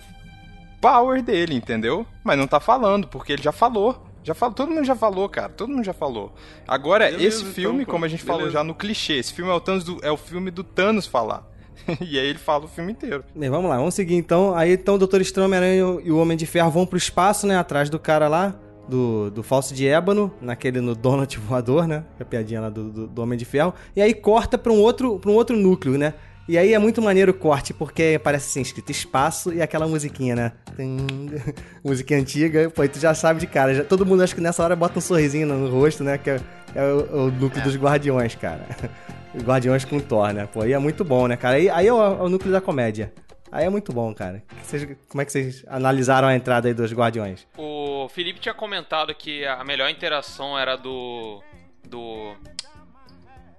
power 0.82 1.22
dele, 1.24 1.56
entendeu? 1.56 2.06
Mas 2.24 2.38
não 2.38 2.46
tá 2.48 2.60
falando, 2.60 3.08
porque 3.08 3.34
ele 3.34 3.42
já 3.44 3.52
falou. 3.54 4.06
Já 4.24 4.34
falou, 4.34 4.55
todo 4.55 4.71
mundo 4.71 4.86
já 4.86 4.95
falou, 4.95 5.28
cara. 5.30 5.49
Todo 5.49 5.69
mundo 5.69 5.84
já 5.84 5.93
falou. 5.93 6.34
Agora, 6.67 7.05
Beleza, 7.05 7.24
esse 7.28 7.41
então, 7.41 7.53
filme, 7.53 7.86
pô. 7.86 7.91
como 7.91 8.05
a 8.05 8.07
gente 8.07 8.24
falou 8.24 8.41
Beleza. 8.41 8.57
já 8.59 8.63
no 8.63 8.74
clichê, 8.74 9.13
esse 9.15 9.34
filme 9.34 9.51
é 9.51 9.53
o, 9.53 9.59
Thanos 9.59 9.84
do- 9.84 9.99
é 10.01 10.11
o 10.11 10.17
filme 10.17 10.49
do 10.49 10.63
Thanos 10.63 11.05
falar. 11.05 11.49
e 11.99 12.17
aí 12.17 12.28
ele 12.28 12.39
fala 12.39 12.65
o 12.65 12.67
filme 12.67 12.91
inteiro. 12.93 13.24
Bem, 13.36 13.49
vamos 13.49 13.69
lá, 13.69 13.78
vamos 13.78 13.93
seguir 13.93 14.15
então. 14.15 14.55
Aí 14.55 14.71
então 14.74 14.95
o 14.95 14.97
Doutor 14.97 15.19
Estranho, 15.21 15.99
e 16.01 16.07
e 16.07 16.11
o 16.11 16.17
Homem 16.17 16.38
de 16.38 16.45
Ferro 16.45 16.71
vão 16.71 16.86
pro 16.86 16.97
espaço, 16.97 17.45
né? 17.45 17.57
Atrás 17.57 17.89
do 17.89 17.99
cara 17.99 18.28
lá, 18.28 18.55
do, 18.88 19.30
do 19.32 19.43
falso 19.43 19.74
de 19.74 19.88
ébano, 19.88 20.32
naquele 20.39 20.80
no 20.80 20.95
Donut 20.95 21.38
voador, 21.39 21.88
né? 21.88 22.05
A 22.19 22.24
piadinha 22.24 22.61
lá 22.61 22.69
do, 22.69 22.89
do, 22.89 23.07
do 23.07 23.21
Homem 23.21 23.38
de 23.38 23.43
Ferro. 23.45 23.74
E 23.95 24.01
aí 24.01 24.13
corta 24.13 24.57
pra 24.57 24.71
um 24.71 24.80
outro, 24.80 25.19
pra 25.19 25.30
um 25.32 25.36
outro 25.36 25.57
núcleo, 25.57 25.97
né? 25.97 26.13
E 26.48 26.58
aí 26.58 26.74
é 26.74 26.80
muito 26.80 27.02
maneiro 27.02 27.32
o 27.32 27.34
corte, 27.34 27.74
porque 27.74 28.20
parece 28.22 28.48
assim, 28.50 28.62
escrito 28.62 28.91
espaço 28.91 29.54
e 29.54 29.62
aquela 29.62 29.88
musiquinha, 29.88 30.36
né? 30.36 30.52
Musiquinha 31.84 32.20
antiga, 32.20 32.70
pô, 32.70 32.86
tu 32.88 33.00
já 33.00 33.14
sabe 33.14 33.39
de 33.39 33.48
cara. 33.48 33.74
Já, 33.74 33.84
todo 33.84 34.06
mundo 34.06 34.24
acho 34.24 34.36
que 34.36 34.41
nessa 34.41 34.62
hora 34.62 34.76
bota 34.76 34.98
um 35.00 35.02
sorrisinho 35.02 35.48
no, 35.48 35.70
rosto, 35.70 36.04
né? 36.04 36.18
Que 36.18 36.32
é, 36.32 36.41
é 36.76 36.84
o, 36.84 37.28
o 37.28 37.32
núcleo 37.32 37.64
dos 37.64 37.78
Guardiões, 37.78 38.36
cara. 38.36 38.68
Guardiões 39.41 39.86
com 39.86 40.00
Thor, 40.02 40.34
né? 40.34 40.46
Pô, 40.52 40.62
aí 40.62 40.74
é 40.74 40.80
muito 40.80 41.06
bom, 41.06 41.28
né, 41.28 41.38
cara? 41.38 41.56
Aí, 41.56 41.70
aí 41.70 41.88
é, 41.88 41.94
o, 41.94 42.02
é 42.02 42.24
o 42.24 42.30
núcleo 42.30 42.52
da 42.52 42.60
comédia. 42.60 43.14
Aí 43.50 43.66
é 43.66 43.70
muito 43.70 43.94
bom, 43.94 44.14
cara. 44.14 44.44
Vocês- 44.64 44.98
como 45.08 45.22
é 45.22 45.26
que 45.26 45.32
vocês 45.32 45.64
analisaram 45.68 46.28
a 46.28 46.36
entrada 46.36 46.68
aí 46.68 46.74
dos 46.74 46.91
Guardiões? 46.91 47.48
O 47.58 48.10
Felipe 48.10 48.39
tinha 48.39 48.54
comentado 48.54 49.14
que 49.16 49.46
a 49.46 49.64
melhor 49.64 49.89
interação 49.89 50.60
era 50.60 50.76
do. 50.76 51.41
do. 51.88 52.34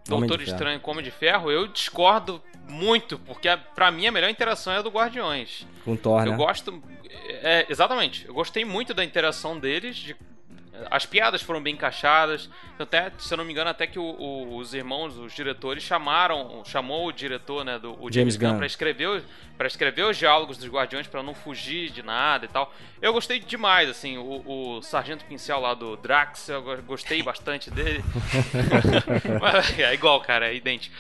Doutor 0.06 0.38
Ferro. 0.38 0.50
Estranho 0.50 0.80
com 0.80 0.90
Homem 0.90 1.04
de 1.04 1.10
Ferro. 1.10 1.50
Eu 1.50 1.66
discordo 1.66 2.42
muito, 2.68 3.18
porque 3.20 3.48
a- 3.48 3.56
pra 3.56 3.90
mim 3.90 4.06
a 4.06 4.12
melhor 4.12 4.28
interação 4.30 4.72
é 4.72 4.78
a 4.78 4.82
do 4.82 4.90
Guardiões. 4.90 5.66
Com 5.84 5.96
Thor, 5.96 6.24
Eu 6.26 6.32
né? 6.32 6.36
gosto. 6.36 6.82
É, 7.42 7.66
exatamente. 7.68 8.26
Eu 8.26 8.34
gostei 8.34 8.64
muito 8.64 8.92
da 8.94 9.04
interação 9.04 9.58
deles. 9.58 9.96
de- 9.96 10.16
as 10.90 11.06
piadas 11.06 11.40
foram 11.40 11.62
bem 11.62 11.74
encaixadas. 11.74 12.50
Até, 12.76 13.12
se 13.16 13.32
eu 13.32 13.38
não 13.38 13.44
me 13.44 13.52
engano, 13.52 13.70
até 13.70 13.86
que 13.86 13.96
o- 13.96 14.02
o- 14.02 14.56
os 14.56 14.74
irmãos, 14.74 15.16
os 15.16 15.32
diretores, 15.32 15.84
chamaram. 15.84 16.62
Chamou 16.66 17.06
o 17.06 17.12
diretor, 17.12 17.64
né? 17.64 17.78
Do, 17.78 17.92
o 17.92 18.10
James 18.12 18.14
James 18.14 18.36
Gunn. 18.36 18.48
Gunn 18.50 18.56
pra 18.58 18.66
escrever, 18.66 19.22
pra 19.56 19.68
escrever 19.68 20.02
os 20.04 20.16
diálogos 20.16 20.58
dos 20.58 20.66
Guardiões 20.68 21.06
pra 21.06 21.22
não 21.22 21.32
fugir 21.32 21.90
de 21.90 22.02
nada 22.02 22.44
e 22.46 22.48
tal. 22.48 22.74
Eu 23.00 23.12
gostei 23.12 23.38
demais, 23.38 23.88
assim, 23.88 24.18
o, 24.18 24.42
o 24.78 24.82
Sargento 24.82 25.24
Pincel 25.26 25.60
lá 25.60 25.74
do 25.74 25.96
Drax, 25.96 26.48
eu 26.48 26.60
go- 26.60 26.82
gostei 26.82 27.22
bastante 27.22 27.70
dele. 27.70 28.02
é 29.78 29.94
igual, 29.94 30.20
cara, 30.20 30.48
é 30.48 30.54
idêntico. 30.56 30.94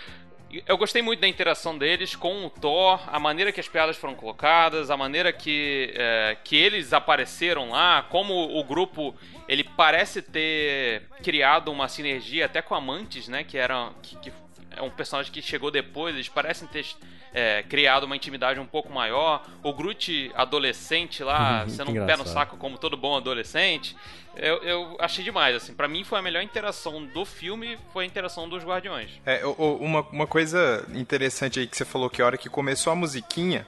Eu 0.66 0.76
gostei 0.76 1.02
muito 1.02 1.20
da 1.20 1.28
interação 1.28 1.76
deles 1.76 2.14
com 2.14 2.46
o 2.46 2.50
Thor, 2.50 3.00
a 3.06 3.18
maneira 3.18 3.50
que 3.50 3.60
as 3.60 3.68
piadas 3.68 3.96
foram 3.96 4.14
colocadas, 4.14 4.90
a 4.90 4.96
maneira 4.96 5.32
que, 5.32 5.92
é, 5.96 6.36
que 6.44 6.56
eles 6.56 6.92
apareceram 6.92 7.70
lá, 7.70 8.02
como 8.02 8.34
o 8.34 8.62
grupo 8.62 9.14
ele 9.48 9.64
parece 9.64 10.22
ter 10.22 11.02
criado 11.22 11.70
uma 11.70 11.88
sinergia 11.88 12.46
até 12.46 12.62
com 12.62 12.74
a 12.74 12.80
Mantis, 12.80 13.28
né? 13.28 13.44
Que 13.44 13.56
era 13.58 13.90
que, 14.02 14.16
que 14.16 14.32
é 14.76 14.82
um 14.82 14.90
personagem 14.90 15.32
que 15.32 15.42
chegou 15.42 15.70
depois, 15.70 16.14
eles 16.14 16.28
parecem 16.28 16.66
ter 16.68 16.84
é, 17.32 17.62
criado 17.64 18.04
uma 18.04 18.16
intimidade 18.16 18.60
um 18.60 18.66
pouco 18.66 18.92
maior. 18.92 19.44
O 19.62 19.72
Groot 19.72 20.30
adolescente 20.34 21.22
lá, 21.22 21.62
Uhum, 21.62 21.68
sendo 21.68 21.90
um 21.90 22.06
pé 22.06 22.16
no 22.16 22.26
saco 22.26 22.56
como 22.56 22.78
todo 22.78 22.96
bom 22.96 23.16
adolescente. 23.16 23.96
Eu, 24.36 24.56
eu 24.62 24.96
achei 24.98 25.24
demais, 25.24 25.54
assim. 25.56 25.74
Pra 25.74 25.88
mim 25.88 26.04
foi 26.04 26.18
a 26.18 26.22
melhor 26.22 26.42
interação 26.42 27.04
do 27.04 27.24
filme, 27.24 27.78
foi 27.92 28.04
a 28.04 28.06
interação 28.06 28.48
dos 28.48 28.64
Guardiões. 28.64 29.10
É, 29.24 29.44
uma, 29.46 30.00
uma 30.10 30.26
coisa 30.26 30.86
interessante 30.94 31.60
aí 31.60 31.66
que 31.66 31.76
você 31.76 31.84
falou 31.84 32.10
que 32.10 32.20
a 32.20 32.26
hora 32.26 32.36
que 32.38 32.48
começou 32.48 32.92
a 32.92 32.96
musiquinha, 32.96 33.66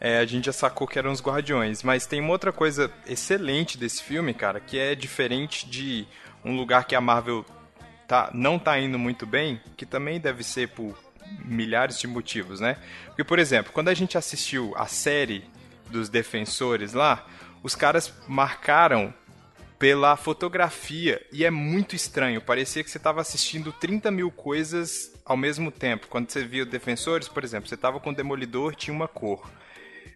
é, 0.00 0.18
a 0.18 0.26
gente 0.26 0.46
já 0.46 0.52
sacou 0.52 0.86
que 0.86 0.98
eram 0.98 1.12
os 1.12 1.22
Guardiões. 1.22 1.82
Mas 1.82 2.06
tem 2.06 2.20
uma 2.20 2.30
outra 2.30 2.52
coisa 2.52 2.90
excelente 3.06 3.78
desse 3.78 4.02
filme, 4.02 4.34
cara, 4.34 4.60
que 4.60 4.78
é 4.78 4.94
diferente 4.94 5.68
de 5.68 6.06
um 6.44 6.56
lugar 6.56 6.84
que 6.84 6.94
a 6.94 7.00
Marvel 7.00 7.44
tá, 8.12 8.30
não 8.34 8.58
tá 8.58 8.78
indo 8.78 8.98
muito 8.98 9.24
bem, 9.24 9.58
que 9.74 9.86
também 9.86 10.20
deve 10.20 10.44
ser 10.44 10.68
por 10.68 10.94
milhares 11.46 11.98
de 11.98 12.06
motivos, 12.06 12.60
né? 12.60 12.76
Porque, 13.06 13.24
por 13.24 13.38
exemplo, 13.38 13.72
quando 13.72 13.88
a 13.88 13.94
gente 13.94 14.18
assistiu 14.18 14.74
a 14.76 14.84
série 14.84 15.42
dos 15.88 16.10
Defensores 16.10 16.92
lá, 16.92 17.26
os 17.62 17.74
caras 17.74 18.12
marcaram 18.28 19.14
pela 19.78 20.14
fotografia 20.14 21.24
e 21.32 21.42
é 21.42 21.50
muito 21.50 21.96
estranho. 21.96 22.42
Parecia 22.42 22.84
que 22.84 22.90
você 22.90 22.98
estava 22.98 23.22
assistindo 23.22 23.72
30 23.72 24.10
mil 24.10 24.30
coisas 24.30 25.18
ao 25.24 25.36
mesmo 25.36 25.70
tempo. 25.70 26.06
Quando 26.08 26.28
você 26.28 26.44
via 26.44 26.66
Defensores, 26.66 27.28
por 27.28 27.42
exemplo, 27.42 27.66
você 27.66 27.76
estava 27.76 27.98
com 27.98 28.10
o 28.10 28.14
Demolidor, 28.14 28.74
tinha 28.74 28.94
uma 28.94 29.08
cor. 29.08 29.50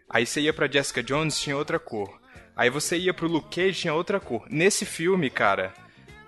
Aí 0.07 0.27
você 0.27 0.43
ia 0.43 0.53
pra 0.53 0.71
Jessica 0.71 1.03
Jones, 1.03 1.41
tinha 1.41 1.57
outra 1.57 1.79
cor. 1.79 2.21
Aí 2.55 2.69
você 2.69 2.99
ia 2.99 3.15
pro 3.15 3.27
Luke 3.27 3.57
Cage, 3.57 3.81
tinha 3.81 3.95
outra 3.95 4.21
cor. 4.21 4.45
Nesse 4.51 4.85
filme, 4.85 5.31
cara, 5.31 5.73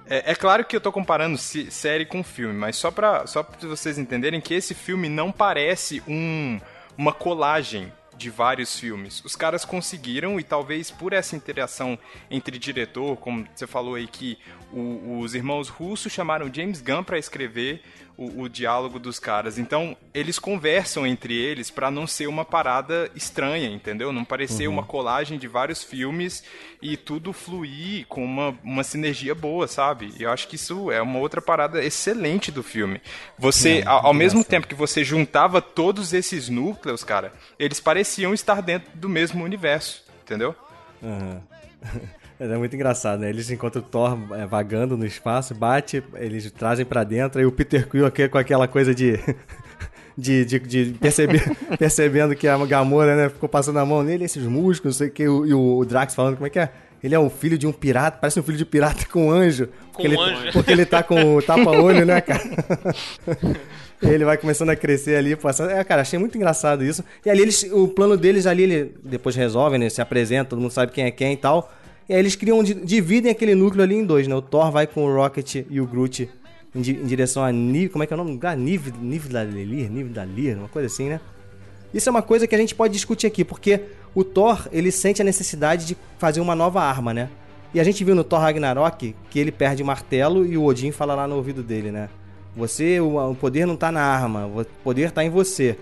é, 0.08 0.32
é 0.32 0.34
claro 0.34 0.64
que 0.64 0.74
eu 0.76 0.80
tô 0.80 0.90
comparando 0.92 1.36
série 1.38 2.04
com 2.06 2.22
filme, 2.24 2.54
mas 2.54 2.76
só 2.76 2.90
pra, 2.90 3.26
só 3.26 3.42
pra 3.42 3.68
vocês 3.68 3.98
entenderem 3.98 4.40
que 4.40 4.54
esse 4.54 4.74
filme 4.74 5.08
não 5.08 5.30
parece 5.32 6.02
um, 6.08 6.60
uma 6.96 7.12
colagem 7.12 7.92
de 8.16 8.30
vários 8.30 8.76
filmes. 8.78 9.22
Os 9.24 9.36
caras 9.36 9.64
conseguiram, 9.64 10.40
e 10.40 10.42
talvez 10.42 10.90
por 10.90 11.12
essa 11.12 11.36
interação 11.36 11.96
entre 12.28 12.58
diretor, 12.58 13.16
como 13.16 13.46
você 13.54 13.64
falou 13.66 13.94
aí 13.94 14.08
que 14.08 14.36
o- 14.72 15.20
os 15.20 15.36
irmãos 15.36 15.68
russos 15.68 16.12
chamaram 16.12 16.52
James 16.52 16.80
Gunn 16.82 17.04
pra 17.04 17.16
escrever 17.16 17.80
o, 18.18 18.42
o 18.42 18.48
diálogo 18.48 18.98
dos 18.98 19.20
caras. 19.20 19.58
Então, 19.58 19.96
eles 20.12 20.40
conversam 20.40 21.06
entre 21.06 21.32
eles 21.32 21.70
pra 21.70 21.88
não 21.88 22.04
ser 22.04 22.26
uma 22.26 22.44
parada 22.44 23.08
estranha, 23.14 23.70
entendeu? 23.70 24.12
Não 24.12 24.24
parecer 24.24 24.66
uma 24.66 24.82
colagem 24.82 25.38
de 25.38 25.46
vários 25.46 25.84
filmes 25.84 26.42
e 26.82 26.96
tudo 26.96 27.32
fluir 27.32 28.06
com 28.08 28.24
uma, 28.24 28.58
uma 28.64 28.82
sinergia 28.82 29.36
boa, 29.36 29.68
sabe? 29.68 30.12
E 30.18 30.24
eu 30.24 30.32
acho 30.32 30.48
que 30.48 30.56
isso 30.56 30.90
é 30.90 31.00
uma 31.00 31.20
outra 31.20 31.40
parada 31.40 31.82
excelente 31.82 32.50
do 32.50 32.62
filme. 32.64 33.00
Você, 33.38 33.84
ao, 33.86 34.06
ao 34.06 34.14
mesmo 34.14 34.42
tempo 34.42 34.66
que 34.66 34.74
você 34.74 35.04
juntava 35.04 35.62
todos 35.62 36.12
esses 36.12 36.48
núcleos, 36.48 37.04
cara, 37.04 37.32
eles 37.56 37.78
pareciam 37.78 38.34
estar 38.34 38.60
dentro 38.60 38.90
do 38.94 39.08
mesmo 39.08 39.44
universo, 39.44 40.04
entendeu? 40.24 40.56
Aham. 41.02 41.40
É 42.40 42.56
muito 42.56 42.74
engraçado, 42.74 43.20
né? 43.20 43.28
Eles 43.28 43.50
encontram 43.50 43.82
o 43.82 43.84
Thor 43.84 44.16
é, 44.32 44.46
vagando 44.46 44.96
no 44.96 45.04
espaço, 45.04 45.54
bate, 45.54 46.02
eles 46.14 46.50
trazem 46.52 46.86
pra 46.86 47.02
dentro, 47.02 47.40
aí 47.40 47.46
o 47.46 47.50
Peter 47.50 47.88
Quill 47.88 48.06
aqui 48.06 48.28
com 48.28 48.38
aquela 48.38 48.68
coisa 48.68 48.94
de. 48.94 49.18
De, 50.20 50.44
de, 50.44 50.58
de 50.58 50.84
perceber, 50.98 51.48
percebendo 51.78 52.34
que 52.34 52.48
a 52.48 52.58
Gamora, 52.66 53.14
né, 53.14 53.28
ficou 53.28 53.48
passando 53.48 53.78
a 53.78 53.86
mão 53.86 54.02
nele, 54.02 54.24
esses 54.24 54.42
músculos, 54.42 54.96
não 54.96 54.98
sei 54.98 55.06
o 55.06 55.10
que, 55.12 55.22
e 55.22 55.28
o, 55.28 55.78
o 55.78 55.84
Drax 55.84 56.12
falando 56.12 56.34
como 56.34 56.48
é 56.48 56.50
que 56.50 56.58
é? 56.58 56.72
ele 57.02 57.14
é 57.14 57.18
um 57.18 57.30
filho 57.30 57.56
de 57.56 57.66
um 57.66 57.72
pirata, 57.72 58.18
parece 58.20 58.40
um 58.40 58.42
filho 58.42 58.58
de 58.58 58.64
pirata 58.64 59.06
com 59.06 59.28
um 59.28 59.30
anjo. 59.30 59.68
Com 59.92 60.02
porque 60.02 60.08
um 60.08 60.12
ele, 60.12 60.20
anjo. 60.20 60.52
Porque 60.52 60.72
ele 60.72 60.84
tá 60.84 61.02
com 61.02 61.36
o 61.36 61.42
tapa-olho, 61.42 62.04
né, 62.04 62.20
cara? 62.20 62.42
ele 64.02 64.24
vai 64.24 64.36
começando 64.36 64.70
a 64.70 64.76
crescer 64.76 65.16
ali, 65.16 65.36
passando. 65.36 65.70
É, 65.70 65.82
cara, 65.84 66.02
achei 66.02 66.18
muito 66.18 66.36
engraçado 66.36 66.84
isso. 66.84 67.04
E 67.24 67.30
ali 67.30 67.42
eles, 67.42 67.62
o 67.72 67.86
plano 67.88 68.16
deles 68.16 68.46
ali, 68.46 68.64
ele 68.64 68.94
depois 69.04 69.36
resolvem, 69.36 69.78
né? 69.78 69.88
Se 69.88 70.00
apresentam, 70.00 70.46
todo 70.46 70.60
mundo 70.60 70.72
sabe 70.72 70.90
quem 70.92 71.04
é 71.04 71.10
quem 71.10 71.34
e 71.34 71.36
tal. 71.36 71.72
E 72.08 72.14
aí 72.14 72.18
eles 72.20 72.34
criam, 72.34 72.62
di- 72.62 72.74
dividem 72.74 73.30
aquele 73.30 73.54
núcleo 73.54 73.82
ali 73.82 73.94
em 73.94 74.04
dois, 74.04 74.26
né? 74.26 74.34
O 74.34 74.40
Thor 74.42 74.70
vai 74.70 74.86
com 74.86 75.04
o 75.04 75.14
Rocket 75.14 75.56
e 75.68 75.80
o 75.80 75.86
Groot 75.86 76.28
em, 76.74 76.80
di- 76.80 76.92
em 76.96 77.06
direção 77.06 77.42
a 77.44 77.52
Niv, 77.52 77.90
como 77.90 78.02
é 78.02 78.06
que 78.06 78.12
é 78.12 78.16
o 78.16 78.18
nome 78.18 78.30
do 78.30 78.34
lugar? 78.34 78.56
Niv, 78.56 78.92
Niv 79.00 79.28
da 79.28 79.42
Lir, 79.44 80.56
uma 80.58 80.68
coisa 80.68 80.86
assim, 80.86 81.08
né? 81.08 81.20
Isso 81.92 82.08
é 82.08 82.10
uma 82.10 82.22
coisa 82.22 82.46
que 82.46 82.54
a 82.54 82.58
gente 82.58 82.74
pode 82.74 82.92
discutir 82.92 83.26
aqui, 83.26 83.44
porque 83.44 83.80
o 84.14 84.22
Thor, 84.24 84.68
ele 84.72 84.90
sente 84.90 85.20
a 85.22 85.24
necessidade 85.24 85.86
de 85.86 85.96
fazer 86.18 86.40
uma 86.40 86.54
nova 86.54 86.82
arma, 86.82 87.12
né? 87.14 87.28
E 87.74 87.80
a 87.80 87.84
gente 87.84 88.02
viu 88.04 88.14
no 88.14 88.24
Thor 88.24 88.40
Ragnarok 88.40 89.14
que 89.30 89.38
ele 89.38 89.52
perde 89.52 89.82
o 89.82 89.86
martelo 89.86 90.44
e 90.46 90.56
o 90.56 90.64
Odin 90.64 90.90
fala 90.90 91.14
lá 91.14 91.26
no 91.26 91.36
ouvido 91.36 91.62
dele, 91.62 91.90
né? 91.90 92.08
Você, 92.56 92.98
o, 93.00 93.34
poder 93.34 93.66
não 93.66 93.76
tá 93.76 93.92
na 93.92 94.00
arma, 94.02 94.46
o 94.46 94.64
poder 94.82 95.10
tá 95.10 95.22
em 95.22 95.30
você. 95.30 95.76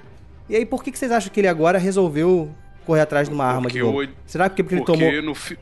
E 0.49 0.57
aí, 0.57 0.67
por 0.67 0.83
que, 0.83 0.91
que 0.93 0.99
vocês 0.99 1.11
acham 1.13 1.33
que 1.33 1.41
ele 1.41 1.49
agora 1.49 1.79
resolveu 1.79 2.51
correr 2.85 3.01
atrás 3.01 3.29
de 3.29 3.35
uma 3.35 3.45
arma 3.45 3.63
de 3.69 3.79
Porque 3.81 3.81
novo? 3.81 4.03
o- 4.05 4.09
Será 4.27 4.49
porque, 4.49 4.63
porque 4.63 4.77
ele 4.77 4.85
tomou... 4.85 5.23
no 5.23 5.35
fi- 5.35 5.59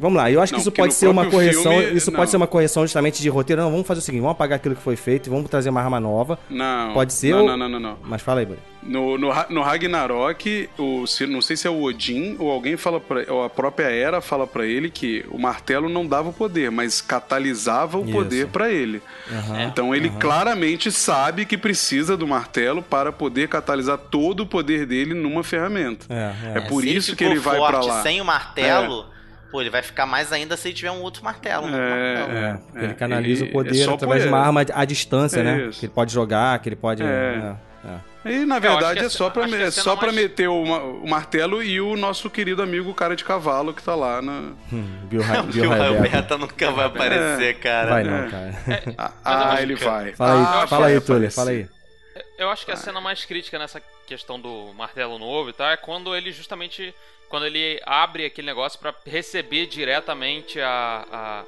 Vamos 0.00 0.16
lá, 0.16 0.30
eu 0.30 0.40
acho 0.40 0.50
que 0.52 0.56
Não, 0.56 0.60
isso 0.62 0.70
porque 0.70 0.80
pode 0.82 0.94
ser 0.94 1.08
uma 1.08 1.26
correção. 1.26 1.72
filme, 1.78 1.96
isso 1.96 2.10
não. 2.10 2.16
pode 2.18 2.30
ser 2.30 2.36
uma 2.38 2.46
correção 2.46 2.82
justamente 2.84 3.20
de 3.20 3.28
roteiro. 3.28 3.60
Não, 3.62 3.70
vamos 3.70 3.86
fazer 3.86 3.98
o 4.00 4.02
seguinte: 4.02 4.22
vamos 4.22 4.32
apagar 4.34 4.56
aquilo 4.56 4.74
que 4.74 4.82
foi 4.82 4.96
feito 4.96 5.26
e 5.26 5.30
vamos 5.30 5.50
trazer 5.50 5.68
uma 5.70 5.80
arma 5.82 6.00
nova. 6.00 6.38
Não. 6.48 6.94
Pode 6.94 7.12
ser 7.12 7.32
Não, 7.34 7.40
ou- 7.42 7.46
não, 7.48 7.56
não, 7.56 7.68
não, 7.68 7.80
não. 7.80 7.98
Mas 8.02 8.22
fala 8.22 8.40
aí, 8.40 8.46
Bruno. 8.46 8.62
No, 8.82 9.18
no, 9.18 9.28
no 9.50 9.60
Ragnarok, 9.62 10.70
o, 10.78 11.06
se- 11.06 11.26
não 11.26 11.42
sei 11.42 11.54
se 11.54 11.66
é 11.66 11.70
o 11.70 11.82
Odin 11.82 12.36
ou 12.38 12.50
alguém 12.50 12.78
fala 12.78 12.98
pra, 12.98 13.24
ou 13.28 13.44
a 13.44 13.50
própria 13.50 13.90
Hera 13.90 14.22
fala 14.22 14.46
pra 14.46 14.64
ele 14.64 14.88
que 14.88 15.22
o 15.30 15.38
martelo 15.38 15.86
não 15.88 16.06
dava 16.06 16.30
o 16.30 16.32
poder, 16.32 16.70
mas 16.70 17.02
catalisava 17.02 17.98
o 17.98 18.04
Isso. 18.04 18.12
poder 18.12 18.46
pra 18.46 18.70
ele. 18.70 19.02
Então 19.68 19.94
ele 19.94 20.08
claramente 20.08 20.90
sabe 20.90 21.44
que 21.44 21.58
precisa 21.58 22.16
do 22.16 22.26
martelo 22.26 22.82
para 22.82 23.12
poder 23.12 23.48
catalisar 23.48 23.98
todo 23.98 24.40
o 24.44 24.46
poder 24.46 24.86
dele 24.86 25.12
numa 25.12 25.44
ferramenta. 25.44 26.06
É, 26.08 26.32
é. 26.54 26.58
É 26.58 26.60
por 26.62 26.82
se 26.82 26.96
isso 26.96 27.10
ele 27.10 27.16
que 27.18 27.24
ele 27.24 27.38
vai 27.38 27.58
pra 27.58 27.72
forte 27.72 27.88
lá. 27.88 28.02
sem 28.02 28.20
o 28.20 28.24
martelo, 28.24 29.04
pô, 29.50 29.60
ele 29.60 29.70
vai 29.70 29.82
ficar 29.82 30.06
mais 30.06 30.32
ainda 30.32 30.56
se 30.56 30.68
ele 30.68 30.74
tiver 30.74 30.90
um 30.90 31.00
outro 31.02 31.22
martelo. 31.24 31.64
um 31.66 31.66
outro 31.66 31.80
martelo. 31.80 32.32
É, 32.38 32.60
É, 32.80 32.84
ele 32.84 32.94
canaliza 32.94 33.42
ele- 33.44 33.50
o 33.50 33.52
poder 33.52 33.80
é 33.88 33.92
através 33.92 34.22
de 34.22 34.28
uma 34.28 34.38
arma 34.38 34.64
à 34.74 34.84
distância, 34.84 35.40
É 35.40 35.42
né? 35.42 35.62
isso. 35.68 35.80
Que 35.80 35.86
ele 35.86 35.92
pode 35.92 36.12
jogar, 36.12 36.58
que 36.60 36.68
ele 36.68 36.76
pode. 36.76 37.02
É. 37.02 37.06
é, 37.06 37.88
é. 37.88 38.10
E 38.22 38.44
na 38.44 38.58
verdade 38.58 39.00
é 39.00 39.08
só 39.08 39.30
pra, 39.30 39.48
é 39.48 39.70
só 39.70 39.96
pra 39.96 40.08
mais- 40.12 40.16
meter 40.22 40.46
o, 40.46 40.62
o 41.02 41.08
martelo 41.08 41.62
e 41.62 41.80
o 41.80 41.96
nosso 41.96 42.28
querido 42.28 42.62
amigo 42.62 42.92
cara 42.92 43.16
de 43.16 43.24
cavalo 43.24 43.72
que 43.72 43.82
tá 43.82 43.94
lá 43.94 44.20
na. 44.20 44.52
Hum, 44.70 44.98
Bill, 45.04 45.22
Bill 45.50 45.70
Raibeta. 45.70 45.94
Roberta 45.96 46.38
nunca 46.38 46.70
vai 46.70 46.84
aparecer, 46.86 47.58
cara. 47.60 47.88
Vai 47.90 48.02
É. 48.02 48.04
não, 48.04 48.30
cara. 48.30 48.54
Ah, 48.98 49.04
eu 49.08 49.12
ah, 49.24 49.52
acho 49.54 49.62
ele 49.62 49.74
vai. 49.76 50.12
Fala 50.12 50.32
aí, 50.32 50.62
Ah, 50.62 50.66
fala 50.66 50.86
aí, 50.88 51.00
Túlio, 51.00 51.32
fala 51.32 51.50
aí. 51.50 51.66
Eu 52.38 52.50
acho 52.50 52.64
que 52.66 52.72
a 52.72 52.76
cena 52.76 53.00
mais 53.00 53.24
crítica 53.24 53.58
nessa 53.58 53.80
questão 54.06 54.38
do 54.38 54.72
martelo 54.76 55.18
novo 55.18 55.48
e 55.50 55.52
tal 55.54 55.70
é 55.70 55.76
quando 55.76 56.14
ele 56.14 56.32
justamente 56.32 56.94
quando 57.30 57.46
ele 57.46 57.80
abre 57.86 58.26
aquele 58.26 58.46
negócio 58.46 58.78
pra 58.78 58.94
receber 59.06 59.64
diretamente 59.66 60.60
a, 60.60 61.44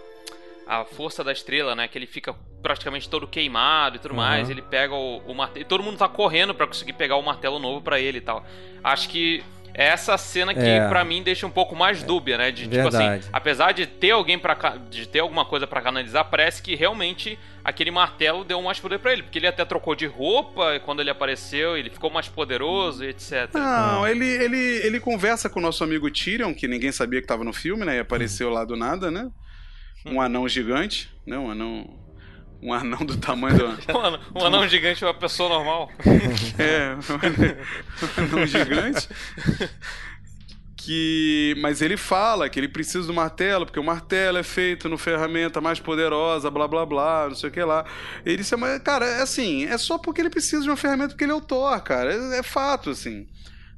a, 0.66 0.78
a 0.80 0.85
força 0.87 1.22
da 1.22 1.33
estrela, 1.33 1.74
né? 1.74 1.89
Que 1.89 1.99
ele 1.99 2.07
fica 2.07 2.35
praticamente 2.62 3.09
todo 3.09 3.26
queimado 3.26 3.97
e 3.97 3.99
tudo 3.99 4.12
Uhum. 4.12 4.16
mais. 4.18 4.49
Ele 4.49 4.62
pega 4.62 4.95
o, 4.95 5.18
o 5.26 5.35
martelo. 5.35 5.61
E 5.61 5.68
todo 5.68 5.83
mundo 5.83 5.99
tá 5.99 6.09
correndo 6.09 6.55
pra 6.55 6.66
conseguir 6.66 6.93
pegar 6.95 7.16
o 7.16 7.22
martelo 7.22 7.59
novo 7.59 7.83
pra 7.83 7.99
ele 8.01 8.18
e 8.18 8.20
tal. 8.22 8.47
Acho 8.83 9.09
que 9.09 9.43
é 9.74 9.87
essa 9.87 10.16
cena 10.16 10.55
que 10.55 10.61
É. 10.61 10.87
pra 10.89 11.03
mim 11.05 11.22
deixa 11.22 11.47
um 11.47 11.51
pouco 11.51 11.74
mais 11.74 12.03
dúbia, 12.03 12.39
né? 12.39 12.51
De 12.53 12.62
tipo 12.68 12.74
Verdade. 12.74 13.20
assim, 13.20 13.30
apesar 13.33 13.72
de 13.72 13.87
ter 13.87 14.12
alguém 14.12 14.39
para 14.39 14.76
de 14.89 15.07
ter 15.09 15.18
alguma 15.20 15.45
coisa 15.45 15.66
pra 15.66 15.80
canalizar, 15.80 16.26
parece 16.30 16.62
que 16.62 16.74
realmente 16.76 17.39
aquele 17.65 17.91
martelo 17.91 18.45
deu 18.45 18.61
mais 18.63 18.81
poder 18.81 18.99
pra 18.99 19.13
ele, 19.13 19.23
porque 19.23 19.39
ele 19.39 19.47
até 19.47 19.65
trocou 19.65 19.95
de 19.95 20.07
roupa 20.07 20.81
quando 20.81 21.01
ele 21.01 21.11
apareceu, 21.11 21.77
ele 21.77 21.91
ficou 21.91 22.11
mais 22.11 22.29
poderoso 22.29 23.05
e 23.05 23.09
etc. 23.09 23.51
Não, 23.55 24.07
ele, 24.07 24.27
ele, 24.27 24.57
ele 24.57 25.01
conversa 25.01 25.49
com 25.49 25.59
o 25.59 25.63
nosso 25.63 25.85
amigo 25.85 26.11
Tyrion, 26.11 26.55
que 26.55 26.69
ninguém 26.69 26.93
sabia 26.93 27.21
que 27.21 27.27
tava 27.27 27.45
no 27.45 27.53
filme, 27.53 27.85
né? 27.85 27.97
E 27.97 28.01
apareceu 28.01 28.51
lá 28.51 28.65
do 28.65 28.77
nada, 28.77 29.11
né? 29.11 29.31
Um 30.05 30.21
anão 30.21 30.49
gigante, 30.49 31.11
né? 31.27 31.39
Um 31.39 31.51
anão. 31.51 32.03
Um 32.61 32.73
anão 32.73 33.05
do 33.05 33.17
tamanho 33.17 33.59
do. 33.59 33.67
Mano, 33.93 34.21
um 34.35 34.45
anão 34.45 34.69
gigante 34.69 35.03
é 35.03 35.07
uma 35.07 35.15
pessoa 35.15 35.49
normal. 35.49 35.91
É, 36.59 36.95
um 36.95 38.37
anão 38.37 38.47
gigante. 38.47 39.09
Que. 40.85 41.55
Mas 41.61 41.80
ele 41.83 41.97
fala 41.97 42.49
que 42.49 42.59
ele 42.59 42.68
precisa 42.68 43.07
do 43.07 43.14
martelo, 43.14 43.64
porque 43.66 43.78
o 43.80 43.85
martelo 43.85 44.39
é 44.39 44.43
feito 44.43 44.89
no 44.89 44.99
ferramenta 44.99 45.61
mais 45.61 45.78
poderosa, 45.80 46.51
blá 46.51 46.66
blá 46.66 46.85
blá, 46.85 47.28
não 47.28 47.35
sei 47.37 47.49
o 47.51 47.53
que 47.53 47.62
lá. 47.62 47.85
Ele 48.24 48.39
disse, 48.39 48.57
mas, 48.57 48.80
cara, 48.83 49.07
é 49.07 49.22
assim, 49.22 49.64
é 49.66 49.78
só 49.78 49.99
porque 49.99 50.20
ele 50.20 50.30
precisa 50.30 50.62
de 50.62 50.68
uma 50.70 50.76
ferramenta 50.76 51.11
porque 51.11 51.24
ele 51.24 51.33
é 51.33 51.37
o 51.37 51.41
Thor, 51.41 51.80
cara. 51.83 52.12
É, 52.12 52.39
é 52.39 52.43
fato, 52.43 52.91
assim. 52.91 53.26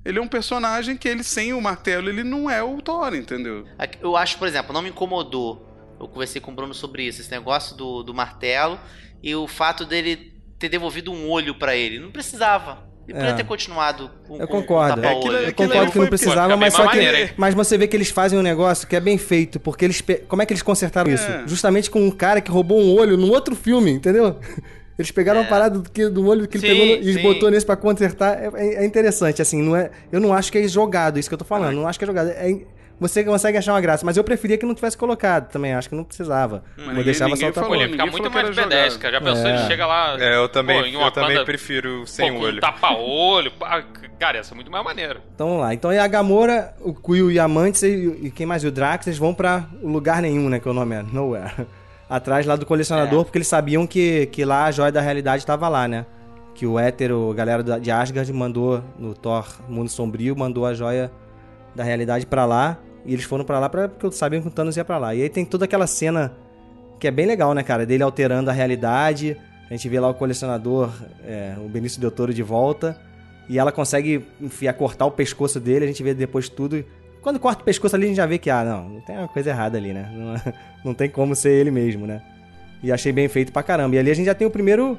Ele 0.04 0.18
é 0.18 0.22
um 0.22 0.28
personagem 0.28 0.96
que 0.96 1.08
ele, 1.08 1.22
sem 1.22 1.52
o 1.54 1.60
martelo, 1.60 2.08
ele 2.08 2.22
não 2.22 2.48
é 2.50 2.62
o 2.62 2.80
Thor, 2.82 3.14
entendeu? 3.14 3.66
Aqui- 3.78 3.98
Eu 4.02 4.16
acho, 4.16 4.38
por 4.38 4.46
exemplo, 4.46 4.72
não 4.72 4.82
me 4.82 4.90
incomodou. 4.90 5.96
Eu 5.98 6.08
conversei 6.08 6.40
com 6.40 6.52
o 6.52 6.54
Bruno 6.54 6.74
sobre 6.74 7.04
isso, 7.04 7.20
esse 7.20 7.30
negócio 7.30 7.76
do, 7.76 8.02
do 8.02 8.12
martelo 8.12 8.78
e 9.22 9.34
o 9.34 9.46
fato 9.46 9.84
dele 9.86 10.34
ter 10.58 10.68
devolvido 10.68 11.10
um 11.12 11.30
olho 11.30 11.54
pra 11.54 11.74
ele. 11.74 11.98
Não 11.98 12.10
precisava. 12.10 12.86
Ele 13.06 13.14
podia 13.18 13.30
É. 13.30 13.34
ter 13.34 13.44
continuado 13.44 14.10
com, 14.26 14.36
Eu 14.40 14.48
concordo. 14.48 14.94
com 14.94 15.00
É, 15.00 15.02
tapa-olho. 15.02 15.18
aquilo- 15.18 15.34
Eu 15.36 15.48
aquilo 15.48 15.68
concordo 15.68 15.92
que 15.92 15.98
não 15.98 16.04
foi- 16.04 16.08
precisava, 16.08 16.56
mas 16.56 16.72
só 16.74 16.84
mais 16.86 16.98
que. 16.98 17.34
Mas 17.36 17.54
você 17.54 17.76
vê 17.76 17.86
que 17.86 17.96
eles 17.96 18.08
fazem 18.10 18.38
um 18.38 18.42
negócio 18.42 18.88
que 18.88 18.96
é 18.96 19.00
bem 19.00 19.18
feito, 19.18 19.60
porque 19.60 19.84
eles. 19.84 20.00
pe- 20.00 20.22
Como 20.26 20.40
é 20.40 20.46
que 20.46 20.52
eles 20.52 20.62
consertaram 20.62 21.10
isso? 21.12 21.30
É. 21.30 21.42
Justamente 21.46 21.90
com 21.90 22.00
um 22.00 22.10
cara 22.10 22.40
que 22.40 22.50
roubou 22.50 22.80
um 22.80 22.94
olho 22.98 23.16
num 23.16 23.30
outro 23.30 23.54
filme, 23.54 23.90
entendeu? 23.90 24.36
Eles 24.96 25.10
pegaram 25.10 25.40
a 25.40 25.44
parada 25.44 25.76
do, 25.80 25.90
que, 25.90 26.08
do 26.08 26.24
olho 26.28 26.46
que 26.46 26.56
ele 26.56 26.68
Sim, 26.68 26.72
pegou 26.72 26.86
no- 26.86 27.02
e 27.02 27.14
sim. 27.14 27.20
botou 27.22 27.50
nesse 27.50 27.66
pra 27.66 27.74
consertar. 27.74 28.38
É, 28.40 28.48
é- 28.54 28.74
é 28.76 28.86
interessante, 28.86 29.42
assim, 29.42 29.60
não 29.60 29.74
é. 29.74 29.90
Eu 30.12 30.20
não 30.20 30.32
acho 30.32 30.52
que 30.52 30.58
é 30.58 30.68
jogado, 30.68 31.18
isso 31.18 31.28
que 31.28 31.34
eu 31.34 31.38
tô 31.38 31.44
falando. 31.44 31.74
Não 31.74 31.88
acho 31.88 31.98
que 31.98 32.04
é 32.04 32.06
jogado. 32.06 32.28
É- 32.30 32.58
você 33.08 33.24
consegue 33.24 33.58
achar 33.58 33.72
uma 33.72 33.80
graça, 33.80 34.04
mas 34.06 34.16
eu 34.16 34.24
preferia 34.24 34.56
que 34.58 34.64
não 34.66 34.74
tivesse 34.74 34.96
colocado 34.96 35.50
também. 35.50 35.74
Acho 35.74 35.88
que 35.88 35.94
não 35.94 36.04
precisava. 36.04 36.62
Vou 36.76 36.86
ninguém- 36.88 37.04
deixava 37.04 37.36
só 37.36 37.52
falou, 37.52 37.52
Pô, 37.52 37.68
coisa. 37.68 37.82
ele 37.84 37.92
fica 37.92 38.04
ninguém 38.04 38.20
muito 38.20 38.30
mais 38.34 38.58
era 38.58 38.66
B10, 38.88 38.98
cara. 38.98 39.12
Já 39.14 39.20
pensou? 39.20 39.46
É. 39.46 39.50
Ele 39.56 39.66
chega 39.66 39.86
lá. 39.86 40.16
É, 40.20 40.36
eu 40.36 40.48
também, 40.48 40.92
pô, 40.92 41.00
eu 41.00 41.10
também 41.10 41.44
prefiro 41.44 42.06
sem 42.06 42.32
pô, 42.32 42.40
olho. 42.40 42.60
tapa-olho. 42.60 43.52
Cara, 44.18 44.36
ia 44.38 44.44
ser 44.44 44.54
muito 44.54 44.70
mais 44.70 44.84
maneiro. 44.84 45.20
Então 45.34 45.48
vamos 45.48 45.62
lá. 45.62 45.74
Então 45.74 45.90
é 45.90 45.98
a 45.98 46.06
Gamora, 46.06 46.74
o 46.80 46.94
Quill 46.94 47.30
e 47.32 47.38
a 47.38 47.46
Mantis 47.48 47.82
e, 47.82 48.18
e 48.22 48.30
quem 48.30 48.46
mais? 48.46 48.62
E 48.62 48.66
o 48.66 48.70
Drax, 48.72 49.06
eles 49.06 49.18
vão 49.18 49.34
pra 49.34 49.66
lugar 49.82 50.22
nenhum, 50.22 50.48
né? 50.48 50.58
Que 50.60 50.68
o 50.68 50.72
nome 50.72 50.94
é 50.94 51.02
Nowhere. 51.02 51.66
Atrás 52.08 52.46
lá 52.46 52.54
do 52.54 52.64
colecionador, 52.66 53.22
É. 53.22 53.24
porque 53.24 53.38
eles 53.38 53.48
sabiam 53.48 53.86
que, 53.86 54.26
que 54.26 54.44
lá 54.44 54.66
a 54.66 54.70
joia 54.70 54.92
da 54.92 55.00
realidade 55.00 55.44
tava 55.44 55.68
lá, 55.68 55.88
né? 55.88 56.06
Que 56.54 56.66
o 56.66 56.78
hétero, 56.78 57.30
a 57.30 57.34
galera 57.34 57.62
de 57.80 57.90
Asgard 57.90 58.32
mandou 58.32 58.82
no 58.98 59.12
Thor 59.14 59.44
Mundo 59.68 59.88
Sombrio, 59.88 60.36
mandou 60.36 60.64
a 60.64 60.72
joia 60.74 61.10
da 61.74 61.82
realidade 61.82 62.24
pra 62.26 62.44
lá. 62.44 62.78
E 63.04 63.12
eles 63.12 63.24
foram 63.24 63.44
pra 63.44 63.58
lá 63.58 63.68
pra, 63.68 63.88
porque 63.88 64.10
sabiam 64.12 64.42
que 64.42 64.48
o 64.48 64.50
Thanos 64.50 64.76
ia 64.76 64.84
pra 64.84 64.98
lá. 64.98 65.14
E 65.14 65.22
aí 65.22 65.28
tem 65.28 65.44
toda 65.44 65.64
aquela 65.64 65.86
cena 65.86 66.32
que 66.98 67.06
é 67.06 67.10
bem 67.10 67.26
legal, 67.26 67.52
né, 67.54 67.62
cara? 67.62 67.84
Dele 67.84 68.02
alterando 68.02 68.50
a 68.50 68.52
realidade. 68.52 69.36
A 69.68 69.74
gente 69.74 69.88
vê 69.88 69.98
lá 70.00 70.08
o 70.08 70.14
colecionador, 70.14 70.90
é, 71.24 71.54
o 71.58 71.68
Benício 71.68 72.00
Del 72.00 72.10
Toro 72.10 72.32
de 72.32 72.42
volta. 72.42 72.98
E 73.48 73.58
ela 73.58 73.70
consegue 73.70 74.24
enfiar, 74.40 74.72
cortar 74.72 75.06
o 75.06 75.10
pescoço 75.10 75.60
dele. 75.60 75.84
A 75.84 75.88
gente 75.88 76.02
vê 76.02 76.14
depois 76.14 76.48
tudo. 76.48 76.84
Quando 77.20 77.38
corta 77.38 77.62
o 77.62 77.64
pescoço 77.64 77.96
ali, 77.96 78.04
a 78.04 78.08
gente 78.08 78.16
já 78.16 78.26
vê 78.26 78.38
que, 78.38 78.50
ah, 78.50 78.64
não, 78.64 79.00
tem 79.00 79.16
uma 79.16 79.28
coisa 79.28 79.50
errada 79.50 79.78
ali, 79.78 79.92
né? 79.92 80.10
Não, 80.14 80.52
não 80.84 80.94
tem 80.94 81.08
como 81.08 81.34
ser 81.34 81.52
ele 81.52 81.70
mesmo, 81.70 82.06
né? 82.06 82.20
E 82.82 82.92
achei 82.92 83.12
bem 83.12 83.26
feito 83.28 83.50
pra 83.50 83.62
caramba. 83.62 83.96
E 83.96 83.98
ali 83.98 84.10
a 84.10 84.14
gente 84.14 84.26
já 84.26 84.34
tem 84.34 84.46
o 84.46 84.50
primeiro, 84.50 84.98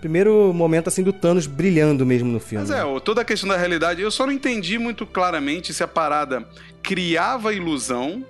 primeiro 0.00 0.52
momento, 0.52 0.88
assim, 0.88 1.02
do 1.02 1.12
Thanos 1.12 1.46
brilhando 1.46 2.04
mesmo 2.06 2.30
no 2.30 2.40
filme. 2.40 2.66
Mas 2.66 2.76
é, 2.76 3.00
toda 3.00 3.22
a 3.22 3.24
questão 3.24 3.48
da 3.48 3.56
realidade, 3.56 4.00
eu 4.02 4.10
só 4.10 4.26
não 4.26 4.32
entendi 4.32 4.78
muito 4.78 5.06
claramente 5.06 5.72
se 5.72 5.82
a 5.82 5.88
parada 5.88 6.46
criava 6.82 7.52
ilusão 7.52 8.24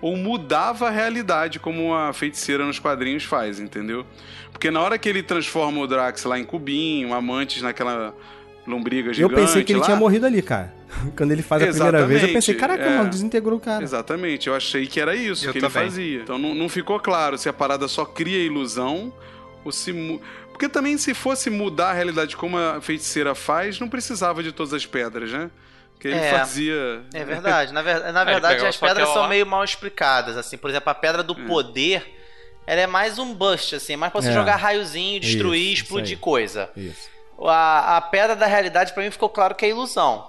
ou 0.00 0.16
mudava 0.16 0.88
a 0.88 0.90
realidade, 0.90 1.60
como 1.60 1.94
a 1.94 2.12
feiticeira 2.12 2.66
nos 2.66 2.78
quadrinhos 2.78 3.22
faz, 3.24 3.60
entendeu? 3.60 4.04
Porque 4.50 4.70
na 4.70 4.80
hora 4.80 4.98
que 4.98 5.08
ele 5.08 5.22
transforma 5.22 5.80
o 5.80 5.86
Drax 5.86 6.24
lá 6.24 6.38
em 6.38 6.44
cubinho, 6.44 7.14
amantes 7.14 7.62
naquela 7.62 8.12
lombriga 8.66 9.10
eu 9.10 9.14
gigante 9.14 9.34
pensei 9.34 9.64
que 9.64 9.72
ele 9.72 9.80
lá, 9.80 9.86
tinha 9.86 9.96
morrido 9.96 10.26
ali, 10.26 10.42
cara. 10.42 10.72
Quando 11.16 11.32
ele 11.32 11.42
faz 11.42 11.62
a 11.62 11.66
primeira 11.68 12.06
vez, 12.06 12.22
eu 12.22 12.28
pensei, 12.32 12.54
Exatamente, 12.54 12.60
caraca, 12.60 12.84
é. 12.84 12.98
mano, 12.98 13.10
desintegrou 13.10 13.58
o 13.58 13.60
cara. 13.60 13.82
Exatamente, 13.82 14.48
eu 14.48 14.54
achei 14.54 14.86
que 14.86 15.00
era 15.00 15.14
isso 15.14 15.46
Eu 15.46 15.52
que 15.52 15.60
também. 15.60 15.82
ele 15.82 15.90
fazia. 15.90 16.20
Então 16.22 16.38
não, 16.38 16.54
não 16.54 16.68
ficou 16.68 16.98
claro 17.00 17.38
se 17.38 17.48
a 17.48 17.52
parada 17.52 17.86
só 17.88 18.04
cria 18.04 18.44
ilusão 18.44 19.12
ou 19.64 19.72
se. 19.72 20.20
Porque 20.62 20.72
também, 20.72 20.96
se 20.96 21.12
fosse 21.12 21.50
mudar 21.50 21.90
a 21.90 21.92
realidade 21.92 22.36
como 22.36 22.56
a 22.56 22.80
feiticeira 22.80 23.34
faz, 23.34 23.80
não 23.80 23.88
precisava 23.88 24.44
de 24.44 24.52
todas 24.52 24.72
as 24.72 24.86
pedras, 24.86 25.32
né? 25.32 25.50
Porque 25.94 26.06
ele 26.06 26.16
É. 26.20 26.30
fazia. 26.38 27.02
É 27.12 27.24
verdade. 27.24 27.72
Na, 27.72 27.82
ver- 27.82 28.12
na 28.12 28.22
ele 28.22 28.30
verdade, 28.30 28.64
as 28.64 28.76
pedras 28.76 29.08
são 29.08 29.22
lá. 29.22 29.28
meio 29.28 29.44
mal 29.44 29.64
explicadas. 29.64 30.36
Assim, 30.36 30.56
por 30.56 30.70
exemplo, 30.70 30.88
a 30.88 30.94
pedra 30.94 31.20
do 31.20 31.34
poder, 31.34 32.16
ela 32.64 32.80
é 32.80 32.86
mais 32.86 33.18
um 33.18 33.34
bust, 33.34 33.74
assim, 33.74 33.96
mais 33.96 34.12
pra 34.12 34.22
você 34.22 34.28
É. 34.28 34.32
jogar 34.32 34.54
raiozinho, 34.54 35.18
destruir, 35.18 35.72
Isso, 35.72 35.82
explodir 35.82 36.12
isso 36.12 36.20
coisa. 36.20 36.70
Isso. 36.76 37.10
A, 37.44 37.96
a 37.96 38.00
pedra 38.00 38.36
da 38.36 38.46
realidade, 38.46 38.92
pra 38.92 39.02
mim, 39.02 39.10
ficou 39.10 39.28
claro 39.28 39.56
que 39.56 39.64
é 39.64 39.70
ilusão. 39.70 40.28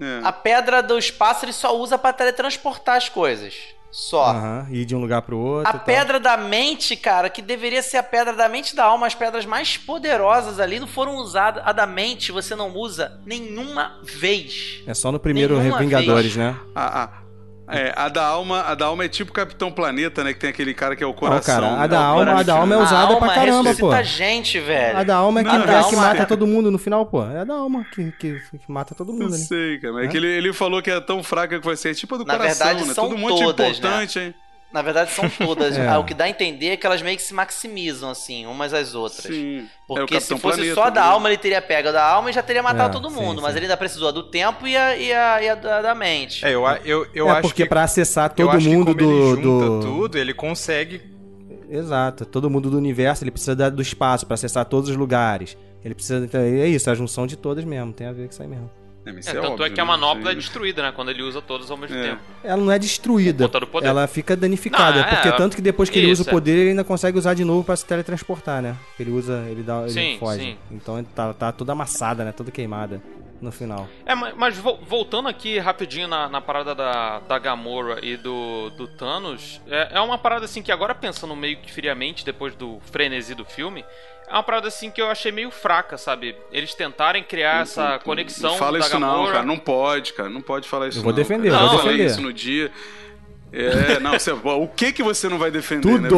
É. 0.00 0.20
A 0.26 0.32
pedra 0.32 0.82
do 0.82 0.96
espaço 0.98 1.44
ele 1.44 1.52
só 1.52 1.76
usa 1.76 1.98
pra 1.98 2.10
teletransportar 2.14 2.96
as 2.96 3.10
coisas. 3.10 3.54
Só. 3.92 4.24
Aham, 4.30 4.66
ir 4.70 4.86
de 4.86 4.96
um 4.96 5.00
lugar 5.00 5.20
pro 5.20 5.36
outro. 5.36 5.68
A 5.68 5.74
tal. 5.74 5.84
pedra 5.84 6.18
da 6.18 6.34
mente, 6.38 6.96
cara, 6.96 7.28
que 7.28 7.42
deveria 7.42 7.82
ser 7.82 7.98
a 7.98 8.02
pedra 8.02 8.32
da 8.32 8.48
mente 8.48 8.70
e 8.70 8.76
da 8.76 8.84
alma, 8.84 9.06
as 9.06 9.14
pedras 9.14 9.44
mais 9.44 9.76
poderosas 9.76 10.58
ali, 10.58 10.80
não 10.80 10.86
foram 10.86 11.16
usadas. 11.16 11.62
A 11.66 11.72
da 11.72 11.86
mente 11.86 12.32
você 12.32 12.56
não 12.56 12.74
usa 12.74 13.20
nenhuma 13.26 14.00
vez. 14.02 14.82
É 14.86 14.94
só 14.94 15.12
no 15.12 15.20
primeiro 15.20 15.60
Vingadores, 15.60 16.34
né? 16.36 16.56
A, 16.74 17.02
a- 17.04 17.21
é, 17.68 17.92
a 17.96 18.08
da 18.08 18.24
alma, 18.26 18.62
a 18.62 18.74
da 18.74 18.86
alma 18.86 19.04
é 19.04 19.08
tipo 19.08 19.32
Capitão 19.32 19.70
Planeta, 19.70 20.22
né? 20.24 20.32
Que 20.32 20.40
tem 20.40 20.50
aquele 20.50 20.74
cara 20.74 20.94
que 20.96 21.02
é 21.02 21.06
o 21.06 21.10
Não, 21.10 21.14
coração. 21.16 21.54
cara, 21.54 21.66
a 21.74 21.78
né? 21.82 21.88
da 21.88 22.00
alma, 22.04 22.40
a 22.40 22.42
da 22.42 22.54
alma 22.54 22.74
é 22.74 22.78
usada 22.78 23.14
alma 23.14 23.18
pra 23.18 23.34
caramba, 23.34 23.74
pô. 23.74 23.90
a 23.90 24.02
gente, 24.02 24.58
velho. 24.60 24.98
A 24.98 25.02
da 25.04 25.16
alma 25.16 25.40
é 25.40 25.44
que, 25.44 25.48
Não, 25.48 25.62
é 25.64 25.66
não, 25.80 25.88
que 25.88 25.96
mata 25.96 26.26
todo 26.26 26.46
mundo 26.46 26.70
no 26.70 26.78
final, 26.78 27.06
pô. 27.06 27.24
É 27.24 27.38
a 27.40 27.44
da 27.44 27.54
alma 27.54 27.84
que, 27.94 28.10
que, 28.12 28.40
que 28.40 28.60
mata 28.72 28.94
todo 28.94 29.12
Eu 29.12 29.14
mundo 29.18 29.34
ali. 29.34 29.42
sei, 29.42 29.78
cara. 29.78 30.02
É? 30.02 30.04
é 30.06 30.08
que 30.08 30.16
ele, 30.16 30.26
ele 30.26 30.52
falou 30.52 30.82
que 30.82 30.90
é 30.90 31.00
tão 31.00 31.22
fraca 31.22 31.58
que 31.58 31.64
vai 31.64 31.76
ser 31.76 31.94
tipo 31.94 32.14
a 32.14 32.18
do 32.18 32.24
Na 32.24 32.36
coração, 32.36 32.66
verdade, 32.66 32.88
né? 32.88 32.94
são 32.94 33.08
Tudo 33.08 33.18
muito 33.18 33.38
todas, 33.38 33.58
né? 33.58 33.72
importante, 33.88 34.18
hein? 34.18 34.34
Na 34.72 34.80
verdade, 34.82 35.10
são 35.10 35.28
todas. 35.38 35.76
É. 35.76 35.86
Ah, 35.86 35.98
O 35.98 36.04
que 36.04 36.14
dá 36.14 36.24
a 36.24 36.28
entender 36.28 36.68
é 36.70 36.76
que 36.76 36.86
elas 36.86 37.02
meio 37.02 37.16
que 37.16 37.22
se 37.22 37.34
maximizam, 37.34 38.10
assim, 38.10 38.46
umas 38.46 38.72
às 38.72 38.94
outras. 38.94 39.24
Sim. 39.34 39.58
é 39.60 39.66
Porque 39.86 40.20
se 40.20 40.28
Capitão 40.28 40.38
fosse 40.38 40.56
Planeta, 40.58 40.74
só 40.74 40.84
a 40.84 40.90
da 40.90 41.00
né? 41.02 41.06
alma, 41.08 41.28
ele 41.28 41.38
teria 41.38 41.60
pego 41.60 41.88
a 41.90 41.92
da 41.92 42.04
alma 42.04 42.30
e 42.30 42.32
já 42.32 42.42
teria 42.42 42.62
matado 42.62 42.96
É, 42.96 43.00
todo 43.00 43.10
sim, 43.10 43.16
mundo. 43.16 43.36
sim. 43.36 43.42
Mas 43.42 43.54
ele 43.56 43.66
ainda 43.66 43.76
precisou 43.76 44.10
do 44.12 44.22
tempo 44.22 44.66
e 44.66 44.76
a, 44.76 44.96
e 44.96 45.12
a, 45.12 45.42
e 45.42 45.48
a 45.50 45.54
da, 45.54 45.82
da 45.82 45.94
mente. 45.94 46.44
É, 46.44 46.52
eu, 46.54 46.64
eu, 46.84 47.06
eu 47.14 47.28
é 47.28 47.32
acho 47.32 47.42
porque 47.42 47.64
que, 47.64 47.68
pra 47.68 47.82
acessar 47.84 48.30
eu 48.30 48.46
todo 48.46 48.56
acho 48.56 48.66
que 48.68 48.74
mundo 48.74 48.94
como 48.94 49.00
ele 49.00 49.06
do. 49.12 49.36
junta 49.36 49.66
do... 49.66 49.80
tudo, 49.80 50.18
ele 50.18 50.32
consegue 50.34 51.12
Exato, 51.70 52.26
todo 52.26 52.50
mundo 52.50 52.68
do 52.70 52.76
universo, 52.76 53.24
ele 53.24 53.30
precisa 53.30 53.70
do 53.70 53.80
espaço 53.80 54.26
pra 54.26 54.34
acessar 54.34 54.64
todos 54.66 54.90
os 54.90 54.96
lugares. 54.96 55.56
Ele 55.82 55.94
precisa. 55.94 56.22
Então, 56.24 56.38
é 56.40 56.66
isso, 56.68 56.88
é 56.88 56.92
a 56.92 56.94
junção 56.94 57.26
de 57.26 57.34
todas 57.36 57.64
mesmo, 57.64 57.92
tem 57.94 58.06
a 58.06 58.12
ver 58.12 58.26
com 58.26 58.30
isso 58.32 58.42
aí 58.42 58.48
mesmo. 58.48 58.70
É, 59.04 59.10
mas 59.12 59.26
É, 59.26 59.30
isso 59.30 59.40
tanto 59.40 59.52
óbvio, 59.54 59.66
é 59.66 59.70
que 59.70 59.80
a 59.80 59.84
né? 59.84 59.88
manopla 59.90 60.28
é 60.30 60.32
Isso 60.32 60.42
destruída, 60.42 60.80
né? 60.82 60.92
Quando 60.94 61.10
ele 61.10 61.22
usa 61.22 61.42
todos 61.42 61.70
ao 61.70 61.76
mesmo 61.76 61.96
É. 61.96 62.02
tempo. 62.10 62.20
Ela 62.44 62.62
não 62.62 62.70
é 62.70 62.78
destruída, 62.78 63.44
Por 63.44 63.52
conta 63.52 63.60
do 63.60 63.66
poder. 63.66 63.86
ela 63.88 64.06
fica 64.06 64.36
danificada. 64.36 65.00
Não, 65.00 65.08
é, 65.08 65.14
porque 65.14 65.32
tanto 65.32 65.56
que 65.56 65.62
depois 65.62 65.90
que 65.90 65.98
ele 65.98 66.12
usa 66.12 66.22
isso, 66.22 66.30
o 66.30 66.30
é. 66.30 66.32
poder, 66.32 66.52
ele 66.52 66.70
ainda 66.70 66.84
consegue 66.84 67.18
usar 67.18 67.34
de 67.34 67.44
novo 67.44 67.64
pra 67.64 67.74
se 67.74 67.84
teletransportar, 67.84 68.62
né? 68.62 68.76
Ele 69.00 69.10
usa, 69.10 69.44
ele 69.48 69.62
dá, 69.64 69.80
ele 69.82 69.90
Sim, 69.90 70.16
foge. 70.20 70.38
sim. 70.40 70.56
Então 70.70 70.98
ele 70.98 71.08
tá, 71.14 71.32
tá 71.34 71.50
toda 71.50 71.72
amassada, 71.72 72.24
né? 72.24 72.30
Toda 72.32 72.50
queimada 72.52 73.02
no 73.42 73.52
final. 73.52 73.86
É, 74.06 74.14
ma- 74.14 74.32
mas, 74.36 74.56
vo- 74.56 74.78
voltando 74.86 75.28
aqui 75.28 75.58
rapidinho 75.58 76.06
na, 76.08 76.28
na 76.28 76.40
parada 76.40 76.74
da, 76.74 77.18
da 77.20 77.38
Gamora 77.38 77.98
e 78.02 78.16
do, 78.16 78.70
do 78.70 78.86
Thanos, 78.86 79.60
é, 79.68 79.88
é 79.94 80.00
uma 80.00 80.16
parada 80.16 80.44
assim 80.46 80.62
que 80.62 80.70
agora 80.72 80.94
pensando 80.94 81.34
meio 81.36 81.56
que 81.58 81.70
friamente, 81.70 82.24
depois 82.24 82.54
do 82.54 82.80
frenesi 82.92 83.34
do 83.34 83.44
filme, 83.44 83.84
é 84.28 84.32
uma 84.32 84.42
parada 84.42 84.68
assim 84.68 84.90
que 84.90 85.02
eu 85.02 85.10
achei 85.10 85.30
meio 85.32 85.50
fraca, 85.50 85.98
sabe? 85.98 86.34
Eles 86.52 86.72
tentarem 86.74 87.22
criar 87.22 87.62
essa 87.62 87.98
conexão 87.98 88.52
Não 88.52 88.58
fala 88.58 88.78
da 88.78 88.86
isso 88.86 88.98
não, 88.98 89.08
Gamora. 89.10 89.32
cara. 89.32 89.44
Não 89.44 89.58
pode, 89.58 90.12
cara. 90.14 90.30
Não 90.30 90.40
pode 90.40 90.68
falar 90.68 90.88
isso 90.88 90.98
Eu 90.98 91.02
vou 91.02 91.12
não, 91.12 91.16
defender, 91.16 91.50
cara. 91.50 91.64
eu 91.64 91.68
vou 91.68 91.76
Eu 91.78 91.82
falei 91.82 91.96
defender. 91.98 92.12
isso 92.12 92.22
no 92.22 92.32
dia. 92.32 92.70
É, 93.52 94.00
não, 94.00 94.12
você, 94.12 94.30
o 94.32 94.68
que 94.68 94.92
que 94.92 95.02
você 95.02 95.28
não 95.28 95.38
vai 95.38 95.50
defender, 95.50 96.00
né? 96.00 96.08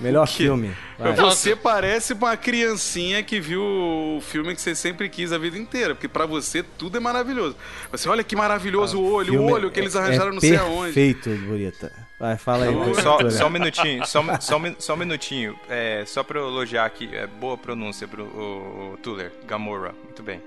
Melhor 0.00 0.26
Que- 0.26 0.34
filme. 0.38 0.74
Vai. 0.98 1.14
Você 1.14 1.54
parece 1.54 2.12
uma 2.14 2.36
criancinha 2.36 3.22
que 3.22 3.38
viu 3.40 3.62
o 3.62 4.20
filme 4.20 4.54
que 4.54 4.60
você 4.60 4.74
sempre 4.74 5.08
quis 5.08 5.32
a 5.32 5.38
vida 5.38 5.58
inteira, 5.58 5.94
porque 5.94 6.08
pra 6.08 6.24
você 6.26 6.62
tudo 6.62 6.96
é 6.96 7.00
maravilhoso. 7.00 7.56
Você 7.92 8.08
olha 8.08 8.24
que 8.24 8.34
maravilhoso 8.34 8.98
o 9.00 9.12
olho, 9.12 9.40
o 9.40 9.50
olho 9.50 9.70
que 9.70 9.78
eles 9.80 9.94
é- 9.94 9.98
arranjaram 9.98 10.30
é 10.30 10.32
não 10.34 10.40
sei 10.40 10.56
aonde. 10.56 10.92
Perfeito, 10.92 11.30
Burita. 11.46 11.92
Vai, 12.18 12.36
fala 12.36 12.64
aí. 12.66 12.74
Só- 13.02 13.30
Só, 13.30 13.46
um 13.46 13.50
minutinho, 13.50 14.06
só, 14.06 14.20
um- 14.20 14.40
só, 14.40 14.58
só 14.78 14.94
um 14.94 14.96
minutinho. 14.98 15.58
É, 15.68 16.04
só 16.06 16.22
pra 16.22 16.38
eu 16.38 16.48
elogiar 16.48 16.84
aqui, 16.84 17.08
é 17.14 17.26
boa 17.26 17.56
pronúncia 17.56 18.06
pro 18.08 18.24
o, 18.24 18.92
o 18.94 18.96
Tuller, 18.98 19.32
Gamora. 19.46 19.94
Muito 20.04 20.22
bem. 20.22 20.42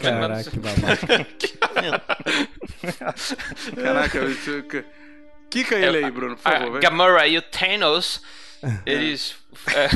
Caraca, 0.00 0.50
que 0.50 0.58
babaca. 0.58 1.26
Caraca, 3.82 4.18
eu- 4.18 4.30
eu- 4.30 4.84
Kika 5.50 5.76
ele 5.76 5.98
aí, 6.04 6.10
Bruno, 6.10 6.36
por 6.36 6.42
favor. 6.42 6.80
Gamora 6.80 7.26
e 7.28 7.38
o 7.38 7.42
Thanos, 7.42 8.20
eles. 8.86 9.36
é, 9.68 9.88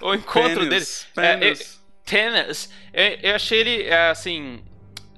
o 0.04 0.14
encontro 0.14 0.68
deles. 0.68 1.06
É, 1.16 1.32
é, 1.32 1.36
pênis. 1.36 1.84
Thanos, 2.04 2.70
eu, 2.92 3.18
eu 3.22 3.34
achei 3.34 3.60
ele, 3.60 3.82
é, 3.84 4.10
assim. 4.10 4.62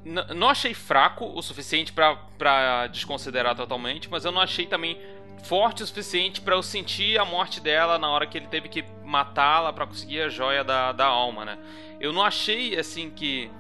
Não 0.05 0.49
achei 0.49 0.73
fraco 0.73 1.25
o 1.25 1.43
suficiente 1.43 1.93
pra, 1.93 2.15
pra 2.39 2.87
desconsiderar 2.87 3.57
totalmente, 3.57 4.09
mas 4.09 4.25
eu 4.25 4.31
não 4.31 4.41
achei 4.41 4.65
também 4.65 4.97
forte 5.43 5.83
o 5.83 5.87
suficiente 5.87 6.41
pra 6.41 6.55
eu 6.55 6.63
sentir 6.63 7.19
a 7.19 7.25
morte 7.25 7.61
dela 7.61 7.99
na 7.99 8.09
hora 8.09 8.25
que 8.25 8.39
ele 8.39 8.47
teve 8.47 8.69
que 8.69 8.85
matá-la 9.05 9.73
pra 9.73 9.85
conseguir 9.85 10.23
a 10.23 10.29
joia 10.29 10.63
da, 10.63 10.93
da 10.93 11.07
alma, 11.07 11.45
né? 11.45 11.59
Eu 12.01 12.13
não 12.13 12.23
achei, 12.23 12.79
assim, 12.79 13.11
que 13.11 13.51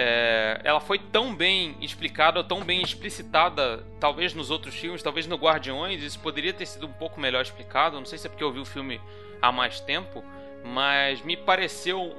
é, 0.00 0.60
ela 0.62 0.78
foi 0.78 0.96
tão 0.96 1.34
bem 1.34 1.76
explicada, 1.80 2.44
tão 2.44 2.62
bem 2.62 2.80
explicitada, 2.80 3.84
talvez 3.98 4.32
nos 4.32 4.48
outros 4.48 4.76
filmes, 4.76 5.02
talvez 5.02 5.26
no 5.26 5.34
Guardiões, 5.34 6.00
isso 6.04 6.20
poderia 6.20 6.52
ter 6.52 6.66
sido 6.66 6.86
um 6.86 6.92
pouco 6.92 7.20
melhor 7.20 7.42
explicado. 7.42 7.96
Não 7.96 8.04
sei 8.06 8.16
se 8.16 8.28
é 8.28 8.30
porque 8.30 8.44
eu 8.44 8.52
vi 8.52 8.60
o 8.60 8.64
filme 8.64 9.00
há 9.42 9.50
mais 9.50 9.80
tempo, 9.80 10.22
mas 10.64 11.20
me 11.22 11.36
pareceu 11.36 12.16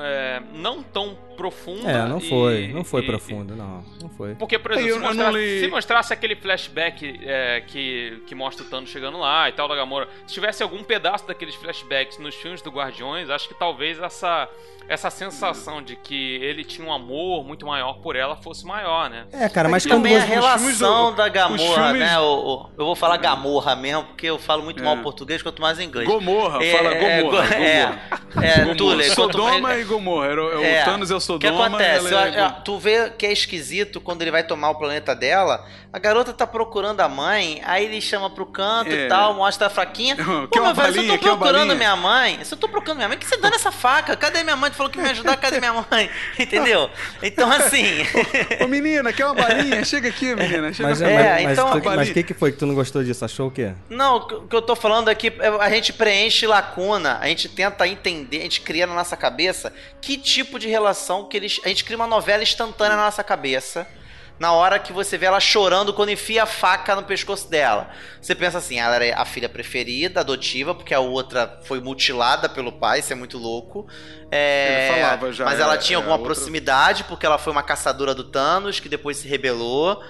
é, 0.00 0.40
não 0.52 0.80
tão 0.80 1.16
profunda. 1.32 1.90
É, 1.90 2.06
não 2.06 2.18
e- 2.18 2.28
foi. 2.28 2.68
Não 2.68 2.84
foi 2.84 3.02
e- 3.02 3.06
profundo, 3.06 3.54
não. 3.56 3.84
Não 4.00 4.08
foi. 4.10 4.34
Porque, 4.34 4.58
por 4.58 4.72
É, 4.72 4.74
exemplo, 4.76 4.90
eu- 4.90 5.00
se, 5.00 5.04
mostrasse, 5.06 5.38
li- 5.38 5.60
se 5.60 5.68
mostrasse 5.68 6.12
aquele 6.12 6.36
flashback 6.36 7.20
é, 7.24 7.62
que, 7.66 8.22
que 8.26 8.34
mostra 8.34 8.64
o 8.64 8.68
Thanos 8.68 8.90
chegando 8.90 9.18
lá 9.18 9.48
e 9.48 9.52
tal 9.52 9.66
da 9.68 9.74
Gamora, 9.76 10.08
se 10.26 10.34
tivesse 10.34 10.62
algum 10.62 10.82
pedaço 10.82 11.26
daqueles 11.26 11.54
flashbacks 11.54 12.18
nos 12.18 12.34
filmes 12.34 12.62
do 12.62 12.70
Guardiões, 12.70 13.30
acho 13.30 13.48
que 13.48 13.54
talvez 13.54 13.98
essa, 13.98 14.48
essa 14.88 15.10
sensação 15.10 15.80
de 15.82 15.96
que 15.96 16.36
ele 16.36 16.64
tinha 16.64 16.86
um 16.86 16.92
amor 16.92 17.44
muito 17.44 17.66
maior 17.66 17.94
por 18.00 18.16
ela 18.16 18.36
fosse 18.36 18.64
maior, 18.66 19.08
né? 19.08 19.26
É, 19.32 19.48
cara, 19.48 19.68
mas 19.68 19.84
E 19.84 19.88
quando 19.88 19.98
também 19.98 20.16
a 20.16 20.20
você... 20.20 20.26
relação 20.26 21.10
do- 21.10 21.16
da 21.16 21.28
Gamorra, 21.28 21.84
filmes- 21.88 22.00
né? 22.00 22.18
O, 22.18 22.24
o- 22.24 22.70
eu 22.78 22.84
vou 22.84 22.96
falar 22.96 23.16
Gamorra 23.16 23.74
mesmo, 23.76 24.04
porque 24.04 24.26
eu 24.26 24.38
falo 24.38 24.62
muito 24.62 24.80
É. 24.82 24.84
mal 24.84 24.96
português 24.98 25.42
quanto 25.42 25.60
mais 25.62 25.78
inglês. 25.80 26.08
Gomorra, 26.08 26.62
É, 26.62 26.76
fala 26.76 26.94
é, 26.94 27.20
Gomorra. 27.22 27.46
go- 27.46 27.54
é, 27.54 27.82
Gomorra. 27.86 28.46
é, 28.46 28.54
Gomorra. 28.58 28.74
Tuller, 28.76 29.14
quanto- 29.14 29.32
Sodoma 29.32 29.76
e 29.76 29.84
Gomorra. 29.84 30.26
Era, 30.26 30.44
o- 30.44 30.64
É. 30.64 30.82
O 30.82 30.84
Thanos 30.84 31.10
é 31.10 31.14
o 31.14 31.20
O 31.30 31.38
que 31.38 31.46
Sodoma. 31.46 31.66
acontece? 31.66 32.06
ela 32.08 32.26
é 32.26 32.28
Eu- 32.40 32.44
eu- 32.44 32.50
tu 32.64 32.78
vê 32.78 33.10
que 33.10 33.26
é 33.26 33.32
esquisito 33.32 34.00
quando 34.00 34.22
ele 34.22 34.30
vai 34.30 34.42
tomar 34.42 34.70
o 34.70 34.74
planeta 34.76 35.14
dela. 35.14 35.64
A 35.92 35.98
garota 35.98 36.32
tá 36.32 36.46
procurando 36.46 37.00
a 37.00 37.08
mãe, 37.08 37.60
aí 37.64 37.84
ele 37.84 38.00
chama 38.00 38.30
pro 38.30 38.46
canto 38.46 38.90
É. 38.90 39.04
e 39.06 39.08
tal, 39.08 39.34
mostra 39.34 39.66
a 39.66 39.70
fraquinha. 39.70 40.16
Pô, 40.50 40.60
uma 40.60 40.72
meu 40.72 40.74
velho, 40.74 40.92
se 40.94 41.08
eu 41.08 41.18
tô 41.18 41.36
procurando 41.36 41.76
minha 41.76 41.94
mãe, 41.96 42.38
se 42.44 42.54
eu 42.54 42.58
tô 42.58 42.68
procurando 42.68 42.96
minha 42.96 43.08
mãe, 43.08 43.18
que 43.18 43.26
você 43.26 43.36
dando 43.36 43.54
essa 43.54 43.70
faca? 43.70 44.16
Cadê 44.16 44.42
minha 44.42 44.56
mãe? 44.56 44.70
Tu 44.70 44.76
falou 44.76 44.90
que 44.90 44.98
ia 44.98 45.04
me 45.04 45.10
ajudar, 45.10 45.36
cadê 45.36 45.58
minha 45.60 45.72
mãe? 45.90 46.10
Entendeu? 46.38 46.88
Então, 47.22 47.50
assim. 47.52 47.84
Ô 48.62 48.66
menina, 48.68 49.12
quer 49.12 49.26
uma 49.26 49.34
balinha? 49.34 49.84
Chega 49.84 50.08
aqui, 50.08 50.34
menina. 50.34 50.72
Chega 50.72 50.88
Mas, 50.88 51.02
aqui. 51.02 51.10
É, 51.12 51.16
mas, 51.34 51.42
mas, 51.44 51.52
então- 51.58 51.70
tu- 51.80 51.84
mas 51.84 51.98
Ali- 51.98 52.10
o 52.10 52.14
que, 52.14 52.22
que 52.22 52.34
foi 52.34 52.52
que 52.52 52.58
tu 52.58 52.66
não 52.66 52.74
gostou 52.74 53.02
disso? 53.04 53.24
Achou 53.24 53.48
o 53.48 53.50
quê? 53.50 53.72
Não, 53.90 54.16
o 54.16 54.26
que- 54.26 54.34
o 54.34 54.42
que 54.48 54.56
eu 54.56 54.62
tô 54.62 54.74
falando 54.74 55.08
aqui, 55.08 55.32
é 55.40 55.48
a 55.48 55.68
gente 55.68 55.92
preenche 55.92 56.46
lacuna, 56.46 57.18
a 57.20 57.26
gente 57.28 57.48
tenta 57.50 57.86
entender, 57.86 58.38
a 58.38 58.42
gente 58.42 58.60
cria 58.62 58.86
na 58.86 58.94
nossa 58.94 59.16
cabeça 59.16 59.72
que 60.00 60.16
tipo 60.16 60.58
de 60.58 60.68
relação 60.68 61.11
que 61.28 61.36
eles. 61.36 61.60
A 61.64 61.68
gente 61.68 61.84
cria 61.84 61.96
uma 61.96 62.06
novela 62.06 62.42
instantânea 62.42 62.96
na 62.96 63.04
nossa 63.04 63.22
cabeça. 63.24 63.86
Na 64.38 64.52
hora 64.52 64.78
que 64.78 64.92
você 64.92 65.16
vê 65.16 65.26
ela 65.26 65.38
chorando 65.38 65.92
quando 65.92 66.08
enfia 66.10 66.42
a 66.42 66.46
faca 66.46 66.96
no 66.96 67.04
pescoço 67.04 67.48
dela. 67.48 67.90
Você 68.20 68.34
pensa 68.34 68.58
assim, 68.58 68.80
ela 68.80 68.96
era 68.96 69.20
a 69.20 69.24
filha 69.24 69.48
preferida, 69.48 70.20
adotiva, 70.20 70.74
porque 70.74 70.92
a 70.92 70.98
outra 70.98 71.60
foi 71.64 71.80
mutilada 71.80 72.48
pelo 72.48 72.72
pai, 72.72 73.00
isso 73.00 73.12
é 73.12 73.14
muito 73.14 73.38
louco. 73.38 73.86
É, 74.32 74.88
Ele 74.90 75.00
falava 75.00 75.32
já, 75.32 75.44
mas 75.44 75.60
ela 75.60 75.74
é, 75.74 75.78
tinha 75.78 75.96
é, 75.96 75.98
alguma 75.98 76.16
outra- 76.16 76.34
proximidade, 76.34 77.04
porque 77.04 77.24
ela 77.26 77.38
foi 77.38 77.52
uma 77.52 77.62
caçadora 77.62 78.14
do 78.14 78.24
Thanos, 78.24 78.80
que 78.80 78.88
depois 78.88 79.18
se 79.18 79.28
rebelou. 79.28 80.02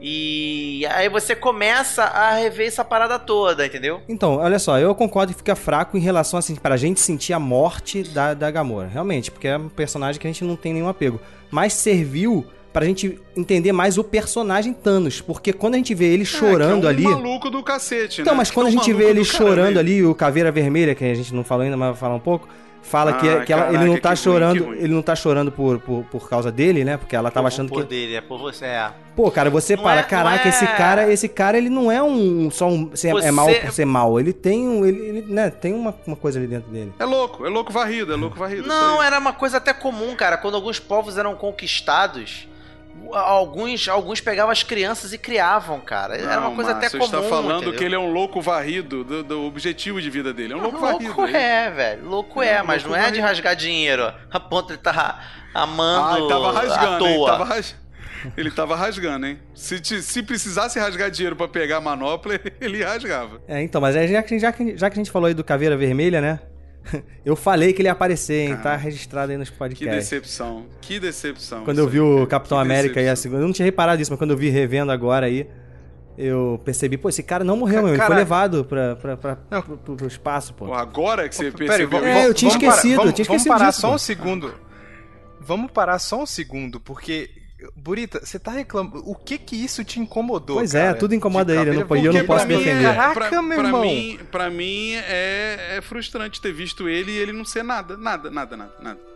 E 0.00 0.86
aí 0.90 1.08
você 1.08 1.34
começa 1.34 2.04
a 2.04 2.32
rever 2.36 2.68
essa 2.68 2.84
parada 2.84 3.18
toda, 3.18 3.66
entendeu? 3.66 4.00
Então, 4.08 4.36
olha 4.36 4.58
só, 4.58 4.78
eu 4.78 4.94
concordo 4.94 5.32
que 5.32 5.38
fica 5.38 5.56
fraco 5.56 5.96
em 5.96 6.00
relação, 6.00 6.38
assim, 6.38 6.54
pra 6.54 6.76
gente 6.76 7.00
sentir 7.00 7.32
a 7.32 7.38
morte 7.40 8.02
da, 8.04 8.32
da 8.32 8.50
Gamora. 8.50 8.88
Realmente, 8.88 9.30
porque 9.30 9.48
é 9.48 9.56
um 9.56 9.68
personagem 9.68 10.20
que 10.20 10.26
a 10.26 10.30
gente 10.30 10.44
não 10.44 10.54
tem 10.54 10.72
nenhum 10.72 10.88
apego. 10.88 11.20
Mas 11.50 11.72
serviu 11.72 12.46
pra 12.72 12.84
gente 12.84 13.18
entender 13.36 13.72
mais 13.72 13.98
o 13.98 14.04
personagem 14.04 14.72
Thanos. 14.72 15.20
Porque 15.20 15.52
quando 15.52 15.74
a 15.74 15.78
gente 15.78 15.94
vê 15.94 16.06
ele 16.06 16.24
chorando 16.24 16.88
é, 16.88 16.94
que 16.94 17.02
é 17.04 17.08
um 17.08 17.12
ali. 17.12 17.22
maluco 17.22 17.50
do 17.50 17.62
cacete, 17.62 18.20
Então, 18.20 18.34
né? 18.34 18.38
mas 18.38 18.50
quando 18.52 18.66
é 18.66 18.70
a 18.70 18.72
um 18.74 18.76
gente 18.78 18.92
vê 18.92 19.04
ele 19.06 19.24
chorando 19.24 19.78
ali, 19.78 20.04
o 20.04 20.14
Caveira 20.14 20.52
Vermelha, 20.52 20.94
que 20.94 21.04
a 21.04 21.14
gente 21.14 21.34
não 21.34 21.42
falou 21.42 21.64
ainda, 21.64 21.76
mas 21.76 21.88
vai 21.88 21.96
falar 21.98 22.14
um 22.14 22.20
pouco, 22.20 22.46
fala 22.82 23.12
que, 23.14 23.28
Ah, 23.28 23.44
que 23.44 23.52
ela- 23.52 23.62
ele 23.66 23.72
caraca, 23.72 23.86
não 23.86 23.94
que 23.96 24.00
tá 24.00 24.08
ruim, 24.10 24.16
chorando, 24.16 24.54
que 24.62 24.68
ruim. 24.70 24.78
ele 24.78 24.94
não 24.94 25.02
tá 25.02 25.14
chorando 25.16 25.52
por, 25.52 25.78
por, 25.80 26.04
por 26.04 26.28
causa 26.28 26.50
dele, 26.50 26.84
né? 26.84 26.96
Porque 26.96 27.14
ela 27.14 27.30
tava 27.30 27.48
achando 27.48 27.68
por 27.68 27.82
que. 27.82 27.88
dele, 27.88 28.14
é 28.14 28.20
por 28.20 28.38
você. 28.38 28.64
É. 28.64 28.90
Pô, 29.14 29.30
cara, 29.30 29.50
você 29.50 29.76
Não 29.76 29.82
para, 29.82 30.00
é- 30.00 30.02
não 30.02 30.08
caraca, 30.08 30.46
é- 30.46 30.48
esse 30.48 30.66
cara, 30.66 31.12
esse 31.12 31.28
cara, 31.28 31.58
ele 31.58 31.68
não 31.68 31.90
é 31.90 32.02
um 32.02 32.50
só 32.50 32.68
um 32.68 32.94
ser, 32.94 33.12
Você- 33.12 33.26
é 33.28 33.30
mal 33.30 33.46
por 33.48 33.72
ser 33.72 33.84
mal, 33.84 34.18
ele 34.20 34.32
tem 34.32 34.66
um, 34.68 34.86
ele, 34.86 34.98
ele, 35.00 35.22
né, 35.32 35.50
tem 35.50 35.74
uma, 35.74 35.94
uma 36.06 36.16
coisa 36.16 36.38
ali 36.38 36.46
dentro 36.46 36.70
dele. 36.70 36.92
É 36.98 37.04
louco, 37.04 37.44
é 37.44 37.48
louco 37.48 37.72
varrido, 37.72 38.12
é 38.12 38.16
louco 38.16 38.38
varrido. 38.38 38.66
Não, 38.68 39.02
era 39.02 39.18
uma 39.18 39.32
coisa 39.32 39.56
até 39.56 39.72
comum, 39.72 40.14
cara. 40.14 40.36
Quando 40.36 40.54
alguns 40.54 40.78
povos 40.78 41.18
eram 41.18 41.34
conquistados, 41.34 42.48
alguns, 43.12 43.88
alguns 43.88 44.20
pegavam 44.20 44.50
as 44.52 44.62
crianças 44.62 45.12
e 45.12 45.18
criavam, 45.18 45.80
cara. 45.80 46.16
Era 46.16 46.40
uma 46.40 46.54
coisa 46.54 46.70
até 46.72 46.82
Márcio, 46.82 46.98
comum. 46.98 47.10
Você 47.10 47.16
está 47.16 47.28
falando 47.28 47.56
entendeu? 47.62 47.78
que 47.78 47.84
ele 47.84 47.94
é 47.94 47.98
um 47.98 48.12
louco 48.12 48.40
varrido 48.40 49.02
do, 49.04 49.22
do 49.22 49.44
objetivo 49.46 50.00
de 50.00 50.10
vida 50.10 50.32
dele. 50.32 50.52
É 50.52 50.56
um 50.56 50.60
louco, 50.60 50.78
Louco 50.78 51.02
varrido. 51.02 51.24
ele- 51.26 51.36
é, 51.36 51.70
velho. 51.70 52.04
Louco 52.08 52.42
É, 52.42 52.48
é, 52.48 52.62
mas 52.62 52.82
louco 52.82 52.96
não 52.96 52.96
é 52.96 53.10
de 53.10 53.18
varrido. 53.20 53.26
rasgar 53.28 53.56
dinheiro. 53.56 54.12
A 54.30 54.40
ponto 54.40 54.66
de 54.68 54.72
ele 54.74 54.78
tá 54.82 55.20
Ah, 55.54 55.62
amando 55.62 56.18
ele 56.18 56.28
tava 56.28 56.48
à 56.48 56.52
rasgando, 56.52 57.06
hein? 57.06 57.16
toa. 57.16 57.30
Tava 57.32 57.44
ras... 57.44 57.76
Ele 58.36 58.50
tava 58.50 58.74
rasgando, 58.74 59.26
hein? 59.26 59.38
Se, 59.54 59.78
te- 59.80 60.02
se 60.02 60.22
precisasse 60.24 60.76
rasgar 60.78 61.08
dinheiro 61.08 61.36
pra 61.36 61.46
pegar 61.46 61.76
a 61.76 61.80
manopla, 61.80 62.34
ele 62.60 62.82
rasgava. 62.82 63.40
É, 63.46 63.62
então, 63.62 63.80
mas 63.80 63.94
aí 63.94 64.08
já 64.08 64.22
que, 64.24 64.38
já, 64.40 64.50
que, 64.52 64.76
já 64.76 64.90
que 64.90 64.94
a 64.94 65.02
gente 65.02 65.10
falou 65.12 65.28
aí 65.28 65.34
do 65.34 65.44
Caveira 65.44 65.76
Vermelha, 65.76 66.20
né? 66.20 66.40
Eu 67.24 67.36
falei 67.36 67.72
que 67.72 67.82
ele 67.82 67.88
ia 67.88 67.92
aparecer, 67.92 68.48
hein? 68.48 68.56
Tá 68.56 68.74
registrado 68.76 69.30
aí 69.32 69.38
nos 69.38 69.50
Que 69.50 69.56
podcasts. 69.58 69.94
decepção. 70.10 70.66
Que 70.80 70.98
decepção. 70.98 71.64
Quando 71.64 71.78
eu 71.78 71.88
vi 71.88 72.00
o 72.00 72.14
cara. 72.16 72.26
Capitão 72.28 72.58
Que 72.58 72.62
América 72.62 73.00
e 73.02 73.08
a 73.08 73.14
segunda. 73.16 73.42
Eu 73.42 73.46
não 73.46 73.52
tinha 73.52 73.66
reparado 73.66 74.00
isso, 74.00 74.10
mas 74.10 74.18
quando 74.18 74.30
eu 74.30 74.36
vi 74.36 74.48
revendo 74.48 74.90
agora 74.90 75.26
aí, 75.26 75.46
eu 76.16 76.60
percebi, 76.64 76.96
pô, 76.96 77.08
esse 77.08 77.22
cara 77.22 77.44
não 77.44 77.56
morreu, 77.56 77.82
meu. 77.82 77.94
Ele 77.94 78.02
foi 78.02 78.16
levado 78.16 78.64
pra, 78.64 78.96
pra, 78.96 79.16
pra, 79.16 79.38
Não. 79.50 79.62
pro, 79.62 79.76
pro- 79.76 79.96
pro 79.96 80.06
espaço, 80.06 80.54
pô. 80.54 80.66
Pô, 80.66 80.74
agora 80.74 81.28
que 81.28 81.34
você 81.34 81.50
Peraí, 81.50 81.68
percebeu 81.68 82.00
vamos- 82.00 82.06
É, 82.16 82.26
eu 82.26 82.34
tinha 82.34 82.50
vamos 82.50 82.64
parar- 82.64 82.76
esquecido, 82.76 82.96
vamos- 82.96 83.10
eu 83.10 83.14
tinha 83.14 83.24
Vamos 83.26 83.42
esquecido 83.42 83.58
parar 83.58 83.70
disso, 83.70 83.80
só 83.82 83.88
pô. 83.88 83.94
um 83.94 83.98
segundo. 83.98 84.54
Vamos 85.40 85.70
parar 85.70 85.98
só 85.98 86.22
um 86.22 86.26
segundo, 86.26 86.80
porque. 86.80 87.30
Burita, 87.74 88.20
você 88.24 88.38
tá 88.38 88.52
reclamando. 88.52 89.02
O 89.04 89.14
que 89.16 89.36
que 89.36 89.56
isso 89.56 89.82
te 89.84 89.98
incomodou? 89.98 90.56
Pois 90.58 90.74
é, 90.74 90.86
cara, 90.86 90.98
tudo 90.98 91.14
incomoda 91.14 91.52
de 91.52 91.58
ele, 91.60 91.70
eu 91.70 91.86
não- 91.86 91.96
e 91.96 92.04
eu 92.06 92.12
não 92.12 92.24
posso 92.24 92.46
defender. 92.46 92.84
É, 92.84 92.94
Caraca, 92.94 93.14
pra, 93.28 93.42
meu 93.42 93.58
pra 93.58 93.66
irmão. 93.66 93.82
Mim, 93.82 94.20
pra 94.30 94.50
mim 94.50 94.92
é, 94.92 95.76
é 95.76 95.80
frustrante 95.82 96.40
ter 96.40 96.52
visto 96.52 96.88
ele 96.88 97.10
e 97.10 97.16
ele 97.16 97.32
não 97.32 97.44
ser 97.44 97.64
nada, 97.64 97.96
nada, 97.96 98.30
nada, 98.30 98.56
nada, 98.56 98.72
nada. 98.80 99.07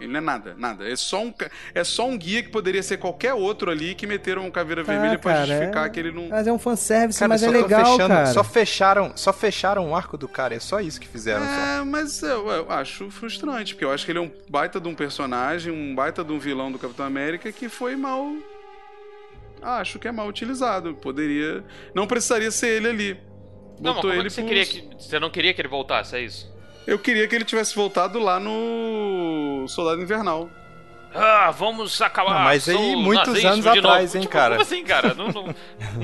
Ele 0.00 0.10
não 0.10 0.18
é 0.18 0.20
nada, 0.20 0.54
nada. 0.58 0.88
É 0.90 0.96
só 0.96 1.22
um, 1.22 1.32
é 1.74 1.84
só 1.84 2.08
um 2.08 2.18
guia 2.18 2.42
que 2.42 2.48
poderia 2.48 2.82
ser 2.82 2.96
qualquer 2.96 3.34
outro 3.34 3.70
ali 3.70 3.94
que 3.94 4.04
meteram 4.04 4.44
um 4.44 4.50
caveira 4.50 4.82
vermelha 4.82 5.16
pra 5.16 5.32
cara, 5.32 5.46
justificar 5.46 5.86
é- 5.86 5.90
que 5.90 6.00
ele 6.00 6.10
não. 6.10 6.28
Mas 6.28 6.46
é 6.46 6.52
um 6.52 6.58
fanservice, 6.58 7.18
Cara, 7.20 7.28
mas 7.28 7.42
é 7.42 7.46
só 7.46 7.52
legal, 7.52 7.84
fechando- 7.92 8.08
cara. 8.14 8.26
Só 8.26 8.42
fecharam, 8.44 9.12
só 9.16 9.32
fecharam 9.32 9.90
o 9.90 9.94
arco 9.94 10.18
do 10.18 10.26
cara, 10.26 10.54
é 10.56 10.58
só 10.58 10.80
isso 10.80 11.00
que 11.00 11.06
fizeram. 11.06 11.44
só. 11.44 11.50
É, 11.52 11.84
mas 11.84 12.20
eu, 12.22 12.48
eu 12.48 12.70
acho 12.72 13.10
frustrante, 13.10 13.74
porque 13.74 13.84
eu 13.84 13.92
acho 13.92 14.04
que 14.04 14.10
ele 14.10 14.18
é 14.18 14.22
um 14.22 14.30
baita 14.48 14.80
de 14.80 14.88
um 14.88 14.94
personagem, 14.94 15.72
um 15.72 15.94
baita 15.94 16.24
de 16.24 16.32
um 16.32 16.38
vilão 16.38 16.72
do 16.72 16.78
Capitão 16.80 17.06
América 17.06 17.52
que 17.52 17.68
foi 17.68 17.94
mal. 17.94 18.26
Acho 19.62 19.98
que 20.00 20.08
é 20.08 20.12
mal 20.12 20.26
utilizado. 20.26 20.94
Poderia. 20.96 21.62
Não 21.94 22.06
precisaria 22.08 22.50
ser 22.50 22.68
ele 22.68 22.88
ali. 22.88 23.14
Não, 23.80 23.94
mas 23.94 23.94
Botou 23.94 24.12
é 24.12 24.14
ele 24.16 24.24
que 24.24 24.30
você 24.30 24.42
queria 24.42 24.66
que. 24.66 24.90
Você 24.98 25.20
não 25.20 25.30
queria 25.30 25.54
que 25.54 25.60
ele 25.60 25.68
voltasse, 25.68 26.16
é 26.16 26.20
isso? 26.22 26.51
Eu 26.86 26.98
queria 26.98 27.26
que 27.28 27.34
ele 27.34 27.44
tivesse 27.44 27.74
voltado 27.74 28.18
lá 28.18 28.40
no 28.40 29.66
Soldado 29.68 30.00
Invernal. 30.02 30.50
Ah, 31.14 31.50
vamos 31.50 32.00
acabar. 32.00 32.34
Não, 32.34 32.40
mas 32.40 32.68
aí 32.68 32.96
muitos 32.96 33.44
anos 33.44 33.66
atrás, 33.66 34.14
hein, 34.14 34.22
Tipo, 34.22 34.32
cara? 34.32 34.50
Como 34.56 34.62
assim, 34.62 34.82
cara? 34.82 35.14
Não, 35.14 35.28
não, 35.28 35.54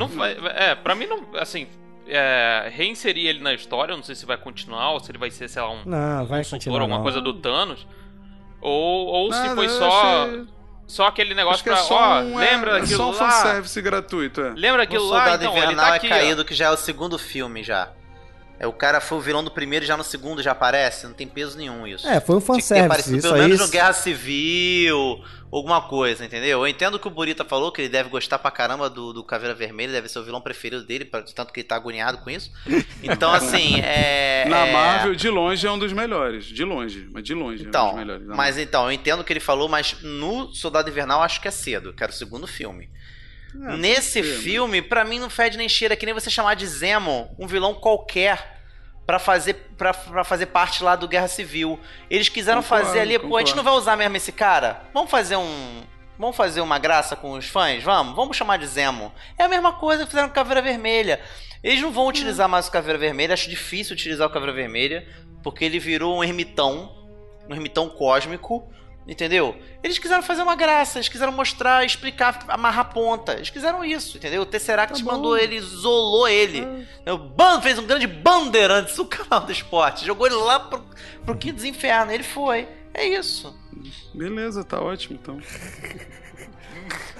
não 0.08 0.24
é, 0.24 0.74
pra 0.74 0.94
mim 0.94 1.06
não. 1.06 1.24
Assim, 1.38 1.66
é, 2.06 2.70
reinserir 2.72 3.26
ele 3.26 3.40
na 3.40 3.54
história, 3.54 3.92
eu 3.92 3.96
não 3.96 4.04
sei 4.04 4.14
se 4.14 4.26
vai 4.26 4.36
continuar 4.36 4.92
ou 4.92 5.00
se 5.00 5.10
ele 5.10 5.18
vai 5.18 5.30
ser, 5.30 5.48
sei 5.48 5.62
lá, 5.62 5.70
um 5.70 5.82
Não, 5.84 6.26
vai 6.26 6.38
consultor, 6.40 6.50
continuar. 6.58 6.80
alguma 6.82 6.96
não. 6.98 7.02
coisa 7.02 7.20
do 7.20 7.32
Thanos. 7.34 7.86
Ou, 8.60 9.06
ou 9.06 9.32
se 9.32 9.38
Nada, 9.40 9.54
foi 9.54 9.68
só. 9.68 10.24
achei- 10.24 10.46
Só 10.86 11.06
aquele 11.06 11.34
negócio 11.34 11.60
é 11.62 11.72
pra. 11.72 11.76
só 11.82 11.96
Ó, 11.96 12.20
um, 12.20 12.36
lembra 12.36 12.72
é, 12.72 12.76
é 12.76 12.80
daquilo 12.80 12.96
só 12.98 13.08
um 13.08 13.12
lá? 13.12 13.30
fanservice 13.30 13.80
gratuito, 13.82 14.40
é. 14.42 14.50
Lembra 14.56 14.80
O 14.80 14.84
aquilo 14.84 15.06
lá? 15.08 15.18
Soldado 15.20 15.42
Então, 15.44 15.56
ele 15.56 15.64
Invernal 15.66 15.86
tá 15.86 15.92
é 15.94 15.96
aqui. 15.96 16.06
ó. 16.06 16.10
caído, 16.10 16.44
que 16.44 16.54
já 16.54 16.66
é 16.66 16.70
o 16.70 16.76
segundo 16.76 17.18
filme 17.18 17.62
já. 17.62 17.88
É, 18.60 18.66
o 18.66 18.72
cara 18.72 19.00
foi 19.00 19.18
o 19.18 19.20
vilão 19.20 19.44
do 19.44 19.50
primeiro 19.50 19.84
e 19.84 19.88
já 19.88 19.96
no 19.96 20.02
segundo 20.02 20.42
já 20.42 20.50
aparece. 20.52 21.06
Não 21.06 21.14
tem 21.14 21.28
peso 21.28 21.56
nenhum 21.56 21.86
isso. 21.86 22.06
É, 22.06 22.20
foi 22.20 22.36
um 22.36 22.40
Tinha 22.40 22.56
que 22.56 22.62
ter 22.62 22.62
fanservice. 22.62 22.86
aparecido 22.86 23.16
Isso 23.18 23.28
pelo 23.28 23.38
menos 23.40 23.60
no 23.60 23.68
Guerra 23.68 23.92
Civil, 23.92 25.22
alguma 25.52 25.80
coisa, 25.82 26.24
entendeu? 26.24 26.60
Eu 26.60 26.66
entendo 26.66 26.96
o 26.96 26.98
que 26.98 27.06
o 27.06 27.10
Burita 27.10 27.44
falou, 27.44 27.70
que 27.70 27.82
ele 27.82 27.88
deve 27.88 28.08
gostar 28.08 28.38
pra 28.38 28.50
caramba 28.50 28.90
do, 28.90 29.12
do 29.12 29.22
Caveira 29.22 29.54
Vermelha, 29.54 29.92
deve 29.92 30.08
ser 30.08 30.18
o 30.18 30.24
vilão 30.24 30.40
preferido 30.40 30.84
dele, 30.84 31.04
tanto 31.04 31.52
que 31.52 31.60
ele 31.60 31.68
tá 31.68 31.76
agoniado 31.76 32.18
com 32.18 32.30
isso. 32.30 32.50
Então, 33.02 33.30
assim, 33.34 33.80
é. 33.80 34.44
Na 34.48 34.66
é- 34.66 34.72
Marvel, 34.72 35.14
de 35.14 35.28
longe, 35.28 35.64
é 35.64 35.70
um 35.70 35.78
dos 35.78 35.92
melhores. 35.92 36.44
De 36.46 36.64
longe, 36.64 37.08
mas 37.12 37.22
de 37.22 37.34
longe 37.34 37.62
é 37.62 37.66
um 37.66 37.68
Então, 37.68 37.86
dos 37.90 37.96
melhores. 37.96 38.26
Na 38.26 38.34
mas 38.34 38.58
então, 38.58 38.86
eu 38.86 38.92
entendo 38.92 39.20
o 39.20 39.24
que 39.24 39.32
ele 39.32 39.40
falou, 39.40 39.68
mas 39.68 39.96
no 40.02 40.52
Soldado 40.52 40.90
Invernal 40.90 41.22
acho 41.22 41.40
que 41.40 41.46
é 41.46 41.52
cedo, 41.52 41.92
que 41.92 42.02
era 42.02 42.10
o 42.10 42.14
segundo 42.14 42.46
filme. 42.46 42.90
É, 43.54 43.76
Nesse 43.76 44.22
filme, 44.22 44.82
pra 44.82 45.04
mim 45.04 45.18
não 45.18 45.30
fede 45.30 45.56
nem 45.56 45.68
cheira, 45.68 45.96
que 45.96 46.04
nem 46.06 46.14
você 46.14 46.30
chamar 46.30 46.54
de 46.54 46.66
Zemo 46.66 47.34
um 47.38 47.46
vilão 47.46 47.74
qualquer 47.74 48.58
pra 49.06 49.18
fazer 49.18 49.54
pra 49.76 50.22
fazer 50.24 50.46
parte 50.46 50.84
lá 50.84 50.94
do 50.94 51.08
Guerra 51.08 51.28
Civil. 51.28 51.80
Eles 52.10 52.28
quiseram 52.28 52.62
Concordo, 52.62 52.86
fazer 52.86 53.00
ali, 53.00 53.18
pô, 53.18 53.36
a 53.36 53.40
gente 53.40 53.50
concordo. 53.50 53.56
não 53.56 53.64
vai 53.64 53.72
usar 53.74 53.96
mesmo 53.96 54.16
esse 54.16 54.32
cara? 54.32 54.82
Vamos 54.92 55.10
fazer 55.10 55.36
um 55.36 55.82
Vamos 56.18 56.36
fazer 56.36 56.60
uma 56.60 56.80
graça 56.80 57.14
com 57.14 57.32
os 57.32 57.46
fãs? 57.46 57.80
Vamos? 57.82 58.16
Vamos 58.16 58.36
chamar 58.36 58.56
de 58.58 58.66
Zemo. 58.66 59.12
É 59.38 59.44
a 59.44 59.48
mesma 59.48 59.74
coisa 59.74 60.02
que 60.02 60.10
fizeram 60.10 60.26
com 60.28 60.34
Caveira 60.34 60.60
Vermelha. 60.60 61.20
Eles 61.62 61.80
não 61.80 61.92
vão 61.92 62.08
utilizar 62.08 62.48
mais 62.48 62.66
o 62.66 62.72
Caveira 62.72 62.98
Vermelha, 62.98 63.34
acho 63.34 63.48
difícil 63.48 63.94
utilizar 63.94 64.26
o 64.26 64.30
Caveira 64.30 64.52
Vermelha, 64.52 65.06
porque 65.44 65.64
ele 65.64 65.78
virou 65.78 66.18
um 66.18 66.24
ermitão, 66.24 66.92
um 67.48 67.54
ermitão 67.54 67.88
cósmico, 67.88 68.68
entendeu? 69.08 69.56
Eles 69.82 69.98
quiseram 69.98 70.22
fazer 70.22 70.42
uma 70.42 70.54
graça, 70.54 70.98
eles 70.98 71.08
quiseram 71.08 71.32
mostrar, 71.32 71.84
explicar, 71.84 72.44
amarrar 72.46 72.92
ponta. 72.92 73.32
Eles 73.32 73.48
quiseram 73.48 73.82
isso, 73.82 74.18
entendeu? 74.18 74.42
O 74.42 74.46
Tesseract 74.46 75.02
Tá 75.02 75.10
mandou 75.10 75.36
ele, 75.36 75.56
isolou 75.56 76.28
ele. 76.28 76.62
O 77.06 77.16
Ban 77.16 77.62
fez 77.62 77.78
um 77.78 77.86
grande 77.86 78.06
bandeirantes 78.06 78.96
no 78.98 79.06
canal 79.06 79.40
do 79.40 79.50
esporte, 79.50 80.04
jogou 80.04 80.26
ele 80.26 80.36
lá 80.36 80.60
pro, 80.60 80.84
pro 81.24 81.36
quinto 81.36 81.56
dos 81.56 81.64
infernos, 81.64 82.12
ele 82.12 82.22
foi. 82.22 82.68
É 82.92 83.06
isso. 83.06 83.56
Beleza, 84.14 84.62
tá 84.62 84.80
ótimo, 84.80 85.18
então. 85.20 85.38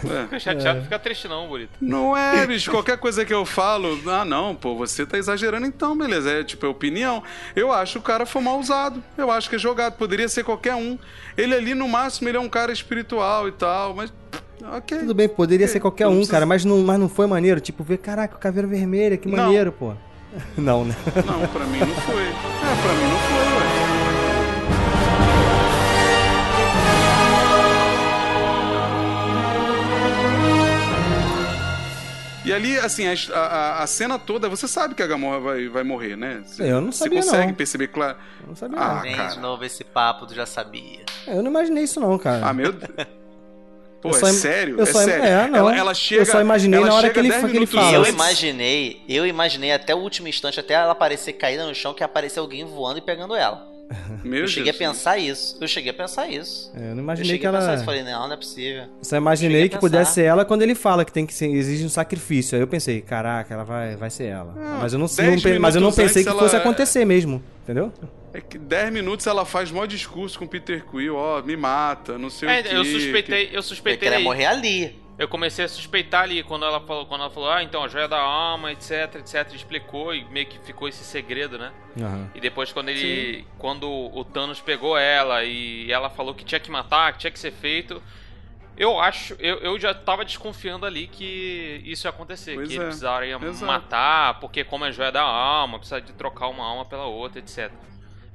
É. 0.04 0.22
Fica 0.24 0.38
chateado, 0.40 0.82
fica 0.82 0.98
triste 0.98 1.26
não, 1.28 1.48
bonito. 1.48 1.70
Não 1.80 2.16
é, 2.16 2.46
bicho. 2.46 2.70
Qualquer 2.70 2.98
coisa 2.98 3.24
que 3.24 3.34
eu 3.34 3.44
falo, 3.44 3.98
ah, 4.08 4.24
não, 4.24 4.54
pô, 4.54 4.74
você 4.76 5.04
tá 5.04 5.18
exagerando 5.18 5.66
então, 5.66 5.96
beleza. 5.96 6.30
É 6.30 6.44
tipo, 6.44 6.64
é 6.64 6.68
opinião. 6.68 7.22
Eu 7.56 7.72
acho 7.72 7.94
que 7.94 7.98
o 7.98 8.02
cara 8.02 8.24
foi 8.24 8.40
mal 8.42 8.58
usado. 8.58 9.02
Eu 9.16 9.30
acho 9.30 9.48
que 9.50 9.56
é 9.56 9.58
jogado. 9.58 9.94
Poderia 9.94 10.28
ser 10.28 10.44
qualquer 10.44 10.74
um. 10.74 10.98
Ele 11.36 11.54
ali, 11.54 11.74
no 11.74 11.88
máximo, 11.88 12.28
ele 12.28 12.36
é 12.36 12.40
um 12.40 12.48
cara 12.48 12.70
espiritual 12.72 13.48
e 13.48 13.52
tal, 13.52 13.94
mas. 13.94 14.12
Ok. 14.72 14.98
Tudo 14.98 15.14
bem, 15.14 15.28
poderia 15.28 15.66
Ok, 15.66 15.72
ser 15.72 15.80
qualquer 15.80 16.04
não 16.04 16.12
um, 16.12 16.16
precisa- 16.16 16.32
cara, 16.32 16.46
mas 16.46 16.64
não, 16.64 16.78
mas 16.78 16.98
não 16.98 17.08
foi 17.08 17.26
maneiro. 17.26 17.60
Tipo, 17.60 17.82
ver, 17.84 17.98
caraca, 17.98 18.36
o 18.36 18.38
Caveira 18.38 18.66
Vermelha, 18.68 19.16
que 19.16 19.28
Não. 19.28 19.36
maneiro, 19.44 19.72
pô. 19.72 19.92
Não, 20.58 20.84
né? 20.84 20.94
Não, 21.24 21.48
pra 21.48 21.64
mim 21.64 21.78
não 21.78 21.86
foi. 22.02 22.22
É, 22.22 22.32
pra 22.82 22.92
mim 22.92 23.08
não 23.10 23.18
foi, 23.18 23.44
ué. 23.56 23.77
E 32.48 32.52
ali, 32.52 32.78
assim, 32.78 33.06
a, 33.06 33.14
a, 33.38 33.82
a 33.82 33.86
cena 33.86 34.18
toda, 34.18 34.48
você 34.48 34.66
sabe 34.68 34.94
que 34.94 35.02
a 35.02 35.06
Gamorra 35.06 35.38
vai, 35.40 35.68
vai 35.68 35.82
morrer, 35.84 36.16
né? 36.16 36.42
Você, 36.44 36.62
Eu 36.70 36.80
não 36.80 36.90
sabia, 36.92 37.20
Você 37.22 37.28
consegue 37.30 37.46
não. 37.48 37.54
perceber, 37.54 37.88
claro. 37.88 38.16
Eu 38.42 38.48
não 38.48 38.56
sabia, 38.56 38.78
Ah, 38.80 38.94
não. 38.94 39.02
Vem 39.02 39.14
cara. 39.16 39.28
de 39.34 39.38
novo 39.40 39.64
esse 39.64 39.84
papo 39.84 40.26
do 40.26 40.34
já 40.34 40.46
sabia. 40.46 41.00
Eu 41.26 41.42
não 41.42 41.50
imaginei 41.50 41.84
isso, 41.84 42.00
não, 42.00 42.16
cara. 42.18 42.46
Ah, 42.46 42.52
meu 42.52 42.72
Deus. 42.72 42.90
Pô, 44.00 44.10
Eu 44.10 44.14
é 44.14 44.18
só 44.20 44.26
sério? 44.28 44.76
eu 44.78 44.82
é 44.84 44.86
só 44.86 45.00
sério. 45.00 45.24
é, 45.24 45.48
não. 45.48 45.58
Ela, 45.58 45.76
ela 45.76 45.94
chega, 45.94 46.22
Eu 46.22 46.26
só 46.26 46.40
imaginei 46.40 46.78
ela 46.78 46.88
na 46.88 46.94
hora 46.94 47.10
que 47.10 47.18
ele- 47.18 47.30
10 47.30 47.50
que 47.50 47.56
ele 47.56 47.66
fala. 47.66 47.92
eu 47.96 48.06
imaginei, 48.06 49.02
eu 49.08 49.26
imaginei 49.26 49.72
até 49.72 49.92
o 49.92 49.98
último 49.98 50.28
instante, 50.28 50.60
até 50.60 50.74
ela 50.74 50.92
aparecer 50.92 51.32
caída 51.32 51.66
no 51.66 51.74
chão, 51.74 51.92
que 51.92 52.02
ia 52.02 52.06
aparecer 52.06 52.38
alguém 52.38 52.64
voando 52.64 52.98
e 52.98 53.02
pegando 53.02 53.34
ela. 53.34 53.66
Meu 54.22 54.40
eu 54.42 54.48
cheguei 54.48 54.72
Deus. 54.72 54.76
a 54.76 54.88
pensar 54.88 55.18
isso. 55.18 55.56
Eu 55.60 55.66
cheguei 55.68 55.90
a 55.90 55.94
pensar 55.94 56.28
isso. 56.28 56.70
É, 56.74 56.78
eu 56.78 56.82
não 56.90 56.96
Eu 56.96 57.02
imaginei 57.02 57.26
cheguei 57.30 57.38
que 57.40 57.46
ela. 57.46 57.74
isso. 57.74 57.84
Falei, 57.84 58.02
não, 58.02 58.26
não 58.26 58.34
é 58.34 58.36
possível. 58.36 58.84
Só 59.02 59.16
imaginei 59.16 59.62
cheguei 59.62 59.68
que 59.70 59.78
pudesse 59.78 60.14
ser 60.14 60.24
ela 60.24 60.44
quando 60.44 60.62
ele 60.62 60.74
fala 60.74 61.04
que 61.04 61.12
tem 61.12 61.24
que 61.24 61.32
ser, 61.32 61.46
exige 61.48 61.84
um 61.84 61.88
sacrifício. 61.88 62.56
Aí 62.56 62.62
eu 62.62 62.66
pensei, 62.66 63.00
caraca, 63.00 63.54
ela 63.54 63.64
vai, 63.64 63.96
vai 63.96 64.10
ser 64.10 64.24
ela. 64.26 64.54
Ah, 64.58 64.78
mas 64.82 64.92
eu 64.92 64.98
não, 64.98 65.06
10 65.06 65.18
não 65.18 65.40
pe- 65.40 65.58
mas 65.58 65.74
eu 65.74 65.80
não 65.80 65.92
pensei 65.92 66.22
que 66.24 66.30
fosse 66.30 66.54
ela- 66.54 66.64
acontecer 66.64 67.04
mesmo, 67.04 67.42
entendeu? 67.64 67.92
É 68.34 68.40
que 68.42 68.58
10 68.58 68.92
minutos 68.92 69.26
ela 69.26 69.44
faz 69.46 69.70
maior 69.70 69.86
discurso 69.86 70.38
com 70.38 70.44
o 70.44 70.48
Peter 70.48 70.84
Quill, 70.84 71.16
ó, 71.16 71.40
me 71.42 71.56
mata, 71.56 72.18
não 72.18 72.28
sei 72.28 72.46
o 72.48 72.50
É, 72.50 72.62
quê. 72.62 72.74
eu 72.76 72.84
suspeitei, 72.84 73.46
eu 73.46 73.52
Ele 73.54 73.62
suspeitei. 73.62 73.98
queria 74.00 74.18
aí. 74.18 74.24
morrer 74.24 74.44
ali. 74.46 74.94
Eu 75.18 75.26
comecei 75.26 75.64
a 75.64 75.68
suspeitar 75.68 76.22
ali 76.22 76.44
quando 76.44 76.64
ela 76.64 76.80
falou, 76.80 77.04
quando 77.04 77.22
ela 77.22 77.30
falou, 77.30 77.50
ah, 77.50 77.60
então 77.60 77.82
a 77.82 77.88
joia 77.88 78.06
da 78.06 78.20
alma, 78.20 78.70
etc, 78.70 79.16
etc, 79.16 79.52
explicou 79.52 80.14
e 80.14 80.24
meio 80.26 80.46
que 80.46 80.58
ficou 80.60 80.86
esse 80.88 81.02
segredo, 81.02 81.58
né? 81.58 81.72
Aham. 82.00 82.30
E 82.36 82.40
depois 82.40 82.72
quando 82.72 82.88
ele, 82.88 83.44
quando 83.58 83.88
o 83.90 84.24
Thanos 84.24 84.60
pegou 84.60 84.96
ela 84.96 85.42
e 85.42 85.90
ela 85.90 86.08
falou 86.08 86.34
que 86.34 86.44
tinha 86.44 86.60
que 86.60 86.70
matar, 86.70 87.12
que 87.14 87.18
tinha 87.18 87.32
que 87.32 87.38
ser 87.38 87.50
feito, 87.50 88.00
eu 88.76 89.00
acho, 89.00 89.34
eu, 89.40 89.56
eu 89.56 89.76
já 89.76 89.92
tava 89.92 90.24
desconfiando 90.24 90.86
ali 90.86 91.08
que 91.08 91.82
isso 91.84 92.06
ia 92.06 92.10
acontecer, 92.10 92.54
Pois 92.54 92.68
que 92.68 92.74
é, 92.74 92.76
ele 92.76 92.84
precisaria 92.84 93.36
exato. 93.36 93.66
matar, 93.66 94.38
porque 94.38 94.62
como 94.62 94.84
é 94.84 94.92
joia 94.92 95.10
da 95.10 95.22
alma, 95.22 95.80
precisa 95.80 96.00
de 96.00 96.12
trocar 96.12 96.46
uma 96.46 96.64
alma 96.64 96.84
pela 96.84 97.06
outra, 97.06 97.40
etc. 97.40 97.72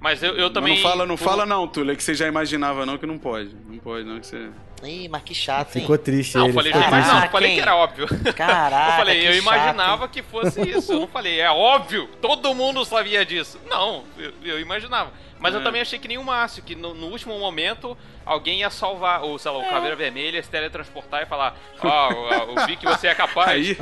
Mas 0.04 0.22
eu, 0.22 0.36
eu 0.36 0.50
também 0.50 0.76
não 0.76 0.82
fala, 0.84 1.06
não 1.06 1.16
por- 1.16 1.24
fala 1.24 1.46
não, 1.46 1.66
Túlio, 1.66 1.94
é 1.94 1.96
que 1.96 2.04
você 2.04 2.14
já 2.14 2.28
imaginava 2.28 2.86
não 2.86 2.98
que 2.98 3.06
não 3.06 3.18
pode. 3.18 3.56
Não 3.70 3.78
pode, 3.78 4.04
não 4.04 4.20
que 4.20 4.28
você... 4.28 4.50
Ih, 4.84 5.08
mas 5.08 5.22
que 5.24 5.34
chato, 5.34 5.74
hein? 5.78 5.82
Ficou 5.84 5.98
triste 5.98 6.36
Não, 6.36 6.44
ele. 6.44 6.54
falei 6.54 6.74
ficou 6.74 6.86
eu 6.86 6.92
triste. 6.92 7.14
não 7.14 7.30
falei 7.30 7.50
hein? 7.50 7.56
que 7.56 7.62
era 7.62 7.76
óbvio. 7.78 8.08
Caraca, 8.36 8.92
eu 8.92 8.98
falei, 8.98 9.20
que 9.22 9.26
eu 9.28 9.32
chato, 9.32 9.42
imaginava 9.42 10.04
hein? 10.04 10.10
que 10.12 10.22
fosse 10.22 10.62
isso. 10.70 10.92
Eu 10.92 11.00
não 11.00 11.08
falei, 11.08 11.40
é 11.40 11.50
óbvio, 11.50 12.10
todo 12.22 12.54
mundo 12.54 12.84
sabia 12.84 13.26
disso. 13.26 13.58
Não, 13.70 14.04
eu, 14.18 14.34
eu 14.44 14.60
imaginava. 14.60 15.10
Mas 15.44 15.54
É. 15.54 15.58
eu 15.58 15.62
também 15.64 15.82
achei 15.82 16.00
que 16.00 16.08
nem 16.08 16.18
o 16.18 16.24
Márcio, 16.24 16.64
que 16.64 16.74
no, 16.74 16.94
no 16.94 17.08
último 17.08 17.38
momento 17.38 17.98
alguém 18.26 18.62
ia 18.62 18.70
salvar, 18.70 19.22
ou 19.24 19.38
sei 19.38 19.52
lá, 19.52 19.58
o 19.58 19.70
Caveira 19.70 19.94
Vermelha 19.94 20.38
ia 20.38 20.44
se 20.44 20.50
teletransportar 20.50 21.22
e 21.24 21.26
falar: 21.26 21.54
Ó, 21.84 22.12
eu, 22.12 22.56
eu 22.56 22.66
vi 22.66 22.78
que 22.78 22.86
você 22.86 23.08
é 23.08 23.14
capaz. 23.14 23.50
Aí, 23.52 23.78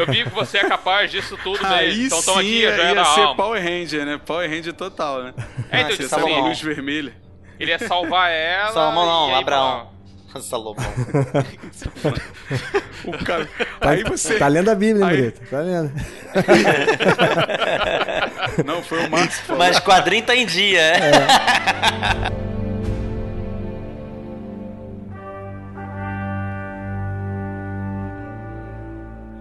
Eu 0.00 0.06
vi 0.12 0.24
que 0.24 0.30
você 0.30 0.58
é 0.58 0.64
capaz 0.68 1.08
disso 1.10 1.38
tudo 1.44 1.60
mesmo. 1.62 1.74
aí 1.74 2.04
então 2.06 2.20
toma 2.22 2.40
aqui, 2.40 2.62
joia 2.62 2.82
ia 2.88 2.94
da 2.96 3.04
ser 3.04 3.20
alma. 3.20 3.36
Power 3.36 3.62
Ranger, 3.62 4.04
né? 4.04 4.20
Power 4.26 4.50
Ranger 4.50 4.72
total, 4.72 5.22
né? 5.22 5.34
É, 5.70 5.80
então, 5.82 5.92
Ah, 5.92 5.96
tipo 5.96 6.16
assim, 6.16 6.40
luz 6.40 6.60
vermelha. 6.60 7.14
ele 7.60 7.70
ia 7.70 7.78
salvar 7.78 8.32
ela. 8.32 8.72
Salomão 8.72 9.06
não, 9.06 9.28
e 9.30 9.34
aí, 9.34 9.40
Abraão. 9.40 9.95
Salomão. 10.44 10.76
O 13.04 13.24
cara. 13.24 13.46
Tá, 13.78 13.90
Aí 13.90 14.02
você. 14.02 14.36
tá 14.36 14.48
lendo 14.48 14.68
a 14.68 14.74
Bíblia, 14.74 15.04
hein, 15.04 15.10
Aí- 15.10 15.16
Brito? 15.22 15.40
Tá 15.48 15.60
lendo. 15.60 15.92
Não, 18.66 18.82
foi 18.82 18.98
o 19.04 19.08
falou. 19.08 19.58
Mas 19.58 19.78
quadrinho 19.78 20.24
tá 20.24 20.34
em 20.34 20.44
dia, 20.44 20.80
é? 20.80 21.10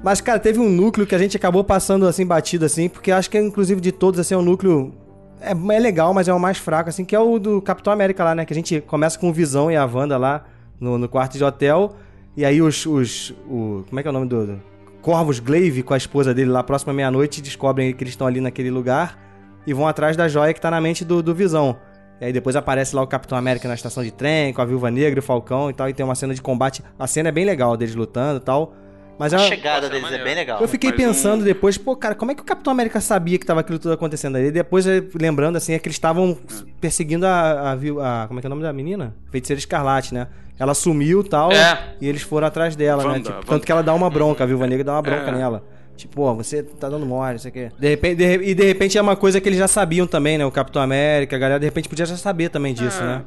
Mas, 0.03 0.21
cara, 0.21 0.39
teve 0.39 0.59
um 0.59 0.69
núcleo 0.69 1.07
que 1.07 1.15
a 1.15 1.17
gente 1.17 1.35
acabou 1.35 1.63
passando 1.63 2.07
assim, 2.07 2.25
batido 2.25 2.63
assim, 2.65 2.87
porque 2.87 3.11
acho 3.11 3.29
que, 3.29 3.39
inclusive, 3.39 3.81
de 3.81 3.91
todos, 3.91 4.19
assim, 4.19 4.35
é 4.35 4.37
um 4.37 4.43
núcleo. 4.43 4.93
É, 5.41 5.51
é 5.51 5.79
legal, 5.79 6.13
mas 6.13 6.27
é 6.27 6.33
o 6.33 6.39
mais 6.39 6.59
fraco, 6.59 6.89
assim, 6.89 7.03
que 7.03 7.15
é 7.15 7.19
o 7.19 7.39
do 7.39 7.59
Capitão 7.61 7.91
América 7.91 8.23
lá, 8.23 8.35
né? 8.35 8.45
Que 8.45 8.53
a 8.53 8.55
gente 8.55 8.81
começa 8.81 9.17
com 9.17 9.29
o 9.29 9.33
Visão 9.33 9.71
e 9.71 9.75
a 9.75 9.83
Wanda 9.85 10.17
lá 10.17 10.45
no, 10.79 10.97
no 10.97 11.07
quarto 11.09 11.37
de 11.37 11.43
hotel. 11.43 11.95
E 12.37 12.43
aí 12.45 12.61
os. 12.61 12.85
os 12.85 13.31
o, 13.47 13.83
como 13.87 13.99
é 13.99 14.01
que 14.01 14.07
é 14.07 14.11
o 14.11 14.13
nome 14.13 14.27
do. 14.27 14.45
do- 14.45 14.75
Corvus 15.01 15.39
Glaive 15.39 15.83
com 15.83 15.93
a 15.93 15.97
esposa 15.97 16.33
dele 16.33 16.49
lá 16.49 16.63
próxima 16.63 16.91
à 16.91 16.95
meia-noite 16.95 17.39
descobrem 17.39 17.93
que 17.93 18.03
eles 18.03 18.13
estão 18.13 18.25
ali 18.25 18.41
naquele 18.41 18.71
lugar 18.71 19.19
e 19.67 19.71
vão 19.71 19.87
atrás 19.87 20.17
da 20.17 20.27
joia 20.27 20.51
que 20.51 20.59
tá 20.59 20.71
na 20.71 20.81
mente 20.81 21.05
do, 21.05 21.21
do 21.21 21.35
Visão. 21.35 21.77
E 22.19 22.25
aí 22.25 22.33
depois 22.33 22.55
aparece 22.55 22.95
lá 22.95 23.03
o 23.03 23.07
Capitão 23.07 23.37
América 23.37 23.67
na 23.67 23.75
estação 23.75 24.03
de 24.03 24.09
trem, 24.09 24.51
com 24.51 24.63
a 24.63 24.65
Viúva 24.65 24.89
Negra 24.89 25.19
e 25.19 25.21
o 25.21 25.21
Falcão 25.21 25.69
e 25.69 25.73
tal, 25.73 25.87
e 25.87 25.93
tem 25.93 26.03
uma 26.03 26.15
cena 26.15 26.33
de 26.33 26.41
combate. 26.41 26.81
A 26.97 27.05
cena 27.05 27.29
é 27.29 27.31
bem 27.31 27.45
legal 27.45 27.77
deles 27.77 27.93
lutando 27.93 28.37
e 28.37 28.43
tal. 28.43 28.73
Mas 29.19 29.31
é 29.31 29.35
A 29.35 29.39
uma- 29.41 29.47
chegada 29.47 29.85
é 29.85 29.89
deles 29.91 30.11
é 30.11 30.23
bem 30.23 30.33
legal. 30.33 30.59
eu 30.59 30.67
fiquei 30.67 30.89
Mas 30.89 30.97
pensando 30.97 31.41
um- 31.41 31.45
depois, 31.45 31.77
pô, 31.77 31.95
cara, 31.95 32.15
como 32.15 32.31
é 32.31 32.35
que 32.35 32.41
o 32.41 32.45
Capitão 32.45 32.71
América 32.73 32.99
sabia 32.99 33.37
que 33.37 33.45
tava 33.45 33.59
aquilo 33.59 33.77
tudo 33.77 33.93
acontecendo 33.93 34.37
ali? 34.37 34.49
Depois, 34.49 34.87
eh, 34.87 35.03
lembrando, 35.13 35.55
assim, 35.57 35.73
é 35.73 35.77
que 35.79 35.87
eles 35.87 35.97
estavam 35.97 36.35
perseguindo 36.81 37.27
a, 37.27 37.71
a, 37.71 37.75
viu- 37.75 38.01
a- 38.01 38.25
Como 38.27 38.39
é 38.39 38.41
que 38.41 38.47
é 38.47 38.49
o 38.49 38.49
nome 38.49 38.63
da 38.63 38.73
menina? 38.73 39.13
Feiticeira 39.31 39.59
Escarlate, 39.59 40.13
né? 40.15 40.27
Ela 40.57 40.73
sumiu 40.73 41.21
e 41.21 41.23
tal, 41.29 41.51
É. 41.51 41.95
e 41.99 42.07
eles 42.07 42.21
foram 42.21 42.47
atrás 42.47 42.75
dela, 42.75 43.03
né? 43.03 43.09
Wanda, 43.09 43.19
Tipo, 43.23 43.33
Wanda. 43.35 43.47
tanto 43.47 43.65
que 43.65 43.71
ela 43.71 43.83
dá 43.83 43.93
uma 43.93 44.09
bronca, 44.09 44.43
a 44.43 44.47
Viúva 44.47 44.65
Negra 44.67 44.83
dá 44.85 44.93
uma 44.93 45.01
bronca 45.01 45.29
É. 45.29 45.31
nela. 45.31 45.63
Tipo, 45.97 46.23
ó, 46.23 46.33
você 46.33 46.61
tá 46.63 46.89
dando 46.89 47.05
mole, 47.05 47.33
não 47.33 47.39
sei 47.39 47.49
o 47.51 47.53
quê. 47.53 47.71
De 47.79 47.87
repente, 47.89 48.15
de 48.17 48.25
e 48.49 48.53
de 48.53 48.63
repente 48.65 48.97
é 48.97 49.01
uma 49.01 49.15
coisa 49.15 49.39
que 49.39 49.47
eles 49.47 49.57
já 49.59 49.67
sabiam 49.67 50.05
também, 50.05 50.37
né? 50.37 50.45
O 50.45 50.51
Capitão 50.51 50.81
América, 50.81 51.35
a 51.35 51.39
galera 51.39 51.59
de 51.59 51.65
repente 51.65 51.87
podia 51.87 52.05
já 52.05 52.17
saber 52.17 52.49
também 52.49 52.73
disso, 52.73 53.01
É. 53.01 53.05
né? 53.05 53.21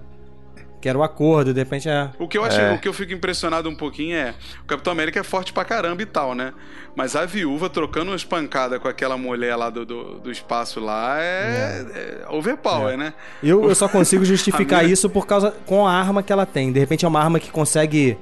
Que 0.81 0.89
era 0.89 0.97
o 0.97 1.03
acordo, 1.03 1.53
de 1.53 1.59
repente 1.59 1.89
é. 1.89 2.09
O 2.21 2.29
que 2.29 2.39
eu 2.39 2.45
acho, 2.45 2.61
É. 2.61 2.73
o 2.73 2.79
que 2.79 2.87
eu 2.87 2.93
fico 2.93 3.13
impressionado 3.13 3.69
um 3.69 3.75
pouquinho 3.75 4.15
é, 4.17 4.33
o 4.63 4.65
Capitão 4.65 4.93
América 4.93 5.19
é 5.19 5.23
forte 5.25 5.53
pra 5.53 5.65
caramba 5.65 6.01
e 6.03 6.07
tal, 6.07 6.35
né? 6.37 6.53
Mas 6.95 7.17
a 7.17 7.27
viúva 7.27 7.69
trocando 7.69 8.13
umas 8.13 8.23
pancadas 8.25 8.79
com 8.79 8.87
aquela 8.87 9.17
mulher 9.19 9.57
lá 9.57 9.71
do, 9.71 9.85
do, 9.85 10.21
do 10.21 10.31
espaço 10.31 10.79
lá 10.79 11.21
é, 11.21 11.85
é 12.23 12.27
overpower, 12.31 12.97
né? 12.97 13.13
Eu, 13.43 13.65
eu 13.69 13.75
só 13.77 13.89
consigo 13.89 14.25
justificar 14.25 14.81
A 14.81 14.83
mina- 14.83 14.93
isso 14.93 15.11
por 15.11 15.27
causa 15.27 15.51
com 15.67 15.85
a 15.87 15.93
arma 15.93 16.23
que 16.23 16.33
ela 16.33 16.47
tem. 16.47 16.71
De 16.73 16.79
repente 16.79 17.05
é 17.05 17.09
uma 17.09 17.21
arma 17.21 17.41
que 17.41 17.51
consegue 17.51 18.17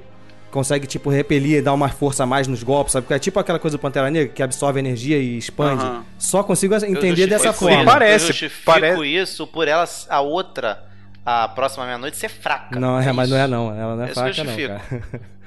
consegue 0.49 0.87
tipo 0.87 1.09
repelir, 1.11 1.61
dar 1.61 1.73
uma 1.73 1.89
força 1.89 2.23
a 2.23 2.25
mais 2.25 2.47
nos 2.47 2.63
golpes, 2.63 2.93
sabe? 2.93 3.03
Porque 3.03 3.13
é 3.13 3.19
tipo 3.19 3.37
aquela 3.39 3.59
coisa 3.59 3.77
do 3.77 3.79
Pantera 3.81 4.09
Negra 4.09 4.33
que 4.33 4.41
absorve 4.41 4.79
energia 4.79 5.17
e 5.19 5.37
expande. 5.37 5.83
Só 6.17 6.41
consigo 6.41 6.73
Eu 6.73 6.83
entender 6.85 7.27
dessa 7.27 7.53
forma. 7.53 7.75
isso- 7.77 7.85
Parece, 7.85 8.23
eu 8.25 8.27
justifico 8.29 8.65
parece- 8.65 9.05
isso 9.05 9.45
por 9.45 9.67
ela, 9.67 9.85
a 10.09 10.21
outra, 10.21 10.83
a 11.29 11.47
próxima 11.49 11.85
meia-noite, 11.85 12.15
ser 12.15 12.29
fraca. 12.29 12.79
Não, 12.79 12.99
é, 12.99 13.11
mas 13.11 13.29
não 13.29 13.37
é 13.37 13.47
não. 13.47 13.75
Ela 13.75 13.95
não 13.97 14.03
é 14.05 14.09
eu 14.09 14.13
fraca 14.13 14.43
não, 14.45 14.55
cara. 14.55 14.81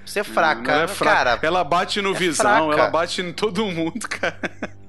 Ser 0.04 0.24
fraca. 0.24 0.72
Ela 0.72 0.82
é 0.82 0.88
fraca. 0.88 1.16
Cara, 1.16 1.38
ela 1.42 1.64
bate 1.64 2.02
no 2.02 2.12
visão, 2.14 2.66
fraca. 2.66 2.80
ela 2.82 2.90
bate 2.90 3.22
em 3.22 3.32
todo 3.32 3.64
mundo, 3.66 4.06
cara. 4.08 4.38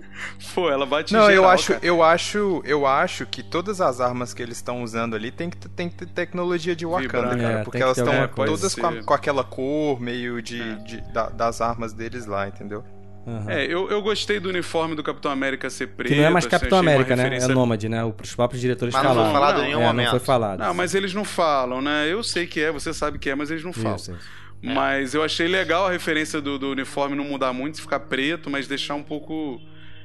Pô, 0.54 0.70
ela 0.70 0.86
bate 0.86 1.14
em 1.14 1.18
Não, 1.18 1.26
eu 1.26 1.36
geral, 1.44 1.50
acho, 1.50 1.68
cara. 1.74 1.86
eu 1.86 2.04
acho, 2.04 2.62
eu 2.66 2.86
acho 2.86 3.26
que 3.26 3.42
todas 3.42 3.80
as 3.80 4.02
armas 4.02 4.34
que 4.34 4.42
eles 4.44 4.58
estão 4.58 4.84
usando 4.84 5.16
ali 5.16 5.32
tem 5.32 5.50
que, 5.50 5.58
ter- 5.58 5.70
tem 5.70 5.89
que 5.89 5.96
ter 5.96 6.08
tecnologia 6.08 6.76
de 6.76 6.86
Wakanda, 6.86 7.30
Vibra, 7.30 7.38
cara, 7.48 7.60
é, 7.60 7.64
porque 7.64 7.82
elas 7.82 7.98
estão 7.98 8.28
todas 8.28 8.76
com, 8.76 8.86
a- 8.88 9.04
com 9.04 9.14
aquela 9.14 9.44
cor 9.44 10.00
meio 10.00 10.42
de, 10.42 10.62
É. 10.62 10.76
de- 10.76 11.02
da- 11.14 11.30
das 11.30 11.62
armas 11.62 11.94
deles 11.94 12.26
lá, 12.26 12.48
entendeu? 12.48 12.84
Aham. 13.28 13.52
É, 13.52 13.66
eu, 13.66 13.90
eu 13.90 14.02
gostei 14.02 14.40
do 14.40 14.50
uniforme 14.50 14.96
do 14.96 15.04
Capitão 15.04 15.32
América 15.32 15.70
ser 15.70 15.88
preto. 15.88 16.10
Que 16.12 16.16
não 16.20 16.24
é 16.26 16.30
mais 16.30 16.46
assim, 16.46 16.52
Capitão 16.52 16.80
uma 16.80 16.92
América, 16.92 17.16
né? 17.16 17.38
É 17.38 17.48
Nômade, 17.48 17.88
né? 17.88 18.04
Os 18.04 18.34
próprios 18.36 18.60
diretores 18.62 18.94
Mas 18.94 19.04
não 19.04 19.10
foi 19.14 19.18
falaram. 19.24 19.34
falado 19.34 19.58
Não, 19.58 19.64
em 19.64 19.68
nenhum 19.68 19.82
é, 19.82 19.86
momento. 19.86 20.06
não 20.06 20.12
foi 20.12 20.20
falado. 20.20 20.60
Não, 20.60 20.74
mas 20.74 20.96
eles 20.96 21.14
não 21.14 21.24
falam, 21.24 21.82
né? 21.82 22.08
Eu 22.12 22.24
sei 22.24 22.48
que 22.48 22.60
é, 22.60 22.72
você 22.72 22.94
sabe 22.94 23.20
que 23.20 23.30
é, 23.30 23.36
mas 23.36 23.52
eles 23.52 23.64
não 23.64 23.74
falam. 23.74 23.96
Isso, 23.98 24.12
isso. 24.12 24.42
Mas 24.64 25.14
eu 25.14 25.24
achei 25.24 25.48
legal 25.48 25.88
a 25.88 25.92
referência 25.92 26.40
do, 26.42 26.58
do 26.60 26.72
uniforme 26.72 27.16
não 27.16 27.24
mudar 27.24 27.52
muito, 27.54 27.82
ficar 27.82 28.00
preto, 28.02 28.50
mas 28.50 28.68
deixar 28.68 28.94
um 28.96 29.04
pouco 29.04 29.60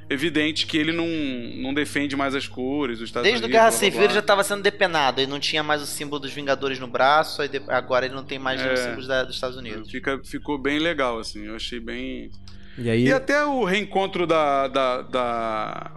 evidente 0.09 0.67
que 0.67 0.77
ele 0.79 0.93
não, 0.93 1.07
não 1.63 1.75
defende 1.75 2.15
mais 2.15 2.35
as 2.35 2.47
cores, 2.47 3.01
os 3.01 3.09
Estados 3.09 3.29
Desde 3.29 3.45
o. 3.45 3.49
Guerra 3.49 3.71
Civil 3.73 4.03
ele 4.05 4.13
já 4.15 4.21
estava 4.21 4.45
sendo 4.45 4.63
depenado. 4.63 5.21
Ele 5.21 5.31
não 5.31 5.41
tinha 5.41 5.63
mais 5.63 5.83
o 5.83 5.87
símbolo 5.87 6.21
dos 6.21 6.33
Vingadores 6.33 6.79
no 6.79 6.87
braço, 6.87 7.47
de- 7.49 7.61
agora 7.69 8.07
ele 8.07 8.15
não 8.15 8.25
tem 8.25 8.39
mais 8.39 8.61
É. 8.63 8.73
os 8.73 8.81
símbolos 8.81 9.07
da- 9.09 9.25
dos 9.25 9.35
Estados 9.35 9.57
Unidos. 9.57 9.91
Fica, 9.91 10.21
ficou 10.25 10.57
bem 10.59 10.79
legal, 10.79 11.19
assim. 11.19 11.47
Eu 11.47 11.57
achei 11.57 11.81
bem. 11.81 12.31
E 12.79 12.91
aí, 12.91 13.05
E 13.09 13.13
até 13.13 13.45
o 13.45 13.65
reencontro 13.65 14.27
da. 14.27 14.69
da, 14.69 15.03
da, 15.03 15.91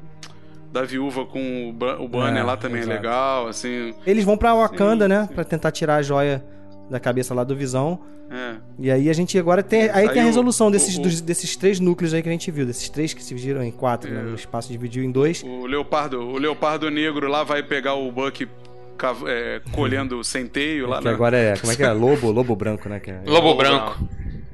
da 0.71 0.83
viúva 0.83 1.25
com 1.25 1.69
o, 1.69 2.03
o 2.03 2.07
Banner 2.07 2.41
É, 2.41 2.43
lá 2.43 2.55
também 2.55 2.79
exato. 2.81 2.93
é 2.93 2.95
legal, 2.97 3.47
assim. 3.47 3.93
eles 4.05 4.23
vão 4.23 4.37
pra 4.37 4.53
Wakanda, 4.53 5.05
Sim, 5.05 5.09
né? 5.09 5.25
sim. 5.27 5.33
Pra 5.33 5.43
tentar 5.43 5.71
tirar 5.71 5.95
a 5.95 6.01
joia 6.01 6.45
da 6.89 6.99
cabeça 6.99 7.33
lá 7.33 7.43
do 7.43 7.55
Visão. 7.55 7.99
É. 8.31 8.55
E 8.77 8.91
aí 8.91 9.09
a 9.09 9.13
gente 9.13 9.37
agora 9.39 9.63
tem. 9.63 9.83
Aí, 9.89 10.07
Aí 10.07 10.09
tem 10.09 10.21
a 10.21 10.25
o- 10.25 10.27
resolução 10.27 10.69
desses, 10.69 10.95
o- 10.97 10.99
o- 10.99 11.03
dos- 11.03 11.19
desses 11.21 11.55
três 11.55 11.79
núcleos 11.79 12.13
aí 12.13 12.21
que 12.21 12.29
a 12.29 12.31
gente 12.31 12.51
viu. 12.51 12.65
Desses 12.67 12.87
três 12.87 13.11
que 13.13 13.23
se 13.23 13.29
dividiram 13.29 13.63
em 13.63 13.71
quatro, 13.71 14.11
né? 14.13 14.21
É. 14.21 14.31
O 14.31 14.35
espaço 14.35 14.71
dividiu 14.71 15.03
em 15.03 15.11
dois. 15.11 15.41
O 15.43 15.65
leopardo, 15.65 16.21
o 16.21 16.37
leopardo 16.37 16.89
negro 16.91 17.27
lá 17.27 17.43
vai 17.43 17.63
pegar 17.63 17.95
o 17.95 18.11
Buck 18.11 18.47
é, 19.27 19.61
colhendo 19.71 20.23
centeio 20.23 20.87
lá, 20.87 20.99
que 20.99 21.05
né? 21.05 21.11
agora 21.11 21.37
é. 21.37 21.57
Como 21.57 21.71
é 21.71 21.75
que 21.75 21.81
é? 21.83 21.91
Lobo, 21.91 22.29
lobo 22.31 22.55
branco, 22.55 22.87
né? 22.87 22.99
Que 22.99 23.09
é, 23.11 23.21
Lobo 23.25 23.55
Branco. 23.55 23.97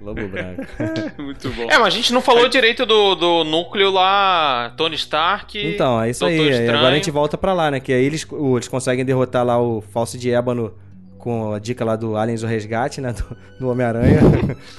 Lobo 0.05 0.27
branco. 0.27 0.61
Muito 1.17 1.49
bom. 1.49 1.63
É, 1.63 1.79
mas 1.79 1.87
a 1.87 1.89
gente 1.97 2.13
não 2.13 2.21
falou 2.21 2.47
direito 2.47 2.85
do, 2.85 3.15
do 3.15 3.43
núcleo 3.43 3.89
lá, 3.89 4.71
Tony 4.77 4.95
Stark. 4.95 5.57
Então, 5.73 5.99
é 5.99 6.11
isso 6.11 6.23
aí. 6.23 6.37
Doutor 6.37 6.51
Aí 6.51 6.59
Estranho. 6.59 6.77
Agora 6.77 6.93
a 6.93 6.97
gente 6.97 7.09
volta 7.09 7.37
pra 7.37 7.53
lá, 7.53 7.71
né? 7.71 7.79
Que 7.79 7.91
aí 7.91 8.05
eles, 8.05 8.27
eles 8.55 8.67
conseguem 8.67 9.03
derrotar 9.03 9.43
lá 9.43 9.59
o 9.59 9.81
falso 9.81 10.15
de 10.15 10.29
ébano 10.29 10.75
com 11.25 11.53
a 11.55 11.57
dica 11.59 11.83
lá 11.83 11.95
do 11.95 12.15
Aliens 12.15 12.43
o 12.43 12.45
Resgate, 12.47 13.01
né? 13.01 13.11
Do, 13.11 13.37
do 13.59 13.69
Homem-Aranha. 13.71 14.19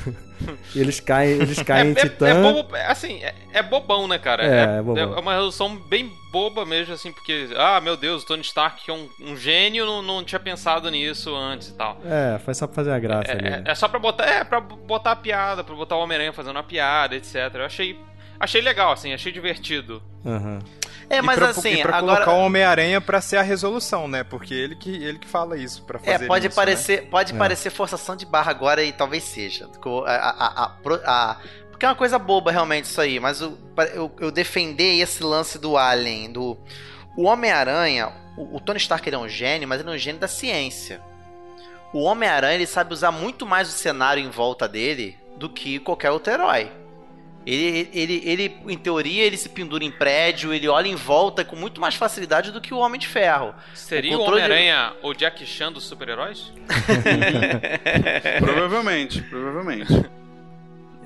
eles 0.76 1.01
caem, 1.01 1.32
eles 1.32 1.59
É, 1.59 1.64
caem 1.64 1.88
em 1.88 1.92
é, 1.92 1.94
Titã. 1.97 2.28
é 2.28 2.40
bobo, 2.40 2.76
é, 2.76 2.86
assim, 2.86 3.20
é, 3.24 3.34
é 3.53 3.62
bobão, 3.64 4.07
né, 4.07 4.16
cara? 4.16 4.44
É, 4.44 4.78
é 4.78 4.82
bobão. 4.82 5.16
é 5.16 5.20
uma 5.20 5.32
resolução 5.32 5.76
bem 5.76 6.09
boba 6.30 6.64
mesmo, 6.64 6.94
assim, 6.94 7.11
porque, 7.11 7.49
ah, 7.57 7.80
meu 7.80 7.97
Deus, 7.97 8.22
o 8.22 8.26
Tony 8.26 8.42
Stark, 8.42 8.84
que 8.84 8.90
é 8.92 8.94
um, 8.94 9.09
um 9.22 9.36
gênio, 9.36 9.84
não, 9.84 10.03
não 10.03 10.22
tinha 10.22 10.38
pensado 10.38 10.88
nisso 10.88 11.34
antes 11.34 11.70
e 11.70 11.74
tal. 11.74 11.99
É, 12.05 12.38
foi 12.38 12.55
só 12.55 12.68
pra 12.68 12.76
fazer 12.76 12.92
a 12.92 12.99
graça 13.01 13.32
ali. 13.32 13.44
É, 13.44 13.51
né? 13.51 13.62
é, 13.66 13.70
é 13.72 13.74
só 13.74 13.88
pra 13.88 13.99
botar, 13.99 14.24
é, 14.24 14.44
pra 14.44 14.61
botar 14.61 15.11
a 15.11 15.16
piada, 15.16 15.64
pra 15.64 15.74
botar 15.74 15.97
o 15.97 16.01
Homem-Aranha 16.01 16.32
fazendo 16.32 16.55
uma 16.55 16.62
piada, 16.62 17.16
etc. 17.16 17.34
Eu 17.55 17.64
achei, 17.64 17.99
achei 18.38 18.61
legal, 18.61 18.92
assim, 18.92 19.12
achei 19.12 19.32
divertido. 19.32 20.01
Aham. 20.24 20.61
É, 21.09 21.22
mas 21.22 21.36
e 21.36 21.40
pra, 21.40 21.48
assim, 21.50 21.68
e 21.74 21.82
pra 21.82 21.96
agora. 21.98 22.24
colocar 22.24 22.32
o 22.40 22.44
Homem-Aranha 22.46 23.00
pra 23.00 23.20
ser 23.20 23.36
a 23.36 23.42
resolução, 23.42 24.09
né? 24.09 24.24
Porque 24.24 24.52
ele 24.52 24.74
que, 24.74 24.90
ele 24.90 25.18
que 25.18 25.28
fala 25.28 25.57
isso 25.57 25.82
pra 25.84 25.98
fazer 26.00 26.24
É, 26.24 26.26
pode 26.26 26.46
isso, 26.48 26.57
parecer, 26.57 27.09
pode 27.09 27.32
É. 27.32 27.36
parecer 27.36 27.70
forçação 27.70 28.16
de 28.16 28.26
barra 28.26 28.50
agora 28.50 28.82
e 28.82 28.92
talvez 28.92 29.22
seja. 29.22 29.68
A- 30.07 30.11
a- 30.11 30.64
a- 30.64 30.74
a- 31.07 31.36
porque 31.70 31.84
é 31.86 31.88
uma 31.88 31.94
coisa 31.94 32.18
boba 32.18 32.50
realmente 32.50 32.86
isso 32.86 33.00
aí, 33.00 33.20
mas 33.20 33.40
eu, 33.40 33.57
eu, 33.94 34.11
eu 34.18 34.30
defender 34.32 34.98
esse 35.00 35.22
lance 35.22 35.59
do 35.59 35.76
Alien, 35.76 36.32
do. 36.32 36.57
O 37.16 37.24
Homem-Aranha, 37.24 38.12
o, 38.36 38.57
o 38.57 38.61
Tony 38.61 38.78
Stark 38.78 39.09
ele 39.09 39.14
é 39.16 39.18
um 39.18 39.28
gênio, 39.28 39.68
mas 39.68 39.80
ele 39.80 39.88
é 39.90 39.92
um 39.92 39.98
gênio 39.98 40.20
da 40.20 40.26
ciência. 40.28 41.00
O 41.92 42.02
Homem-Aranha 42.02 42.54
ele 42.57 42.66
sabe 42.66 42.92
usar 42.92 43.12
muito 43.12 43.46
mais 43.46 43.68
o 43.68 43.72
cenário 43.72 44.22
em 44.22 44.28
volta 44.28 44.66
dele 44.68 45.16
do 45.36 45.48
que 45.48 45.78
qualquer 45.78 46.11
outro 46.11 46.32
herói. 46.32 46.70
Ele, 47.47 47.88
ele, 47.94 48.22
ele, 48.24 48.57
em 48.66 48.76
teoria, 48.76 49.22
ele 49.22 49.36
se 49.36 49.49
pendura 49.49 49.84
em 49.84 49.90
prédio, 49.90 50.53
ele 50.53 50.66
olha 50.66 50.88
em 50.88 50.97
volta 50.97 51.44
com 51.44 51.55
muito 51.55 51.80
mais 51.80 51.94
facilidade 51.94 52.51
do 52.51 52.61
que 52.61 52.74
o 52.74 52.78
Homem 52.78 52.99
de 52.99 53.07
Ferro. 53.07 53.55
Seria 53.72 54.18
O 54.18 54.22
o, 54.22 54.24
Homem-Aranha 54.24 54.92
o 55.01 55.14
Jack 55.14 55.47
Chan 55.47 55.70
dos 55.70 55.84
super-heróis? 55.84 56.53
Provavelmente, 58.40 59.22
provavelmente. 59.22 59.92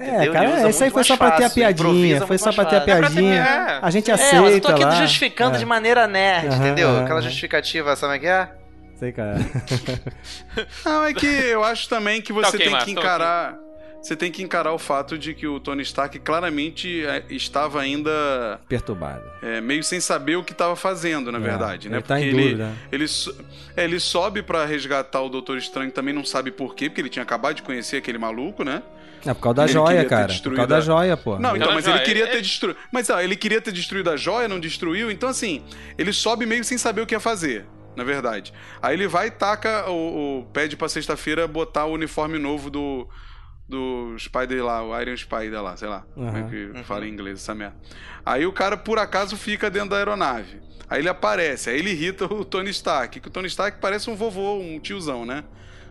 É, 0.03 0.14
Entendeu? 0.14 0.32
Cara, 0.32 0.70
isso 0.70 0.82
aí 0.82 0.88
foi 0.88 1.05
só 1.05 1.14
pra 1.14 1.32
ter 1.32 1.45
a 1.45 1.51
piadinha. 1.51 2.26
Foi 2.26 2.38
só 2.38 2.51
pra 2.55 2.64
ter 2.64 2.76
a. 2.76 2.78
É 2.78 2.84
piadinha. 2.86 3.34
é. 3.34 3.78
A 3.82 3.91
gente 3.91 4.11
É, 4.11 4.14
aceita 4.14 4.41
mas 4.41 4.55
eu 4.55 4.61
tô 4.62 4.68
aqui 4.68 4.82
lá. 4.82 4.93
justificando 4.93 5.57
É. 5.57 5.59
de 5.59 5.66
maneira 5.66 6.07
nerd, 6.07 6.47
Aham, 6.47 6.57
entendeu? 6.57 6.88
aham, 6.88 7.05
Aquela 7.05 7.20
justificativa, 7.20 7.95
sabe 7.97 8.16
o 8.16 8.20
que 8.20 8.26
é? 8.26 8.49
Sei, 8.99 9.12
cara. 9.12 9.36
Não, 10.86 11.05
é 11.05 11.12
que 11.12 11.26
eu 11.26 11.62
acho 11.62 11.86
também 11.86 12.22
que 12.22 12.32
você 12.32 12.49
ok, 12.57 12.59
tem 12.61 12.78
que 12.78 12.84
tá 12.86 12.91
encarar. 12.91 13.55
Você 14.03 14.16
tem 14.16 14.32
que 14.32 14.42
encarar 14.42 14.72
o 14.72 14.78
fato 14.78 15.18
de 15.18 15.34
que 15.34 15.46
o 15.46 15.61
Tony 15.61 15.82
Stark 15.82 16.18
claramente 16.20 17.05
é, 17.05 17.22
estava 17.28 17.80
ainda 17.80 18.59
Perturbado. 18.68 19.22
é, 19.42 19.61
meio 19.61 19.84
sem 19.84 20.01
saber 20.01 20.36
o 20.36 20.42
que 20.42 20.53
estava 20.53 20.74
fazendo, 20.74 21.30
na 21.30 21.36
É, 21.38 21.40
verdade, 21.40 21.88
né? 21.90 21.96
ele 21.98 22.03
tá 22.03 22.18
em 22.18 22.24
ele, 22.24 22.42
dúvida. 22.42 22.72
ele, 22.90 23.05
é, 23.76 23.84
ele 23.84 24.01
sobe 24.01 24.42
pra 24.42 24.64
resgatar 24.64 25.20
o 25.20 25.28
Doutor 25.28 25.59
Estranho, 25.59 25.90
também 25.90 26.14
não 26.14 26.24
sabe 26.24 26.51
por 26.51 26.74
quê, 26.74 26.88
porque 26.88 27.03
ele 27.03 27.11
tinha 27.11 27.22
acabado 27.22 27.57
de 27.57 27.62
conhecer 27.62 27.98
aquele 27.98 28.16
maluco, 28.18 28.64
né? 28.64 28.82
É 29.26 29.34
por 29.34 29.40
causa 29.42 29.57
da 29.57 29.64
Ele 29.64 29.72
joia, 29.74 30.05
cara. 30.07 30.32
Por 30.42 30.55
causa 30.55 30.66
da 30.66 30.80
joia, 30.80 31.14
pô. 31.14 31.38
Não, 31.38 31.55
então, 31.55 31.74
mas 31.74 31.86
ele 31.86 31.98
queria 31.98 32.22
ele- 32.22 32.32
ter 32.32 32.40
destruído. 32.40 32.78
Mas 32.90 33.11
ó, 33.11 33.20
ele 33.20 33.36
queria 33.36 33.61
ter 33.61 33.70
destruído 33.70 34.09
a 34.09 34.16
joia, 34.16 34.48
não 34.48 34.59
destruiu. 34.59 35.11
Então, 35.11 35.28
assim, 35.28 35.62
ele 35.98 36.11
sobe 36.11 36.46
meio 36.46 36.64
sem 36.64 36.78
saber 36.78 37.03
o 37.03 37.07
que 37.07 37.14
ia 37.14 37.20
fazer. 37.20 37.66
na 37.96 38.05
verdade. 38.05 38.51
Aí 38.80 38.94
ele 38.94 39.07
vai 39.09 39.26
e 39.26 39.30
taca, 39.30 39.90
o, 39.90 40.38
o 40.40 40.44
pede 40.55 40.74
pra 40.74 40.88
sexta-feira 40.88 41.46
botar 41.46 41.84
o 41.84 41.92
uniforme 41.92 42.38
novo 42.38 42.70
do 42.70 43.07
do 43.70 44.14
Spider 44.18 44.64
lá, 44.64 44.82
o 44.84 45.00
Iron 45.00 45.16
Spider 45.16 45.62
lá, 45.62 45.76
sei 45.76 45.88
lá, 45.88 46.04
como 46.14 46.36
é 46.36 46.42
que 46.50 46.84
fala 46.84 47.06
em 47.06 47.10
inglês 47.12 47.38
essa 47.38 47.54
merda. 47.54 47.76
Aí 48.26 48.44
o 48.44 48.52
cara, 48.52 48.76
por 48.76 48.98
acaso, 48.98 49.36
fica 49.36 49.70
dentro 49.70 49.90
da 49.90 49.96
aeronave. 49.96 50.60
Aí 50.88 51.00
ele 51.00 51.08
aparece, 51.08 51.70
aí 51.70 51.78
ele 51.78 51.90
irrita 51.90 52.24
o 52.26 52.44
Tony 52.44 52.68
Stark, 52.70 53.20
que 53.20 53.28
o 53.28 53.30
Tony 53.30 53.46
Stark 53.46 53.78
parece 53.80 54.10
um 54.10 54.16
vovô, 54.16 54.58
um 54.58 54.78
tiozão, 54.80 55.24
né? 55.24 55.44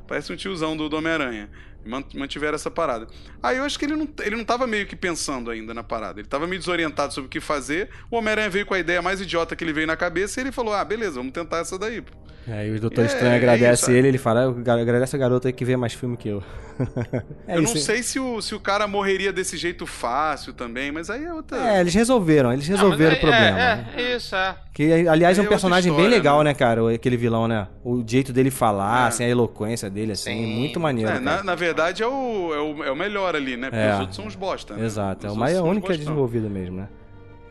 Parece 0.07 0.31
um 0.33 0.35
tiozão 0.35 0.75
do, 0.75 0.89
do 0.89 0.97
Homem-Aranha. 0.97 1.49
Mant- 1.85 2.13
Mantiveram 2.13 2.55
essa 2.55 2.69
parada. 2.69 3.07
Aí 3.41 3.55
eu 3.57 3.63
acho 3.63 3.79
que 3.79 3.85
ele 3.85 3.95
não, 3.95 4.07
ele 4.21 4.35
não 4.35 4.43
tava 4.43 4.67
meio 4.67 4.85
que 4.85 4.95
pensando 4.97 5.49
ainda 5.49 5.73
na 5.73 5.81
parada. 5.83 6.19
Ele 6.19 6.27
tava 6.27 6.45
meio 6.45 6.59
desorientado 6.59 7.13
sobre 7.13 7.27
o 7.27 7.29
que 7.29 7.39
fazer. 7.39 7.89
O 8.11 8.17
Homem-Aranha 8.17 8.49
veio 8.49 8.65
com 8.65 8.73
a 8.73 8.79
ideia 8.79 9.01
mais 9.01 9.21
idiota 9.21 9.55
que 9.55 9.63
ele 9.63 9.71
veio 9.71 9.87
na 9.87 9.95
cabeça 9.95 10.39
e 10.39 10.43
ele 10.43 10.51
falou: 10.51 10.73
Ah, 10.73 10.83
beleza, 10.83 11.13
vamos 11.15 11.31
tentar 11.31 11.59
essa 11.59 11.79
daí. 11.79 12.01
pô." 12.01 12.11
Aí 12.51 12.71
o 12.75 12.79
Doutor 12.79 13.03
É, 13.03 13.07
Estranho 13.07 13.33
é 13.33 13.37
agradece 13.37 13.83
isso, 13.83 13.91
é. 13.91 13.95
ele, 13.95 14.07
ele 14.09 14.17
fala, 14.17 14.41
"Ah, 14.67 14.73
agradece 14.73 15.15
a 15.15 15.19
garota 15.19 15.47
aí 15.49 15.53
que 15.53 15.63
vê 15.65 15.75
mais 15.77 15.93
filme 15.93 16.15
que 16.17 16.29
eu. 16.29 16.43
é 17.47 17.57
eu 17.57 17.63
isso. 17.63 17.73
não 17.75 17.81
sei 17.81 18.01
se 18.01 18.19
o, 18.19 18.41
se 18.41 18.55
o 18.55 18.59
cara 18.59 18.87
morreria 18.87 19.33
desse 19.33 19.57
jeito 19.57 19.85
fácil 19.85 20.53
também, 20.53 20.91
mas 20.91 21.09
aí 21.09 21.25
é 21.25 21.33
outra. 21.33 21.57
É, 21.57 21.81
eles 21.81 21.93
resolveram, 21.93 22.53
eles 22.53 22.67
resolveram 22.67 23.11
Ah, 23.15 23.17
o 23.17 23.19
problema. 23.19 23.51
né? 23.57 23.87
É, 23.97 24.01
é, 24.01 24.15
isso, 24.15 24.35
é. 24.35 24.55
Que, 24.73 25.07
aliás, 25.07 25.37
é 25.37 25.41
um 25.41 25.45
é 25.45 25.47
personagem 25.49 25.91
bem 25.91 25.99
história, 26.01 26.17
legal, 26.17 26.37
né? 26.39 26.51
né, 26.51 26.53
cara? 26.53 26.83
o- 26.83 26.87
Aquele 26.87 27.17
vilão, 27.17 27.47
né? 27.47 27.67
O 27.83 28.01
jeito 28.07 28.31
dele 28.31 28.49
falar, 28.49 29.05
É. 29.05 29.07
assim, 29.09 29.23
a 29.25 29.29
eloquência 29.29 29.89
dele, 29.89 30.13
assim, 30.13 30.31
Sim. 30.31 30.45
muito 30.55 30.79
maneiro. 30.79 31.11
É, 31.11 31.19
na, 31.19 31.43
na 31.43 31.55
verdade 31.55 32.01
é 32.01 32.07
o, 32.07 32.53
é, 32.53 32.59
o, 32.59 32.83
é 32.85 32.91
o 32.91 32.95
melhor 32.95 33.35
ali, 33.35 33.57
né? 33.57 33.69
Porque 33.69 33.83
É. 33.83 33.93
os 33.93 33.99
outros 33.99 34.15
são 34.15 34.25
os 34.27 34.35
bosta. 34.35 34.75
Né? 34.75 34.85
Exato, 34.85 35.27
é 35.27 35.29
Os 35.29 35.35
o 35.35 35.39
mais 35.39 35.53
é 35.55 35.57
a 35.59 35.63
única 35.63 35.95
desenvolvida 35.97 36.47
mesmo, 36.47 36.77
né? 36.77 36.87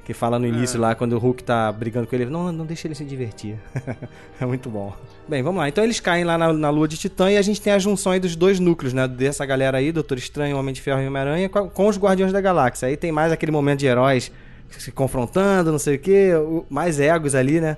Que 0.08 0.14
fala 0.14 0.38
no 0.38 0.46
início 0.46 0.80
lá, 0.80 0.94
quando 0.94 1.12
o 1.12 1.18
Hulk 1.18 1.44
tá 1.44 1.70
brigando 1.70 2.06
com 2.06 2.16
ele, 2.16 2.24
não, 2.24 2.50
não 2.50 2.64
deixa 2.64 2.88
ele 2.88 2.94
se 2.94 3.04
divertir. 3.04 3.56
é 4.40 4.46
muito 4.46 4.70
bom. 4.70 4.96
Bem, 5.28 5.42
vamos 5.42 5.58
lá. 5.60 5.68
Então 5.68 5.84
eles 5.84 6.00
caem 6.00 6.24
lá 6.24 6.38
na, 6.38 6.50
na 6.50 6.70
lua 6.70 6.88
de 6.88 6.96
Titã 6.96 7.30
e 7.30 7.36
a 7.36 7.42
gente 7.42 7.60
tem 7.60 7.74
a 7.74 7.78
junção 7.78 8.12
aí 8.12 8.18
dos 8.18 8.34
dois 8.34 8.58
núcleos, 8.58 8.94
né? 8.94 9.06
Dessa 9.06 9.44
galera 9.44 9.76
aí, 9.76 9.92
Doutor 9.92 10.16
Estranho, 10.16 10.56
Homem 10.56 10.72
de 10.72 10.80
Ferro 10.80 11.02
e 11.02 11.06
Homem-Aranha, 11.06 11.50
com, 11.50 11.68
com 11.68 11.88
os 11.88 11.98
Guardiões 11.98 12.32
da 12.32 12.40
Galáxia. 12.40 12.88
Aí 12.88 12.96
tem 12.96 13.12
mais 13.12 13.30
aquele 13.30 13.52
momento 13.52 13.80
de 13.80 13.86
heróis 13.86 14.32
se 14.70 14.90
confrontando, 14.90 15.70
não 15.70 15.78
sei 15.78 15.96
o 15.96 15.98
quê, 15.98 16.30
mais 16.70 16.98
egos 16.98 17.34
ali, 17.34 17.60
né? 17.60 17.76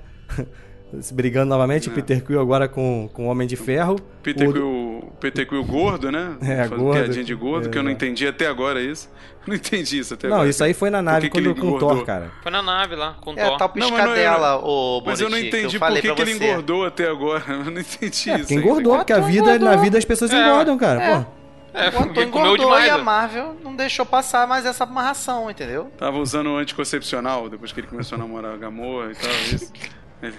Se 1.01 1.11
brigando 1.13 1.49
novamente, 1.49 1.89
o 1.89 1.91
Peter 1.91 2.23
Quill 2.23 2.39
agora 2.39 2.69
com, 2.69 3.09
com 3.13 3.27
o 3.27 3.29
Homem 3.29 3.45
de 3.45 3.57
Ferro. 3.57 3.97
Peter 4.23 4.47
O- 4.49 4.53
Quill, 4.53 4.90
Peter 5.19 5.47
Quill 5.47 5.63
gordo, 5.63 6.11
né? 6.11 6.35
É, 6.41 6.63
Fazendo 6.63 6.77
gordo. 6.79 6.99
piadinha 6.99 7.23
de 7.23 7.35
gordo, 7.35 7.69
que 7.69 7.77
eu 7.77 7.83
não 7.83 7.89
É. 7.89 7.93
entendi 7.93 8.27
até 8.27 8.47
agora 8.47 8.81
isso. 8.81 9.09
Não 9.47 9.55
entendi 9.55 9.97
isso 9.97 10.13
até 10.13 10.27
Não, 10.27 10.35
agora. 10.35 10.49
isso 10.51 10.63
aí 10.63 10.71
foi 10.71 10.91
na 10.91 11.01
nave 11.01 11.21
que 11.21 11.29
que 11.35 11.43
quando, 11.43 11.49
ele 11.49 11.59
com 11.59 11.67
o 11.69 11.79
Thor, 11.79 11.93
engordou? 11.93 12.05
cara. 12.05 12.31
Foi 12.43 12.51
na 12.51 12.61
nave 12.61 12.95
lá, 12.95 13.15
com 13.21 13.33
o 13.33 13.39
É, 13.39 13.43
Thor. 13.47 13.57
tal 13.57 13.71
Não, 13.75 13.89
mas 13.89 13.91
não, 13.91 13.97
piscadela, 14.13 14.57
ô 14.63 15.01
Mas 15.03 15.19
eu 15.19 15.29
não 15.31 15.37
que 15.39 15.47
entendi 15.47 15.75
eu 15.77 15.79
por 15.79 15.91
que, 15.99 16.13
que 16.13 16.21
ele 16.21 16.31
engordou 16.33 16.85
até 16.85 17.07
agora. 17.09 17.43
Eu 17.49 17.71
não 17.71 17.81
entendi 17.81 18.29
É, 18.29 18.35
isso. 18.39 18.53
engordou, 18.53 18.97
porque 18.97 19.11
a 19.11 19.15
Engordou, 19.17 19.31
vida, 19.33 19.45
na 19.49 19.55
engordou. 19.55 19.79
vida 19.81 19.97
as 19.97 20.05
pessoas 20.05 20.31
É. 20.31 20.39
engordam, 20.39 20.77
cara. 20.77 21.01
É. 21.03 21.15
Pô. 21.21 21.25
É, 21.73 21.87
Enquanto 21.87 22.07
comeu 22.09 22.27
engordou 22.27 22.57
demais. 22.57 22.85
e 22.85 22.89
a 22.91 22.97
né? 22.99 23.03
Marvel 23.03 23.55
não 23.63 23.75
deixou 23.75 24.05
passar 24.05 24.45
mais 24.47 24.63
essa 24.63 24.83
amarração, 24.83 25.49
entendeu? 25.49 25.89
Tava 25.97 26.19
usando 26.19 26.51
o 26.51 26.57
anticoncepcional 26.57 27.49
depois 27.49 27.71
que 27.71 27.79
ele 27.79 27.87
começou 27.87 28.17
a 28.17 28.19
namorar 28.19 28.53
a 28.53 28.57
Gamorra 28.57 29.11
e 29.11 29.15
tal. 29.15 29.31
Isso. 29.55 29.73
Ele- 30.21 30.35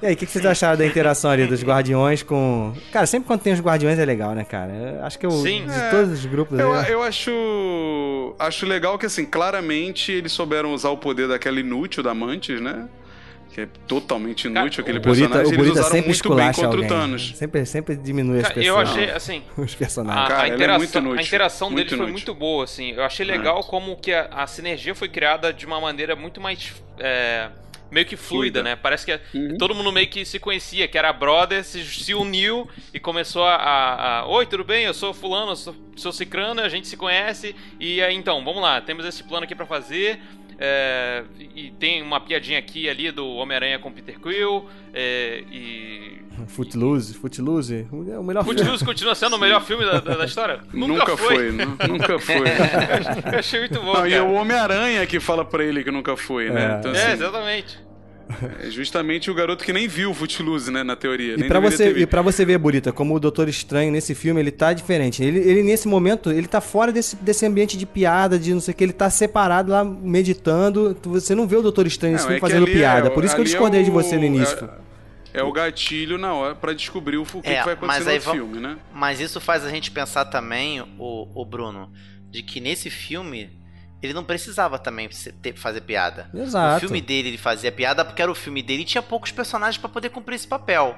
E 0.00 0.06
aí, 0.06 0.14
o 0.14 0.16
que, 0.16 0.24
que 0.26 0.32
vocês 0.32 0.46
acharam 0.46 0.78
da 0.78 0.86
interação 0.86 1.30
ali 1.30 1.46
dos 1.46 1.62
Guardiões 1.62 2.22
com. 2.22 2.72
Cara, 2.92 3.06
sempre 3.06 3.26
quando 3.26 3.40
tem 3.40 3.52
os 3.52 3.60
Guardiões 3.60 3.98
é 3.98 4.04
legal, 4.04 4.34
né, 4.34 4.44
cara? 4.44 4.72
Eu 4.72 5.04
acho 5.04 5.18
que 5.18 5.26
eu, 5.26 5.30
Sim. 5.32 5.66
de 5.66 5.72
É. 5.72 5.90
todos 5.90 6.12
os 6.12 6.26
grupos 6.26 6.58
Eu, 6.58 6.72
aí. 6.72 6.90
eu 6.92 7.02
acho. 7.02 8.34
Acho 8.38 8.66
legal 8.66 8.98
que, 8.98 9.06
assim, 9.06 9.24
claramente 9.24 10.12
eles 10.12 10.32
souberam 10.32 10.72
usar 10.72 10.90
o 10.90 10.96
poder 10.96 11.26
daquela 11.28 11.58
inútil 11.60 12.02
da 12.02 12.14
Mantis, 12.14 12.60
né? 12.60 12.88
Que 13.52 13.62
é 13.62 13.68
totalmente 13.88 14.44
inútil 14.48 14.84
Cara, 14.84 14.98
aquele 14.98 14.98
o 14.98 15.00
Burita, 15.02 15.28
personagem. 15.28 15.46
o 15.46 15.48
Eles 15.48 15.56
Burita 15.56 15.72
usaram 15.80 15.90
sempre 15.90 16.08
muito 16.10 16.34
bem 16.34 16.46
contra 16.52 16.66
alguém. 16.66 16.84
o 16.84 16.88
Thanos. 16.88 17.32
Sempre, 17.36 17.66
sempre 17.66 17.96
diminui 17.96 18.40
as 18.40 18.48
pessoas. 18.48 18.66
eu 18.66 18.78
achei, 18.78 19.10
assim, 19.10 19.42
Os 19.56 19.74
personagens. 19.74 20.24
A, 20.24 20.28
Cara, 20.28 20.42
a 20.42 20.48
é 20.48 20.54
interação, 20.54 20.78
muito 20.78 20.98
inútil. 20.98 21.18
a 21.18 21.22
interação 21.22 21.70
Muito 21.70 21.76
deles 21.78 21.90
foi 21.90 21.98
inútil. 22.08 22.12
muito 22.12 22.34
boa, 22.34 22.64
assim. 22.64 22.92
Eu 22.92 23.02
achei 23.02 23.24
legal 23.24 23.62
como 23.64 23.96
que 23.96 24.12
a, 24.12 24.28
a 24.30 24.46
sinergia 24.46 24.94
foi 24.94 25.08
criada 25.08 25.52
de 25.54 25.64
uma 25.64 25.80
maneira 25.80 26.14
muito 26.14 26.38
mais. 26.40 26.74
é, 26.98 27.48
meio 27.96 28.06
que 28.06 28.16
fluida, 28.16 28.60
Fluida. 28.60 28.62
né? 28.62 28.76
Parece 28.76 29.04
que 29.06 29.20
Uhum. 29.36 29.56
todo 29.58 29.74
mundo 29.74 29.90
meio 29.90 30.06
que 30.08 30.24
se 30.24 30.38
conhecia, 30.38 30.86
que 30.86 30.98
era 30.98 31.12
brother, 31.12 31.64
se, 31.64 31.82
se 31.84 32.12
uniu 32.14 32.68
e 32.92 33.00
começou 33.00 33.44
a, 33.44 33.54
a- 33.56 34.18
a, 34.20 34.26
Oi, 34.28 34.44
tudo 34.46 34.62
bem? 34.64 34.84
Eu 34.84 34.92
sou 34.94 35.14
fulano, 35.14 35.52
eu 35.52 35.56
sou, 35.56 35.74
sou 35.96 36.12
cicrano, 36.12 36.60
a 36.60 36.68
gente 36.68 36.86
se 36.86 36.96
conhece. 36.96 37.56
E 37.80 38.02
aí, 38.02 38.14
então, 38.14 38.44
vamos 38.44 38.60
lá, 38.62 38.80
temos 38.80 39.04
esse 39.06 39.24
plano 39.24 39.44
aqui 39.44 39.54
pra 39.54 39.66
fazer. 39.66 40.20
é, 40.58 41.22
e 41.54 41.70
tem 41.78 42.00
uma 42.00 42.18
piadinha 42.18 42.58
aqui 42.58 42.84
e 42.84 42.88
ali 42.88 43.10
do 43.10 43.26
Homem-Aranha 43.28 43.78
com 43.78 43.92
Peter 43.92 44.18
Quill. 44.18 44.66
é, 44.94 45.42
e. 45.52 46.24
Footloose, 46.48 47.12
Footloose. 47.14 47.86
É 48.10 48.18
o 48.18 48.22
melhor 48.22 48.42
filme. 48.44 48.58
Footloose 48.58 48.82
continua 48.84 49.14
sendo 49.14 49.36
o 49.36 49.38
melhor 49.38 49.60
filme 49.64 49.84
da, 49.84 50.00
da- 50.00 50.16
da 50.16 50.24
história? 50.24 50.60
Nunca, 50.72 51.14
foi, 51.16 51.50
nu- 51.52 51.76
nunca 51.88 52.18
foi. 52.20 52.46
Eu 53.32 53.38
achei 53.38 53.60
muito 53.60 53.80
bom, 53.82 53.92
Não, 53.94 54.06
e 54.06 54.14
é 54.14 54.22
o 54.22 54.32
Homem-Aranha 54.32 55.06
que 55.06 55.20
fala 55.20 55.44
pra 55.44 55.62
ele 55.64 55.82
que 55.84 55.90
nunca 55.90 56.16
foi, 56.16 56.48
né? 56.50 56.74
É. 56.74 56.78
Então, 56.78 56.94
É, 56.94 57.02
assim, 57.02 57.12
exatamente. 57.12 57.78
É 58.60 58.70
justamente 58.70 59.30
o 59.30 59.34
garoto 59.34 59.64
que 59.64 59.72
nem 59.72 59.86
viu 59.86 60.10
o 60.10 60.14
Footloose, 60.14 60.70
né, 60.70 60.82
na 60.82 60.96
teoria. 60.96 61.34
E 61.34 61.36
deveria 61.36 61.60
você, 61.60 61.90
e 61.98 62.06
pra 62.06 62.22
você 62.22 62.44
ver, 62.44 62.58
Burita, 62.58 62.92
como 62.92 63.14
o 63.14 63.20
Doutor 63.20 63.48
Estranho 63.48 63.92
nesse 63.92 64.14
filme, 64.14 64.40
ele 64.40 64.50
tá 64.50 64.72
diferente. 64.72 65.22
Ele, 65.22 65.38
ele 65.38 65.62
nesse 65.62 65.86
momento, 65.88 66.30
ele 66.32 66.46
tá 66.46 66.60
fora 66.60 66.90
desse, 66.92 67.16
desse 67.16 67.46
ambiente 67.46 67.76
de 67.76 67.86
piada, 67.86 68.38
de 68.38 68.52
não 68.52 68.60
sei 68.60 68.72
o 68.72 68.76
que, 68.76 68.84
ele 68.84 68.92
tá 68.92 69.08
separado 69.10 69.70
lá, 69.72 69.84
meditando. 69.84 70.96
Você 71.04 71.34
não 71.34 71.46
vê 71.46 71.56
o 71.56 71.62
Doutor 71.62 71.86
Estranho 71.86 72.14
nesse 72.14 72.24
Não, 72.24 72.28
filme 72.30 72.38
é 72.38 72.40
fazendo 72.40 72.64
ali 72.64 72.72
piada. 72.72 73.06
é- 73.08 73.10
Por 73.10 73.24
isso 73.24 73.34
que 73.34 73.40
eu 73.40 73.44
é 73.44 73.46
discordei 73.46 73.82
de 73.84 73.90
o- 73.90 73.92
você 73.92 74.16
no 74.16 74.24
início. 74.24 74.68
É, 75.32 75.40
é 75.40 75.42
o 75.42 75.52
gatilho 75.52 76.18
na 76.18 76.32
hora 76.34 76.54
pra 76.54 76.72
descobrir 76.72 77.18
o, 77.18 77.22
o 77.22 77.42
que, 77.42 77.48
É, 77.48 77.58
que 77.58 77.64
vai 77.64 77.74
acontecer 77.74 78.04
mas 78.04 78.14
no 78.14 78.20
vamos- 78.32 78.32
filme, 78.52 78.60
né? 78.60 78.76
Mas 78.92 79.20
isso 79.20 79.40
faz 79.40 79.64
a 79.64 79.68
gente 79.70 79.90
pensar 79.90 80.24
também, 80.26 80.80
o, 80.98 81.28
o 81.34 81.44
Bruno, 81.44 81.90
de 82.30 82.42
que 82.42 82.60
nesse 82.60 82.90
filme 82.90 83.50
ele 84.06 84.14
não 84.14 84.24
precisava 84.24 84.78
também 84.78 85.08
ter- 85.42 85.54
fazer 85.56 85.82
piada. 85.82 86.30
Exato. 86.34 86.76
O 86.76 86.80
filme 86.80 87.00
dele 87.00 87.28
ele 87.28 87.38
fazia 87.38 87.70
piada 87.70 88.04
porque 88.04 88.22
era 88.22 88.30
o 88.30 88.34
filme 88.34 88.62
dele 88.62 88.82
e 88.82 88.86
tinha 88.86 89.02
poucos 89.02 89.30
personagens 89.32 89.78
pra 89.78 89.88
poder 89.88 90.08
cumprir 90.10 90.36
esse 90.36 90.46
papel. 90.48 90.96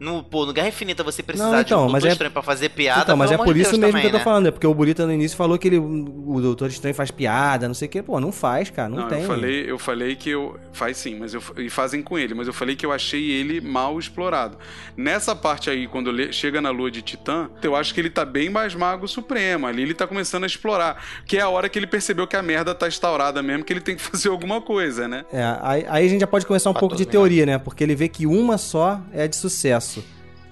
No, 0.00 0.24
pô, 0.24 0.46
no 0.46 0.52
Guerra 0.54 0.68
Infinita 0.68 1.04
você 1.04 1.22
precisar 1.22 1.44
Não, 1.44 1.52
de 1.52 1.58
um 1.58 1.60
então, 1.60 1.82
mas 1.84 1.92
Doutor 2.02 2.08
é- 2.08 2.12
Estranho 2.12 2.32
pra 2.32 2.42
fazer 2.42 2.70
piada, 2.70 3.02
então, 3.02 3.16
mas 3.16 3.30
é 3.30 3.36
por 3.36 3.54
isso 3.56 3.70
Deus 3.72 3.78
mesmo 3.78 3.86
também, 3.92 4.00
que 4.00 4.06
eu 4.06 4.10
tô 4.12 4.16
né? 4.18 4.24
falando, 4.24 4.46
é 4.48 4.50
porque 4.50 4.66
o 4.66 4.72
Burita 4.72 5.06
no 5.06 5.12
início 5.12 5.36
falou 5.36 5.58
que 5.58 5.68
ele, 5.68 5.78
o 5.78 6.40
Doutor 6.40 6.70
Estranho 6.70 6.94
faz 6.94 7.10
piada, 7.10 7.68
não 7.68 7.74
sei 7.74 7.86
o 7.86 7.90
que. 7.90 8.02
Pô, 8.02 8.18
não 8.18 8.32
faz, 8.32 8.70
cara, 8.70 8.88
não, 8.88 8.96
Não, 9.02 9.08
tem. 9.08 9.20
eu 9.20 9.26
falei, 9.26 9.70
eu 9.70 9.78
falei 9.78 10.16
que 10.16 10.30
eu. 10.30 10.58
Faz 10.72 10.96
sim, 10.96 11.18
mas 11.18 11.34
eu, 11.34 11.42
e 11.58 11.68
fazem 11.68 12.02
com 12.02 12.18
ele, 12.18 12.32
mas 12.32 12.46
eu 12.46 12.52
falei 12.54 12.74
que 12.74 12.86
eu 12.86 12.92
achei 12.92 13.30
ele 13.30 13.60
mal 13.60 13.98
explorado. 13.98 14.56
Nessa 14.96 15.36
parte 15.36 15.68
aí, 15.68 15.86
quando 15.86 16.08
ele 16.08 16.32
chega 16.32 16.60
na 16.62 16.70
lua 16.70 16.90
de 16.90 17.02
Titã, 17.02 17.50
eu 17.62 17.76
acho 17.76 17.92
que 17.92 18.00
ele 18.00 18.08
tá 18.10 18.24
bem 18.24 18.48
mais 18.48 18.74
mago 18.74 19.06
supremo. 19.06 19.66
Ali 19.66 19.82
ele 19.82 19.92
tá 19.94 20.06
começando 20.06 20.44
a 20.44 20.46
explorar. 20.46 21.04
Que 21.26 21.36
é 21.36 21.40
a 21.42 21.48
hora 21.50 21.68
que 21.68 21.78
ele 21.78 21.86
percebeu 21.86 22.26
que 22.26 22.36
a 22.36 22.42
merda 22.42 22.74
tá 22.74 22.88
instaurada 22.88 23.42
mesmo, 23.42 23.64
que 23.64 23.72
ele 23.72 23.80
tem 23.80 23.96
que 23.96 24.00
fazer 24.02 24.30
alguma 24.30 24.60
coisa, 24.62 25.06
né? 25.06 25.24
É, 25.32 25.56
aí, 25.60 25.84
aí 25.88 26.06
a 26.06 26.08
gente 26.08 26.20
já 26.20 26.26
pode 26.26 26.46
começar 26.46 26.70
um 26.70 26.74
pouco 26.74 26.96
de 26.96 27.04
teoria, 27.04 27.44
né? 27.44 27.58
Porque 27.58 27.84
ele 27.84 27.94
vê 27.94 28.08
que 28.08 28.26
uma 28.26 28.56
só 28.56 28.98
é 29.12 29.28
de 29.28 29.36
sucesso. 29.36 29.89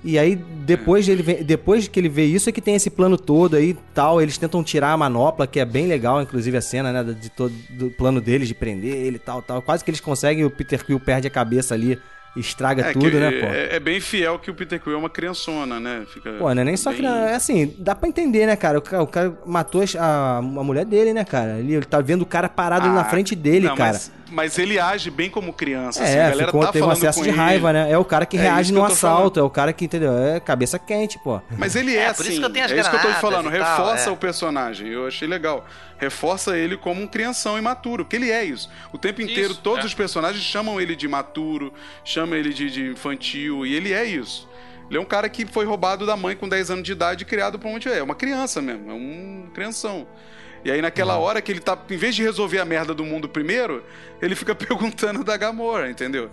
E 0.05 0.17
aí, 0.17 0.37
depois, 0.37 1.09
ele 1.09 1.23
vê- 1.23 1.43
depois 1.43 1.89
que 1.89 1.99
ele 1.99 2.09
vê 2.09 2.25
isso, 2.25 2.49
é 2.49 2.53
que 2.53 2.61
tem 2.61 2.77
esse 2.77 2.89
plano 2.89 3.19
todo 3.19 3.57
aí 3.57 3.77
tal. 3.93 4.23
Eles 4.23 4.39
tentam 4.39 4.63
tirar 4.63 4.93
a 4.93 4.97
manopla, 4.97 5.47
que 5.47 5.59
é 5.59 5.65
bem 5.65 5.87
legal, 5.87 6.23
inclusive 6.23 6.57
a 6.57 6.61
cena, 6.61 6.93
né? 6.93 7.13
De 7.21 7.29
todo, 7.29 7.53
do 7.71 7.91
plano 7.91 8.21
deles, 8.21 8.47
de 8.47 8.55
prender 8.55 8.95
ele 8.95 9.19
tal, 9.19 9.43
tal. 9.43 9.61
Quase 9.61 9.85
que 9.85 9.91
eles 9.91 10.01
conseguem, 10.01 10.45
o 10.45 10.51
Peter 10.51 10.85
Quill 10.85 11.01
perde 11.01 11.27
a 11.27 11.31
cabeça 11.31 11.75
ali, 11.75 11.99
estraga 12.37 12.87
É, 12.87 12.93
tudo, 12.93 13.11
que 13.11 13.17
né, 13.17 13.31
pô? 13.31 13.47
é, 13.47 13.77
é 13.77 13.81
bem 13.81 14.01
fiel 14.01 14.39
que 14.39 14.51
o 14.51 14.55
Peter 14.55 14.81
Quill 14.81 14.95
é 14.95 14.97
uma 14.97 15.11
criançona, 15.11 15.81
né? 15.81 16.05
Fica 16.13 16.33
Pô, 16.33 16.55
não 16.55 16.63
é 16.63 16.65
nem 16.65 16.77
só 16.77 16.91
bem- 16.91 17.01
que. 17.01 17.07
É 17.07 17.35
assim, 17.35 17.75
dá 17.79 17.95
pra 17.95 18.09
entender, 18.09 18.47
né, 18.47 18.55
cara? 18.57 18.79
O 18.79 18.83
cara, 18.83 19.03
o 19.03 19.07
cara 19.07 19.39
matou 19.47 19.83
a, 19.99 20.39
a 20.39 20.43
mulher 20.43 20.85
dele, 20.85 21.13
né, 21.13 21.25
cara? 21.25 21.59
Ele, 21.59 21.75
ele 21.75 21.85
tá 21.85 22.01
vendo 22.01 22.23
o 22.23 22.27
cara 22.27 22.49
parado 22.49 22.87
ali 22.87 22.95
na 22.95 23.01
Ah, 23.03 23.05
frente 23.05 23.35
dele, 23.35 23.67
não, 23.67 23.77
cara. 23.77 23.93
Mas, 23.93 24.13
mas 24.31 24.59
ele 24.59 24.79
age 24.79 25.11
bem 25.11 25.31
como 25.31 25.53
criança. 25.53 26.03
assim, 26.03 26.13
a 26.13 26.17
É, 26.17 26.31
galera 26.31 26.47
ficou, 26.47 26.61
tá 26.61 26.73
teve 26.73 26.85
um 26.85 26.89
falando 26.89 26.99
acesso 26.99 27.19
com 27.19 27.25
de 27.25 27.31
ele. 27.31 27.39
raiva, 27.39 27.73
né? 27.73 27.91
É 27.91 27.99
o 27.99 28.05
cara 28.05 28.27
que 28.27 28.37
É 28.37 28.41
reage 28.41 28.73
no 28.73 28.85
assalto, 28.85 29.41
é 29.41 29.43
o 29.43 29.51
cara 29.51 29.73
que, 29.73 29.85
entendeu? 29.87 30.13
É 30.17 30.39
cabeça 30.39 30.79
quente, 30.79 31.19
pô. 31.19 31.41
Mas 31.57 31.75
ele 31.75 31.97
é, 31.97 32.01
É, 32.01 32.07
assim. 32.09 32.17
por 32.23 32.27
isso 32.31 32.39
que 32.41 32.45
eu 32.47 32.51
tenho 32.51 32.65
as 32.67 32.73
é 32.73 32.79
isso 32.79 32.91
que 32.91 32.97
eu 32.97 33.01
tô 33.01 33.09
te 33.09 33.21
falando. 33.21 33.51
tal, 33.51 33.53
Reforça 33.53 34.11
é. 34.11 34.13
o 34.13 34.17
personagem. 34.17 34.89
Eu 34.89 35.07
achei 35.07 35.27
legal. 35.27 35.65
Reforça 35.99 36.57
ele 36.57 36.77
como 36.77 37.03
um 37.03 37.07
crianção 37.07 37.59
imaturo. 37.59 38.05
Que 38.05 38.17
ele 38.17 38.31
é 38.31 38.45
isso. 38.45 38.71
O 38.93 38.99
tempo 38.99 39.21
inteiro, 39.21 39.53
Isso, 39.53 39.61
todos 39.61 39.85
é. 39.85 39.87
os 39.87 39.95
personagens 39.95 40.43
chamam 40.43 40.81
ele 40.81 40.95
de 40.95 41.07
imaturo, 41.07 41.73
chamam 42.05 42.39
ele 42.39 42.53
de, 42.53 42.71
de 42.71 42.87
infantil. 42.87 43.67
E 43.67 43.75
ele 43.75 43.93
é 43.93 44.05
isso. 44.05 44.49
Ele 44.89 44.97
é 44.97 45.01
um 45.01 45.05
cara 45.05 45.29
que 45.29 45.45
foi 45.45 45.65
roubado 45.67 46.07
da 46.07 46.17
mãe 46.17 46.35
com 46.35 46.49
10 46.49 46.71
anos 46.71 46.85
de 46.85 46.93
idade 46.93 47.23
e 47.23 47.27
criado 47.27 47.59
pra 47.59 47.69
onde 47.69 47.89
é. 47.89 47.99
É 47.99 48.03
uma 48.03 48.15
criança 48.15 48.63
mesmo. 48.63 48.91
É 48.91 48.95
um 48.95 49.51
crianção. 49.53 50.07
E 50.65 50.71
aí, 50.71 50.83
naquela 50.83 51.17
Uhum. 51.17 51.23
hora 51.23 51.41
que 51.43 51.53
ele 51.53 51.61
tá. 51.61 51.77
Em 51.91 51.97
vez 51.97 52.15
de 52.15 52.23
resolver 52.23 52.59
a 52.59 52.65
merda 52.65 52.93
do 52.95 53.05
mundo 53.05 53.29
primeiro, 53.29 53.83
ele 54.21 54.35
fica 54.35 54.55
perguntando 54.57 55.23
da 55.25 55.37
Gamora, 55.37 55.91
entendeu? 55.91 56.29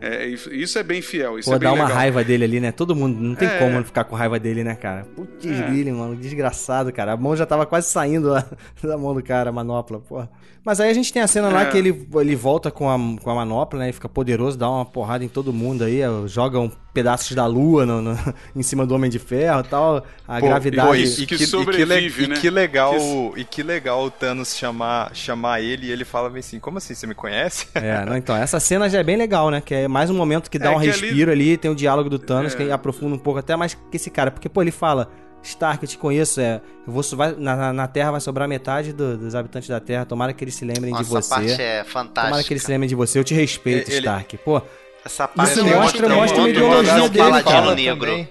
É. 0.00 0.24
É, 0.24 0.26
isso 0.28 0.78
é 0.78 0.82
bem 0.82 1.00
fiel. 1.02 1.38
Isso 1.38 1.48
Pô, 1.50 1.56
é 1.56 1.58
dá 1.58 1.72
uma 1.72 1.84
legal. 1.84 1.96
raiva 1.96 2.22
dele 2.24 2.44
ali, 2.44 2.60
né? 2.60 2.72
Todo 2.72 2.94
mundo, 2.94 3.20
não 3.20 3.34
tem 3.34 3.48
É. 3.48 3.58
como 3.58 3.72
não 3.72 3.84
ficar 3.84 4.04
com 4.04 4.14
raiva 4.14 4.38
dele, 4.38 4.62
né, 4.62 4.74
cara? 4.74 5.06
Putz, 5.16 5.46
É. 5.46 5.62
grilo, 5.70 5.96
mano, 5.98 6.16
desgraçado, 6.16 6.92
cara. 6.92 7.12
A 7.12 7.16
mão 7.16 7.34
já 7.36 7.46
tava 7.46 7.64
quase 7.66 7.88
saindo 7.88 8.28
lá 8.28 8.44
da 8.82 8.96
mão 8.98 9.14
do 9.14 9.22
cara, 9.22 9.50
a 9.50 9.52
manopla, 9.52 10.00
pô. 10.00 10.26
Mas 10.64 10.78
aí 10.78 10.90
a 10.90 10.94
gente 10.94 11.10
tem 11.12 11.22
a 11.22 11.26
cena 11.26 11.48
lá 11.48 11.62
É. 11.62 11.66
que 11.66 11.78
ele, 11.78 12.06
ele 12.16 12.36
volta 12.36 12.70
com 12.70 12.90
a, 12.90 12.96
com 13.22 13.30
a 13.30 13.34
manopla, 13.34 13.78
né? 13.78 13.88
E 13.88 13.92
fica 13.92 14.08
poderoso, 14.08 14.58
dá 14.58 14.68
uma 14.68 14.84
porrada 14.84 15.24
em 15.24 15.28
todo 15.28 15.52
mundo 15.52 15.84
aí, 15.84 16.00
joga 16.26 16.58
um 16.60 16.70
pedaços 16.92 17.34
da 17.34 17.46
lua 17.46 17.86
no- 17.86 18.02
no- 18.02 18.18
em 18.54 18.62
cima 18.62 18.84
do 18.84 18.94
Homem 18.94 19.08
de 19.10 19.18
Ferro 19.18 19.60
e 19.60 19.68
tal. 19.68 20.04
A 20.28 20.38
Pô, 20.38 20.46
gravidade. 20.46 20.88
pô, 20.88 20.94
Isso 20.94 21.24
que 21.26 21.38
sobrevive, 21.46 22.24
e 22.24 22.26
né? 22.28 22.36
que 22.36 22.50
legal, 22.50 22.92
Que- 22.92 23.40
e 23.40 23.44
que 23.44 23.62
legal 23.62 24.04
o 24.04 24.10
Thanos 24.10 24.54
chamar, 24.54 25.14
chamar 25.14 25.60
ele 25.62 25.86
e 25.86 25.90
ele 25.90 26.04
fala 26.04 26.30
assim, 26.38 26.58
como 26.60 26.76
assim, 26.78 26.94
você 26.94 27.06
me 27.06 27.14
conhece? 27.14 27.66
É, 27.74 28.04
não, 28.04 28.16
então, 28.16 28.36
essa 28.36 28.60
cena 28.60 28.88
já 28.90 28.98
é 28.98 29.02
bem 29.02 29.16
legal, 29.16 29.50
né? 29.50 29.60
Que 29.60 29.74
é 29.74 29.88
mais 29.88 30.10
um 30.10 30.14
momento 30.14 30.50
que 30.50 30.58
dá 30.58 30.66
É 30.72 30.76
um 30.76 30.80
que 30.80 30.90
ali- 30.90 31.00
respiro 31.00 31.30
ali, 31.30 31.56
tem 31.56 31.70
o 31.70 31.74
diálogo 31.74 32.10
do 32.10 32.18
Thanos, 32.18 32.54
É. 32.54 32.56
que 32.56 32.70
aprofunda 32.70 33.14
um 33.14 33.18
pouco 33.18 33.38
até 33.38 33.56
mais 33.56 33.72
que 33.74 33.96
esse 33.96 34.10
cara. 34.10 34.30
Porque, 34.30 34.48
pô, 34.48 34.60
ele 34.60 34.70
fala, 34.70 35.08
Stark, 35.42 35.82
eu 35.82 35.88
te 35.88 35.96
conheço, 35.98 36.40
é, 36.40 36.60
eu 36.86 36.92
vou, 36.92 37.02
vai- 37.16 37.34
na, 37.38 37.72
na- 37.72 37.86
Terra 37.88 38.10
vai 38.12 38.20
sobrar 38.20 38.46
metade 38.48 38.92
do- 38.92 39.16
dos 39.16 39.34
habitantes 39.34 39.68
da 39.68 39.80
Terra, 39.80 40.04
tomara 40.04 40.32
que 40.32 40.44
eles 40.44 40.54
se 40.54 40.64
lembrem 40.64 40.90
Nossa, 40.92 41.04
de 41.04 41.16
essa 41.16 41.28
parte 41.34 41.48
você. 41.50 41.62
é 41.62 41.66
Tomara 41.66 41.84
que 41.84 41.90
fantástica. 41.90 42.52
eles 42.52 42.62
se 42.62 42.70
lembrem 42.70 42.88
de 42.88 42.94
você, 42.94 43.18
eu 43.18 43.24
te 43.24 43.34
respeito, 43.34 43.88
Ele- 43.90 43.98
Stark. 43.98 44.36
Pô, 44.38 44.60
Essa 45.04 45.26
parte 45.26 45.52
Isso 45.52 45.64
mostra, 45.64 45.78
mostra- 45.80 46.06
o 46.06 46.16
mostra 46.16 46.36
quanto 46.36 46.40
uma 46.40 46.48
ele 46.50 46.58
é 46.58 46.62
um 46.62 46.66
ideologia 46.68 47.08
dele, 47.08 47.18
paladino 47.24 47.50
cara. 47.50 47.74
negro. 47.74 48.10
Também. 48.10 48.28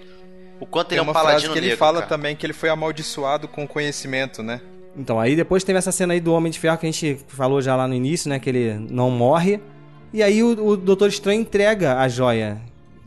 O 0.59 0.65
quanto 0.67 0.91
ele 0.91 0.99
é 0.99 1.01
um 1.01 1.05
uma 1.05 1.13
frase 1.13 1.27
paladino 1.27 1.53
que 1.53 1.59
ele 1.59 1.65
negro. 1.67 1.79
fala 1.79 1.97
cara. 1.99 2.05
também 2.09 2.35
que 2.35 2.45
ele 2.45 2.53
foi 2.53 2.69
amaldiçoado 2.69 3.47
com 3.47 3.67
conhecimento, 3.67 4.43
né? 4.43 4.61
Então, 4.95 5.19
aí 5.19 5.35
depois 5.35 5.63
teve 5.63 5.79
essa 5.79 5.91
cena 5.91 6.13
aí 6.13 6.19
do 6.19 6.31
Homem 6.33 6.51
de 6.51 6.59
Ferro 6.59 6.77
que 6.77 6.85
a 6.85 6.91
gente 6.91 7.19
falou 7.27 7.59
já 7.61 7.75
lá 7.75 7.87
no 7.87 7.93
início, 7.95 8.29
né? 8.29 8.37
Que 8.39 8.49
ele 8.49 8.73
não 8.89 9.09
morre. 9.09 9.59
E 10.13 10.21
aí 10.21 10.43
o, 10.43 10.49
o 10.63 10.77
Doutor 10.77 11.07
Estranho 11.09 11.41
entrega 11.41 11.97
a 11.99 12.07
joia, 12.07 12.59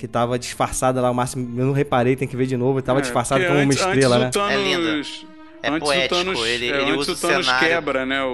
que 0.03 0.09
tava 0.09 0.37
disfarçada 0.37 1.01
lá, 1.01 1.13
o 1.13 1.15
máximo. 1.15 1.61
Eu 1.61 1.65
não 1.65 1.73
reparei, 1.73 2.17
tem 2.17 2.27
que 2.27 2.37
ver 2.37 2.47
de 2.47 2.57
novo. 2.57 2.83
Tava 2.83 2.99
É, 2.99 3.03
disfarçada 3.03 3.47
como 3.47 3.61
uma 3.61 3.73
estrela, 3.73 4.19
né? 4.19 4.27
antes 4.27 4.37
o 4.37 4.41
Thanos, 4.41 4.53
É 4.53 4.65
lindo. 4.65 4.89
É 5.63 5.69
antes 5.71 5.89
poético, 5.89 6.15
o 6.15 6.19
Thanos, 6.19 6.41
ele- 6.45 6.71
é, 6.73 6.83
ele 6.83 6.91
antes 6.91 7.09
usa 7.09 7.13
o 7.13 7.17
Thanos 7.31 7.47
cenário. 7.47 7.69
quebra, 7.69 8.05
né, 8.05 8.21
o, 8.25 8.27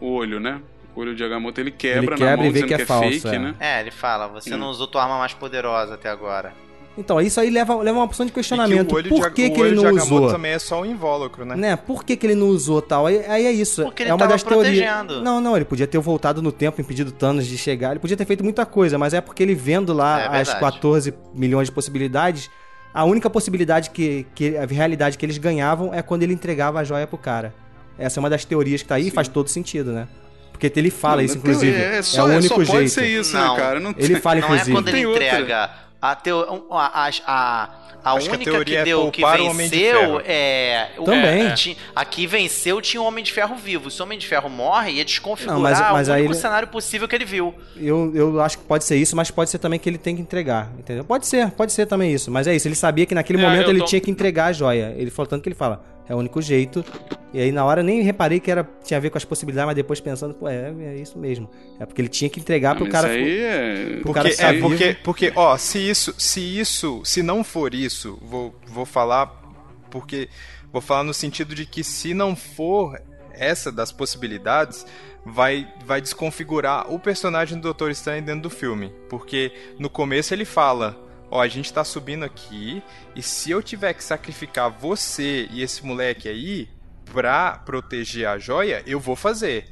o, 0.00 0.04
o 0.04 0.12
olho, 0.12 0.40
né? 0.40 0.60
O 0.96 1.00
olho 1.02 1.14
de 1.14 1.22
Agamotto, 1.22 1.60
ele 1.60 1.70
quebra 1.70 1.98
Ele 2.00 2.10
na 2.10 2.16
quebra 2.16 2.36
mão 2.36 2.46
e 2.46 2.48
vê 2.48 2.52
dizendo 2.62 2.66
que 2.76 2.82
é 2.82 2.84
falso, 2.84 3.10
fake, 3.20 3.28
é. 3.28 3.38
né? 3.38 3.54
É, 3.60 3.80
ele 3.80 3.92
fala, 3.92 4.26
você 4.26 4.52
Hum. 4.54 4.58
não 4.58 4.70
usou 4.70 4.88
tua 4.88 5.04
arma 5.04 5.18
mais 5.18 5.32
poderosa 5.34 5.94
até 5.94 6.08
agora. 6.08 6.52
Então, 6.96 7.20
isso 7.20 7.40
aí 7.40 7.50
leva, 7.50 7.74
leva 7.76 7.98
uma 7.98 8.04
opção 8.04 8.24
de 8.24 8.30
E 8.30 8.34
questionamento. 8.34 8.86
que 8.94 9.08
Por 9.08 9.28
de, 9.28 9.30
que, 9.34 9.46
o 9.46 9.52
que 9.52 9.60
olho 9.60 9.70
ele 9.70 9.76
de 9.78 9.82
não 9.84 9.92
usou? 9.94 10.28
também 10.30 10.52
é 10.52 10.58
só 10.60 10.80
um 10.80 10.86
invólucro, 10.86 11.44
né? 11.44 11.56
Né? 11.56 11.76
Por 11.76 12.04
que, 12.04 12.16
que 12.16 12.24
ele 12.26 12.36
não 12.36 12.46
usou 12.48 12.80
tal? 12.80 13.06
Aí, 13.06 13.24
aí 13.26 13.46
é 13.46 13.50
isso. 13.52 13.82
Porque 13.82 14.04
ele 14.04 14.10
é 14.10 14.12
uma 14.12 14.18
tava 14.18 14.32
das 14.32 14.42
teorias. 14.44 14.78
protegendo. 14.78 15.20
Não, 15.22 15.40
não, 15.40 15.56
ele 15.56 15.64
podia 15.64 15.86
ter 15.88 15.98
voltado 15.98 16.40
no 16.40 16.52
tempo, 16.52 16.80
impedido 16.80 17.10
Thanos 17.10 17.46
de 17.46 17.58
chegar. 17.58 17.90
Ele 17.90 17.98
podia 17.98 18.16
ter 18.16 18.24
feito 18.24 18.44
muita 18.44 18.64
coisa, 18.64 18.96
mas 18.96 19.12
é 19.12 19.20
porque 19.20 19.42
ele 19.42 19.54
vendo 19.56 19.92
lá 19.92 20.20
É 20.20 20.26
as 20.40 20.48
verdade. 20.48 20.60
14 20.60 21.14
milhões 21.34 21.66
de 21.68 21.72
possibilidades, 21.72 22.48
a 22.92 23.04
única 23.04 23.28
possibilidade 23.28 23.90
que, 23.90 24.24
que. 24.34 24.56
A 24.56 24.64
realidade 24.64 25.18
que 25.18 25.26
eles 25.26 25.36
ganhavam 25.36 25.92
é 25.92 26.00
quando 26.00 26.22
ele 26.22 26.32
entregava 26.32 26.78
a 26.78 26.84
joia 26.84 27.08
pro 27.08 27.18
cara. 27.18 27.52
Essa 27.98 28.18
é 28.18 28.20
uma 28.20 28.30
das 28.30 28.44
teorias 28.44 28.82
que 28.82 28.88
tá 28.88 28.94
aí 28.94 29.08
e 29.08 29.10
faz 29.10 29.26
todo 29.26 29.48
sentido, 29.48 29.90
né? 29.92 30.06
Porque 30.52 30.72
ele 30.76 30.90
fala 30.90 31.16
Não, 31.16 31.24
isso, 31.24 31.38
inclusive. 31.38 31.76
É, 31.76 31.96
É, 31.98 32.02
só, 32.02 32.26
o 32.26 32.30
é, 32.30 32.36
único 32.36 32.48
só 32.48 32.54
pode 32.54 32.70
jeito. 32.70 32.88
ser 32.90 33.06
isso, 33.06 33.34
Não. 33.36 33.54
né, 33.56 33.60
cara? 33.60 33.80
Não 33.80 33.92
Ele 33.98 34.14
fala, 34.20 34.36
Não 34.40 34.46
inclusive. 34.46 34.70
é 34.70 34.74
quando 34.74 34.88
ele 34.88 34.96
Tem 34.98 35.06
outra. 35.06 35.70
A, 36.10 36.14
teo, 36.14 36.66
a, 36.70 37.06
a, 37.06 37.10
a, 37.26 37.62
a 37.64 37.68
que 37.68 38.00
a 38.04 38.14
única 38.14 38.64
que 38.64 38.76
é 38.76 38.84
deu 38.84 39.10
que 39.10 39.22
poupar 39.22 39.40
o 39.40 39.46
Homem 39.48 39.68
de 39.70 39.76
venceu 39.78 40.20
é. 40.26 40.90
o- 40.98 41.04
Também. 41.04 41.46
é, 41.46 41.52
ti- 41.54 41.78
aqui 41.96 42.26
venceu 42.26 42.78
tinha 42.82 43.00
o 43.00 43.06
Homem 43.06 43.24
de 43.24 43.32
Ferro 43.32 43.56
vivo. 43.56 43.90
Se 43.90 44.02
o 44.02 44.04
Homem 44.04 44.18
de 44.18 44.26
Ferro 44.26 44.50
morre, 44.50 44.92
ia 44.92 45.04
desconfigurar 45.04 45.56
Não, 45.56 45.62
mas- 45.62 45.80
mas 45.80 46.08
o 46.08 46.12
único 46.12 46.32
ele- 46.32 46.38
cenário 46.38 46.68
possível 46.68 47.08
que 47.08 47.14
ele 47.16 47.24
viu. 47.24 47.54
Eu, 47.74 48.12
eu 48.14 48.40
acho 48.42 48.58
que 48.58 48.64
pode 48.64 48.84
ser 48.84 48.96
isso, 48.96 49.16
mas 49.16 49.30
pode 49.30 49.48
ser 49.48 49.58
também 49.58 49.78
que 49.78 49.88
ele 49.88 49.96
tem 49.96 50.14
que 50.14 50.20
entregar, 50.20 50.70
entendeu? 50.78 51.04
Pode 51.04 51.26
ser, 51.26 51.50
pode 51.52 51.72
ser 51.72 51.86
também 51.86 52.12
isso. 52.12 52.30
Mas 52.30 52.46
é 52.46 52.54
isso, 52.54 52.68
ele 52.68 52.74
sabia 52.74 53.06
que 53.06 53.14
naquele 53.14 53.40
É, 53.42 53.42
momento 53.48 53.70
ele 53.70 53.78
tô- 53.78 53.86
tinha 53.86 54.00
que 54.02 54.10
entregar 54.10 54.46
a 54.46 54.52
joia. 54.52 54.94
Ele 54.98 55.10
falou 55.10 55.26
tanto 55.26 55.42
que 55.42 55.48
ele 55.48 55.56
fala, 55.56 55.82
é 56.08 56.14
o 56.14 56.18
único 56.18 56.40
jeito. 56.40 56.84
E 57.32 57.40
aí 57.40 57.50
na 57.50 57.64
hora 57.64 57.80
eu 57.80 57.84
nem 57.84 58.02
reparei 58.02 58.38
que 58.38 58.50
era, 58.50 58.68
tinha 58.84 58.96
a 58.98 59.00
ver 59.00 59.10
com 59.10 59.18
as 59.18 59.24
possibilidades, 59.24 59.66
mas 59.66 59.76
depois 59.76 60.00
pensando, 60.00 60.34
pô, 60.34 60.48
é, 60.48 60.72
é 60.80 60.96
isso 60.96 61.18
mesmo. 61.18 61.50
É 61.80 61.86
porque 61.86 62.00
ele 62.00 62.08
tinha 62.08 62.30
que 62.30 62.38
entregar 62.38 62.74
pro 62.76 62.84
Mas 62.84 62.92
cara. 62.92 63.16
Isso 63.16 63.26
aí 63.26 63.40
é... 63.40 63.96
pro 64.02 64.12
Porque, 64.12 64.34
cara 64.36 64.56
é, 64.56 64.60
porque, 64.60 64.96
porque, 65.02 65.32
ó, 65.34 65.56
se 65.56 65.78
isso, 65.78 66.14
se 66.16 66.40
isso, 66.40 67.02
se 67.04 67.22
não 67.22 67.42
for 67.42 67.74
isso, 67.74 68.18
vou, 68.22 68.54
vou 68.66 68.86
falar 68.86 69.42
porque 69.90 70.28
vou 70.72 70.82
falar 70.82 71.04
no 71.04 71.14
sentido 71.14 71.54
de 71.54 71.64
que 71.64 71.84
se 71.84 72.12
não 72.14 72.34
for 72.34 73.00
essa 73.32 73.70
das 73.70 73.92
possibilidades, 73.92 74.84
vai, 75.24 75.68
vai 75.84 76.00
desconfigurar 76.00 76.92
o 76.92 76.98
personagem 76.98 77.58
do 77.58 77.62
Doutor 77.62 77.90
Estranho 77.90 78.22
dentro 78.22 78.42
do 78.42 78.50
filme, 78.50 78.92
porque 79.08 79.52
no 79.78 79.88
começo 79.88 80.34
ele 80.34 80.44
fala, 80.44 80.96
ó, 81.34 81.42
a 81.42 81.48
gente 81.48 81.72
tá 81.72 81.82
subindo 81.82 82.24
aqui 82.24 82.80
e 83.16 83.20
se 83.20 83.50
eu 83.50 83.60
tiver 83.60 83.92
que 83.92 84.04
sacrificar 84.04 84.70
você 84.70 85.48
e 85.50 85.62
esse 85.62 85.84
moleque 85.84 86.28
aí 86.28 86.68
pra 87.12 87.58
proteger 87.66 88.28
a 88.28 88.38
joia, 88.38 88.82
eu 88.86 89.00
vou 89.00 89.16
fazer. 89.16 89.66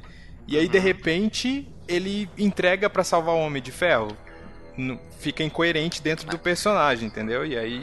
E 0.45 0.57
aí 0.57 0.67
de 0.67 0.77
repente 0.77 1.65
ele 1.87 2.29
entrega 2.37 2.89
pra 2.89 3.01
salvar 3.03 3.33
o 3.35 3.39
Homem 3.39 3.61
de 3.63 3.71
Ferro 3.71 4.09
não- 4.77 4.99
fica 5.19 5.41
incoerente 5.41 6.01
dentro 6.01 6.27
do 6.27 6.37
personagem, 6.37 7.07
entendeu? 7.07 7.45
E 7.45 7.57
aí 7.57 7.81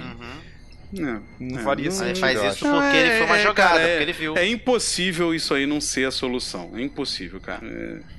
É, 0.92 1.20
não 1.40 1.58
é, 1.58 1.62
faria 1.62 1.86
não- 1.86 1.92
sentido. 1.92 2.26
Ele 2.26 2.38
faz 2.38 2.38
isso 2.56 2.66
acho. 2.66 2.74
porque 2.82 2.96
ele 2.96 3.16
foi 3.16 3.26
uma 3.26 3.38
é, 3.38 3.42
jogada, 3.42 3.70
cara, 3.70 3.80
é- 3.82 3.88
porque 3.92 4.02
ele 4.02 4.12
viu. 4.12 4.36
É 4.36 4.46
impossível 4.46 5.34
isso 5.34 5.54
aí 5.54 5.64
não 5.66 5.80
ser 5.80 6.06
a 6.06 6.10
solução. 6.10 6.72
É 6.74 6.82
impossível, 6.82 7.40
cara. 7.40 7.60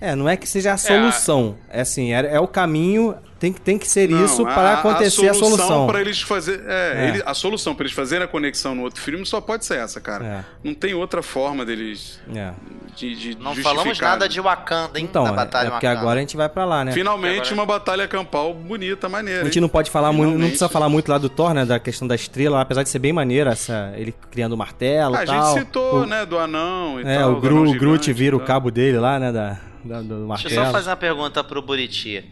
É- 0.01 0.09
É, 0.11 0.15
não 0.15 0.27
é 0.27 0.35
que 0.35 0.47
seja 0.47 0.73
a 0.73 0.77
solução. 0.77 1.57
É, 1.69 1.81
assim, 1.81 2.13
é, 2.13 2.33
é 2.35 2.39
o 2.39 2.47
caminho, 2.47 3.15
tem, 3.41 3.51
que- 3.51 3.59
tem 3.59 3.77
que 3.79 3.87
ser 3.87 4.07
Não, 4.07 4.23
isso 4.23 4.43
a- 4.45 4.53
para 4.53 4.73
acontecer 4.75 5.27
a 5.27 5.33
solução. 5.33 5.87
para 5.87 5.99
eles 5.99 6.21
fazer, 6.21 6.63
é, 6.67 6.93
É. 6.95 7.07
ele- 7.09 7.23
a 7.25 7.33
solução 7.33 7.73
para 7.73 7.83
eles 7.85 7.95
fazerem 7.95 8.23
a 8.23 8.27
conexão 8.27 8.75
no 8.75 8.83
outro 8.83 9.01
filme 9.01 9.25
só 9.25 9.41
pode 9.41 9.65
ser 9.65 9.79
essa, 9.79 9.99
cara. 9.99 10.23
É. 10.25 10.43
Não 10.63 10.75
tem 10.75 10.93
outra 10.93 11.23
forma 11.23 11.65
deles 11.65 12.19
É. 12.33 12.51
de, 12.95 13.15
de 13.15 13.37
Não 13.39 13.55
falamos 13.55 13.99
nada 13.99 14.29
de 14.29 14.39
Wakanda, 14.39 14.99
hein? 14.99 15.05
Então, 15.09 15.23
da 15.23 15.31
é, 15.31 15.33
batalha 15.33 15.67
é 15.67 15.71
porque 15.71 15.87
Wakanda. 15.87 15.99
agora 16.01 16.19
a 16.19 16.21
gente 16.21 16.37
vai 16.37 16.47
pra 16.47 16.65
lá, 16.65 16.85
né? 16.85 16.91
Finalmente 16.91 17.37
Agora- 17.39 17.53
uma 17.55 17.65
batalha 17.65 18.07
campal 18.07 18.53
bonita, 18.53 19.09
maneira. 19.09 19.41
A 19.41 19.45
gente 19.45 19.55
hein? 19.55 19.61
não 19.61 19.69
pode 19.69 19.89
falar 19.89 20.11
muito, 20.11 20.19
não 20.19 20.27
Finalmente. 20.33 20.49
precisa 20.51 20.69
falar 20.69 20.87
muito 20.87 21.09
lá 21.09 21.17
do 21.17 21.27
Thor, 21.27 21.53
né? 21.55 21.65
Da 21.65 21.79
questão 21.79 22.07
da 22.07 22.13
estrela, 22.13 22.61
apesar 22.61 22.83
de 22.83 22.89
ser 22.89 22.99
bem 22.99 23.11
maneiro 23.11 23.49
essa, 23.49 23.91
ele 23.97 24.13
criando 24.29 24.53
o 24.53 24.57
martelo 24.57 25.15
Ah, 25.15 25.21
e 25.21 25.23
a 25.23 25.25
tal. 25.25 25.53
gente 25.55 25.59
citou, 25.65 26.01
o, 26.01 26.05
né, 26.05 26.25
do 26.27 26.37
anão 26.37 26.99
e 27.01 27.03
É, 27.07 27.17
tal. 27.17 27.31
o, 27.31 27.35
do 27.35 27.41
Gru, 27.41 27.69
o 27.69 27.73
Groot 27.73 28.13
vira 28.13 28.35
o 28.35 28.39
tal. 28.39 28.47
cabo 28.47 28.69
dele 28.69 28.99
lá, 28.99 29.17
né? 29.17 29.31
Da, 29.31 29.57
da- 29.83 30.01
do 30.01 30.07
Deixa 30.07 30.25
martelo. 30.27 30.53
eu 30.55 30.65
só 30.67 30.71
fazer 30.71 30.89
uma 30.91 30.95
pergunta 30.95 31.43
pro 31.43 31.59
Buriti. 31.59 32.23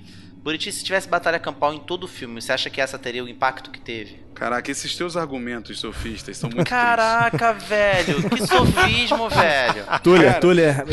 Buriti, 0.50 0.72
se 0.72 0.84
tivesse 0.84 1.08
batalha 1.08 1.38
campal 1.38 1.76
em 1.76 1.78
todo 1.78 2.06
o 2.06 2.08
filme, 2.08 2.42
você 2.42 2.52
acha 2.52 2.72
que 2.72 2.82
essa 2.82 2.98
teria 2.98 3.24
o 3.24 3.30
impacto 3.30 3.70
que 3.70 3.80
teve? 3.80 4.16
Caraca, 4.34 4.72
esses 4.72 4.96
teus 4.96 5.16
argumentos 5.16 5.80
sofistas 5.80 6.38
são 6.38 6.50
muito 6.50 6.68
Caraca, 6.68 7.54
velho, 7.54 8.28
que 8.28 8.42
sofismo, 8.48 9.30
velho. 9.30 9.86
Tuller, 10.02 10.40
Tuller, 10.40 10.88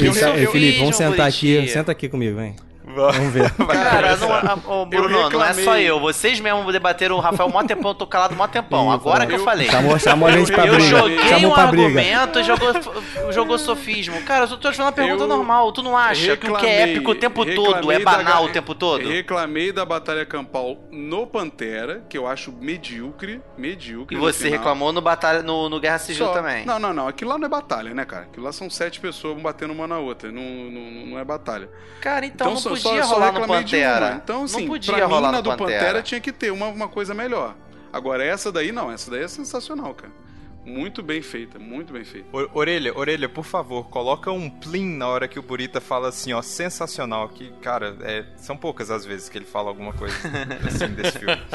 Felipe, 0.53 0.81
vamos 0.81 0.97
sentar 0.97 1.27
aqui. 1.27 1.67
Senta 1.69 1.91
aqui 1.91 2.07
comigo, 2.07 2.37
vem. 2.37 2.55
Vamos 2.87 3.33
ver. 3.33 3.51
Cara, 3.53 4.17
não, 4.17 4.33
a- 4.33 4.87
Bruno, 4.87 5.09
não 5.09 5.21
é 5.21 5.25
reclamei. 5.25 5.65
só 5.65 5.77
eu. 5.79 5.99
Vocês 5.99 6.39
mesmo 6.39 6.71
debateram 6.71 7.17
o 7.17 7.21
Rafael 7.21 7.49
mó 7.49 7.63
tempão, 7.65 7.91
eu 7.91 7.95
tô 7.97 8.07
calado 8.07 8.35
mó 8.37 8.47
tempão. 8.47 8.91
Agora 8.93 9.27
que 9.27 9.33
eu, 9.35 9.39
eu- 9.39 9.45
falei. 9.45 9.69
Chamou, 9.69 9.99
chamou 9.99 10.29
a 10.29 10.33
gente 10.33 10.53
pra 10.53 10.67
Eu 10.67 10.75
briga. 10.77 10.89
joguei 10.99 11.19
Chamou 11.29 11.51
um 11.51 11.55
argumento 11.57 12.39
e 12.39 12.45
jogou, 12.45 12.73
jogou 13.33 13.59
sofismo. 13.59 14.23
Cara, 14.23 14.45
eu 14.45 14.49
tô 14.49 14.57
te 14.59 14.63
fazendo 14.65 14.85
uma 14.87 14.93
pergunta 14.93 15.25
Eu 15.25 15.29
normal. 15.29 15.73
Tu 15.73 15.83
não 15.83 15.97
acha 15.97 16.37
que 16.37 16.49
o 16.49 16.55
que 16.57 16.67
é 16.67 16.69
reclamei- 16.79 16.93
épico 16.95 17.11
o 17.11 17.15
tempo 17.17 17.43
reclamei 17.43 17.75
todo 17.75 17.93
é 17.93 17.99
da 17.99 18.05
banal 18.05 18.45
ga- 18.45 18.49
o 18.51 18.53
tempo 18.53 18.75
todo? 18.75 19.09
Reclamei 19.09 19.73
da 19.73 19.85
batalha 19.85 20.25
campal 20.25 20.77
no 20.93 21.27
Pantera, 21.27 22.05
que 22.09 22.17
eu 22.17 22.27
acho 22.29 22.53
medíocre, 22.53 23.43
medíocre. 23.59 24.17
E 24.17 24.21
você 24.21 24.45
final. 24.45 24.59
reclamou 24.59 24.93
no, 24.93 25.01
batalha, 25.01 25.43
no, 25.43 25.69
no 25.69 25.81
Guerra 25.81 25.99
Civil 25.99 26.27
Só. 26.27 26.33
também. 26.33 26.65
Não, 26.65 26.79
não, 26.79 26.93
não. 26.93 27.09
Aquilo 27.09 27.31
lá 27.33 27.39
não 27.39 27.47
é 27.47 27.49
batalha, 27.49 27.93
né, 27.93 28.05
cara? 28.05 28.23
Aquilo 28.25 28.45
lá 28.47 28.53
são 28.53 28.71
sete 28.71 29.01
pessoas 29.01 29.41
batendo 29.43 29.73
uma 29.73 29.89
na 29.89 29.99
outra. 29.99 30.31
Não, 30.31 30.41
não, 30.43 31.07
não 31.07 31.19
é 31.19 31.25
batalha. 31.25 31.69
Cara, 32.01 32.25
então, 32.25 32.51
não 32.51 32.57
só- 32.57 32.76
podia 32.83 33.03
só- 33.03 33.09
só 33.09 33.15
rolar 33.15 33.33
no 33.33 33.41
reclamei 33.41 33.65
de 33.65 33.77
Pantera. 33.77 34.21
Então, 34.23 34.45
assim, 34.45 34.61
não 34.61 34.67
podia 34.67 34.95
pra 34.95 35.07
rolar 35.07 35.21
mim, 35.29 35.33
na 35.33 35.37
no 35.39 35.43
do 35.43 35.51
Pantera. 35.51 35.79
Pantera 35.81 36.03
tinha 36.03 36.21
que 36.21 36.33
ter 36.33 36.51
uma, 36.53 36.67
uma 36.69 36.89
coisa 36.89 37.13
melhor. 37.15 37.55
Agora, 37.93 38.25
essa 38.25 38.51
daí 38.53 38.73
não. 38.73 38.91
Essa 38.93 39.11
daí 39.11 39.23
é 39.23 39.29
sensacional, 39.29 39.95
cara. 39.95 40.13
Muito 40.65 41.01
bem 41.01 41.23
feita, 41.23 41.61
muito 41.61 41.93
bem 41.93 42.05
feita. 42.05 42.27
O- 42.37 42.59
Orelha, 42.59 42.93
orelha, 42.99 43.29
por 43.29 43.45
favor, 43.45 43.85
coloca 43.89 44.33
um 44.33 44.51
plim 44.51 44.97
na 44.97 45.07
hora 45.07 45.29
que 45.29 45.39
o 45.39 45.43
Burita 45.43 45.81
fala 45.81 46.09
assim, 46.09 46.33
ó, 46.33 46.43
sensacional. 46.43 47.29
Que, 47.29 47.53
cara, 47.63 47.97
é, 48.03 48.25
são 48.37 48.57
poucas 48.57 48.91
as 48.91 49.05
vezes 49.07 49.29
que 49.29 49.39
ele 49.39 49.45
fala 49.45 49.69
alguma 49.69 49.93
coisa 49.93 50.17
assim 50.67 50.89
desse 50.89 51.21
filme. 51.21 51.37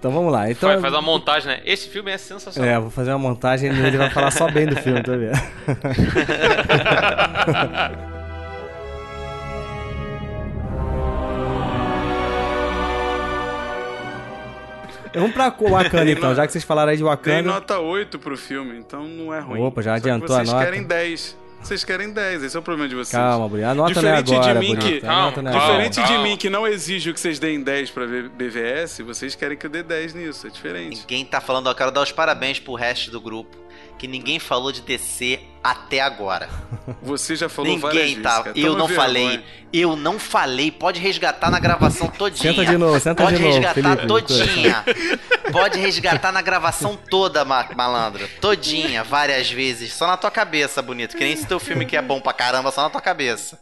Então 0.00 0.10
vamos 0.10 0.32
lá. 0.32 0.50
Então, 0.50 0.70
Faz, 0.70 0.80
faz 0.80 0.94
uma 0.94 1.02
montagem, 1.02 1.48
né? 1.48 1.60
Esse 1.62 1.86
filme 1.90 2.10
é 2.10 2.16
sensacional. 2.16 2.70
É, 2.70 2.80
vou 2.80 2.90
fazer 2.90 3.10
uma 3.10 3.18
montagem 3.18 3.70
e 3.70 3.78
ele 3.86 3.98
vai 3.98 4.08
falar 4.08 4.30
só 4.30 4.50
bem 4.50 4.64
do 4.66 4.74
filme, 4.76 5.02
tá 5.02 5.12
vendo? 5.14 5.36
Vamos 15.12 15.32
pra 15.34 15.50
Wakanda 15.50 16.10
então, 16.10 16.34
já 16.34 16.46
que 16.46 16.52
vocês 16.52 16.64
falaram 16.64 16.90
aí 16.90 16.96
de 16.96 17.02
Tem 17.02 17.10
Wakanda. 17.10 17.42
nota 17.42 17.78
8 17.78 18.18
pro 18.18 18.36
filme, 18.36 18.78
então 18.78 19.06
não 19.06 19.34
é 19.34 19.40
ruim. 19.40 19.60
Opa, 19.60 19.82
já 19.82 19.96
Só 19.96 20.02
que 20.02 20.08
adiantou 20.08 20.34
a 20.34 20.38
vocês 20.38 20.52
nota. 20.52 20.64
querem 20.64 20.82
10. 20.84 21.36
Vocês 21.62 21.84
querem 21.84 22.10
10, 22.10 22.42
esse 22.42 22.56
é 22.56 22.58
o 22.58 22.62
problema 22.62 22.88
de 22.88 22.94
vocês. 22.94 23.12
Calma, 23.12 23.48
Buri. 23.48 23.62
Anota 23.62 24.00
não 24.02 24.08
é 24.10 24.22
Diferente 24.22 24.26
de 24.26 24.34
agora, 24.34 24.60
mim 24.60 24.74
Buri. 24.74 24.80
que- 24.80 25.00
Calma, 25.02 25.28
agora. 25.38 25.50
Diferente 25.60 25.94
de 26.00 26.02
calma. 26.08 26.22
mim, 26.24 26.36
que 26.36 26.50
não 26.50 26.66
exijo 26.66 27.12
que 27.14 27.20
vocês 27.20 27.38
deem 27.38 27.62
10 27.62 27.90
pra 27.90 28.06
BVS, 28.06 29.02
vocês 29.02 29.34
querem 29.34 29.56
que 29.56 29.66
eu 29.66 29.70
dê 29.70 29.82
10 29.82 30.14
nisso, 30.14 30.46
é 30.46 30.50
diferente. 30.50 31.00
Ninguém 31.02 31.24
tá 31.24 31.40
falando, 31.40 31.68
eu 31.68 31.74
quero 31.74 31.90
dar 31.92 32.02
os 32.02 32.10
parabéns 32.10 32.58
pro 32.58 32.74
resto 32.74 33.10
do 33.10 33.20
grupo. 33.20 33.56
Que 34.00 34.08
ninguém 34.08 34.38
falou 34.38 34.72
de 34.72 34.80
DC 34.80 35.40
até 35.62 36.00
agora. 36.00 36.48
Você 37.02 37.36
já 37.36 37.50
falou 37.50 37.78
várias 37.78 38.02
Ninguém 38.06 38.22
vezes, 38.22 38.22
tá. 38.44 38.50
Eu 38.56 38.74
não 38.74 38.86
vergonha. 38.86 38.96
falei. 39.06 39.44
Eu 39.70 39.94
não 39.94 40.18
falei. 40.18 40.70
Pode 40.70 40.98
resgatar 40.98 41.50
na 41.50 41.60
gravação 41.60 42.08
todinha. 42.16 42.54
Senta 42.54 42.64
de 42.64 42.78
novo, 42.78 42.98
senta 42.98 43.22
Pode 43.22 43.36
de 43.36 43.42
novo, 43.42 43.54
resgatar 43.56 43.74
Felipe. 43.96 44.06
todinha. 44.06 44.84
Pode 45.52 45.78
resgatar 45.78 46.32
na 46.32 46.40
gravação 46.40 46.96
toda, 47.10 47.44
ma- 47.44 47.68
malandro. 47.76 48.26
Todinha, 48.40 49.04
várias 49.04 49.50
vezes. 49.50 49.92
Só 49.92 50.06
na 50.06 50.16
tua 50.16 50.30
cabeça, 50.30 50.80
bonito. 50.80 51.14
Que 51.14 51.22
nem 51.24 51.34
esse 51.34 51.46
teu 51.46 51.60
filme 51.60 51.84
que 51.84 51.94
é 51.96 52.00
bom 52.00 52.20
pra 52.22 52.32
caramba, 52.32 52.70
só 52.70 52.82
na 52.82 52.88
tua 52.90 53.02
cabeça. 53.02 53.60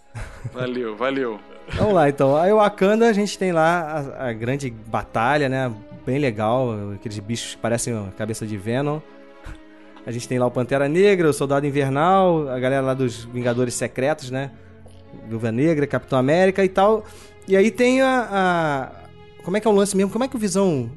Valeu, 0.52 0.97
valeu. 0.97 1.40
Vamos 1.73 1.94
lá, 1.94 2.09
então. 2.09 2.36
Aí 2.36 2.52
o 2.52 2.56
Wakanda, 2.59 3.09
a 3.09 3.12
gente 3.12 3.36
tem 3.36 3.51
lá 3.51 4.05
a, 4.19 4.28
a 4.28 4.32
grande 4.32 4.70
batalha, 4.70 5.48
né? 5.48 5.70
Bem 6.06 6.19
legal. 6.20 6.69
Aqueles 6.94 7.19
bichos 7.19 7.56
que 7.56 7.60
parecem 7.60 7.93
a 7.93 8.12
cabeça 8.16 8.47
de 8.47 8.56
Venom. 8.56 9.01
A 10.06 10.10
gente 10.10 10.26
tem 10.26 10.38
lá 10.38 10.46
o 10.46 10.50
Pantera 10.50 10.88
Negra, 10.88 11.28
o 11.28 11.32
Soldado 11.32 11.66
Invernal, 11.66 12.48
a 12.48 12.58
galera 12.58 12.82
lá 12.84 12.94
dos 12.94 13.24
Vingadores 13.24 13.74
Secretos, 13.74 14.30
né? 14.30 14.50
Viúva 15.28 15.52
Negra, 15.52 15.86
Capitão 15.86 16.18
América 16.18 16.64
e 16.64 16.68
tal. 16.68 17.04
E 17.46 17.56
aí 17.56 17.70
tem 17.70 18.00
a, 18.02 18.28
a- 18.30 19.42
Como 19.44 19.56
é 19.56 19.60
que 19.60 19.66
é 19.66 19.70
o 19.70 19.74
lance 19.74 19.96
mesmo? 19.96 20.10
Como 20.10 20.24
é 20.24 20.28
que 20.28 20.36
o 20.36 20.38
Visão... 20.38 20.90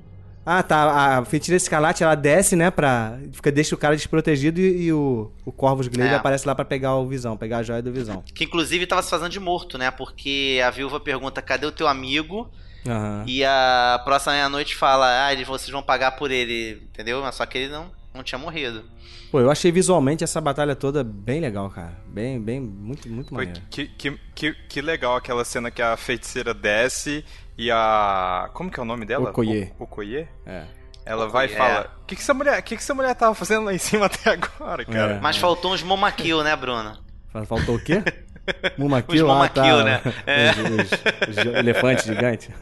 Ah, 0.44 0.64
tá. 0.64 1.18
A 1.20 1.26
Feiticeira 1.26 1.56
Escarlate, 1.58 2.04
ela 2.04 2.16
desce, 2.16 2.56
né? 2.56 2.72
Pra... 2.72 3.16
Fica, 3.32 3.52
deixa 3.52 3.76
o 3.76 3.78
cara 3.78 3.96
desprotegido 3.96 4.60
e, 4.60 4.86
e 4.86 4.94
o, 4.94 5.32
o 5.46 5.52
Corvus 5.52 5.88
Glaive 5.88 6.16
É. 6.16 6.18
aparece 6.18 6.48
lá 6.48 6.56
pra 6.56 6.66
pegar 6.66 6.96
o 6.96 7.08
Visão, 7.08 7.38
pegar 7.38 7.58
a 7.60 7.64
joia 7.64 7.82
do 7.82 7.92
Visão. 7.92 8.24
Que 8.34 8.46
inclusive 8.46 8.88
tava 8.88 9.04
se 9.04 9.10
fazendo 9.12 9.30
de 9.30 9.40
morto, 9.40 9.78
né? 9.78 9.92
Porque 9.92 10.60
a 10.66 10.72
viúva 10.72 11.00
pergunta: 11.00 11.44
cadê 11.44 11.68
o 11.68 11.72
teu 11.72 11.88
amigo? 11.88 12.50
Aham. 12.88 13.24
E 13.28 13.46
a 13.46 14.02
próxima 14.04 14.34
meia-noite 14.34 14.76
fala: 14.76 15.26
ah, 15.28 15.32
eles- 15.32 15.48
vocês 15.48 15.70
vão 15.70 15.84
pagar 15.84 16.14
por 16.16 16.32
ele, 16.32 16.82
entendeu? 16.92 17.22
Mas 17.22 17.36
só 17.36 17.46
que 17.46 17.60
ele 17.60 17.72
não, 17.72 17.86
não 18.14 18.24
tinha 18.24 18.38
morrido. 18.40 18.84
Pô, 19.32 19.40
eu 19.40 19.50
achei 19.50 19.72
visualmente 19.72 20.24
essa 20.24 20.42
batalha 20.42 20.76
toda 20.76 21.04
bem 21.04 21.40
legal, 21.40 21.70
cara. 21.70 21.98
Bem, 22.08 22.40
bem, 22.42 22.60
muito, 22.60 23.08
muito 23.10 23.34
maneiro. 23.34 23.62
que, 23.70 23.88
que, 23.88 24.20
que, 24.36 24.54
que 24.54 24.82
legal 24.82 25.16
aquela 25.16 25.46
cena 25.46 25.72
que 25.72 25.82
a 25.82 25.96
feiticeira 25.96 26.54
desce 26.54 27.24
e 27.58 27.72
a. 27.72 28.50
Como 28.54 28.70
que 28.70 28.80
é 28.80 28.84
o 28.84 28.86
nome 28.86 29.06
dela? 29.06 29.30
Okoye. 29.30 29.72
O, 29.80 29.84
Okoye? 29.84 30.28
É. 30.46 30.66
Ela 31.06 31.28
vai 31.28 31.48
e 31.48 31.54
é. 31.54 31.58
fala: 31.58 31.96
O 32.02 32.06
que, 32.06 32.16
que 32.16 32.22
essa 32.22 32.34
mulher. 32.34 32.60
O 32.60 32.64
que, 32.64 32.76
que 32.76 32.82
essa 32.82 32.94
mulher 32.94 33.16
tava 33.16 33.34
fazendo 33.34 33.66
lá 33.66 33.74
em 33.74 33.78
cima 33.78 34.06
até 34.08 34.32
agora, 34.32 34.84
cara? 34.86 35.14
É. 35.14 35.20
Mas 35.20 35.38
faltou 35.38 35.74
uns 35.74 35.82
Momakil, 35.82 36.44
né, 36.44 36.56
Bruno? 36.56 36.98
Fa- 37.32 37.46
Faltou 37.46 37.76
o 37.76 37.80
quê? 37.80 38.04
Ah, 38.48 38.72
Mumakil, 38.78 39.28
tá. 39.54 39.84
né? 39.84 40.02
É. 40.26 40.50
Os, 40.52 41.38
os- 41.38 41.38
os 41.38 41.56
elefantes 41.56 42.06
gigantes. 42.06 42.50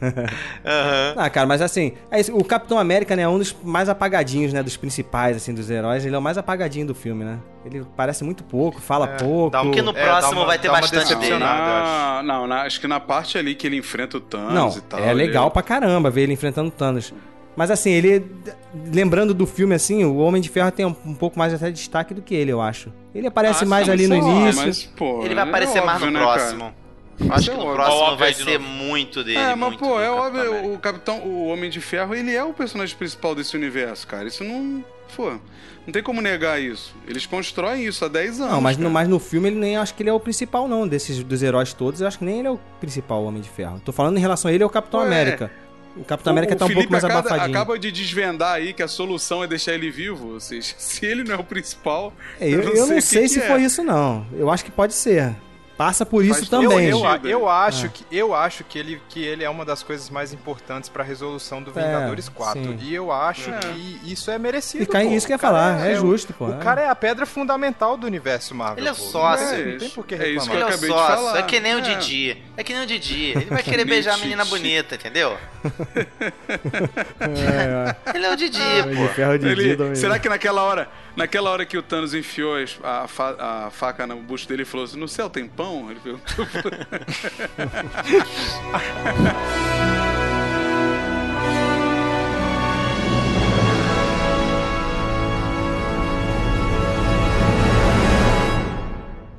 Ah, 1.16 1.28
cara, 1.30 1.46
mas 1.46 1.60
assim, 1.62 1.92
é 2.10 2.20
isso, 2.20 2.36
o 2.36 2.44
Capitão 2.44 2.78
América, 2.78 3.16
né, 3.16 3.22
é 3.22 3.28
um 3.28 3.38
dos 3.38 3.54
mais 3.62 3.88
apagadinhos, 3.88 4.52
né, 4.52 4.62
dos 4.62 4.76
principais, 4.76 5.36
assim, 5.36 5.52
dos 5.54 5.68
heróis. 5.70 6.04
Ele 6.04 6.14
é 6.14 6.18
o 6.18 6.22
mais 6.22 6.38
apagadinho 6.38 6.86
do 6.86 6.94
filme, 6.94 7.24
né? 7.24 7.38
Ele 7.64 7.84
parece 7.96 8.24
muito 8.24 8.42
pouco, 8.44 8.80
fala 8.80 9.06
pouco. 9.08 9.50
dá 9.50 9.60
um- 9.62 9.66
Porque 9.66 9.82
no 9.82 9.90
É, 9.90 10.04
próximo 10.04 10.40
uma- 10.40 10.46
vai 10.46 10.58
ter 10.58 10.70
bastante 10.70 11.14
dele. 11.16 11.38
Na, 11.38 12.22
não, 12.24 12.46
na- 12.46 12.62
acho 12.62 12.80
que 12.80 12.86
na 12.86 13.00
parte 13.00 13.36
ali 13.36 13.54
que 13.54 13.66
ele 13.66 13.76
enfrenta 13.76 14.16
o 14.16 14.20
Thanos 14.20 14.52
Não, 14.54 14.68
e 14.70 14.80
tal. 14.82 15.00
é 15.00 15.04
ele- 15.10 15.14
legal 15.14 15.50
pra 15.50 15.62
caramba 15.62 16.10
ver 16.10 16.22
ele 16.22 16.32
enfrentando 16.32 16.68
o 16.68 16.72
Thanos. 16.72 17.12
Mas 17.60 17.70
assim, 17.70 17.90
ele. 17.90 18.24
Lembrando 18.90 19.34
do 19.34 19.46
filme, 19.46 19.74
assim, 19.74 20.02
o 20.02 20.16
Homem 20.16 20.40
de 20.40 20.48
Ferro 20.48 20.70
tem 20.72 20.86
um, 20.86 20.96
um 21.04 21.14
pouco 21.14 21.38
mais 21.38 21.52
até 21.52 21.66
de 21.66 21.72
destaque 21.74 22.14
do 22.14 22.22
que 22.22 22.34
ele, 22.34 22.50
eu 22.50 22.58
acho. 22.62 22.90
Ele 23.14 23.26
aparece 23.26 23.64
Ah, 23.64 23.66
mais 23.66 23.84
sim, 23.84 23.92
ali 23.92 24.06
no 24.06 24.18
lá, 24.18 24.32
início. 24.32 24.66
mas, 24.66 24.84
pô, 24.96 25.22
Ele 25.26 25.34
vai 25.34 25.44
é 25.44 25.48
aparecer 25.48 25.82
mais 25.84 25.96
óbvio, 26.02 26.10
no 26.10 26.18
né, 26.20 26.24
cara? 26.24 26.38
próximo. 26.38 26.74
Eu 27.20 27.26
acho 27.34 27.40
Isso 27.42 27.50
que 27.50 27.50
é 27.50 27.58
no 27.60 27.68
óbvio. 27.68 27.84
próximo 27.84 28.16
vai 28.16 28.32
ser 28.32 28.58
novo. 28.58 28.64
muito 28.72 29.22
dele. 29.22 29.36
É, 29.38 29.54
mas 29.54 29.76
pô, 29.76 30.00
é 30.00 30.06
Capitão 30.06 30.16
óbvio, 30.26 30.40
América. 30.40 30.68
o 30.74 30.78
Capitão, 30.78 31.18
o 31.18 31.46
Homem 31.48 31.68
de 31.68 31.80
Ferro, 31.82 32.14
ele 32.14 32.34
é 32.34 32.42
o 32.42 32.54
personagem 32.54 32.96
principal 32.96 33.34
desse 33.34 33.54
universo, 33.54 34.06
cara. 34.06 34.26
Isso 34.26 34.42
não, 34.42 34.82
pô, 35.14 35.32
não 35.86 35.92
tem 35.92 36.02
como 36.02 36.22
negar 36.22 36.58
isso. 36.58 36.94
Eles 37.06 37.26
constroem 37.26 37.84
isso 37.84 38.02
há 38.06 38.08
10 38.08 38.40
anos. 38.40 38.52
Não, 38.54 38.60
mas 38.62 38.78
no, 38.78 38.84
cara. 38.84 38.94
mas 38.94 39.08
no 39.08 39.18
filme 39.18 39.48
ele 39.50 39.58
nem 39.58 39.76
acho 39.76 39.94
que 39.94 40.02
ele 40.02 40.08
é 40.08 40.12
o 40.14 40.20
principal, 40.20 40.66
não. 40.66 40.88
Desses 40.88 41.22
dos 41.22 41.42
heróis 41.42 41.74
todos, 41.74 42.00
eu 42.00 42.06
acho 42.06 42.18
que 42.18 42.24
nem 42.24 42.38
ele 42.38 42.48
é 42.48 42.50
o 42.52 42.58
principal 42.80 43.22
Homem 43.22 43.42
de 43.42 43.50
Ferro. 43.50 43.82
Tô 43.84 43.92
falando 43.92 44.16
em 44.16 44.20
relação 44.20 44.50
a 44.50 44.54
ele 44.54 44.62
ao 44.64 44.70
Capitão 44.70 45.00
Ué, 45.00 45.06
América. 45.06 45.50
O 45.96 46.04
Capitão 46.04 46.32
O- 46.32 46.34
América 46.34 46.54
o 46.54 46.58
tá 46.58 46.64
um 46.64 46.68
Felipe 46.68 46.86
pouco 46.88 46.92
mais 46.92 47.04
acaba, 47.04 47.20
abafadinho. 47.20 47.56
acaba 47.56 47.78
de 47.78 47.90
desvendar 47.90 48.54
aí 48.54 48.72
que 48.72 48.82
a 48.82 48.88
solução 48.88 49.42
é 49.42 49.46
deixar 49.46 49.74
ele 49.74 49.90
vivo. 49.90 50.34
Ou 50.34 50.40
seja, 50.40 50.74
se 50.78 51.04
ele 51.04 51.24
não 51.24 51.34
é 51.34 51.38
o 51.38 51.44
principal. 51.44 52.12
É, 52.40 52.48
eu, 52.48 52.60
eu 52.62 52.86
não 52.86 52.92
o 52.92 52.94
que 52.96 53.02
sei 53.02 53.22
que 53.22 53.28
se 53.30 53.40
é. 53.40 53.46
foi 53.46 53.62
isso, 53.62 53.82
não. 53.82 54.24
Eu 54.32 54.50
acho 54.50 54.64
que 54.64 54.70
pode 54.70 54.94
ser. 54.94 55.34
Passa 55.80 56.04
por 56.04 56.22
isso 56.22 56.34
Faz 56.40 56.48
também. 56.50 56.88
Eu, 56.90 56.98
eu, 57.00 57.20
eu 57.24 57.48
acho, 57.48 57.86
Ah. 57.86 57.88
que, 57.88 58.04
eu 58.14 58.34
acho 58.34 58.64
que, 58.64 58.78
ele, 58.78 59.00
que 59.08 59.24
ele 59.24 59.42
é 59.42 59.48
uma 59.48 59.64
das 59.64 59.82
coisas 59.82 60.10
mais 60.10 60.30
importantes 60.30 60.90
pra 60.90 61.02
resolução 61.02 61.62
do 61.62 61.70
É, 61.70 61.82
Vingadores 61.82 62.28
4. 62.28 62.62
sim. 62.62 62.78
E 62.82 62.94
eu 62.94 63.10
acho 63.10 63.48
É. 63.48 63.58
que 63.60 63.98
isso 64.04 64.30
é 64.30 64.38
merecido. 64.38 64.84
E 64.84 64.86
cai 64.86 65.06
pô. 65.06 65.12
isso 65.14 65.26
que 65.26 65.32
eu 65.32 65.36
ia 65.36 65.38
falar, 65.38 65.80
é, 65.86 65.94
o- 65.94 66.00
justo, 66.00 66.34
pô. 66.34 66.48
O 66.48 66.52
é. 66.54 66.58
cara 66.58 66.82
é 66.82 66.88
a 66.90 66.94
pedra 66.94 67.24
fundamental 67.24 67.96
do 67.96 68.06
universo 68.06 68.54
Marvel. 68.54 68.76
Ele 68.78 68.90
é 68.90 68.92
sócio. 68.92 69.46
Não, 69.46 69.54
É 69.74 69.76
tem 69.78 69.88
por 69.88 70.04
que 70.04 70.14
isso- 70.16 70.22
é 70.22 70.28
isso 70.28 70.50
reclamar. 70.50 70.54
Ele 70.54 70.60
é 70.60 70.64
o 70.64 70.68
acabei 70.68 70.90
de 70.90 70.96
falar. 70.96 71.38
é 71.38 71.42
que 71.44 71.60
nem 71.60 71.74
o 71.74 71.78
É. 71.78 71.80
Didi. 71.80 72.42
É 72.58 72.62
que 72.62 72.72
nem 72.74 72.82
o 72.82 72.86
Didi. 72.86 73.30
Ele 73.30 73.44
vai 73.46 73.62
querer 73.62 73.84
beijar 73.88 74.14
a 74.16 74.18
menina 74.18 74.44
bonita, 74.44 74.96
entendeu? 74.96 75.38
É, 77.20 78.16
Ele 78.16 78.26
é 78.26 78.30
o 78.32 78.36
Didi, 78.36 78.60
é. 78.60 78.82
Pô. 78.82 79.22
Ele- 79.48 79.96
será 79.96 80.18
que 80.18 80.28
naquela 80.28 80.62
hora, 80.62 80.88
naquela 81.16 81.50
hora 81.50 81.64
que 81.66 81.76
o 81.76 81.82
Thanos 81.82 82.14
enfiou 82.14 82.54
a, 82.82 83.06
fa- 83.08 83.36
a 83.66 83.70
faca 83.70 84.06
no 84.06 84.16
bucho 84.16 84.48
dele 84.48 84.62
e 84.62 84.64
falou 84.64 84.84
assim: 84.84 84.98
No 84.98 85.08
céu 85.08 85.28
tem 85.30 85.46
pão? 85.46 85.90
Ele 85.90 86.00
perguntou. 86.00 86.46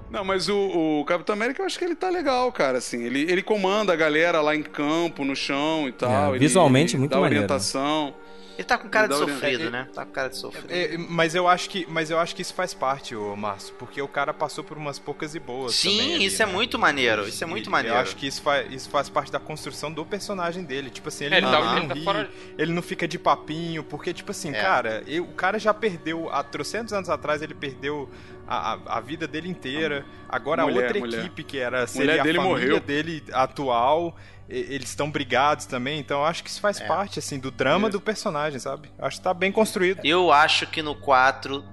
Não, 0.10 0.26
mas 0.26 0.50
o, 0.50 1.00
o 1.00 1.06
Capitão 1.06 1.34
América 1.34 1.62
eu 1.62 1.66
acho 1.66 1.80
que 1.80 1.86
ele 1.86 1.96
tá 1.96 2.10
legal, 2.10 2.52
cara. 2.52 2.80
Assim, 2.80 3.02
ele, 3.04 3.22
ele 3.32 3.42
comanda 3.42 3.94
a 3.94 3.96
galera 3.96 4.42
lá 4.42 4.54
em 4.54 4.62
campo, 4.62 5.24
no 5.24 5.36
chão 5.36 5.88
e 5.88 5.94
tal. 5.94 6.12
É, 6.12 6.30
ele- 6.32 6.40
visualmente 6.40 6.94
ele 6.96 7.00
muito 7.00 7.12
dá 7.12 7.18
maneiro, 7.20 7.46
orientação. 7.46 8.14
Ele 8.62 8.68
tá 8.68 8.78
com 8.78 8.88
cara 8.90 9.08
de 9.08 9.16
sofrido, 9.16 9.70
né? 9.72 9.88
Tá 9.94 10.06
com 10.06 10.12
cara 10.12 10.30
de 10.30 10.38
sofrido. 10.38 10.68
É, 10.72 10.98
mas 10.98 11.34
eu 11.36 11.48
acho 11.48 11.70
que, 11.70 11.86
mas 11.90 12.10
eu 12.12 12.20
acho 12.20 12.36
que 12.36 12.42
isso 12.42 12.54
faz 12.54 12.74
parte, 12.74 13.16
ô 13.16 13.36
Márcio, 13.36 13.74
porque 13.80 14.02
o 14.02 14.08
cara 14.08 14.34
passou 14.34 14.64
por 14.64 14.78
umas 14.78 15.00
poucas 15.00 15.34
e 15.36 15.40
boas. 15.40 15.74
Sim, 15.76 15.98
também 15.98 16.16
ali, 16.16 16.26
isso 16.26 16.44
é 16.44 16.46
né? 16.46 16.52
muito 16.54 16.78
maneiro. 16.80 17.28
Isso 17.28 17.44
é 17.44 17.48
muito 17.48 17.68
E 17.68 17.70
maneiro. 17.72 17.98
Eu 17.98 18.02
acho 18.02 18.16
que 18.16 18.28
isso 18.28 18.42
faz, 18.42 18.72
isso 18.72 18.90
faz 18.90 19.10
parte 19.10 19.32
da 19.32 19.40
construção 19.40 19.92
do 19.92 20.06
personagem 20.06 20.64
dele. 20.64 20.90
Tipo 20.90 21.08
assim, 21.10 21.26
ele, 21.26 21.36
É, 21.36 21.38
ele 21.40 21.48
não, 21.48 21.52
tá- 21.52 21.60
ele 21.60 21.70
ele 21.72 21.82
não 21.82 21.88
tá 21.88 21.94
ri, 21.96 22.04
fora- 22.04 22.30
ele 22.58 22.74
não 22.74 22.82
fica 22.82 23.08
de 23.08 23.18
papinho, 23.18 23.84
porque, 23.84 24.14
tipo 24.14 24.32
assim, 24.32 24.50
É. 24.54 24.62
cara, 24.62 25.04
eu- 25.08 25.24
o 25.24 25.34
cara 25.34 25.58
já 25.58 25.74
perdeu, 25.74 26.30
há 26.32 26.44
trocentos 26.44 26.94
anos 26.94 27.10
atrás, 27.10 27.42
ele 27.42 27.54
perdeu 27.56 28.10
a, 28.48 28.74
a, 28.74 28.98
a 28.98 29.00
vida 29.00 29.28
dele 29.28 29.50
inteira. 29.50 30.06
Agora 30.30 30.64
Mulher, 30.64 30.78
a 30.78 30.86
outra 30.88 31.00
mulher. 31.00 31.20
equipe, 31.22 31.44
que 31.44 31.58
era 31.58 31.88
seria 31.88 32.20
a 32.22 32.24
dele 32.24 32.38
família 32.38 32.58
morreu. 32.68 32.80
dele 32.80 33.24
atual, 33.32 34.16
eles 34.52 34.90
estão 34.90 35.10
brigados 35.10 35.66
também, 35.66 36.00
então 36.00 36.20
eu 36.20 36.26
acho 36.26 36.44
que 36.44 36.50
isso 36.50 36.60
faz 36.62 36.80
É. 36.82 36.86
parte, 36.88 37.20
assim, 37.20 37.40
do 37.40 37.50
drama 37.52 37.88
Isso. 37.88 37.98
do 37.98 38.02
personagem, 38.02 38.60
sabe? 38.60 38.92
Eu 38.98 39.06
acho 39.06 39.18
que 39.18 39.24
tá 39.24 39.34
bem 39.34 39.52
construído. 39.52 40.02
Eu 40.04 40.32
acho 40.32 40.68
que 40.68 40.82
no 40.82 40.94
4 40.96 41.64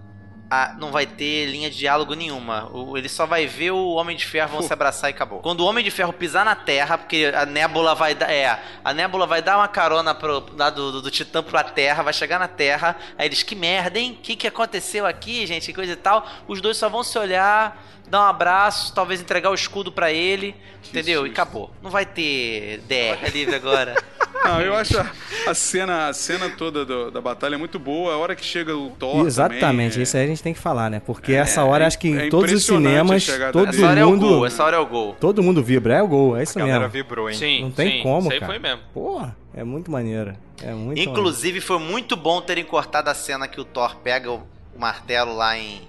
ah, 0.51 0.75
não 0.79 0.91
vai 0.91 1.05
ter 1.07 1.47
linha 1.47 1.71
de 1.71 1.77
diálogo 1.77 2.15
nenhuma. 2.15 2.69
O- 2.73 2.97
ele 2.97 3.09
só 3.09 3.27
vai 3.27 3.47
ver 3.47 3.71
o 3.73 3.91
Homem 3.95 4.17
de 4.17 4.25
Ferro 4.27 4.53
vão 4.53 4.63
se 4.63 4.73
abraçar 4.73 5.11
e 5.11 5.13
acabou. 5.13 5.41
Quando 5.41 5.61
o 5.61 5.67
Homem 5.67 5.85
de 5.85 5.91
Ferro 5.91 6.13
pisar 6.13 6.45
na 6.45 6.55
Terra, 6.55 6.97
porque 6.97 7.31
a 7.35 7.45
Nébula 7.45 7.95
vai 7.95 8.15
dar. 8.15 8.31
É, 8.31 8.59
a 8.85 8.95
Nébula 8.95 9.27
vai 9.27 9.43
dar 9.43 9.59
uma 9.59 9.69
carona 9.69 10.15
pro, 10.15 10.47
lá 10.57 10.71
do, 10.71 10.91
do, 10.93 11.03
do 11.03 11.11
Titã 11.11 11.43
pra 11.43 11.63
Terra, 11.65 12.03
vai 12.03 12.13
chegar 12.13 12.39
na 12.39 12.49
Terra. 12.49 12.97
Aí 13.19 13.27
eles, 13.27 13.43
que 13.43 13.55
merda, 13.55 13.99
hein? 13.99 14.17
O 14.19 14.23
que, 14.23 14.37
que 14.37 14.47
aconteceu 14.47 15.05
aqui, 15.07 15.47
gente? 15.47 15.67
Que 15.67 15.75
coisa 15.75 15.93
e 15.93 15.97
tal. 15.97 16.27
Os 16.47 16.61
dois 16.61 16.77
só 16.77 16.89
vão 16.89 17.03
se 17.03 17.19
olhar, 17.19 17.85
dar 18.09 18.21
um 18.21 18.29
abraço, 18.29 18.95
talvez 18.95 19.21
entregar 19.21 19.51
o 19.51 19.55
escudo 19.55 19.93
pra 19.93 20.11
ele. 20.11 20.55
entendeu? 20.89 21.27
E 21.27 21.31
acabou. 21.31 21.71
Não 21.83 21.91
vai 21.91 22.07
ter 22.07 22.79
DR 22.89 23.31
livre 23.33 23.55
agora. 23.55 23.95
Não, 24.45 24.61
eu 24.61 24.75
acho 24.75 24.99
a, 24.99 25.11
a 25.49 25.55
cena, 25.55 26.09
a 26.09 26.13
cena 26.13 26.49
toda 26.51 26.85
do- 26.85 27.11
da 27.11 27.21
batalha 27.21 27.55
é 27.55 27.59
muito 27.59 27.79
boa. 27.79 28.15
A 28.15 28.17
hora 28.19 28.35
que 28.37 28.45
chega 28.45 28.77
o 28.77 28.91
Thor. 28.91 29.27
Exatamente, 29.27 29.61
também, 29.61 29.87
é- 29.87 30.03
isso 30.03 30.17
aí 30.17 30.25
a 30.25 30.27
gente 30.27 30.43
tem 30.43 30.53
que 30.55 30.61
falar, 30.61 30.91
né? 30.91 31.01
Porque 31.05 31.33
essa 31.33 31.65
hora, 31.65 31.87
acho 31.87 31.99
que 31.99 32.09
em 32.09 32.19
é 32.19 32.29
todos 32.29 32.53
os 32.53 32.65
cinemas, 32.65 33.27
todo 33.53 33.69
Essa 33.69 33.87
hora 33.87 34.01
é 34.01 34.05
o 34.05 34.11
mundo. 34.11 34.29
gol, 34.29 34.47
essa 34.47 34.65
hora 34.65 34.77
é 34.77 34.81
o 34.81 34.87
gol. 34.87 35.17
Todo 35.21 35.43
mundo 35.43 35.63
vibra, 35.63 35.95
é 35.97 36.03
o 36.03 36.09
gol, 36.09 36.37
é 36.37 36.43
isso 36.43 36.59
A 36.59 36.61
galera 36.61 36.79
mesmo. 36.81 36.93
vibrou, 36.93 37.29
hein? 37.29 37.37
Sim, 37.37 37.63
Não 37.63 37.71
tem 37.71 37.99
sim, 37.99 38.03
como, 38.03 38.23
Isso 38.29 38.33
aí 38.33 38.41
cara. 38.41 38.53
foi 38.53 38.59
mesmo. 38.61 38.81
Porra, 38.95 39.37
é 39.55 39.65
muito 39.65 39.91
maneiro. 39.91 40.35
É 40.63 40.73
muito 40.73 41.01
Inclusive, 41.01 41.61
foi 41.61 41.79
muito 41.79 42.17
bom 42.17 42.41
terem 42.41 42.65
cortado 42.65 43.11
a 43.11 43.15
cena 43.15 43.47
que 43.49 43.61
o 43.61 43.65
Thor 43.65 43.97
pega 43.97 44.31
o, 44.31 44.43
o 44.75 44.79
martelo 44.79 45.35
lá 45.37 45.57
em. 45.59 45.81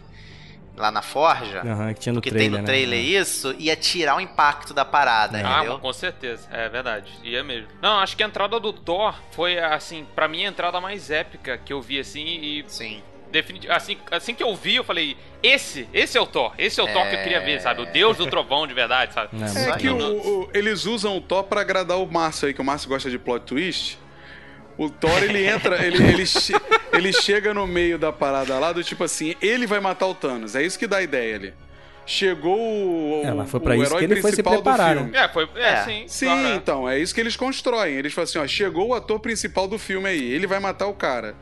Lá 0.79 0.89
na 0.91 1.01
forja. 1.01 1.61
Aham, 1.61 1.93
que 1.93 1.99
tinha 1.99 2.13
no 2.13 2.21
que 2.21 2.29
trailer, 2.29 2.49
tem 2.51 2.59
no 2.61 2.65
né? 2.65 2.71
trailer 2.73 2.99
isso, 2.99 3.53
ia 3.59 3.75
tirar 3.75 4.15
o 4.15 4.19
impacto 4.21 4.73
da 4.73 4.85
parada, 4.85 5.37
É. 5.37 5.43
Ah, 5.43 5.57
entendeu? 5.57 5.73
mas 5.73 5.81
com 5.81 5.93
certeza, 5.93 6.47
é 6.51 6.69
verdade, 6.69 7.11
ia 7.23 7.43
mesmo. 7.43 7.67
Não, 7.81 7.99
acho 7.99 8.15
que 8.15 8.23
a 8.23 8.25
entrada 8.27 8.59
do 8.59 8.71
Thor 8.73 9.13
foi, 9.31 9.59
assim, 9.59 10.05
pra 10.15 10.27
mim 10.27 10.45
a 10.45 10.49
entrada 10.49 10.79
mais 10.79 11.11
épica 11.11 11.57
que 11.57 11.73
eu 11.73 11.81
vi, 11.81 11.99
assim, 11.99 12.25
e 12.25 12.63
Sim. 12.67 13.03
definitivamente, 13.31 13.77
assim, 13.77 13.97
assim 14.11 14.33
que 14.33 14.41
eu 14.43 14.55
vi, 14.55 14.75
eu 14.75 14.83
falei, 14.83 15.15
esse, 15.43 15.87
esse 15.93 16.17
é 16.17 16.21
o 16.21 16.25
Thor, 16.25 16.53
esse 16.57 16.79
é 16.79 16.83
o 16.83 16.87
Thor 16.87 17.07
que 17.09 17.15
eu 17.15 17.21
queria 17.23 17.41
ver, 17.41 17.61
sabe? 17.61 17.81
O 17.81 17.85
É. 17.85 17.91
Deus 17.91 18.17
do 18.17 18.27
trovão 18.27 18.65
de 18.65 18.73
verdade, 18.73 19.13
sabe? 19.13 19.29
É, 19.41 19.69
É 19.69 19.77
que 19.77 19.89
o- 19.89 19.97
o- 20.43 20.49
eles 20.53 20.85
usam 20.85 21.17
o 21.17 21.21
Thor 21.21 21.43
pra 21.43 21.61
agradar 21.61 21.97
o 21.99 22.05
Márcio 22.11 22.47
aí, 22.47 22.53
que 22.53 22.61
o 22.61 22.63
Márcio 22.63 22.89
gosta 22.89 23.09
de 23.09 23.19
plot 23.19 23.45
twist. 23.45 23.97
O 24.79 24.89
Thor, 24.89 25.21
ele 25.23 25.45
entra, 25.45 25.85
ele, 25.85 26.01
ele, 26.01 26.25
che- 26.25 26.53
ele 26.93 27.11
chega 27.11 27.53
no 27.53 27.67
meio 27.67 27.99
da 27.99 28.13
parada 28.13 28.57
lá 28.57 28.71
do 28.71 28.81
tipo 28.83 29.03
assim, 29.03 29.35
ele 29.41 29.67
vai 29.67 29.79
matar 29.81 30.05
o 30.07 30.15
Thanos. 30.15 30.55
É 30.55 30.63
isso 30.63 30.79
que 30.79 30.87
dá 30.87 30.97
a 30.97 31.01
ideia 31.03 31.35
ali. 31.35 31.53
Chegou 32.05 32.57
o, 32.57 33.21
É, 33.23 33.31
mas 33.33 33.49
foi 33.51 33.59
o 33.59 33.63
pra 33.63 33.75
isso 33.75 33.85
herói 33.85 33.99
que 33.99 34.05
ele 34.05 34.21
foi 34.21 34.31
se 34.31 34.37
principal 34.41 34.55
do 34.55 34.63
preparar, 34.63 34.95
filme. 34.97 35.15
É, 35.15 35.27
foi. 35.27 35.47
É, 35.55 35.69
É. 35.69 35.83
sim. 35.83 36.03
Sim, 36.07 36.25
claro, 36.25 36.47
então, 36.55 36.89
é 36.89 36.97
isso 36.97 37.13
que 37.13 37.21
eles 37.21 37.35
constroem. 37.35 37.93
Eles 37.95 38.13
falam 38.13 38.23
assim, 38.23 38.39
ó, 38.39 38.47
chegou 38.47 38.87
o 38.87 38.93
ator 38.95 39.19
principal 39.19 39.67
do 39.67 39.77
filme 39.77 40.07
aí, 40.09 40.31
ele 40.33 40.47
vai 40.47 40.59
matar 40.59 40.87
o 40.87 40.93
cara. 40.93 41.35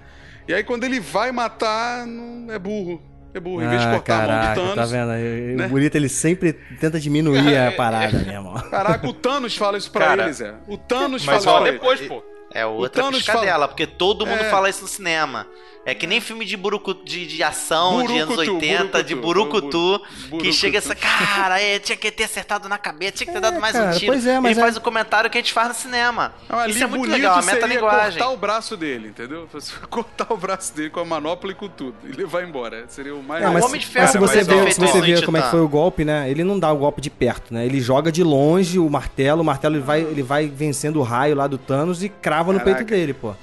E 0.47 0.53
aí 0.53 0.63
quando 0.63 0.83
ele 0.83 0.99
vai 0.99 1.31
matar, 1.31 2.05
não, 2.05 2.51
é 2.53 2.59
burro. 2.59 3.01
É 3.33 3.39
burro. 3.39 3.61
Em 3.61 3.67
vez 3.69 3.81
de 3.81 3.87
Ah, 3.87 3.91
cortar 3.91 4.15
a 4.15 4.17
mão 4.19 4.27
caraca, 4.27 4.53
do 4.53 4.61
Thanos. 4.61 4.75
tá 4.75 4.85
vendo? 4.85 5.57
Né? 5.57 5.65
O 5.67 5.69
Bonito, 5.69 5.95
ele 5.95 6.09
sempre 6.09 6.53
tenta 6.53 6.99
diminuir 6.99 7.37
a 7.55 7.71
parada 7.71 8.17
mesmo. 8.17 8.49
ó. 8.49 8.59
Caraca, 8.61 9.07
o 9.07 9.13
Thanos 9.13 9.55
fala 9.55 9.77
isso 9.77 9.91
pra 9.91 10.05
Cara, 10.07 10.23
eles, 10.23 10.41
é. 10.41 10.53
O 10.67 10.75
Thanos 10.77 11.23
mas 11.23 11.45
fala 11.45 11.61
ó, 11.61 11.69
isso 11.69 11.79
pra 11.79 11.89
eles. 11.91 11.99
Depois, 11.99 12.23
pô. 12.23 12.36
É 12.51 12.65
outra 12.65 13.03
Thanos 13.03 13.19
piscadela, 13.19 13.51
fala- 13.53 13.67
porque 13.67 13.85
todo 13.85 14.25
mundo 14.25 14.43
É. 14.43 14.49
fala 14.49 14.69
isso 14.69 14.81
no 14.81 14.87
cinema. 14.87 15.47
É 15.89 15.95
que 15.95 16.05
nem 16.05 16.19
filme 16.19 16.43
de, 16.43 16.57
burucu, 16.57 16.93
de, 16.93 17.25
de 17.25 17.41
ação 17.41 18.05
de 18.05 18.17
anos 18.17 18.35
Burucutu, 18.35 18.55
80, 18.55 19.03
de 19.05 19.15
burucutu, 19.15 19.61
burucutu, 19.71 20.05
que 20.19 20.27
burucutu. 20.29 20.53
chega 20.53 20.77
essa. 20.79 20.93
Cara, 20.93 21.61
é, 21.61 21.79
tinha 21.79 21.95
que 21.95 22.11
ter 22.11 22.25
acertado 22.25 22.67
na 22.67 22.77
cabeça, 22.77 23.13
tinha 23.13 23.27
que 23.27 23.31
ter 23.31 23.37
É, 23.37 23.41
dado 23.41 23.61
mais 23.61 23.71
cara, 23.71 23.95
um 23.95 23.97
tiro. 23.97 24.11
pois 24.11 24.27
é, 24.27 24.37
mas 24.37 24.51
Ele 24.51 24.59
é- 24.59 24.63
faz 24.63 24.75
o 24.75 24.81
comentário 24.81 25.29
que 25.29 25.37
a 25.37 25.41
gente 25.41 25.53
faz 25.53 25.69
no 25.69 25.73
cinema. 25.73 26.33
Não, 26.49 26.59
ali 26.59 26.73
Isso 26.73 26.83
é 26.83 26.87
muito 26.87 27.09
legal, 27.09 27.37
a 27.37 27.41
seria 27.41 27.55
metalinguagem. 27.55 28.19
cortar 28.19 28.29
o 28.33 28.37
braço 28.37 28.75
dele, 28.75 29.07
entendeu? 29.07 29.47
Você 29.53 29.71
cortar 29.89 30.27
o 30.33 30.35
braço 30.35 30.75
dele 30.75 30.89
com 30.89 30.99
a 30.99 31.05
manopla 31.05 31.51
e 31.53 31.55
com 31.55 31.69
tudo. 31.69 31.95
E 32.03 32.11
levar 32.11 32.43
embora. 32.43 32.83
Seria 32.89 33.15
o 33.15 33.23
mais... 33.23 33.41
É, 33.41 33.47
mas, 33.49 33.63
o 33.63 33.67
Homem 33.67 33.79
de 33.79 33.85
mas 33.85 33.93
Ferro 33.93 34.07
se 34.11 34.19
mas 34.19 34.29
você 34.31 34.39
é 34.39 34.43
vê, 34.43 34.53
feito 34.63 34.73
se 34.73 34.81
você 34.81 34.99
vê 35.01 35.21
como 35.21 35.37
é 35.37 35.41
que 35.41 35.51
foi 35.51 35.61
o 35.61 35.69
golpe, 35.69 36.03
né? 36.03 36.29
Ele 36.29 36.43
não 36.43 36.59
dá 36.59 36.69
o 36.69 36.75
golpe 36.77 36.99
de 36.99 37.09
perto, 37.09 37.53
né? 37.53 37.65
Ele 37.65 37.79
joga 37.79 38.11
de 38.11 38.25
longe 38.25 38.77
o 38.77 38.89
martelo, 38.89 39.41
o 39.41 39.45
martelo 39.45 39.77
ele 39.77 39.83
vai, 39.85 40.01
ele 40.01 40.21
vai 40.21 40.47
vencendo 40.47 40.99
o 40.99 41.01
raio 41.01 41.33
lá 41.33 41.47
do 41.47 41.57
Thanos 41.57 42.03
e 42.03 42.09
crava 42.09 42.51
no 42.51 42.59
Caraca. 42.59 42.75
peito 42.83 42.89
dele, 42.89 43.13
pô. 43.13 43.33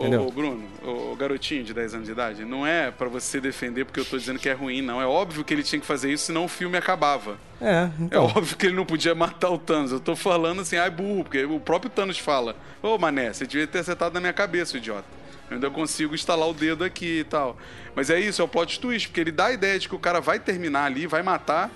Ô, 0.00 0.06
Entendeu? 0.06 0.26
ô, 0.26 0.30
Bruno, 0.30 0.64
ô, 0.82 1.12
ô, 1.12 1.16
garotinho 1.16 1.62
de 1.62 1.74
10 1.74 1.94
anos 1.94 2.06
de 2.06 2.12
idade, 2.12 2.44
não 2.44 2.66
é 2.66 2.90
pra 2.90 3.06
você 3.08 3.38
defender 3.40 3.84
porque 3.84 4.00
eu 4.00 4.04
tô 4.04 4.16
dizendo 4.16 4.38
que 4.38 4.48
é 4.48 4.52
ruim, 4.54 4.80
não. 4.80 5.00
É 5.00 5.06
óbvio 5.06 5.44
que 5.44 5.52
ele 5.52 5.62
tinha 5.62 5.78
que 5.78 5.86
fazer 5.86 6.10
isso, 6.10 6.24
senão 6.26 6.44
o 6.44 6.48
filme 6.48 6.76
acabava. 6.78 7.36
É, 7.60 7.82
É 7.84 7.90
então. 8.00 8.24
óbvio 8.24 8.56
que 8.56 8.66
ele 8.66 8.74
não 8.74 8.86
podia 8.86 9.14
matar 9.14 9.50
o 9.50 9.58
Thanos. 9.58 9.92
Eu 9.92 10.00
tô 10.00 10.16
falando 10.16 10.62
assim, 10.62 10.76
ai 10.76 10.90
burro, 10.90 11.24
porque 11.24 11.44
o 11.44 11.60
próprio 11.60 11.90
Thanos 11.90 12.18
fala: 12.18 12.56
Ô 12.82 12.96
mané, 12.96 13.32
você 13.32 13.46
devia 13.46 13.66
ter 13.66 13.80
acertado 13.80 14.14
na 14.14 14.20
minha 14.20 14.32
cabeça, 14.32 14.78
idiota. 14.78 15.04
Eu 15.50 15.54
ainda 15.56 15.68
consigo 15.70 16.14
instalar 16.14 16.48
o 16.48 16.54
dedo 16.54 16.82
aqui 16.84 17.18
e 17.20 17.24
tal. 17.24 17.58
Mas 17.94 18.08
é 18.08 18.18
isso, 18.18 18.40
é 18.40 18.44
o 18.44 18.48
plot 18.48 18.80
twist, 18.80 19.08
porque 19.08 19.20
ele 19.20 19.32
dá 19.32 19.46
a 19.46 19.52
ideia 19.52 19.78
de 19.78 19.88
que 19.88 19.94
o 19.94 19.98
cara 19.98 20.20
vai 20.20 20.38
terminar 20.38 20.84
ali, 20.84 21.06
vai 21.06 21.22
matar 21.22 21.70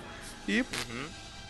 e. 0.47 0.63
pff, 0.63 0.87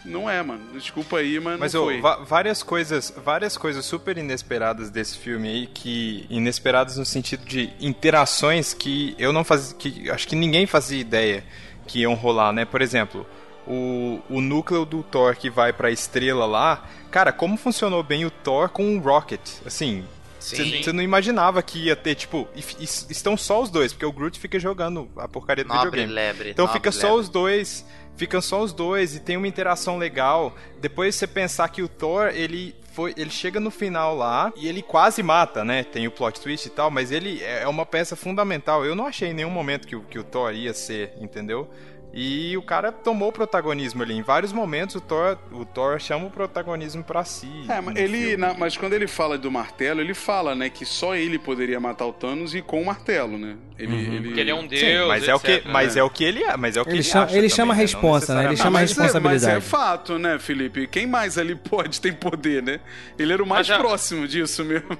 Não 0.05 0.29
é, 0.29 0.41
mano. 0.43 0.61
Desculpa 0.73 1.17
aí, 1.17 1.39
mas, 1.39 1.59
Mas 1.59 1.73
não 1.73 1.83
foi. 1.85 2.01
várias 2.25 2.61
coisas, 2.63 3.13
várias 3.23 3.57
coisas 3.57 3.85
super 3.85 4.17
inesperadas 4.17 4.89
desse 4.89 5.17
filme 5.17 5.47
aí 5.49 5.67
que 5.67 6.25
inesperadas 6.29 6.97
no 6.97 7.05
sentido 7.05 7.43
de 7.45 7.71
interações 7.79 8.73
que 8.73 9.15
eu 9.17 9.33
não 9.33 9.43
fazia, 9.43 9.75
que 9.77 10.09
acho 10.09 10.27
que 10.27 10.35
ninguém 10.35 10.65
fazia 10.65 10.99
ideia 10.99 11.43
que 11.87 11.99
iam 12.01 12.13
rolar, 12.13 12.53
né? 12.53 12.65
Por 12.65 12.81
exemplo, 12.81 13.25
o, 13.67 14.19
o 14.29 14.41
núcleo 14.41 14.85
do 14.85 15.01
Thor 15.03 15.35
que 15.35 15.49
vai 15.49 15.73
pra 15.73 15.89
estrela 15.91 16.45
lá, 16.45 16.87
cara, 17.11 17.31
como 17.31 17.57
funcionou 17.57 18.03
bem 18.03 18.25
o 18.25 18.31
Thor 18.31 18.69
com 18.69 18.95
o 18.95 18.99
Rocket? 18.99 19.41
Assim, 19.65 20.05
Sim. 20.39 20.83
você 20.83 20.93
não 20.93 21.01
imaginava 21.01 21.61
que 21.63 21.85
ia 21.85 21.95
ter, 21.95 22.13
tipo, 22.13 22.47
e 22.55 22.59
e 22.79 22.83
estão 22.83 23.35
só 23.35 23.61
os 23.61 23.69
dois, 23.71 23.91
porque 23.93 24.05
o 24.05 24.11
Groot 24.11 24.39
fica 24.39 24.59
jogando 24.59 25.09
a 25.17 25.27
porcaria 25.27 25.63
do 25.63 25.69
Nobre 25.69 26.01
videogame. 26.01 26.13
lebre. 26.13 26.49
Então 26.51 26.65
nobre 26.65 26.79
fica 26.79 26.91
só 26.91 27.07
lebre. 27.07 27.21
os 27.21 27.29
dois, 27.29 27.85
ficam 28.15 28.41
só 28.41 28.61
os 28.61 28.73
dois 28.73 29.15
e 29.15 29.19
tem 29.19 29.37
uma 29.37 29.47
interação 29.47 29.97
legal. 29.97 30.55
Depois 30.79 31.15
você 31.15 31.27
pensar 31.27 31.69
que 31.69 31.81
o 31.81 31.87
Thor, 31.87 32.29
ele 32.33 32.75
foi, 32.93 33.13
ele 33.17 33.29
chega 33.29 33.59
no 33.59 33.69
final 33.69 34.15
lá 34.15 34.53
e 34.55 34.67
ele 34.67 34.81
quase 34.81 35.21
mata, 35.21 35.65
né? 35.65 35.83
Tem 35.83 36.07
o 36.07 36.11
plot 36.11 36.39
twist 36.39 36.65
e 36.65 36.69
tal, 36.69 36.89
mas 36.89 37.11
ele 37.11 37.43
é 37.43 37.63
é 37.63 37.67
uma 37.67 37.85
peça 37.85 38.15
fundamental. 38.15 38.85
Eu 38.85 38.95
não 38.95 39.05
achei 39.05 39.29
em 39.29 39.33
nenhum 39.33 39.49
momento 39.49 39.87
que, 39.87 39.99
que 39.99 40.19
o 40.19 40.23
Thor 40.23 40.53
ia 40.53 40.73
ser, 40.73 41.13
entendeu? 41.19 41.69
E 42.17 42.55
o 42.55 42.61
cara 42.61 42.93
tomou 42.93 43.27
o 43.27 43.31
protagonismo 43.33 44.01
ali. 44.01 44.13
Em 44.13 44.21
vários 44.21 44.53
momentos 44.53 44.95
o 44.95 45.01
Thor, 45.01 45.37
o 45.51 45.65
Thor 45.65 45.99
chama 45.99 46.27
o 46.27 46.29
protagonismo 46.31 47.03
pra 47.03 47.25
si. 47.25 47.65
É, 47.67 47.81
mas 47.81 47.93
ele, 47.97 48.37
na- 48.37 48.53
mas 48.53 48.77
quando 48.77 48.93
ele 48.93 49.05
fala 49.05 49.37
do 49.37 49.51
martelo, 49.51 49.99
ele 49.99 50.13
fala, 50.13 50.55
né, 50.55 50.69
que 50.69 50.85
só 50.85 51.13
ele 51.13 51.37
poderia 51.37 51.77
matar 51.77 52.05
o 52.05 52.13
Thanos 52.13 52.55
e 52.55 52.61
com 52.61 52.81
o 52.81 52.85
martelo, 52.85 53.37
né? 53.37 53.57
Ele, 53.77 53.93
ele... 53.97 54.27
Porque 54.29 54.39
ele 54.39 54.49
é 54.51 54.55
um 54.55 54.61
Sim, 54.61 54.67
deus. 54.69 55.07
mas 55.09 55.27
é 55.27 55.35
o 55.35 55.39
que, 55.41 55.51
etc, 55.51 55.65
mas 55.69 55.95
né? 55.95 55.99
é 55.99 56.03
o 56.05 56.09
que 56.09 56.23
ele 56.23 56.41
é, 56.43 56.55
mas 56.55 56.77
é 56.77 56.81
o 56.81 56.85
que 56.85 56.91
Ele 56.91 56.97
ele, 56.99 57.03
chama- 57.03 57.25
acha 57.25 57.33
ele 57.33 57.41
também, 57.41 57.55
chama 57.57 57.73
a 57.73 57.75
né? 57.75 57.81
Responsa, 57.81 58.35
né? 58.35 58.45
Ele 58.45 58.55
chama 58.55 58.69
a 58.69 58.71
mas, 58.71 58.91
é, 58.91 58.95
mas 58.95 59.01
responsabilidade. 59.03 59.57
é 59.57 59.61
fato, 59.61 60.17
né, 60.17 60.39
Felipe? 60.39 60.87
Quem 60.87 61.05
mais 61.05 61.37
ali 61.37 61.53
pode 61.69 61.99
ter 61.99 62.13
poder, 62.15 62.63
né? 62.63 62.79
Ele 63.19 63.33
era 63.33 63.43
o 63.43 63.45
mais 63.45 63.67
já- 63.67 63.77
próximo 63.77 64.25
disso 64.25 64.63
mesmo. 64.63 64.97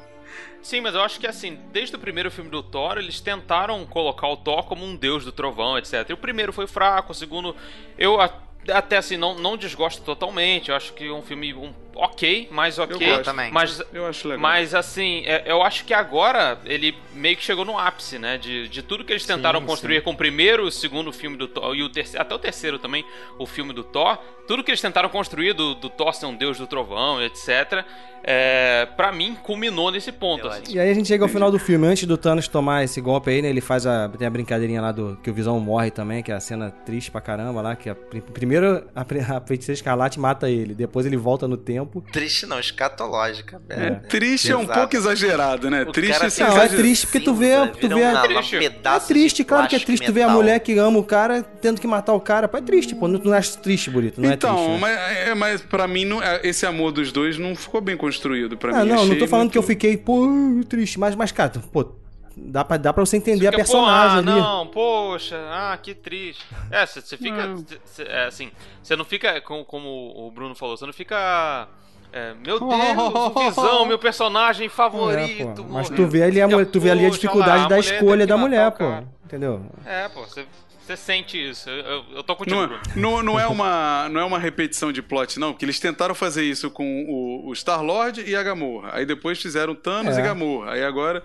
Sim, 0.65 0.81
mas 0.81 0.95
eu 0.95 1.01
acho 1.01 1.19
que 1.19 1.27
assim, 1.27 1.59
desde 1.71 1.95
o 1.95 1.99
primeiro 1.99 2.31
filme 2.31 2.49
do 2.49 2.63
Thor, 2.63 2.97
eles 2.97 3.21
tentaram 3.21 3.85
colocar 3.85 4.27
o 4.29 4.35
Thor 4.35 4.63
como 4.63 4.83
um 4.83 4.95
deus 4.95 5.23
do 5.23 5.31
trovão, 5.31 5.77
etc. 5.77 6.09
E 6.09 6.13
o 6.13 6.17
primeiro 6.17 6.51
foi 6.51 6.65
fraco, 6.65 7.11
o 7.11 7.15
segundo, 7.15 7.55
eu 7.99 8.19
até 8.19 8.97
assim, 8.97 9.15
não, 9.15 9.35
não 9.35 9.55
desgosto 9.55 10.01
totalmente. 10.01 10.69
Eu 10.69 10.75
acho 10.75 10.93
que 10.93 11.05
é 11.05 11.11
um 11.11 11.21
filme 11.21 11.53
um, 11.53 11.71
ok, 11.95 12.47
mais 12.51 12.77
ok. 12.77 13.07
gosto 13.07 13.23
também. 13.23 13.51
Mas, 13.51 13.81
Eu 13.93 14.05
acho 14.05 14.27
legal. 14.27 14.41
mas 14.41 14.75
assim, 14.75 15.23
é- 15.25 15.43
eu 15.45 15.63
acho 15.63 15.85
que 15.85 15.93
agora 15.93 16.59
ele 16.65 16.95
meio 17.13 17.35
que 17.37 17.43
chegou 17.43 17.63
no 17.65 17.77
ápice, 17.79 18.19
né? 18.19 18.37
De, 18.37 18.67
de 18.67 18.81
tudo 18.83 19.03
que 19.03 19.13
eles 19.13 19.25
tentaram 19.25 19.59
Sim, 19.61 19.65
construir 19.65 20.01
com 20.01 20.11
o 20.11 20.15
primeiro, 20.17 20.63
o 20.65 20.71
segundo 20.71 21.11
filme 21.13 21.37
do 21.37 21.47
Thor, 21.47 21.75
e 21.75 21.81
o 21.83 21.89
terceiro, 21.89 22.21
até 22.21 22.35
o 22.35 22.39
terceiro 22.39 22.77
também, 22.77 23.03
o 23.39 23.45
filme 23.45 23.73
do 23.73 23.83
Thor. 23.83 24.17
Tudo 24.47 24.63
que 24.63 24.69
eles 24.69 24.81
tentaram 24.81 25.09
construir 25.09 25.53
do, 25.53 25.73
do 25.73 25.89
Thor 25.89 26.13
ser 26.13 26.27
um 26.27 26.35
deus 26.35 26.57
do 26.59 26.67
trovão, 26.67 27.19
etc. 27.23 27.83
É, 28.27 28.87
pra 28.97 29.11
mim, 29.11 29.35
culminou 29.43 29.91
nesse 29.91 30.11
ponto. 30.11 30.45
Eu 30.47 30.51
assim. 30.51 30.73
E 30.73 30.79
aí 30.79 30.89
a 30.89 30.93
gente 30.93 31.07
chega 31.07 31.23
ao 31.23 31.29
final 31.29 31.51
do 31.51 31.59
filme, 31.59 31.85
antes 31.85 32.05
do 32.07 32.17
Thanos 32.17 32.47
tomar 32.47 32.83
esse 32.83 32.99
golpe 32.99 33.29
aí, 33.29 33.41
né? 33.41 33.49
Ele 33.49 33.61
faz 33.61 33.85
a. 33.85 34.09
Tem 34.09 34.25
a 34.27 34.29
brincadeirinha 34.31 34.81
lá 34.81 34.91
do. 34.91 35.15
Que 35.21 35.29
o 35.29 35.33
Visão 35.33 35.59
morre 35.59 35.91
também, 35.91 36.23
que 36.23 36.31
é 36.31 36.35
a 36.35 36.39
cena 36.39 36.71
triste 36.71 37.11
pra 37.11 37.21
caramba 37.21 37.61
lá. 37.61 37.75
Que 37.75 37.89
a, 37.89 37.95
pri- 37.95 38.21
primeiro 38.21 38.83
a, 38.95 39.01
a 39.01 39.41
feiticeira 39.41 39.77
escarlate 39.77 40.19
mata 40.19 40.49
ele, 40.49 40.73
depois 40.73 41.05
ele 41.05 41.17
volta 41.17 41.47
no 41.47 41.55
tempo. 41.57 41.84
Triste 42.11 42.45
não, 42.45 42.59
escatológica. 42.59 43.61
É. 43.69 43.91
Triste 43.91 44.51
é 44.51 44.57
um 44.57 44.61
Exato. 44.63 44.79
pouco 44.79 44.95
exagerado, 44.95 45.69
né? 45.69 45.83
O 45.83 45.91
triste 45.91 46.13
cara 46.13 46.25
assim, 46.27 46.41
Não, 46.41 46.47
é 46.49 46.51
exagerado. 46.51 46.77
triste 46.81 47.07
porque 47.07 47.19
tu 47.19 47.33
vê- 47.33 47.67
tu 47.67 47.87
vê 47.89 48.03
a- 48.03 48.09
uma- 48.11 48.19
um 48.23 48.27
Triste. 48.27 48.57
pedaço 48.59 49.05
é 49.05 49.07
triste, 49.07 49.43
claro 49.43 49.67
que 49.67 49.75
é 49.75 49.79
triste 49.79 50.05
tu 50.05 50.13
ver 50.13 50.21
a 50.23 50.25
metal. 50.27 50.41
mulher 50.41 50.59
que 50.59 50.77
ama 50.77 50.97
o 50.99 51.03
cara 51.03 51.43
tendo 51.43 51.79
que 51.81 51.87
matar 51.87 52.13
o 52.13 52.19
cara. 52.19 52.47
Pô, 52.47 52.57
é 52.57 52.61
triste, 52.61 52.95
pô. 52.95 53.07
Não, 53.07 53.19
tu 53.19 53.27
não 53.29 53.33
acha 53.35 53.57
triste, 53.59 53.89
bonito. 53.89 54.21
Não 54.21 54.31
então, 54.31 54.51
é 54.51 54.55
triste. 54.55 54.71
né? 54.71 54.77
mas, 54.79 54.97
é, 55.27 55.35
mas 55.35 55.61
pra 55.61 55.87
mim, 55.87 56.05
não- 56.05 56.21
é, 56.21 56.41
esse 56.43 56.65
amor 56.65 56.91
dos 56.91 57.11
dois 57.11 57.37
não 57.37 57.55
ficou 57.55 57.81
bem 57.81 57.97
construído 57.97 58.57
pra 58.57 58.79
Ah, 58.79 58.83
mim. 58.85 58.89
não, 58.91 59.05
não 59.05 59.17
tô 59.17 59.27
falando 59.27 59.43
muito- 59.45 59.51
que 59.53 59.57
eu 59.57 59.63
fiquei, 59.63 59.97
pô, 59.97 60.27
triste. 60.67 60.99
Mas, 60.99 61.15
mas 61.15 61.31
cara, 61.31 61.51
pô, 61.71 61.95
dá 62.35 62.63
pra, 62.65 62.77
dá 62.77 62.91
pra 62.93 63.05
você 63.05 63.17
entender 63.17 63.47
a 63.47 63.51
Fica, 63.51 63.63
personagem 63.63 64.23
pô, 64.23 64.29
ah, 64.29 64.33
ali. 64.33 64.41
Não, 64.41 64.67
poxa, 64.67 65.37
ah, 65.51 65.77
que 65.81 65.93
triste. 65.93 66.43
É, 66.71 66.85
você 66.85 67.17
fica. 67.17 67.55
Cê- 67.67 67.79
cê- 67.85 68.03
é, 68.03 68.25
assim, 68.25 68.51
você 68.83 68.95
não 68.95 69.05
fica, 69.05 69.39
como, 69.41 69.63
como 69.65 70.13
o 70.15 70.31
Bruno 70.31 70.55
falou, 70.55 70.75
você 70.77 70.85
não 70.85 70.93
fica. 70.93 71.67
é, 72.11 72.33
meu 72.35 72.59
Deus, 72.59 73.33
Visão, 73.55 73.85
meu 73.85 73.99
personagem 73.99 74.67
É, 74.67 74.69
favorito. 74.69 75.63
pô, 75.63 75.69
mas 75.69 75.89
tu 75.89 76.05
vê 76.07 76.23
ali 76.23 76.41
a, 76.41 76.47
tu 76.65 76.79
vê 76.79 76.91
ali 76.91 77.05
a 77.05 77.09
dificuldade 77.09 77.63
lá, 77.63 77.67
da 77.67 77.75
a 77.75 77.77
mulher 77.79 77.93
escolha 77.95 78.27
da 78.27 78.37
mulher, 78.37 78.71
pô. 78.71 78.77
cara. 78.89 79.07
Entendeu? 79.25 79.65
É, 79.85 80.07
pô, 80.09 80.21
você, 80.21 80.45
você 80.79 80.95
sente 80.95 81.49
isso. 81.49 81.67
Eu, 81.69 81.77
eu, 81.83 82.03
eu 82.17 82.23
tô 82.23 82.35
contigo, 82.35 82.55
Não, 82.55 82.67
Bruno. 82.67 82.81
não, 82.95 83.23
não, 83.23 83.39
é 83.39 83.47
uma, 83.49 84.07
não 84.09 84.21
é 84.21 84.23
uma 84.23 84.37
repetição 84.39 84.91
de 84.91 85.01
plot, 85.01 85.39
não, 85.39 85.51
porque 85.51 85.65
eles 85.65 85.79
tentaram 85.79 86.13
fazer 86.13 86.43
isso 86.43 86.69
com 86.69 87.03
o, 87.09 87.49
o 87.49 87.55
Star-Lord 87.55 88.23
e 88.29 88.35
a 88.35 88.43
Gamorra. 88.43 88.91
Aí 88.93 89.05
depois 89.05 89.41
fizeram 89.41 89.73
Thanos 89.73 90.15
É. 90.17 90.19
e 90.19 90.23
Gamorra. 90.23 90.73
Aí 90.73 90.83
agora 90.83 91.23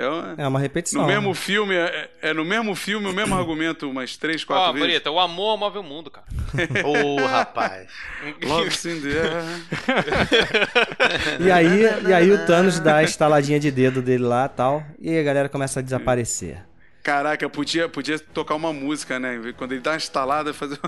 é, 0.00 0.08
uma- 0.08 0.34
É 0.38 0.48
uma 0.48 0.58
repetição. 0.58 1.02
no 1.02 1.06
mesmo 1.08 1.34
filme, 1.34 1.74
é, 1.74 2.10
é 2.22 2.32
no 2.34 2.44
mesmo 2.44 2.74
filme 2.74 3.06
o 3.08 3.12
mesmo 3.12 3.34
argumento 3.36 3.88
umas 3.88 4.16
três, 4.16 4.42
quatro 4.44 4.70
Ó, 4.70 4.72
vezes. 4.72 4.88
Bonita, 4.88 5.10
o 5.10 5.18
amor 5.20 5.56
move 5.58 5.78
o 5.78 5.82
mundo, 5.82 6.10
cara. 6.10 6.26
Ô, 6.86 7.24
rapaz. 7.26 7.88
In 8.24 9.00
the 9.00 9.08
air. 9.20 9.44
E 11.40 11.50
aí, 11.50 11.82
e 12.08 12.12
aí 12.12 12.30
o 12.32 12.46
Thanos 12.46 12.78
dá 12.80 12.96
a 12.96 13.02
estaladinha 13.02 13.58
de 13.60 13.70
dedo 13.70 14.02
dele 14.02 14.24
lá 14.24 14.46
e 14.46 14.56
tal. 14.56 14.82
E 15.00 15.10
aí 15.10 15.18
a 15.18 15.22
galera 15.22 15.48
começa 15.48 15.80
a 15.80 15.82
desaparecer. 15.82 16.64
Caraca, 17.02 17.48
podia, 17.48 17.88
podia 17.88 18.18
tocar 18.18 18.54
uma 18.54 18.72
música, 18.72 19.18
né? 19.18 19.40
Quando 19.56 19.72
ele 19.72 19.80
dá 19.80 19.92
uma 19.92 19.96
estalada, 19.96 20.52
fazer. 20.52 20.78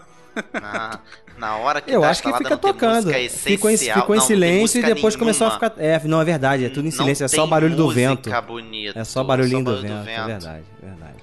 Na, 0.53 0.99
na 1.39 1.57
hora 1.57 1.81
que 1.81 1.91
Eu 1.91 2.01
tá 2.01 2.11
acho 2.11 2.23
que 2.23 2.33
fica 2.33 2.51
não 2.51 2.57
tocando. 2.59 3.11
Ficou 3.31 3.71
em, 3.71 3.75
essencial, 3.75 4.01
ficou 4.01 4.15
em 4.15 4.19
não, 4.19 4.23
não 4.23 4.27
silêncio 4.27 4.79
e 4.81 4.83
depois 4.83 5.15
começou 5.17 5.47
a 5.47 5.51
nenhuma. 5.51 5.71
ficar. 5.71 5.83
É, 5.83 6.01
não, 6.05 6.21
é 6.21 6.25
verdade, 6.25 6.65
é 6.65 6.69
tudo 6.69 6.83
em 6.83 6.91
Não 6.91 6.93
silêncio, 6.93 7.25
é 7.25 7.29
só 7.29 7.45
o 7.45 7.47
barulho 7.47 7.77
do 7.77 7.91
vento. 7.91 8.31
bonito, 8.47 8.99
É 8.99 9.05
só 9.05 9.23
barulhinho 9.25 9.59
só 9.59 9.65
do 9.65 9.83
barulho 9.83 9.89
vento, 10.05 10.09
é 10.11 10.27
verdade, 10.27 10.65
verdade. 10.83 11.15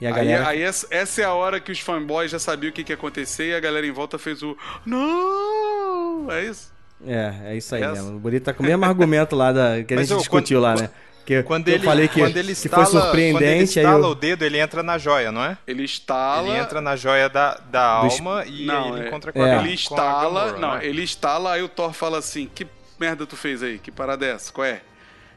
E 0.00 0.06
a 0.06 0.08
Aí, 0.10 0.14
galera. 0.16 0.48
aí 0.48 0.62
essa, 0.62 0.86
essa 0.90 1.22
é 1.22 1.24
a 1.24 1.32
hora 1.32 1.60
que 1.60 1.70
os 1.70 1.78
fanboys 1.80 2.30
já 2.30 2.38
sabiam 2.38 2.70
o 2.70 2.72
que, 2.74 2.82
que 2.84 2.92
ia 2.92 2.96
acontecer 2.96 3.50
e 3.50 3.54
a 3.54 3.60
galera 3.60 3.86
em 3.86 3.92
volta 3.92 4.18
fez 4.18 4.42
o. 4.42 4.56
Não! 4.84 6.30
É 6.30 6.44
isso? 6.44 6.72
É, 7.06 7.34
é 7.52 7.56
isso 7.56 7.74
aí 7.74 7.82
Essa. 7.82 7.92
mesmo. 7.94 8.16
O 8.16 8.20
Bonito 8.20 8.44
tá 8.44 8.52
com 8.52 8.62
o 8.62 8.66
mesmo 8.66 8.84
argumento 8.84 9.34
lá 9.34 9.52
da, 9.52 9.82
que 9.82 9.94
a 9.94 10.02
gente 10.02 10.16
discutiu 10.18 10.60
quando- 10.60 10.76
lá, 10.76 10.82
né? 10.82 10.90
Que 11.24 11.42
Quando 11.42 11.68
eu 11.68 11.74
ele, 11.74 11.84
falei 11.84 12.08
que, 12.08 12.20
quando 12.20 12.36
ele 12.36 12.46
que 12.48 12.52
estala, 12.52 12.84
foi 12.86 13.00
surpreendente. 13.00 13.34
quando 13.34 13.42
ele 13.44 13.58
aí 13.58 13.62
estala 13.64 14.06
eu- 14.06 14.10
o 14.10 14.14
dedo, 14.14 14.44
ele 14.44 14.58
entra 14.58 14.82
na 14.82 14.98
joia, 14.98 15.30
não 15.30 15.44
é? 15.44 15.56
Ele 15.66 15.84
estala. 15.84 16.48
Ele 16.48 16.58
entra 16.58 16.80
na 16.80 16.96
joia 16.96 17.28
da, 17.28 17.54
da 17.70 17.84
alma 17.84 18.44
e 18.46 18.64
Não, 18.64 18.84
aí 18.84 18.90
ele 18.92 19.04
é- 19.04 19.08
encontra 19.08 19.32
com 19.32 19.44
É. 19.46 19.56
a 19.56 19.62
Ele 19.62 19.78
com 19.84 19.94
a. 19.94 20.22
Gamora, 20.22 20.58
não, 20.58 20.76
é? 20.76 20.84
ele 20.86 21.02
instala, 21.02 21.52
aí 21.52 21.62
o 21.62 21.68
Thor 21.68 21.92
fala 21.92 22.18
assim: 22.18 22.50
Que 22.54 22.66
merda 22.98 23.24
tu 23.26 23.36
fez 23.36 23.62
aí? 23.62 23.78
Que 23.78 23.90
parada 23.90 24.26
é 24.26 24.30
essa? 24.32 24.52
Qual 24.52 24.64
é? 24.64 24.80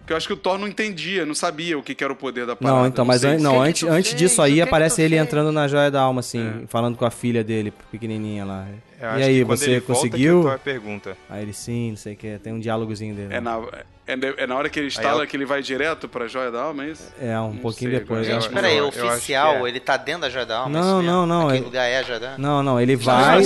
Porque 0.06 0.14
eu 0.14 0.18
acho 0.18 0.28
que 0.28 0.34
o 0.34 0.38
Thor 0.38 0.60
não 0.60 0.68
entendia, 0.68 1.26
não 1.26 1.34
sabia 1.34 1.76
o 1.80 1.82
que, 1.82 1.96
que 1.96 2.04
era 2.04 2.14
o 2.14 2.16
poder 2.16 2.46
da 2.46 2.56
parada. 2.56 2.80
Não, 2.80 2.88
então, 2.88 3.04
mas 3.04 3.22
sei 3.22 3.32
an- 3.32 3.40
não, 3.40 3.60
antes, 3.60 3.82
antes 3.90 4.14
disso 4.14 4.40
aí 4.40 4.62
aparece 4.62 5.02
ele 5.02 5.16
fez? 5.16 5.28
entrando 5.28 5.52
na 5.52 5.68
joia 5.68 5.90
da 5.90 6.00
alma, 6.02 6.20
assim, 6.20 6.66
falando 6.68 6.96
com 6.96 7.06
a 7.06 7.10
filha 7.10 7.44
dele, 7.44 7.74
pequenininha 7.92 8.46
lá. 8.46 8.68
Eu 9.02 9.20
E 9.20 9.24
aí, 9.24 9.44
você 9.44 9.72
ele 9.72 9.80
volta 9.80 10.04
que 10.04 10.10
conseguiu? 10.10 10.42
Thor 10.44 10.60
pergunta. 10.60 11.18
Aí 11.28 11.42
ele 11.42 11.54
sim, 11.54 11.90
não 11.90 11.98
sei 11.98 12.14
o 12.14 12.16
que, 12.18 12.38
tem 12.38 12.54
um 12.54 12.60
diálogozinho 12.60 13.16
dele. 13.16 13.34
É 13.34 13.42
na, 13.42 13.60
é, 14.06 14.16
de- 14.16 14.36
é 14.38 14.46
na 14.46 14.56
hora 14.56 14.70
que 14.70 14.80
ele 14.80 14.88
instala 14.88 15.24
eu- 15.24 15.28
que 15.28 15.36
ele 15.36 15.44
vai 15.46 15.64
direto 15.64 16.08
pra 16.08 16.28
Joia 16.28 16.52
da 16.52 16.62
Alma, 16.62 16.86
é 16.86 16.90
isso? 16.92 17.12
É, 17.20 17.40
um 17.40 17.54
Não 17.54 17.58
pouquinho 17.58 17.90
sei, 17.90 18.00
depois. 18.00 18.28
Gente, 18.28 18.48
peraí, 18.50 18.80
o 18.80 18.88
oficial, 18.90 19.66
é. 19.66 19.70
ele 19.70 19.80
tá 19.80 19.98
dentro 19.98 20.22
da 20.22 20.30
joia 20.30 20.46
da 20.46 20.60
alma? 20.60 20.70
Não, 20.70 20.80
é 20.80 20.84
isso 20.84 20.96
mesmo? 20.98 21.12
não, 21.12 21.26
não, 21.26 21.42
Aquele 21.48 21.58
ele- 21.58 21.66
lugar 21.66 21.84
é 21.90 21.98
a 21.98 22.04
joia 22.04 22.20
da 22.20 22.28
alma? 22.34 22.38
Não, 22.38 22.62
não, 22.64 22.80
ele 22.80 22.96
vai. 22.96 23.42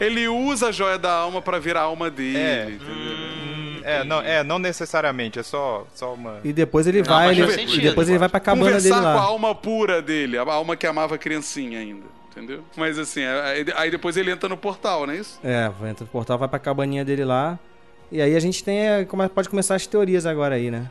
ele 0.00 0.28
usa 0.28 0.68
a 0.68 0.72
joia 0.72 0.98
da 0.98 1.12
alma 1.12 1.42
pra 1.42 1.58
virar 1.58 1.80
a 1.80 1.84
alma 1.84 2.08
dele, 2.10 2.38
É. 2.38 2.64
entendeu? 2.70 3.63
É, 3.84 4.02
não, 4.04 4.20
é, 4.20 4.42
não 4.42 4.58
necessariamente, 4.58 5.38
é 5.38 5.42
só, 5.42 5.86
só 5.94 6.14
uma. 6.14 6.40
E 6.42 6.52
depois 6.52 6.86
ele 6.86 6.98
Não, 7.02 7.06
vai, 7.06 7.30
ele, 7.32 7.42
faz 7.42 7.54
e 7.54 7.58
sentido, 7.60 7.82
depois 7.82 8.08
ele 8.08 8.18
vai 8.18 8.28
pra 8.28 8.40
cabana 8.40 8.66
Conversar 8.66 8.88
dele 8.88 9.00
com 9.02 9.08
a 9.08 9.14
lá. 9.14 9.20
alma 9.22 9.54
pura 9.54 10.00
dele, 10.02 10.38
a 10.38 10.42
alma 10.42 10.76
que 10.76 10.86
amava 10.86 11.14
a 11.16 11.18
criancinha 11.18 11.78
ainda, 11.78 12.06
entendeu? 12.30 12.62
Mas 12.76 12.98
assim, 12.98 13.22
aí, 13.24 13.66
aí 13.76 13.90
depois 13.90 14.16
ele 14.16 14.30
entra 14.30 14.48
no 14.48 14.56
portal, 14.56 15.06
não 15.06 15.12
é 15.14 15.18
isso? 15.18 15.38
É, 15.44 15.68
vai 15.80 15.90
entra 15.90 16.04
no 16.04 16.10
portal, 16.10 16.38
vai 16.38 16.48
pra 16.48 16.58
cabaninha 16.58 17.04
dele 17.04 17.24
lá. 17.24 17.58
E 18.10 18.20
aí 18.22 18.34
a 18.36 18.40
gente 18.40 18.62
tem. 18.62 18.78
é, 18.86 19.06
Pode 19.34 19.48
começar 19.48 19.74
as 19.74 19.86
teorias 19.86 20.24
agora 20.26 20.54
aí, 20.54 20.70
né? 20.70 20.90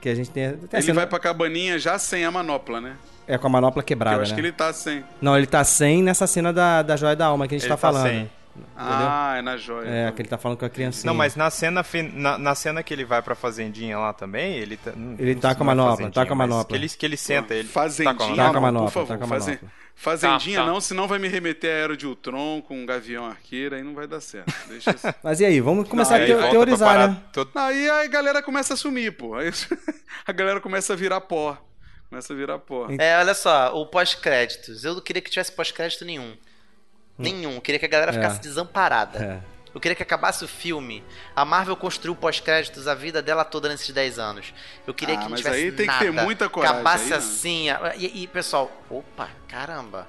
Que 0.00 0.08
a 0.08 0.14
gente 0.14 0.30
tem. 0.30 0.50
tem 0.52 0.68
Ele 0.72 0.82
cena- 0.82 0.94
vai 1.00 1.06
pra 1.06 1.18
cabaninha 1.18 1.78
já 1.78 1.98
sem 1.98 2.24
a 2.24 2.30
manopla, 2.30 2.80
né? 2.80 2.96
É 3.26 3.36
com 3.36 3.46
a 3.46 3.50
manopla 3.50 3.82
Porque 3.82 3.94
quebrada, 3.94 4.16
eu 4.16 4.22
acho 4.22 4.30
né? 4.32 4.34
que 4.36 4.40
ele 4.46 4.52
tá 4.52 4.72
sem. 4.72 5.04
Não, 5.20 5.36
ele 5.36 5.46
tá 5.46 5.62
sem 5.62 6.02
nessa 6.02 6.26
cena 6.26 6.52
da, 6.52 6.82
da 6.82 6.96
joia 6.96 7.14
da 7.14 7.26
alma 7.26 7.46
que 7.46 7.54
a 7.54 7.58
gente 7.58 7.64
Ele 7.66 7.68
tá, 7.70 7.76
tá 7.76 7.92
falando. 7.92 8.08
sem. 8.10 8.30
Ah, 8.76 9.36
é 9.38 9.42
na 9.42 9.56
joia. 9.56 9.88
É, 9.88 10.12
que 10.12 10.22
ele 10.22 10.28
tá 10.28 10.38
falando 10.38 10.58
com 10.58 10.64
a 10.64 10.68
criancinha. 10.70 11.06
Não, 11.10 11.14
mas 11.16 11.34
na 11.36 11.50
cena, 11.50 11.84
na, 12.14 12.38
na 12.38 12.54
cena 12.54 12.82
que 12.82 12.92
ele 12.92 13.04
vai 13.04 13.20
pra 13.22 13.34
fazendinha 13.34 13.98
lá 13.98 14.12
também, 14.12 14.54
ele 14.56 14.76
tá. 14.76 14.92
não- 14.94 15.14
Ele 15.18 15.34
não 15.34 15.40
tá 15.40 15.48
sei 15.50 15.56
com 15.58 15.62
a 15.62 15.66
não 15.66 15.72
é 15.72 15.74
manopla, 15.76 15.90
fazendinha, 15.96 16.12
tá 16.12 16.26
com 16.26 16.32
a 16.32 16.36
manopla. 16.36 16.64
Que 16.66 16.74
ele, 16.84 16.88
que 16.88 17.06
ele 17.06 17.16
senta, 17.16 17.54
ele. 17.54 17.68
Fazendinha, 17.68 18.14
tá 18.14 18.18
com 18.18 18.24
a 18.24 18.36
Tá 18.36 18.42
com 18.44 18.50
a 18.50 18.52
não, 18.52 18.60
manopla, 18.60 18.86
por 18.86 18.92
favor. 18.92 19.08
tá 19.08 19.18
com 19.18 19.24
a 19.24 19.28
fazen- 19.28 19.54
manopla. 19.54 19.70
Fazendinha 20.00 20.58
Tá, 20.60 20.64
tá. 20.64 20.70
não, 20.70 20.80
senão 20.80 21.08
vai 21.08 21.18
me 21.18 21.26
remeter 21.26 21.68
a 21.70 21.78
Era 21.78 21.96
de 21.96 22.06
Ultron 22.06 22.62
com 22.62 22.80
um 22.80 22.86
Gavião 22.86 23.26
Arqueiro, 23.26 23.74
aí 23.74 23.82
não 23.82 23.94
vai 23.94 24.06
dar 24.06 24.20
certo. 24.20 24.52
Deixa 24.68 24.92
assim. 24.92 25.08
Mas 25.24 25.40
e 25.40 25.44
aí, 25.44 25.60
vamos 25.60 25.88
começar 25.88 26.14
Aí 26.16 26.32
a 26.32 26.50
teorizar, 26.50 26.88
parar 26.88 27.08
né? 27.08 27.16
todo- 27.32 27.50
Aí 27.56 27.90
a 27.90 28.06
galera 28.06 28.40
começa 28.40 28.74
a 28.74 28.76
sumir, 28.76 29.16
pô. 29.16 29.34
Aí 29.34 29.50
a 30.24 30.32
galera 30.32 30.60
começa 30.60 30.92
a 30.92 30.96
virar 30.96 31.20
pó. 31.22 31.58
Começa 32.08 32.32
a 32.32 32.36
virar 32.36 32.58
pó. 32.60 32.86
É, 32.96 33.18
olha 33.18 33.34
só, 33.34 33.74
o 33.76 33.86
pós-créditos. 33.86 34.84
Eu 34.84 34.94
não 34.94 35.00
queria 35.02 35.20
que 35.20 35.30
tivesse 35.30 35.50
pós-crédito 35.52 36.04
nenhum. 36.04 36.32
Nenhum. 37.18 37.54
Eu 37.56 37.60
queria 37.60 37.78
que 37.78 37.84
a 37.84 37.88
galera 37.88 38.12
ficasse 38.12 38.40
desamparada. 38.40 39.42
É. 39.44 39.58
Eu 39.74 39.80
queria 39.80 39.94
que 39.94 40.02
acabasse 40.02 40.44
o 40.44 40.48
filme. 40.48 41.04
A 41.36 41.44
Marvel 41.44 41.76
construiu 41.76 42.16
pós-créditos 42.16 42.88
a 42.88 42.94
vida 42.94 43.20
dela 43.20 43.44
toda 43.44 43.68
nesses 43.68 43.90
10 43.90 44.18
anos. 44.18 44.52
Eu 44.86 44.94
queria 44.94 45.14
Ah, 45.14 45.18
que 45.18 45.24
não 45.24 45.30
mas 45.32 45.40
tivesse 45.40 45.56
aí 45.56 45.70
tem 45.72 45.86
que 45.86 45.92
nada. 45.92 46.04
ter 46.04 46.10
muita 46.10 46.48
coragem 46.48 46.76
Acabasse 46.76 47.04
aí, 47.04 47.10
né? 47.10 47.16
assim. 47.16 47.70
a- 47.70 47.92
E, 47.96 48.22
e, 48.22 48.26
pessoal, 48.26 48.70
opa, 48.88 49.28
caramba. 49.46 50.08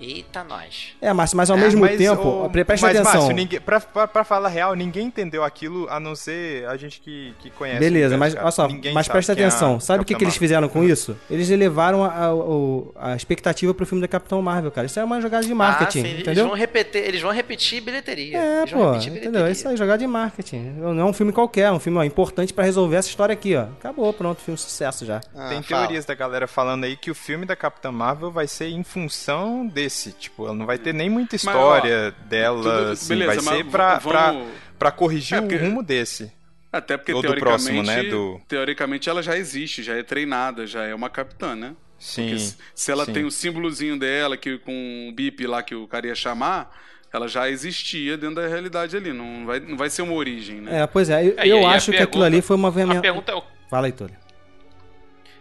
Eita, 0.00 0.44
nós. 0.44 0.88
É, 1.00 1.12
Márcio, 1.12 1.36
mas 1.36 1.50
ao 1.50 1.56
É, 1.56 1.60
mesmo 1.60 1.80
mas, 1.80 1.96
tempo, 1.96 2.22
ô, 2.44 2.50
pre- 2.50 2.64
presta 2.64 2.86
mas, 2.88 2.96
atenção. 2.96 3.14
Márcio, 3.20 3.34
ninguém, 3.36 3.60
pra, 3.60 3.80
pra, 3.80 4.06
pra 4.06 4.24
falar 4.24 4.48
real, 4.48 4.74
ninguém 4.74 5.06
entendeu 5.06 5.42
aquilo 5.42 5.88
a 5.88 5.98
não 5.98 6.14
ser 6.14 6.66
a 6.68 6.76
gente 6.76 7.00
que, 7.00 7.34
que 7.40 7.50
conhece. 7.50 7.78
o 7.78 7.80
Beleza, 7.80 8.16
mas 8.18 8.34
cara. 8.34 8.44
olha 8.46 8.52
só, 8.52 8.68
Ninguém 8.68 8.92
mas 8.92 9.08
presta 9.08 9.32
é 9.32 9.34
a 9.34 9.36
atenção. 9.48 9.80
Sabe 9.80 10.02
o 10.02 10.04
que, 10.04 10.14
que 10.14 10.22
eles 10.24 10.36
fizeram 10.36 10.68
com 10.68 10.84
isso? 10.84 11.16
Eles 11.30 11.48
elevaram 11.50 12.04
a, 12.04 12.26
a, 12.26 12.34
o- 12.34 12.92
a 12.96 13.16
expectativa 13.16 13.72
pro 13.72 13.86
filme 13.86 14.02
da 14.02 14.08
Capitão 14.08 14.40
Marvel, 14.42 14.70
cara. 14.70 14.86
Isso 14.86 15.00
é 15.00 15.04
uma 15.04 15.20
jogada 15.20 15.46
de 15.46 15.54
marketing, 15.54 16.00
Ah, 16.00 16.02
sim, 16.02 16.08
Eles 16.08 16.20
entendeu? 16.22 16.46
vão, 16.46 16.54
repetir, 16.56 17.02
eles 17.02 17.22
vão 17.22 17.32
repetir 17.32 17.80
bilheteria. 17.80 18.36
É, 18.38 18.58
Eles 18.62 18.70
pô, 18.72 18.78
entendeu? 18.94 19.00
É 19.00 19.10
bilheteria. 19.20 19.50
isso 19.50 19.68
aí, 19.68 19.76
jogada 19.76 19.98
de 19.98 20.06
marketing. 20.06 20.74
Não 20.78 21.00
é 21.00 21.04
um 21.04 21.12
filme 21.12 21.32
qualquer, 21.32 21.62
é 21.68 21.72
um 21.72 21.80
filme 21.80 21.98
ó, 21.98 22.04
importante 22.04 22.52
pra 22.52 22.64
resolver 22.64 22.96
essa 22.96 23.08
história 23.08 23.32
aqui, 23.32 23.56
ó. 23.56 23.62
Acabou, 23.62 24.12
pronto, 24.12 24.42
filme 24.42 24.58
sucesso 24.58 25.06
já. 25.06 25.20
Ah, 25.34 25.48
Tem 25.48 25.62
fala. 25.62 25.82
teorias 25.86 26.04
da 26.04 26.14
galera 26.14 26.46
falando 26.46 26.84
aí 26.84 26.96
que 26.96 27.10
o 27.10 27.14
filme 27.14 27.46
da 27.46 27.56
Capitã 27.56 27.90
Marvel 27.90 28.30
vai 28.30 28.46
ser 28.46 28.68
em 28.68 28.82
função 28.84 29.66
desse. 29.66 29.85
Tipo, 30.12 30.46
ela 30.46 30.54
não 30.54 30.66
vai 30.66 30.78
ter 30.78 30.92
nem 30.94 31.08
muita 31.10 31.34
Mas, 31.34 31.42
história 31.44 32.10
dela, 32.28 32.62
tudo- 32.62 32.92
assim. 32.92 33.08
beleza, 33.08 33.26
vai 33.26 33.36
mas 33.36 33.44
ser 33.58 33.64
pra, 33.64 34.00
pra, 34.00 34.32
vamos- 34.32 34.48
pra 34.78 34.90
corrigir 34.90 35.38
É, 35.38 35.40
porque- 35.40 35.56
o 35.56 35.58
rumo 35.60 35.82
desse. 35.82 36.32
Até 36.72 36.96
porque 36.96 37.12
Ou 37.12 37.22
do 37.22 37.28
teoricamente, 37.28 37.62
próximo, 37.64 37.82
né, 37.82 38.02
do- 38.04 38.40
teoricamente 38.46 39.08
ela 39.08 39.22
já 39.22 39.36
existe, 39.38 39.82
já 39.82 39.94
é 39.96 40.02
treinada, 40.02 40.66
já 40.66 40.84
é 40.84 40.94
uma 40.94 41.08
capitã, 41.08 41.54
né? 41.56 41.74
Sim. 41.98 42.28
Porque 42.28 42.52
se- 42.74 42.92
ela 42.92 43.06
sim. 43.06 43.12
tem 43.14 43.24
o 43.24 43.30
símbolozinho 43.30 43.98
dela, 43.98 44.36
que 44.36 44.58
com 44.58 44.72
um 44.72 45.12
bip 45.14 45.46
lá 45.46 45.62
que 45.62 45.74
o 45.74 45.86
cara 45.88 46.06
ia 46.08 46.14
chamar, 46.14 46.70
ela 47.10 47.26
já 47.28 47.48
existia 47.48 48.18
dentro 48.18 48.36
da 48.36 48.46
realidade 48.46 48.94
ali. 48.94 49.10
Não 49.14 49.46
vai, 49.46 49.60
não 49.60 49.76
vai 49.78 49.88
ser 49.88 50.02
uma 50.02 50.12
origem, 50.12 50.60
né? 50.60 50.82
É, 50.82 50.86
pois 50.86 51.08
é, 51.08 51.24
eu, 51.26 51.34
É, 51.38 51.48
eu 51.48 51.66
acho 51.66 51.90
que 51.90 51.96
aquilo 51.96 52.10
pergunta- 52.10 52.26
ali 52.26 52.42
foi 52.42 52.56
uma 52.56 52.68
A 52.68 52.70
veemen- 52.70 53.00
pergunta 53.00 53.32
é 53.32 53.34
o... 53.36 53.42
Fala 53.70 53.86
aí, 53.86 53.92
Túlio. 53.92 54.14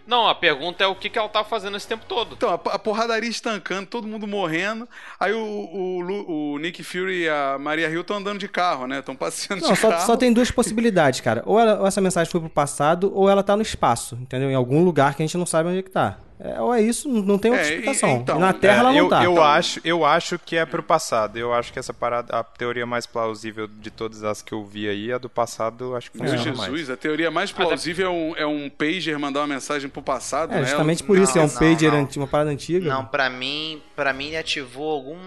Não, 0.08 0.28
a 0.28 0.36
pergunta 0.36 0.84
é 0.84 0.88
o 0.88 0.96
que, 0.96 1.10
que 1.10 1.18
ela 1.18 1.28
tá 1.28 1.44
fazendo 1.44 1.76
esse 1.78 1.88
tempo 1.88 2.06
todo. 2.08 2.34
Então, 2.36 2.50
a, 2.50 2.54
a 2.54 2.78
porradaria 2.80 3.30
estancando, 3.30 3.88
todo 3.88 4.08
mundo 4.08 4.28
morrendo. 4.28 4.88
Aí 5.20 5.34
o, 5.34 5.40
o, 5.40 6.54
o 6.54 6.58
Nick 6.60 6.84
Fury 6.84 7.24
e 7.24 7.30
a 7.30 7.58
Maria 7.60 7.90
Hill 7.90 8.02
estão 8.02 8.18
andando 8.18 8.38
de 8.40 8.48
carro, 8.48 8.86
né? 8.86 9.00
Estão 9.00 9.16
passeando 9.16 9.64
Não, 9.64 9.74
de 9.74 9.80
só, 9.80 9.90
carro. 9.90 10.06
só 10.06 10.16
tem 10.16 10.32
duas 10.32 10.52
possibilidades, 10.52 11.22
cara. 11.22 11.42
Ou, 11.46 11.60
ela- 11.60 11.80
ou 11.80 11.88
essa 11.88 12.00
mensagem 12.02 12.32
foi 12.32 12.40
pro 12.40 12.50
passado, 12.50 13.12
ou 13.16 13.30
ela 13.30 13.42
tá 13.44 13.56
no 13.56 13.62
espaço, 13.64 14.16
entendeu? 14.22 14.50
Em 14.52 14.56
algum 14.56 14.84
lugar 14.84 15.16
que 15.16 15.24
a 15.24 15.26
gente 15.26 15.38
não 15.38 15.46
sabe 15.46 15.70
onde 15.70 15.80
é 15.80 15.84
que 15.84 15.90
tá. 15.92 16.20
É, 16.38 16.60
ou 16.60 16.74
é 16.74 16.82
isso, 16.82 17.08
não 17.08 17.22
não 17.22 17.38
tem 17.38 17.50
outra 17.50 17.66
É, 17.66 17.70
explicação. 17.70 18.10
então, 18.18 18.38
na 18.38 18.52
Terra 18.52 18.76
É, 18.76 18.80
ela 18.80 18.90
não 18.92 18.98
eu, 18.98 19.08
tá. 19.10 19.24
eu 19.24 19.32
Então- 19.32 19.44
acho, 19.44 19.80
eu 19.86 20.06
acho 20.06 20.38
que 20.38 20.58
é 20.58 20.66
pro 20.66 20.84
passado. 20.84 21.38
Eu 21.38 21.54
acho 21.54 21.72
que 21.72 21.80
essa 21.80 21.94
parada, 21.94 22.38
a 22.38 22.44
teoria 22.44 22.86
mais 22.86 23.06
plausível 23.06 23.68
de 23.68 23.90
todas 23.90 24.22
as 24.22 24.42
que 24.42 24.52
eu 24.54 24.66
vi 24.66 24.90
aí, 24.90 25.14
a 25.14 25.18
do 25.18 25.30
passado, 25.30 25.96
acho 25.96 26.12
que 26.12 26.18
Meu 26.22 26.28
funciona 26.30 26.56
Jesus, 26.58 26.70
mais. 26.72 26.90
a 26.90 26.98
teoria 26.98 27.32
mais 27.32 27.54
plausível 27.54 28.08
é 28.08 28.10
um, 28.10 28.36
é 28.36 28.46
um 28.46 28.70
pager 28.70 29.18
mandar 29.18 29.40
uma 29.42 29.48
mensagem 29.48 29.90
pro 29.90 30.02
passado, 30.02 30.52
É, 30.52 30.56
né? 30.60 30.66
justamente 30.66 31.04
por 31.04 31.16
Não, 31.16 31.24
isso, 31.24 31.38
é 31.38 31.42
um 31.42 31.48
não, 31.48 31.54
pager, 31.54 31.92
não. 31.94 32.10
uma 32.18 32.28
parada 32.28 32.50
antiga. 32.50 32.90
Não, 32.90 33.06
pra 33.06 33.30
mim, 33.30 33.82
para 33.96 34.12
mim 34.12 34.28
ele 34.28 34.38
ativou 34.38 34.92
algum 34.92 35.18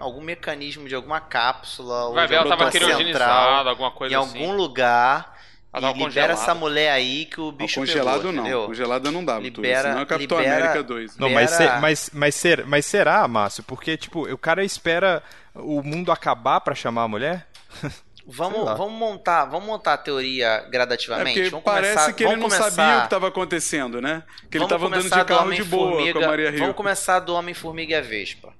algum 0.00 0.20
mecanismo 0.22 0.86
de 0.88 0.94
alguma 0.94 1.20
cápsula 1.20 2.04
ou 2.04 2.14
Vai 2.14 2.24
de 2.24 2.28
ver, 2.30 2.34
ela 2.36 2.44
alguma 2.44 2.56
tava 2.58 2.70
central 2.70 2.90
criogenizada, 2.90 3.70
alguma 3.70 3.88
em 3.88 3.92
coisa 3.92 4.18
assim. 4.20 4.38
algum 4.40 4.56
lugar 4.56 5.36
Ela 5.72 5.90
e 5.90 5.98
libera 5.98 6.32
essa 6.32 6.54
mulher 6.54 6.90
aí 6.90 7.26
que 7.26 7.40
o 7.40 7.46
Não, 7.46 7.52
bicho 7.52 7.80
congelado 7.80 8.16
pegou, 8.18 8.32
não. 8.32 8.42
entendeu? 8.42 8.66
Congelada 8.66 9.10
não 9.10 9.24
dá, 9.24 9.38
Libera- 9.38 9.82
senão 9.90 10.00
é 10.02 10.06
Capitão 10.06 10.38
libera- 10.38 10.56
América 10.56 10.82
2. 10.82 11.16
Não, 11.18 11.28
mas, 11.30 11.50
ser- 11.50 11.78
mas, 11.80 12.10
mas, 12.14 12.34
ser, 12.34 12.64
mas 12.66 12.86
será, 12.86 13.28
Márcio? 13.28 13.62
Porque, 13.62 13.96
tipo, 13.96 14.22
o 14.32 14.38
cara 14.38 14.64
espera 14.64 15.22
o 15.54 15.82
mundo 15.82 16.10
acabar 16.10 16.60
pra 16.60 16.74
chamar 16.74 17.02
a 17.02 17.08
mulher? 17.08 17.46
Vamos, 18.30 18.62
lá. 18.62 18.74
vamos 18.74 18.92
montar, 18.92 19.46
vamos 19.46 19.66
montar 19.66 19.94
a 19.94 19.96
teoria 19.96 20.46
É 20.66 20.68
gradativamente. 20.68 21.32
porque 21.32 21.48
vamos 21.48 21.64
parece 21.64 21.94
começar, 21.94 22.12
que 22.12 22.24
ele 22.24 22.36
não 22.36 22.42
começar, 22.42 22.70
sabia 22.70 22.96
o 22.96 22.98
que 23.00 23.04
estava 23.06 23.28
acontecendo, 23.28 24.02
né? 24.02 24.22
Que 24.50 24.58
ele 24.58 24.64
estava 24.64 24.86
andando 24.86 25.02
de 25.04 25.24
carro 25.24 25.50
de 25.54 25.64
boa 25.64 25.92
com 25.92 25.94
Homem-Formiga- 25.96 26.24
a 26.26 26.28
Maria 26.28 26.50
Hill. 26.50 26.58
Vamos 26.58 26.76
começar 26.76 27.20
do 27.20 27.34
Homem-Formiga 27.34 27.92
e 27.92 27.94
a 27.96 28.02
Vespa. 28.02 28.52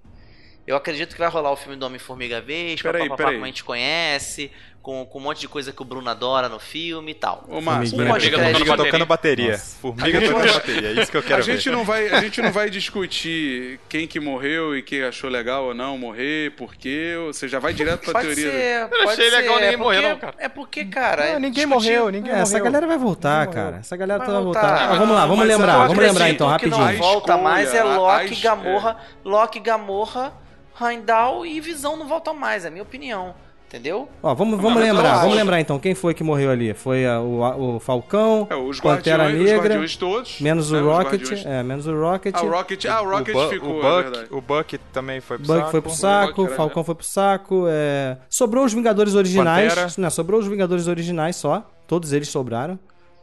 Eu 0.66 0.74
acredito 0.74 1.12
que 1.12 1.18
vai 1.20 1.28
rolar 1.28 1.51
o 1.51 1.56
filme 1.56 1.76
do 1.76 1.85
Homem-Formiga 1.85 2.39
a 2.39 2.40
Vespa, 2.40 2.82
Peraí, 2.90 3.02
papapá, 3.10 3.16
peraí. 3.24 3.35
como 3.35 3.44
a 3.44 3.48
gente 3.48 3.62
conhece, 3.62 4.51
com, 4.89 5.05
com 5.05 5.19
um 5.19 5.20
monte 5.20 5.40
de 5.40 5.48
coisa 5.48 5.70
que 5.70 5.82
o 5.82 5.85
Bruno 5.85 6.09
adora 6.09 6.48
no 6.48 6.59
filme 6.59 7.10
e 7.10 7.15
tal. 7.15 7.44
Ô, 7.47 7.60
Márcio, 7.60 7.94
pode 7.94 8.09
Formiga 8.09 8.31
tocando 8.39 8.56
Formiga 8.56 8.77
tocando 8.85 9.05
bateria. 9.06 9.51
Nossa. 9.51 9.77
Formiga 9.82 10.06
A 10.16 10.20
gente 10.23 10.31
tocando 10.31 10.47
não- 10.47 10.55
bateria, 10.55 10.89
é 10.89 10.93
isso 11.02 11.10
que 11.10 11.16
eu 11.19 11.23
quero 11.28 11.39
a 11.40 11.44
gente, 11.44 11.65
ver. 11.69 11.77
não 11.77 11.85
vai, 11.85 12.09
a 12.09 12.20
gente 12.23 12.40
não 12.40 12.51
vai 12.51 12.70
discutir 12.70 13.78
quem 13.86 14.06
que 14.06 14.19
morreu 14.19 14.74
e 14.74 14.82
quem 14.82 15.02
achou 15.05 15.28
legal 15.28 15.66
ou 15.66 15.74
não 15.74 15.98
morrer, 15.98 16.52
porque 16.56 17.15
você 17.27 17.47
já 17.47 17.59
vai 17.59 17.74
direto 17.74 18.01
pra 18.01 18.12
Pode 18.15 18.35
teoria. 18.35 18.51
ser, 18.51 18.81
não 18.81 18.89
pode 18.89 19.02
achei 19.10 19.31
ser. 19.31 19.36
legal 19.36 19.55
ninguém 19.56 19.69
é 19.69 19.77
morrer, 19.77 19.97
porque- 19.98 20.09
não, 20.09 20.19
cara. 20.19 20.35
É 20.39 20.48
porque, 20.48 20.85
cara. 20.86 21.23
Não, 21.27 21.31
é 21.32 21.35
ninguém 21.39 21.66
discutir- 21.66 21.69
morreu, 21.90 22.09
ninguém 22.10 22.32
É, 22.32 22.39
essa 22.39 22.52
morreu. 22.52 22.65
galera 22.65 22.86
vai 22.86 22.97
voltar, 22.97 23.47
cara. 23.48 23.77
Essa 23.81 23.94
galera 23.94 24.19
Vai 24.20 24.27
toda 24.27 24.39
vai 24.39 24.44
voltar. 24.44 24.60
voltar. 24.70 24.85
Ah, 24.90 24.94
vamos 24.94 25.15
lá, 25.15 25.20
vamos 25.27 25.39
mas 25.40 25.48
lembrar, 25.48 25.73
eu 25.74 25.78
vamos 25.81 25.98
lembrar 25.98 26.24
acredito 26.24 26.35
então, 26.44 26.59
que 26.59 26.66
não 26.70 26.78
rapidinho. 26.78 27.02
volta 27.02 27.36
mais 27.36 27.74
é 27.74 27.82
Loki, 27.85 28.36
Gamorra, 28.36 28.97
Loki, 29.23 29.60
Gamorra, 29.60 30.32
Heimdall 30.81 31.44
e 31.44 31.60
Visão 31.60 31.94
não 31.94 32.09
voltam 32.09 32.32
mais, 32.32 32.65
é 32.65 32.69
a 32.69 32.70
minha 32.70 32.82
opinião. 32.82 33.35
Entendeu? 33.69 34.09
Ó, 34.23 34.35
vamos, 34.35 34.59
vamos 34.59 34.77
Não, 34.77 34.82
lembrar, 34.82 35.19
vamos 35.20 35.36
lembrar 35.36 35.61
então. 35.61 35.78
Quem 35.78 35.95
foi 35.95 36.15
que 36.15 36.24
morreu 36.24 36.51
ali? 36.51 36.73
Foi 36.73 37.05
a- 37.05 37.20
o, 37.20 37.77
o 37.77 37.78
Falcão, 37.78 38.47
É, 38.49 38.57
os 38.57 38.81
Pantera 38.81 39.27
os 39.27 39.35
Negra, 39.35 39.59
guardiões 39.59 39.95
todos. 39.95 40.40
menos 40.40 40.70
né, 40.70 40.81
o 40.81 40.86
os 40.89 40.97
Rocket. 40.97 41.45
É, 41.45 41.62
menos 41.62 41.86
o 41.86 41.95
Rocket. 41.95 42.35
Ah, 42.35 42.43
o 42.45 42.49
Rocket, 42.51 42.85
ah, 42.86 43.03
o 43.03 43.11
Rocket 43.11 43.36
o, 43.36 43.49
ficou, 43.51 43.74
o, 43.74 43.78
é 43.78 43.82
Buck, 43.82 44.03
verdade. 44.11 44.28
o 44.31 44.40
Buck 44.40 44.78
também 44.90 45.20
foi 45.20 45.36
pro 45.36 45.47
Buck 45.47 45.59
saco. 45.59 45.70
foi 45.70 45.81
pro 45.82 45.90
saco, 45.90 46.43
Buck, 46.45 46.57
Falcão 46.57 46.82
foi 46.82 46.95
pro 46.95 47.05
saco. 47.05 47.65
é, 47.69 48.16
Sobrou 48.31 48.65
os 48.65 48.73
Vingadores 48.73 49.15
originais. 49.15 49.69
Pantera. 49.74 49.93
Não, 49.99 50.09
sobrou 50.11 50.40
os 50.40 50.47
Vingadores 50.47 50.86
originais 50.89 51.36
só. 51.36 51.62
Todos 51.86 52.15
eles 52.15 52.28
sobraram. 52.28 52.78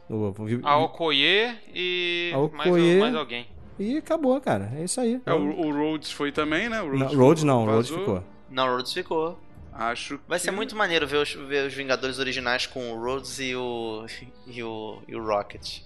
O- 0.08 0.14
o- 0.28 0.60
A 0.62 0.78
Okoye 0.78 1.56
e 1.74 2.30
A 2.32 2.38
mais, 2.38 2.68
Okoye. 2.70 3.00
mais 3.00 3.14
alguém. 3.16 3.46
E 3.80 3.96
acabou, 3.98 4.40
cara. 4.40 4.70
É 4.78 4.84
isso 4.84 5.00
aí. 5.00 5.20
É, 5.26 5.32
o, 5.34 5.38
o 5.66 5.72
Rhodes 5.72 6.12
foi 6.12 6.30
também, 6.30 6.68
né? 6.68 6.80
O 6.82 6.86
Não, 6.96 6.98
Rhodes, 7.08 7.16
Rhodes 7.18 7.42
não, 7.42 7.64
Rhodes 7.66 7.90
ficou. 7.90 8.22
Não, 8.48 8.68
o 8.68 8.76
Rhodes 8.76 8.92
ficou. 8.92 9.36
Acho 9.78 10.18
Vai 10.26 10.38
que... 10.38 10.44
ser 10.44 10.50
muito 10.50 10.74
maneiro 10.74 11.06
ver 11.06 11.18
os, 11.18 11.32
ver 11.32 11.66
os 11.66 11.74
Vingadores 11.74 12.18
originais 12.18 12.66
com 12.66 12.92
o 12.92 13.00
Rhodes 13.02 13.38
e 13.40 13.54
o, 13.54 14.06
e 14.46 14.62
o, 14.62 15.02
e 15.06 15.14
o 15.16 15.24
Rocket. 15.24 15.80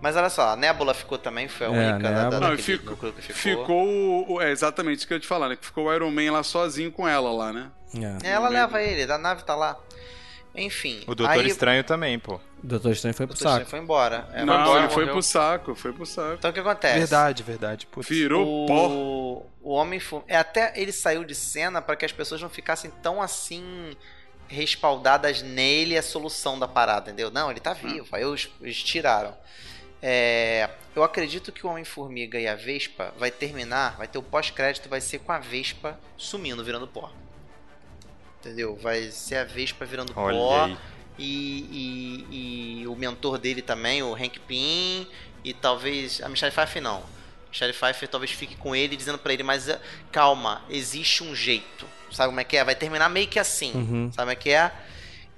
Mas 0.00 0.14
olha 0.16 0.30
só, 0.30 0.50
a 0.50 0.56
Nebula 0.56 0.94
ficou 0.94 1.18
também, 1.18 1.48
foi 1.48 1.66
a 1.66 1.70
É, 1.70 1.90
única 1.92 2.08
a 2.08 2.12
da, 2.12 2.30
da. 2.30 2.40
Não, 2.50 2.56
ficou, 2.58 2.96
que 3.12 3.20
ficou. 3.22 3.34
ficou 3.34 4.32
o- 4.36 4.40
é 4.40 4.52
exatamente 4.52 4.98
isso 4.98 5.06
que 5.08 5.12
eu 5.12 5.16
ia 5.16 5.20
te 5.20 5.26
falar, 5.26 5.48
né? 5.48 5.56
Que 5.56 5.66
ficou 5.66 5.86
o 5.86 5.92
Iron 5.92 6.10
Man 6.12 6.30
lá 6.30 6.42
sozinho 6.44 6.92
com 6.92 7.06
ela 7.08 7.32
lá, 7.32 7.52
né? 7.52 7.70
É. 8.22 8.28
É, 8.28 8.32
Ela 8.32 8.48
leva 8.48 8.80
ele, 8.80 9.10
a 9.10 9.18
nave 9.18 9.42
tá 9.42 9.56
lá. 9.56 9.76
Enfim. 10.54 11.02
O 11.06 11.14
Doutor 11.14 11.32
aí, 11.40 11.46
Estranho 11.48 11.82
também, 11.82 12.18
pô. 12.18 12.40
O 12.62 12.66
Doutor 12.66 12.92
Estranho 12.92 13.14
foi 13.14 13.24
o 13.24 13.28
pro 13.28 13.36
Doutor 13.36 13.48
Estranho 13.48 13.58
saco. 13.66 13.70
foi 13.70 13.78
embora. 13.78 14.28
É, 14.32 14.44
Não, 14.44 14.60
embora, 14.60 14.80
ele 14.80 14.88
foi 14.88 15.04
morreu. 15.04 15.14
pro 15.14 15.22
saco, 15.22 15.74
foi 15.74 15.92
pro 15.92 16.04
saco. 16.06 16.34
Então 16.34 16.50
o 16.50 16.54
que 16.54 16.60
acontece? 16.60 16.98
Verdade, 16.98 17.42
verdade. 17.42 17.86
Putz. 17.86 18.08
Virou 18.08 18.66
pó. 18.66 18.88
o, 18.88 19.46
o 19.62 19.70
homem 19.70 20.00
fu- 20.00 20.24
é 20.26 20.36
até 20.36 20.72
ele 20.74 20.90
saiu 20.92 21.24
de 21.24 21.34
cena 21.34 21.80
para 21.80 21.94
que 21.96 22.04
as 22.04 22.12
pessoas 22.12 22.42
não 22.42 22.48
ficassem 22.50 22.90
tão 23.02 23.22
assim 23.22 23.96
respaldadas 24.48 25.42
nele 25.42 25.96
a 25.96 26.02
solução 26.02 26.58
da 26.58 26.66
parada, 26.66 27.10
entendeu? 27.10 27.30
Não, 27.30 27.50
ele 27.50 27.60
tá 27.60 27.72
vivo. 27.74 28.08
Aí 28.12 28.24
os, 28.24 28.48
eles 28.60 28.82
tiraram. 28.82 29.36
É, 30.00 30.70
eu 30.96 31.02
acredito 31.02 31.50
que 31.52 31.66
o 31.66 31.70
Homem-Formiga 31.70 32.38
e 32.38 32.46
a 32.48 32.54
Vespa 32.54 33.12
vai 33.18 33.30
terminar, 33.30 33.96
vai 33.96 34.06
ter 34.08 34.16
o 34.18 34.22
pós-crédito, 34.22 34.88
vai 34.88 35.00
ser 35.00 35.18
com 35.18 35.32
a 35.32 35.38
Vespa 35.38 35.98
sumindo, 36.16 36.64
virando 36.64 36.86
pó. 36.88 37.10
Entendeu? 38.40 38.76
Vai 38.76 39.10
ser 39.10 39.36
a 39.36 39.44
Vespa 39.44 39.84
virando 39.84 40.12
Olha 40.16 40.36
pó. 40.36 40.64
aí. 40.64 40.78
E, 41.18 42.24
e- 42.30 42.80
e 42.82 42.86
o 42.86 42.94
mentor 42.94 43.38
dele 43.38 43.60
também, 43.62 44.02
o 44.02 44.14
Hank 44.14 44.38
Pym, 44.40 45.06
e 45.44 45.52
talvez. 45.52 46.20
A 46.22 46.28
Michelle 46.28 46.52
Pfeiffer 46.52 46.80
não. 46.82 47.02
Michelle 47.50 47.72
Pfeiffer 47.72 48.08
talvez 48.08 48.30
fique 48.30 48.54
com 48.56 48.74
ele, 48.76 48.96
dizendo 48.96 49.18
pra 49.18 49.32
ele, 49.32 49.42
mas 49.42 49.68
eh, 49.68 49.80
calma, 50.12 50.62
existe 50.68 51.24
um 51.24 51.34
jeito. 51.34 51.86
Sabe 52.12 52.28
como 52.28 52.40
é 52.40 52.44
que 52.44 52.56
é? 52.56 52.64
Vai 52.64 52.74
terminar 52.74 53.08
meio 53.08 53.26
que 53.26 53.38
assim. 53.38 53.72
Uhum. 53.72 54.12
Sabe 54.12 54.22
como 54.26 54.30
é 54.32 54.36
que 54.36 54.50
é? 54.50 54.72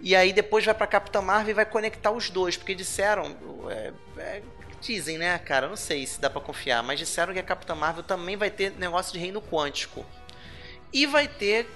E 0.01 0.15
aí 0.17 0.33
depois 0.33 0.65
vai 0.65 0.75
pra 0.75 0.87
Capitã 0.87 1.21
Marvel 1.21 1.51
e 1.51 1.55
vai 1.55 1.65
conectar 1.67 2.11
os 2.11 2.29
dois, 2.31 2.57
porque 2.57 2.75
disseram. 2.75 3.37
é, 3.71 3.93
é, 4.19 4.43
dizem, 4.81 5.19
né, 5.19 5.39
cara? 5.39 5.69
Não 5.69 5.77
sei 5.77 6.07
se 6.07 6.21
dá 6.21 6.29
pra 6.31 6.41
confiar, 6.41 6.83
mas 6.83 6.99
disseram 6.99 7.33
que 7.33 7.39
a 7.39 7.43
Capitã 7.43 7.75
Marvel 7.75 8.03
também 8.03 8.37
vai 8.37 8.51
ter 8.51 8.73
negócio 8.79 9.13
de 9.13 9.19
reino 9.19 9.41
quântico. 9.41 10.05
E 10.93 11.07
vai 11.07 11.29
ter 11.29 11.69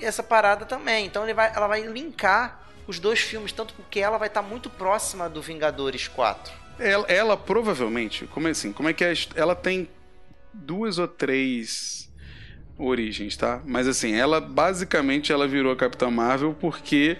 essa 0.00 0.22
parada 0.22 0.64
também. 0.64 1.04
Então 1.06 1.24
ele 1.24 1.34
vai, 1.34 1.52
ela 1.54 1.66
vai 1.66 1.82
linkar 1.82 2.67
os 2.88 2.98
dois 2.98 3.20
filmes, 3.20 3.52
tanto 3.52 3.74
porque 3.74 4.00
ela 4.00 4.16
vai 4.16 4.28
estar 4.28 4.40
muito 4.40 4.70
próxima 4.70 5.28
do 5.28 5.42
Vingadores 5.42 6.08
4. 6.08 6.52
Ela, 6.78 7.06
ela 7.06 7.36
provavelmente, 7.36 8.26
como 8.26 8.48
é 8.48 8.52
assim, 8.52 8.72
como 8.72 8.88
é 8.88 8.94
que 8.94 9.04
é? 9.04 9.12
Ela 9.36 9.54
tem 9.54 9.86
duas 10.54 10.98
ou 10.98 11.06
três 11.06 12.10
origens, 12.78 13.36
tá? 13.36 13.60
Mas 13.66 13.86
assim, 13.86 14.14
ela 14.14 14.40
basicamente 14.40 15.30
ela 15.30 15.46
virou 15.46 15.70
a 15.70 15.76
Capitã 15.76 16.10
Marvel 16.10 16.56
porque 16.58 17.18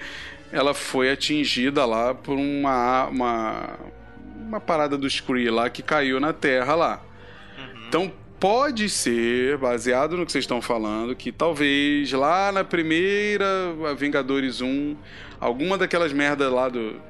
ela 0.50 0.72
foi 0.72 1.10
atingida 1.10 1.84
lá 1.84 2.14
por 2.14 2.38
uma 2.38 3.06
uma, 3.08 3.78
uma 4.36 4.60
parada 4.60 4.96
do 4.96 5.10
Scree 5.10 5.50
lá 5.50 5.68
que 5.68 5.82
caiu 5.82 6.18
na 6.18 6.32
Terra 6.32 6.74
lá. 6.74 7.02
Então 7.88 8.10
pode 8.40 8.88
ser, 8.88 9.56
baseado 9.58 10.16
no 10.16 10.24
que 10.24 10.32
vocês 10.32 10.44
estão 10.44 10.60
falando, 10.62 11.14
que 11.16 11.32
talvez 11.32 12.12
lá 12.12 12.52
na 12.52 12.64
primeira 12.64 13.46
Vingadores 13.96 14.60
1, 14.60 14.96
alguma 15.40 15.76
daquelas 15.76 16.12
merdas 16.12 16.52
lá 16.52 16.68
do, 16.68 17.00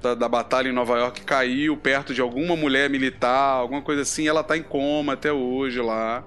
da, 0.00 0.14
da 0.14 0.28
batalha 0.28 0.68
em 0.68 0.72
Nova 0.72 0.98
York 0.98 1.22
caiu 1.22 1.76
perto 1.76 2.14
de 2.14 2.20
alguma 2.20 2.56
mulher 2.56 2.88
militar, 2.88 3.56
alguma 3.56 3.82
coisa 3.82 4.02
assim, 4.02 4.26
ela 4.28 4.42
tá 4.42 4.56
em 4.56 4.62
coma 4.62 5.12
até 5.14 5.32
hoje 5.32 5.80
lá. 5.80 6.24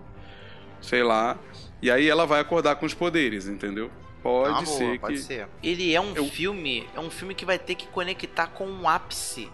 Sei 0.82 1.04
lá. 1.04 1.38
E 1.82 1.90
aí 1.92 2.08
ela 2.08 2.26
vai 2.26 2.40
acordar 2.40 2.76
com 2.76 2.86
os 2.86 2.94
poderes, 2.94 3.48
entendeu? 3.48 3.90
Pode 4.24 4.50
Ah, 4.50 4.62
boa, 4.62 4.66
ser 4.66 4.92
que. 4.94 5.00
pode 5.00 5.18
ser. 5.20 5.48
Ele 5.64 5.94
é 5.94 6.00
um 6.00 6.14
Eu- 6.16 6.26
filme, 6.26 6.88
é 6.96 7.00
um 7.00 7.10
filme 7.10 7.34
que 7.34 7.46
vai 7.46 7.58
ter 7.58 7.76
que 7.76 7.88
conectar 7.88 8.48
com 8.48 8.66
o 8.66 8.88
ápice 8.88 9.50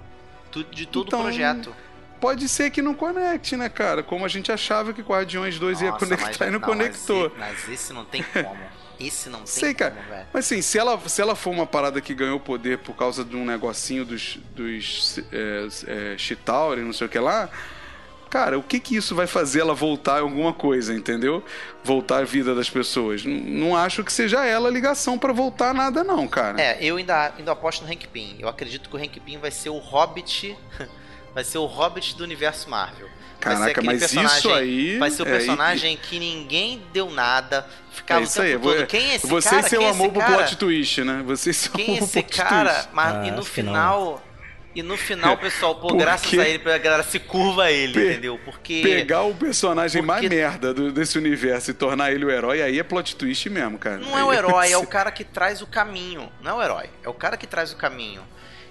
tu- 0.51 0.63
de 0.63 0.85
todo 0.87 1.07
Então, 1.07 1.19
o 1.19 1.23
projeto. 1.23 1.73
Pode 2.19 2.47
ser 2.49 2.69
que 2.71 2.81
não 2.81 2.93
conecte, 2.95 3.55
né, 3.57 3.69
cara? 3.69 4.01
Como 4.01 4.25
a 4.25 4.27
gente 4.27 4.51
achava 4.51 4.93
que 4.93 5.01
Guardiões 5.01 5.59
2 5.59 5.81
ia 5.81 5.91
Nossa, 5.91 6.05
conectar 6.05 6.25
mas- 6.27 6.47
e 6.47 6.51
não, 6.51 6.59
mas 6.59 6.69
conectou. 6.69 7.27
esse- 7.27 7.35
Mas, 7.37 7.69
esse 7.69 7.93
não 7.93 8.05
tem 8.05 8.23
como. 8.23 8.57
Esse 8.99 9.29
não 9.29 9.39
tem 9.39 9.47
Sei, 9.47 9.73
como, 9.73 9.91
cara. 9.91 10.01
velho. 10.09 10.27
Mas 10.33 10.45
assim, 10.45 10.61
se 10.61 10.77
ela, 10.79 10.97
se 11.07 11.21
ela 11.21 11.35
for 11.35 11.49
uma 11.51 11.67
parada 11.67 11.99
que 11.99 12.13
ganhou 12.13 12.39
poder 12.39 12.77
por 12.79 12.95
causa 12.95 13.25
de 13.25 13.35
um 13.35 13.43
negocinho 13.45 14.05
dos, 14.05 14.39
dos 14.55 15.19
é, 15.31 15.67
é, 16.13 16.17
Chitauri, 16.17 16.81
não 16.81 16.93
sei 16.93 17.05
o 17.07 17.09
que 17.09 17.19
lá, 17.19 17.49
cara, 18.29 18.57
o 18.57 18.63
que 18.63 18.79
que 18.79 18.95
isso 18.95 19.13
vai 19.13 19.27
fazer 19.27 19.59
ela 19.61 19.73
voltar 19.73 20.15
a 20.17 20.21
alguma 20.21 20.53
coisa, 20.53 20.93
entendeu? 20.93 21.43
Voltar 21.83 22.19
à 22.19 22.23
vida 22.23 22.55
das 22.55 22.69
pessoas. 22.69 23.25
N- 23.25 23.41
Não 23.59 23.75
acho 23.75 24.01
que 24.03 24.11
seja 24.13 24.45
ela 24.45 24.69
a 24.69 24.71
ligação 24.71 25.17
pra 25.19 25.33
voltar 25.33 25.73
nada, 25.73 26.01
não, 26.03 26.25
cara. 26.25 26.61
É, 26.61 26.77
eu 26.81 26.95
ainda, 26.95 27.33
ainda 27.37 27.51
aposto 27.51 27.83
no 27.85 27.91
Hank 27.91 28.07
Pym. 28.07 28.37
Eu 28.39 28.47
acredito 28.47 28.89
que 28.89 28.95
o 28.95 28.99
Hank 28.99 29.19
Pym 29.19 29.37
vai 29.37 29.51
ser 29.51 29.69
o 29.69 29.77
Hobbit. 29.77 30.57
vai 31.35 31.43
ser 31.43 31.59
o 31.59 31.65
Hobbit 31.65 32.15
do 32.17 32.23
universo 32.23 32.67
Marvel. 32.69 33.07
Vai 33.07 33.53
ser 33.53 33.59
Caraca, 33.61 33.71
aquele 33.71 33.85
mas 33.85 33.99
personagem- 33.99 34.37
isso 34.39 34.51
aí. 34.51 34.97
Vai 34.97 35.11
ser 35.11 35.21
o 35.21 35.27
é, 35.27 35.29
personagem 35.31 35.97
que 35.97 36.17
ninguém 36.17 36.81
deu 36.91 37.11
nada. 37.11 37.67
Ficava 37.91 38.21
É 38.21 38.23
o 38.23 38.25
isso 38.25 38.41
aí. 38.41 38.57
todo. 38.57 38.87
Quem 38.87 39.11
é 39.11 39.15
esse 39.17 39.27
Você 39.27 39.49
cara? 39.51 39.61
e 39.61 39.69
seu 39.69 39.79
Quem 39.79 39.87
é 39.87 39.91
amor 39.91 40.09
pro 40.11 40.19
cara? 40.21 40.33
plot 40.37 40.55
twist, 40.57 41.03
né? 41.03 41.21
Você 41.27 41.51
e 41.51 41.53
seu 41.53 41.71
Quem 41.73 41.85
é 41.85 41.97
amor 41.97 42.09
pro 42.09 42.19
esse 42.19 42.23
plot 42.23 42.37
cara? 42.49 42.73
twist. 42.73 42.89
Mas, 42.93 43.15
Ah, 43.15 43.27
e 43.27 43.31
no 43.31 43.45
final. 43.45 44.23
E 44.73 44.83
no 44.83 44.97
final, 44.97 45.37
pessoal, 45.37 45.75
pô, 45.75 45.87
Por 45.87 45.97
graças 45.97 46.37
a 46.37 46.45
ele, 46.49 46.69
a 46.69 46.77
galera 46.77 47.01
se 47.03 47.17
curva 47.17 47.63
a 47.65 47.71
ele, 47.71 47.93
Pe- 47.93 48.11
entendeu? 48.11 48.37
Porque. 48.43 48.81
Pegar 48.83 49.21
o 49.21 49.33
personagem 49.33 50.01
mais 50.01 50.19
Porque- 50.21 50.35
merda 50.35 50.73
do- 50.73 50.91
desse 50.91 51.17
universo 51.17 51.71
e 51.71 51.73
tornar 51.73 52.11
ele 52.11 52.25
o 52.25 52.29
herói, 52.29 52.61
aí 52.61 52.77
é 52.77 52.83
plot 52.83 53.15
twist 53.15 53.49
mesmo, 53.49 53.77
cara. 53.77 53.99
Não 53.99 54.17
é 54.19 54.23
o 54.25 54.31
Aí- 54.31 54.37
herói, 54.37 54.71
é 54.73 54.77
o 54.77 54.85
cara 54.85 55.11
que 55.11 55.23
traz 55.23 55.61
o 55.61 55.67
caminho. 55.67 56.29
Não 56.41 56.51
é 56.51 56.55
o 56.55 56.61
herói, 56.63 56.89
é 57.03 57.07
o 57.07 57.13
cara 57.13 57.37
que 57.37 57.47
traz 57.47 57.71
o 57.71 57.77
caminho. 57.77 58.21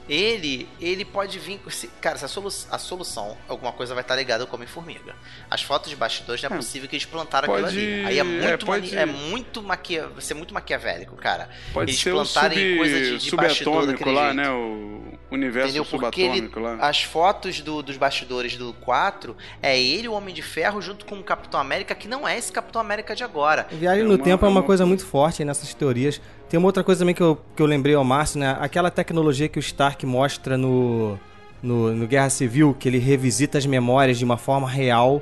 Ele, 0.09 0.69
ele 0.81 1.05
pode 1.05 1.39
vir. 1.39 1.61
se- 1.71 1.89
Cara, 2.01 2.19
se 2.19 2.25
a, 2.25 2.29
solu 2.29 2.49
a 2.71 2.79
solução, 2.79 3.37
alguma 3.49 3.73
coisa 3.73 3.95
vai 3.95 4.03
estar 4.03 4.15
ligada 4.17 4.45
com 4.47 4.55
Homem-Formiga. 4.57 5.15
As 5.51 5.63
fotos 5.63 5.89
de 5.91 5.97
bastidores 5.97 6.43
não 6.43 6.51
é 6.51 6.53
É. 6.53 6.57
possível 6.57 6.89
que 6.89 6.95
eles 6.97 7.07
plantaram 7.07 7.47
Pode- 7.49 7.65
aquilo 7.65 7.81
ali. 7.81 8.05
Aí 8.05 8.17
é 8.19 8.21
é, 8.21 8.23
muito, 8.25 8.67
pode- 8.67 8.95
mani- 8.95 9.03
é 9.03 9.07
muito 9.07 9.63
maquia, 9.63 10.07
vai 10.09 10.21
ser 10.21 10.35
muito 10.35 10.53
maquiavélico, 10.53 11.17
cara. 11.17 11.49
Pode 11.73 11.91
eles 11.91 12.01
ser 12.01 12.11
o 12.13 12.17
plantarem 12.17 12.59
sub, 12.59 12.77
coisa 12.79 12.95
de, 13.01 13.05
de 13.19 13.37
bastidor 13.37 13.51
subatômico 13.55 13.93
daquele 13.99 14.17
lá, 14.17 14.23
jeito. 14.25 14.37
né? 14.37 14.51
O 14.51 15.35
universo 15.35 15.69
Entendeu? 15.69 15.85
Porque 15.87 16.21
ele, 16.21 16.29
subatômico 16.49 16.61
lá. 16.61 16.77
as 16.89 17.03
fotos 17.03 17.61
do- 17.61 17.83
dos 17.83 17.97
bastidores 17.97 18.57
do 18.57 18.73
4 18.75 19.37
é 19.63 19.81
ele, 19.81 20.07
o 20.07 20.13
Homem 20.13 20.35
de 20.35 20.43
Ferro, 20.43 20.81
junto 20.83 21.05
com 21.07 21.17
o 21.19 21.25
Capitão 21.25 21.59
América, 21.59 21.95
que 21.95 22.07
não 22.07 22.29
é 22.29 22.37
esse 22.39 22.53
Capitão 22.53 22.81
América 22.81 23.17
de 23.17 23.25
agora. 23.25 23.67
Viagem 23.71 24.03
É 24.03 24.05
no 24.05 24.11
uma- 24.17 24.19
tempo 24.23 24.45
é 24.45 24.49
é 24.49 24.51
uma 24.51 24.61
uma- 24.61 24.67
coisa 24.67 24.85
muito 24.85 25.05
forte 25.07 25.41
aí 25.43 25.47
nessas 25.47 25.73
teorias. 25.73 26.21
Tem 26.55 26.59
uma 26.61 26.69
outra 26.69 26.85
coisa 26.85 27.01
também 27.01 27.17
que 27.17 27.21
eu, 27.21 27.37
que 27.57 27.61
eu 27.61 27.67
lembrei 27.67 27.97
ao 27.97 28.05
Márcio, 28.05 28.39
né? 28.39 28.57
Aquela 28.61 28.89
tecnologia 28.89 29.49
que 29.49 29.59
o 29.59 29.61
Stark 29.61 30.07
mostra 30.07 30.57
no, 30.57 31.19
no, 31.61 31.93
no 31.93 32.07
Guerra 32.07 32.31
Civil, 32.31 32.77
que 32.79 32.89
ele 32.89 32.99
revisita 32.99 33.59
as 33.59 33.67
memórias 33.67 34.19
de 34.19 34.25
uma 34.25 34.37
forma 34.37 34.71
real, 34.71 35.21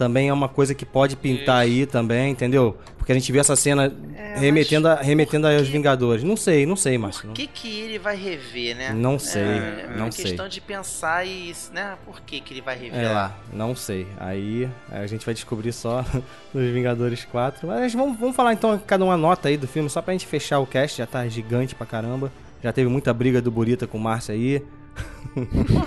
também 0.00 0.30
é 0.30 0.32
uma 0.32 0.48
coisa 0.48 0.74
que 0.74 0.86
pode 0.86 1.14
pintar 1.14 1.58
aí 1.58 1.84
também, 1.84 2.30
entendeu? 2.32 2.74
Porque 2.96 3.12
a 3.12 3.14
gente 3.14 3.30
vê 3.30 3.38
essa 3.38 3.54
cena 3.54 3.92
É, 4.16 4.38
remetendo, 4.38 4.88
a, 4.88 4.94
remetendo 4.94 5.46
aos 5.46 5.68
Vingadores. 5.68 6.24
Não 6.24 6.38
sei, 6.38 6.64
não 6.64 6.74
sei, 6.74 6.96
Márcio. 6.96 7.28
Por 7.28 7.34
que, 7.34 7.46
que 7.46 7.80
ele 7.80 7.98
vai 7.98 8.16
rever, 8.16 8.74
né? 8.74 8.92
Não 8.94 9.18
sei, 9.18 9.42
é, 9.42 9.90
não 9.94 10.04
uma 10.06 10.12
sei. 10.12 10.24
questão 10.24 10.48
de 10.48 10.58
pensar 10.58 11.26
e, 11.26 11.54
né? 11.74 11.98
Por 12.06 12.22
que, 12.22 12.40
que 12.40 12.54
ele 12.54 12.62
vai 12.62 12.78
rever 12.78 12.98
É, 13.04 13.12
lá? 13.12 13.36
não 13.52 13.76
sei. 13.76 14.06
Aí 14.18 14.66
a 14.90 15.06
gente 15.06 15.22
vai 15.26 15.34
descobrir 15.34 15.72
só 15.72 16.02
nos 16.54 16.72
Vingadores 16.72 17.26
4. 17.26 17.68
Mas 17.68 17.92
vamos, 17.92 18.18
vamos 18.18 18.34
falar 18.34 18.54
então 18.54 18.80
cada 18.86 19.04
uma 19.04 19.18
nota 19.18 19.48
aí 19.48 19.58
do 19.58 19.68
filme, 19.68 19.90
só 19.90 20.00
pra 20.00 20.14
gente 20.14 20.26
fechar 20.26 20.60
o 20.60 20.66
cast, 20.66 20.96
já 20.96 21.06
tá 21.06 21.28
gigante 21.28 21.74
pra 21.74 21.86
caramba. 21.86 22.32
Já 22.62 22.72
teve 22.72 22.88
muita 22.88 23.12
briga 23.12 23.42
do 23.42 23.50
Burita 23.50 23.86
com 23.86 23.98
o 23.98 24.00
Márcio 24.00 24.32
aí. 24.34 24.62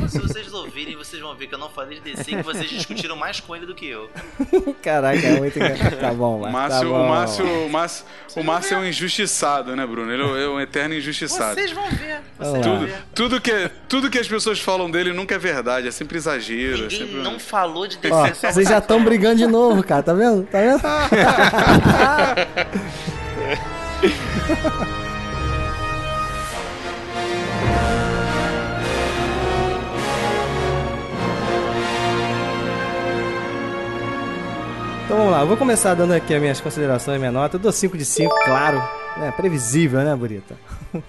Se 0.07 0.19
vocês 0.19 0.53
ouvirem, 0.53 0.95
vocês 0.95 1.21
vão 1.21 1.35
ver 1.35 1.47
que 1.47 1.55
eu 1.55 1.59
não 1.59 1.69
falei 1.69 1.99
de 1.99 2.13
DC 2.13 2.31
e 2.31 2.35
que 2.37 2.43
vocês 2.43 2.69
discutiram 2.69 3.15
mais 3.15 3.39
com 3.41 3.55
ele 3.55 3.65
do 3.65 3.75
que 3.75 3.87
eu. 3.87 4.09
Caraca, 4.81 5.19
é 5.19 5.37
muito 5.37 5.57
engraçado. 5.57 5.99
Tá 5.99 6.13
bom, 6.13 6.37
O 6.37 6.51
Márcio. 6.51 6.53
Márcio, 6.53 6.79
tá 6.79 6.85
bom. 6.85 7.03
o 7.03 7.09
Márcio, 7.09 7.45
o 7.45 7.69
Márcio, 7.69 8.05
o 8.37 8.43
Márcio 8.43 8.75
é 8.75 8.77
um 8.79 8.85
injustiçado, 8.85 9.75
né, 9.75 9.85
Bruno? 9.85 10.11
Ele 10.11 10.23
é 10.23 10.47
um 10.47 10.61
eterno 10.61 10.95
injustiçado. 10.95 11.55
Vocês 11.55 11.71
vão 11.71 11.89
ver. 11.89 12.21
Vocês 12.39 12.65
Vamos 12.65 12.65
vão. 12.65 12.77
Tudo, 12.77 12.85
ver. 12.87 13.03
tudo, 13.13 13.41
que, 13.41 13.71
tudo 13.89 14.09
que 14.09 14.17
as 14.19 14.27
pessoas 14.27 14.59
falam 14.59 14.89
dele 14.89 15.11
nunca 15.11 15.35
é 15.35 15.39
verdade, 15.39 15.87
é 15.87 15.91
sempre 15.91 16.17
exagero. 16.17 16.85
é 16.85 16.87
Ninguém 16.87 16.99
sempre... 16.99 17.15
não 17.21 17.37
falou 17.39 17.85
de 17.85 17.97
DC. 17.97 18.13
Ó, 18.15 18.27
vocês 18.51 18.69
já 18.69 18.77
estão 18.77 19.03
brigando 19.03 19.37
de 19.37 19.47
novo, 19.47 19.83
cara, 19.83 20.03
tá 20.03 20.13
vendo? 20.13 20.47
Tá 20.47 20.59
vendo? 20.61 20.81
Então 35.13 35.25
vamos 35.25 35.37
lá, 35.37 35.43
eu 35.43 35.47
vou 35.47 35.57
começar 35.57 35.93
dando 35.93 36.11
aqui 36.11 36.33
as 36.33 36.41
minhas 36.41 36.59
considerações, 36.59 37.19
minha 37.19 37.31
nota. 37.31 37.57
Eu 37.57 37.59
dou 37.59 37.71
5 37.71 37.95
de 37.95 38.03
5, 38.03 38.33
claro. 38.45 38.81
É 39.21 39.29
previsível, 39.29 39.99
né, 39.99 40.15
Burita? 40.15 40.55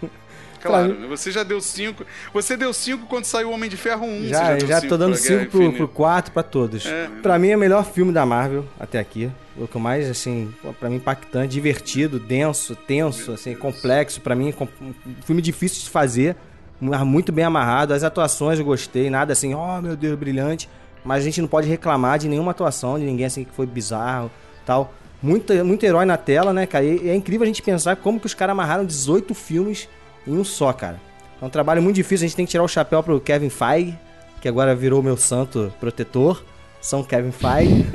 Claro, 0.60 0.96
você 1.08 1.30
já 1.30 1.42
deu 1.42 1.60
5. 1.60 2.06
Você 2.32 2.56
deu 2.56 2.72
5 2.72 3.06
quando 3.06 3.26
saiu 3.26 3.50
o 3.50 3.52
Homem 3.52 3.68
de 3.68 3.76
Ferro 3.76 4.06
1. 4.06 4.28
Já, 4.28 4.58
já, 4.58 4.66
já 4.66 4.76
cinco 4.76 4.88
tô 4.88 4.96
dando 4.96 5.12
pra 5.12 5.20
Guerra 5.20 5.40
5 5.40 5.50
pro, 5.50 5.72
pro 5.74 5.88
4, 5.88 6.32
pra 6.32 6.42
todos. 6.42 6.86
É. 6.86 7.10
Pra 7.22 7.38
mim 7.38 7.50
é 7.50 7.56
o 7.56 7.58
melhor 7.58 7.84
filme 7.84 8.12
da 8.12 8.24
Marvel 8.24 8.64
até 8.80 8.98
aqui. 8.98 9.30
O 9.58 9.68
que 9.68 9.76
mais, 9.76 10.08
assim, 10.08 10.54
pra 10.80 10.88
mim 10.88 10.96
impactante, 10.96 11.52
divertido, 11.52 12.18
denso, 12.18 12.74
tenso, 12.74 13.32
assim, 13.32 13.54
complexo. 13.54 14.22
Pra 14.22 14.34
mim, 14.34 14.54
um 14.58 14.96
filme 15.26 15.42
difícil 15.42 15.82
de 15.82 15.90
fazer, 15.90 16.34
muito 16.80 17.30
bem 17.30 17.44
amarrado. 17.44 17.92
As 17.92 18.02
atuações 18.02 18.58
eu 18.58 18.64
gostei, 18.64 19.10
nada 19.10 19.34
assim, 19.34 19.52
oh 19.52 19.82
meu 19.82 19.94
Deus, 19.94 20.18
brilhante. 20.18 20.66
Mas 21.04 21.22
a 21.22 21.24
gente 21.24 21.40
não 21.40 21.48
pode 21.48 21.68
reclamar 21.68 22.18
de 22.18 22.28
nenhuma 22.28 22.52
atuação, 22.52 22.98
de 22.98 23.04
ninguém 23.04 23.26
assim 23.26 23.44
que 23.44 23.52
foi 23.52 23.66
bizarro 23.66 24.30
tal. 24.64 24.92
Muito, 25.22 25.52
muito 25.64 25.84
herói 25.84 26.04
na 26.04 26.16
tela, 26.16 26.52
né, 26.52 26.66
cara? 26.66 26.84
E 26.84 27.08
é 27.08 27.14
incrível 27.14 27.44
a 27.44 27.46
gente 27.46 27.62
pensar 27.62 27.96
como 27.96 28.20
que 28.20 28.26
os 28.26 28.34
caras 28.34 28.52
amarraram 28.52 28.84
18 28.84 29.34
filmes 29.34 29.88
em 30.26 30.36
um 30.36 30.44
só, 30.44 30.72
cara. 30.72 31.00
É 31.40 31.44
um 31.44 31.50
trabalho 31.50 31.82
muito 31.82 31.96
difícil, 31.96 32.24
a 32.24 32.28
gente 32.28 32.36
tem 32.36 32.46
que 32.46 32.50
tirar 32.50 32.62
o 32.62 32.68
chapéu 32.68 33.02
pro 33.02 33.20
Kevin 33.20 33.48
Feige, 33.48 33.98
que 34.40 34.48
agora 34.48 34.74
virou 34.74 35.02
meu 35.02 35.16
santo 35.16 35.72
protetor. 35.80 36.42
São 36.84 37.02
Kevin 37.02 37.32
Feige. 37.32 37.86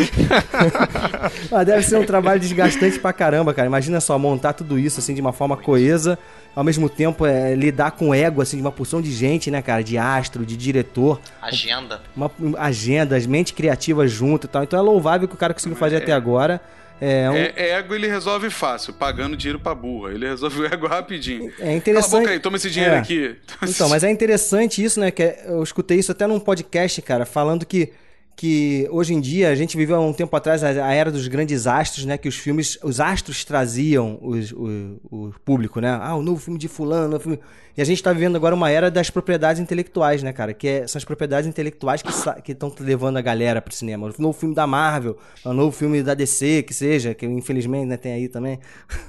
Mas 1.52 1.66
deve 1.66 1.82
ser 1.82 1.98
um 1.98 2.04
trabalho 2.06 2.40
desgastante 2.40 2.98
pra 2.98 3.12
caramba, 3.12 3.52
cara. 3.52 3.68
Imagina 3.68 4.00
só 4.00 4.18
montar 4.18 4.54
tudo 4.54 4.78
isso 4.78 5.00
assim 5.00 5.12
de 5.12 5.20
uma 5.20 5.34
forma 5.34 5.54
coesa, 5.54 6.18
ao 6.56 6.64
mesmo 6.64 6.88
tempo 6.88 7.26
é, 7.26 7.54
lidar 7.54 7.90
com 7.90 8.08
o 8.08 8.14
ego 8.14 8.40
assim 8.40 8.56
de 8.56 8.62
uma 8.62 8.72
porção 8.72 9.02
de 9.02 9.12
gente, 9.12 9.50
né, 9.50 9.60
cara, 9.60 9.84
de 9.84 9.98
astro, 9.98 10.46
de 10.46 10.56
diretor, 10.56 11.20
Agenda. 11.42 12.00
uma 12.16 12.30
agendas, 12.56 13.26
mente 13.26 13.52
criativa 13.52 14.08
junto 14.08 14.46
e 14.46 14.48
tal. 14.48 14.62
Então 14.62 14.78
é 14.78 14.82
louvável 14.82 15.28
que 15.28 15.34
o 15.34 15.38
cara 15.38 15.52
conseguiu 15.52 15.76
fazer 15.76 15.96
até 15.96 16.12
agora. 16.12 16.58
É, 17.00 17.30
um- 17.30 17.34
É, 17.34 17.52
é 17.56 17.70
ego 17.78 17.94
ele 17.94 18.06
resolve 18.06 18.50
fácil, 18.50 18.92
pagando 18.92 19.36
dinheiro 19.36 19.58
pra 19.58 19.74
burra. 19.74 20.12
Ele 20.12 20.26
resolve 20.28 20.60
o 20.60 20.66
ego 20.66 20.86
rapidinho. 20.86 21.50
É 21.58 21.74
interessante. 21.74 22.10
Cala 22.10 22.16
a 22.18 22.20
boca 22.24 22.32
aí, 22.34 22.40
toma 22.40 22.56
esse 22.56 22.70
dinheiro 22.70 22.94
É. 22.94 22.98
aqui. 22.98 23.36
Então, 23.62 23.88
mas 23.88 24.04
é 24.04 24.10
interessante 24.10 24.84
isso, 24.84 25.00
né? 25.00 25.10
Que 25.10 25.22
é- 25.22 25.44
eu 25.48 25.62
escutei 25.62 25.98
isso 25.98 26.12
até 26.12 26.26
num 26.26 26.38
podcast, 26.40 27.00
cara, 27.02 27.24
falando 27.24 27.64
que, 27.64 27.92
que 28.36 28.88
hoje 28.90 29.12
em 29.12 29.20
dia 29.20 29.50
a 29.50 29.54
gente 29.54 29.76
viveu 29.76 29.96
há 29.96 30.00
um 30.00 30.12
tempo 30.14 30.34
atrás 30.34 30.64
a, 30.64 30.70
era 30.70 31.10
dos 31.12 31.28
grandes 31.28 31.66
astros, 31.66 32.06
né? 32.06 32.16
Que 32.16 32.28
os 32.28 32.36
filmes, 32.36 32.78
os 32.82 32.98
astros 33.00 33.44
traziam 33.44 34.18
os- 34.22 34.50
o, 34.52 34.96
o 35.10 35.34
público, 35.44 35.78
né? 35.80 35.90
Ah, 36.00 36.14
o 36.16 36.22
novo 36.22 36.40
filme 36.40 36.58
de 36.58 36.66
fulano, 36.68 37.16
o 37.16 37.20
filme... 37.20 37.38
E 37.76 37.80
a 37.82 37.84
gente 37.84 38.02
tá 38.02 38.12
vivendo 38.12 38.34
agora 38.36 38.54
uma 38.54 38.68
era 38.70 38.90
das 38.90 39.10
propriedades 39.10 39.60
intelectuais, 39.62 40.22
né, 40.22 40.32
cara? 40.32 40.52
Que 40.54 40.66
é- 40.68 40.86
são 40.86 40.98
as 40.98 41.04
propriedades 41.04 41.48
intelectuais 41.48 42.02
que 42.42 42.52
estão 42.52 42.72
levando 42.80 43.16
a 43.18 43.20
galera 43.20 43.60
pro 43.60 43.74
cinema. 43.74 44.06
O 44.08 44.22
novo 44.22 44.38
filme 44.38 44.54
da 44.54 44.66
Marvel, 44.66 45.16
o 45.44 45.52
novo 45.52 45.70
filme 45.70 46.02
da 46.02 46.14
DC, 46.14 46.62
que 46.62 46.72
seja, 46.74 47.14
que 47.14 47.26
infelizmente 47.26 47.86
né, 47.86 47.96
tem 47.96 48.12
aí 48.12 48.28
também. 48.28 48.58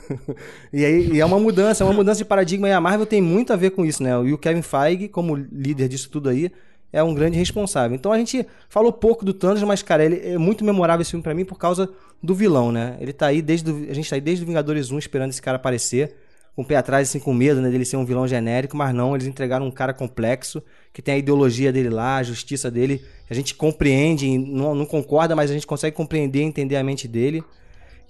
e 0.72 0.86
aí 0.86 1.10
e 1.14 1.20
é 1.20 1.26
uma 1.26 1.40
mudança, 1.40 1.84
é 1.84 1.88
uma 1.88 1.94
mudança 1.94 2.20
de 2.20 2.26
paradigma 2.26 2.68
e 2.68 2.72
a 2.72 2.80
Marvel 2.82 3.06
tem 3.06 3.22
muito 3.22 3.52
a 3.54 3.56
ver 3.56 3.72
com 3.72 3.86
isso, 3.86 4.04
né? 4.04 4.12
E 4.26 4.34
o 4.34 4.38
Kevin 4.38 4.62
Feige, 4.62 5.08
como 5.08 5.36
líder 5.36 5.88
disso 5.88 6.10
tudo 6.10 6.30
aí, 6.30 6.52
é 6.92 7.02
um 7.04 7.14
grande 7.14 7.38
responsável. 7.38 7.96
Então 7.96 8.12
a 8.12 8.18
gente 8.18 8.46
falou 8.70 8.92
pouco 8.92 9.24
do 9.24 9.34
Thanos, 9.34 9.62
mas, 9.64 9.82
cara, 9.82 10.04
ele 10.04 10.20
é 10.28 10.38
muito 10.38 10.64
memorável 10.64 11.02
esse 11.02 11.12
filme 11.12 11.24
pra 11.24 11.34
mim 11.34 11.46
por 11.46 11.58
causa 11.58 11.90
do 12.22 12.36
vilão, 12.36 12.72
né? 12.72 12.98
Ele 13.00 13.14
tá 13.14 13.28
aí 13.28 13.42
desde. 13.42 13.72
o- 13.72 13.90
a 13.90 13.94
gente 13.94 14.10
tá 14.10 14.16
aí 14.16 14.22
desde 14.22 14.44
o 14.44 14.48
Vingadores 14.48 14.92
1 14.92 15.00
esperando 15.00 15.30
esse 15.30 15.42
cara 15.42 15.56
aparecer. 15.58 16.16
Com 16.54 16.64
o 16.64 16.66
pé 16.66 16.76
atrás, 16.76 17.08
assim, 17.08 17.18
com 17.18 17.34
medo, 17.34 17.62
né, 17.62 17.70
dele 17.70 17.86
ser 17.86 17.96
um 17.96 18.04
vilão 18.04 18.28
genérico, 18.28 18.76
mas 18.76 18.94
não, 18.94 19.16
eles 19.16 19.26
entregaram 19.26 19.66
um 19.66 19.72
cara 19.72 19.94
complexo, 19.94 20.62
que 20.92 21.02
tem 21.02 21.14
a 21.16 21.18
ideologia 21.18 21.72
dele 21.72 21.90
lá, 21.90 22.18
a 22.18 22.24
justiça 22.24 22.70
dele, 22.70 23.02
a 23.30 23.34
gente 23.34 23.56
compreende, 23.56 24.38
não, 24.38 24.76
não 24.76 24.86
concorda, 24.86 25.34
mas 25.34 25.50
a 25.50 25.54
gente 25.54 25.66
consegue 25.66 25.96
compreender 25.96 26.40
e 26.40 26.44
entender 26.44 26.76
a 26.76 26.84
mente 26.84 27.08
dele. 27.08 27.42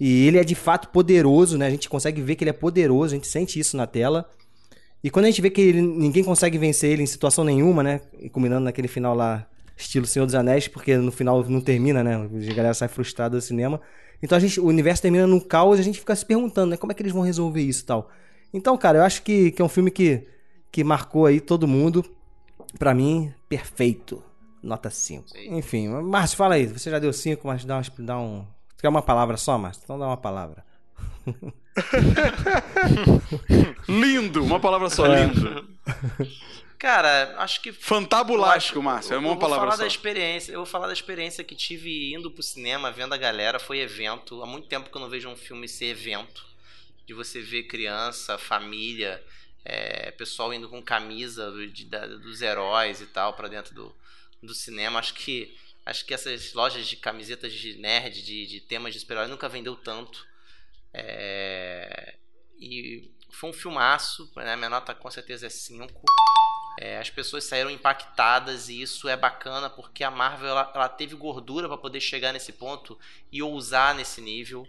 E 0.00 0.26
ele 0.26 0.38
é 0.38 0.44
de 0.44 0.56
fato 0.56 0.88
poderoso, 0.88 1.56
né? 1.56 1.66
A 1.66 1.70
gente 1.70 1.88
consegue 1.88 2.20
ver 2.20 2.34
que 2.34 2.42
ele 2.42 2.50
é 2.50 2.52
poderoso, 2.52 3.14
a 3.14 3.16
gente 3.16 3.28
sente 3.28 3.60
isso 3.60 3.76
na 3.76 3.86
tela. 3.86 4.28
E 5.02 5.10
quando 5.10 5.24
a 5.26 5.28
gente 5.28 5.42
vê 5.42 5.50
que 5.50 5.60
ele- 5.60 5.82
ninguém 5.82 6.22
consegue 6.22 6.58
vencer 6.58 6.90
ele 6.90 7.02
em 7.02 7.06
situação 7.06 7.44
nenhuma, 7.44 7.82
né? 7.82 8.00
E 8.20 8.28
combinando 8.28 8.64
naquele 8.64 8.88
final 8.88 9.14
lá, 9.14 9.46
estilo 9.76 10.06
Senhor 10.06 10.26
dos 10.26 10.34
Anéis, 10.34 10.68
porque 10.68 10.96
no 10.96 11.10
final 11.10 11.42
não 11.48 11.60
termina, 11.60 12.04
né? 12.04 12.14
A 12.16 12.54
galera 12.54 12.74
sai 12.74 12.88
frustrada 12.88 13.36
do 13.36 13.42
cinema. 13.42 13.80
Então 14.22 14.36
a 14.36 14.40
gente, 14.40 14.60
o 14.60 14.66
universo 14.66 15.02
termina 15.02 15.26
num 15.26 15.40
caos 15.40 15.78
e 15.78 15.80
a 15.80 15.84
gente 15.84 15.98
fica 15.98 16.14
se 16.14 16.24
perguntando, 16.24 16.70
né? 16.70 16.76
Como 16.76 16.92
é 16.92 16.94
que 16.94 17.02
eles 17.02 17.12
vão 17.12 17.22
resolver 17.22 17.60
isso 17.62 17.82
e 17.82 17.86
tal. 17.86 18.10
Então, 18.54 18.76
cara, 18.76 18.98
eu 18.98 19.02
acho 19.02 19.22
que, 19.22 19.50
que 19.50 19.60
é 19.60 19.64
um 19.64 19.68
filme 19.68 19.90
que, 19.90 20.26
que 20.70 20.84
marcou 20.84 21.26
aí 21.26 21.40
todo 21.40 21.66
mundo. 21.66 22.04
Pra 22.78 22.94
mim, 22.94 23.32
perfeito. 23.48 24.22
Nota 24.62 24.90
5. 24.90 25.26
Enfim, 25.48 25.88
Márcio, 25.88 26.36
fala 26.36 26.54
aí. 26.54 26.66
Você 26.66 26.90
já 26.90 26.98
deu 26.98 27.12
5, 27.12 27.46
mas 27.46 27.64
dá, 27.64 27.76
umas, 27.76 27.90
dá 27.98 28.18
um. 28.18 28.44
Quer 28.80 28.88
uma 28.88 29.02
palavra 29.02 29.36
só, 29.36 29.58
Márcio? 29.58 29.82
Então 29.84 29.98
dá 29.98 30.06
uma 30.06 30.16
palavra. 30.16 30.64
Lindo, 33.88 34.44
uma 34.44 34.60
palavra 34.60 34.88
só, 34.90 35.06
É. 35.06 35.24
lindo. 35.26 35.68
Cara, 36.78 37.36
acho 37.38 37.60
que 37.60 37.72
Fantabulástico, 37.72 38.82
Márcio, 38.82 39.12
é 39.12 39.16
eu 39.16 39.20
uma 39.20 39.28
vou 39.30 39.38
palavra 39.38 39.66
falar 39.66 39.76
só. 39.76 39.82
da 39.82 39.86
experiência. 39.86 40.52
Eu 40.52 40.58
vou 40.58 40.66
falar 40.66 40.88
da 40.88 40.92
experiência 40.92 41.44
que 41.44 41.54
tive 41.54 42.12
indo 42.12 42.30
pro 42.30 42.42
cinema, 42.42 42.90
vendo 42.90 43.12
a 43.12 43.16
galera, 43.16 43.60
foi 43.60 43.78
evento. 43.78 44.42
Há 44.42 44.46
muito 44.46 44.66
tempo 44.66 44.90
que 44.90 44.96
eu 44.96 45.00
não 45.00 45.08
vejo 45.08 45.28
um 45.28 45.36
filme 45.36 45.68
ser 45.68 45.86
evento. 45.86 46.44
De 47.06 47.14
você 47.14 47.40
ver 47.40 47.64
criança, 47.64 48.36
família, 48.38 49.22
é, 49.64 50.10
pessoal 50.12 50.52
indo 50.52 50.68
com 50.68 50.82
camisa 50.82 51.50
do- 51.52 51.66
de- 51.68 51.84
da- 51.84 52.06
dos 52.06 52.42
heróis 52.42 53.00
e 53.00 53.06
tal 53.06 53.34
pra 53.34 53.46
dentro 53.48 53.74
do, 53.74 53.94
do 54.42 54.54
cinema. 54.54 54.98
Acho 54.98 55.14
que 55.14 55.56
acho 55.84 56.04
que 56.06 56.14
essas 56.14 56.52
lojas 56.52 56.86
de 56.86 56.96
camisetas 56.96 57.52
de 57.52 57.74
nerd, 57.76 58.22
de, 58.22 58.46
de 58.46 58.60
temas 58.60 58.92
de 58.94 59.00
super-herói, 59.00 59.28
nunca 59.28 59.48
vendeu 59.48 59.74
tanto. 59.76 60.24
É, 60.94 62.16
e 62.58 63.10
foi 63.30 63.50
um 63.50 63.52
filmaço, 63.52 64.30
né? 64.36 64.56
minha 64.56 64.68
nota 64.68 64.94
com 64.94 65.10
certeza 65.10 65.46
é 65.46 65.50
5. 65.50 66.02
É, 66.78 66.98
as 66.98 67.10
pessoas 67.10 67.44
saíram 67.44 67.70
impactadas 67.70 68.68
e 68.68 68.80
isso 68.80 69.08
é 69.08 69.16
bacana 69.16 69.68
porque 69.68 70.02
a 70.02 70.10
Marvel 70.10 70.48
ela, 70.48 70.72
ela 70.74 70.88
teve 70.88 71.14
gordura 71.14 71.68
para 71.68 71.76
poder 71.76 72.00
chegar 72.00 72.32
nesse 72.32 72.52
ponto 72.52 72.98
e 73.30 73.42
ousar 73.42 73.94
nesse 73.94 74.20
nível. 74.20 74.66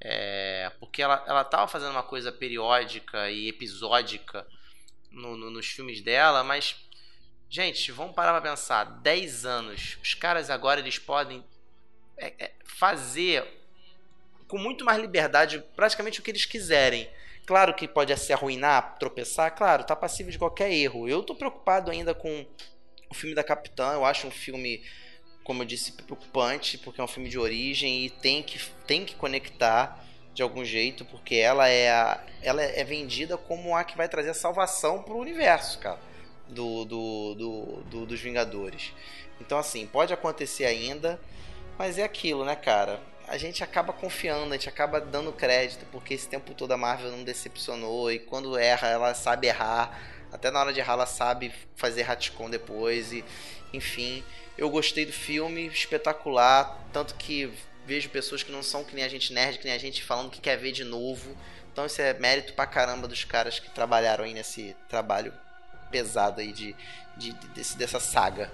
É, 0.00 0.70
porque 0.78 1.00
ela, 1.02 1.24
ela 1.26 1.44
tava 1.44 1.66
fazendo 1.68 1.92
uma 1.92 2.02
coisa 2.02 2.30
periódica 2.30 3.30
e 3.30 3.48
episódica 3.48 4.46
no- 5.10 5.36
no- 5.36 5.50
nos 5.50 5.66
filmes 5.66 6.02
dela, 6.02 6.44
mas, 6.44 6.76
gente, 7.48 7.90
vamos 7.92 8.14
parar 8.14 8.32
pra 8.40 8.50
pensar. 8.50 8.84
10 8.84 9.46
anos, 9.46 9.96
os 10.02 10.14
caras 10.14 10.50
agora 10.50 10.80
eles 10.80 10.98
podem 10.98 11.42
é, 12.18 12.44
é, 12.44 12.54
fazer 12.64 13.65
com 14.48 14.58
muito 14.58 14.84
mais 14.84 14.98
liberdade 15.00 15.62
praticamente 15.74 16.20
o 16.20 16.22
que 16.22 16.30
eles 16.30 16.44
quiserem. 16.44 17.08
Claro 17.46 17.74
que 17.74 17.86
pode 17.86 18.16
se 18.18 18.32
arruinar, 18.32 18.96
tropeçar, 18.98 19.54
claro, 19.54 19.84
tá 19.84 19.94
passível 19.94 20.32
de 20.32 20.38
qualquer 20.38 20.70
erro. 20.72 21.08
Eu 21.08 21.22
tô 21.22 21.34
preocupado 21.34 21.90
ainda 21.90 22.12
com 22.14 22.44
o 23.08 23.14
filme 23.14 23.34
da 23.36 23.44
Capitã, 23.44 23.92
eu 23.92 24.04
acho 24.04 24.26
um 24.26 24.32
filme, 24.32 24.82
como 25.44 25.62
eu 25.62 25.66
disse, 25.66 25.92
preocupante, 25.92 26.76
porque 26.78 27.00
é 27.00 27.04
um 27.04 27.08
filme 27.08 27.28
de 27.28 27.38
origem 27.38 28.04
e 28.04 28.10
tem 28.10 28.42
que, 28.42 28.58
tem 28.86 29.04
que 29.04 29.14
conectar 29.14 30.04
de 30.34 30.42
algum 30.42 30.64
jeito, 30.64 31.04
porque 31.04 31.36
ela 31.36 31.68
é, 31.68 31.88
a, 31.90 32.20
ela 32.42 32.62
é 32.62 32.82
vendida 32.84 33.38
como 33.38 33.74
a 33.76 33.84
que 33.84 33.96
vai 33.96 34.08
trazer 34.08 34.30
a 34.30 34.34
salvação 34.34 35.02
pro 35.02 35.16
universo, 35.16 35.78
cara, 35.78 36.00
do, 36.48 36.84
do, 36.84 37.34
do, 37.34 37.62
do- 37.84 38.06
dos 38.06 38.20
Vingadores. 38.20 38.92
Então, 39.40 39.56
assim, 39.56 39.86
pode 39.86 40.12
acontecer 40.12 40.64
ainda, 40.64 41.18
mas 41.78 41.96
é 41.96 42.02
aquilo, 42.02 42.44
né, 42.44 42.56
cara? 42.56 43.00
A 43.28 43.36
gente 43.36 43.64
acaba 43.64 43.92
confiando, 43.92 44.52
a 44.54 44.56
gente 44.56 44.68
acaba 44.68 45.00
dando 45.00 45.32
crédito, 45.32 45.84
porque 45.90 46.14
esse 46.14 46.28
tempo 46.28 46.54
todo 46.54 46.70
a 46.72 46.76
Marvel 46.76 47.10
não 47.10 47.24
decepcionou 47.24 48.10
e 48.12 48.18
quando 48.20 48.56
erra, 48.56 48.88
ela 48.88 49.14
sabe 49.14 49.48
errar. 49.48 49.98
Até 50.32 50.50
na 50.50 50.60
hora 50.60 50.72
de 50.72 50.78
errar, 50.80 50.92
ela 50.94 51.06
sabe 51.06 51.52
fazer 51.74 52.02
retcon 52.02 52.48
depois. 52.48 53.12
E, 53.12 53.24
enfim, 53.72 54.22
eu 54.56 54.70
gostei 54.70 55.04
do 55.04 55.12
filme, 55.12 55.66
espetacular. 55.66 56.78
Tanto 56.92 57.16
que 57.16 57.52
vejo 57.84 58.08
pessoas 58.10 58.42
que 58.44 58.52
não 58.52 58.62
são 58.62 58.84
que 58.84 58.94
nem 58.94 59.04
a 59.04 59.08
gente 59.08 59.32
nerd, 59.32 59.58
que 59.58 59.64
nem 59.64 59.74
a 59.74 59.78
gente 59.78 60.04
falando 60.04 60.30
que 60.30 60.40
quer 60.40 60.56
ver 60.56 60.70
de 60.72 60.84
novo. 60.84 61.36
Então 61.72 61.84
isso 61.84 62.00
é 62.00 62.14
mérito 62.14 62.52
pra 62.54 62.66
caramba 62.66 63.08
dos 63.08 63.24
caras 63.24 63.58
que 63.58 63.70
trabalharam 63.70 64.24
aí 64.24 64.34
nesse 64.34 64.76
trabalho 64.88 65.32
pesado 65.90 66.40
aí 66.40 66.52
de, 66.52 66.74
de, 67.16 67.32
desse- 67.54 67.76
dessa 67.76 67.98
saga 68.00 68.50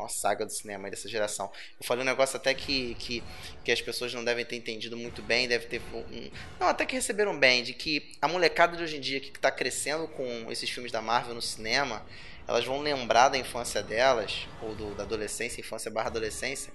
maior 0.00 0.08
saga 0.08 0.44
do 0.44 0.52
cinema 0.52 0.90
dessa 0.90 1.08
geração. 1.08 1.50
Eu 1.78 1.86
falei 1.86 2.02
um 2.02 2.06
negócio 2.06 2.36
até 2.36 2.54
que, 2.54 2.94
que, 2.94 3.22
que 3.64 3.72
as 3.72 3.80
pessoas 3.80 4.12
não 4.12 4.24
devem 4.24 4.44
ter 4.44 4.56
entendido 4.56 4.96
muito 4.96 5.22
bem, 5.22 5.46
deve 5.46 5.66
ter 5.66 5.80
um, 5.92 6.30
Não, 6.58 6.68
até 6.68 6.84
que 6.84 6.94
receberam 6.94 7.38
bem, 7.38 7.62
de 7.62 7.72
que 7.72 8.12
a 8.20 8.28
molecada 8.28 8.76
de 8.76 8.82
hoje 8.82 8.96
em 8.96 9.00
dia 9.00 9.20
que 9.20 9.30
tá 9.38 9.50
crescendo 9.50 10.08
com 10.08 10.50
esses 10.50 10.68
filmes 10.68 10.90
da 10.90 11.00
Marvel 11.00 11.34
no 11.34 11.42
cinema, 11.42 12.04
elas 12.48 12.64
vão 12.64 12.80
lembrar 12.80 13.28
da 13.28 13.38
infância 13.38 13.82
delas, 13.82 14.48
ou 14.62 14.74
do, 14.74 14.94
da 14.94 15.04
adolescência, 15.04 15.60
infância 15.60 15.90
barra 15.90 16.08
adolescência, 16.08 16.72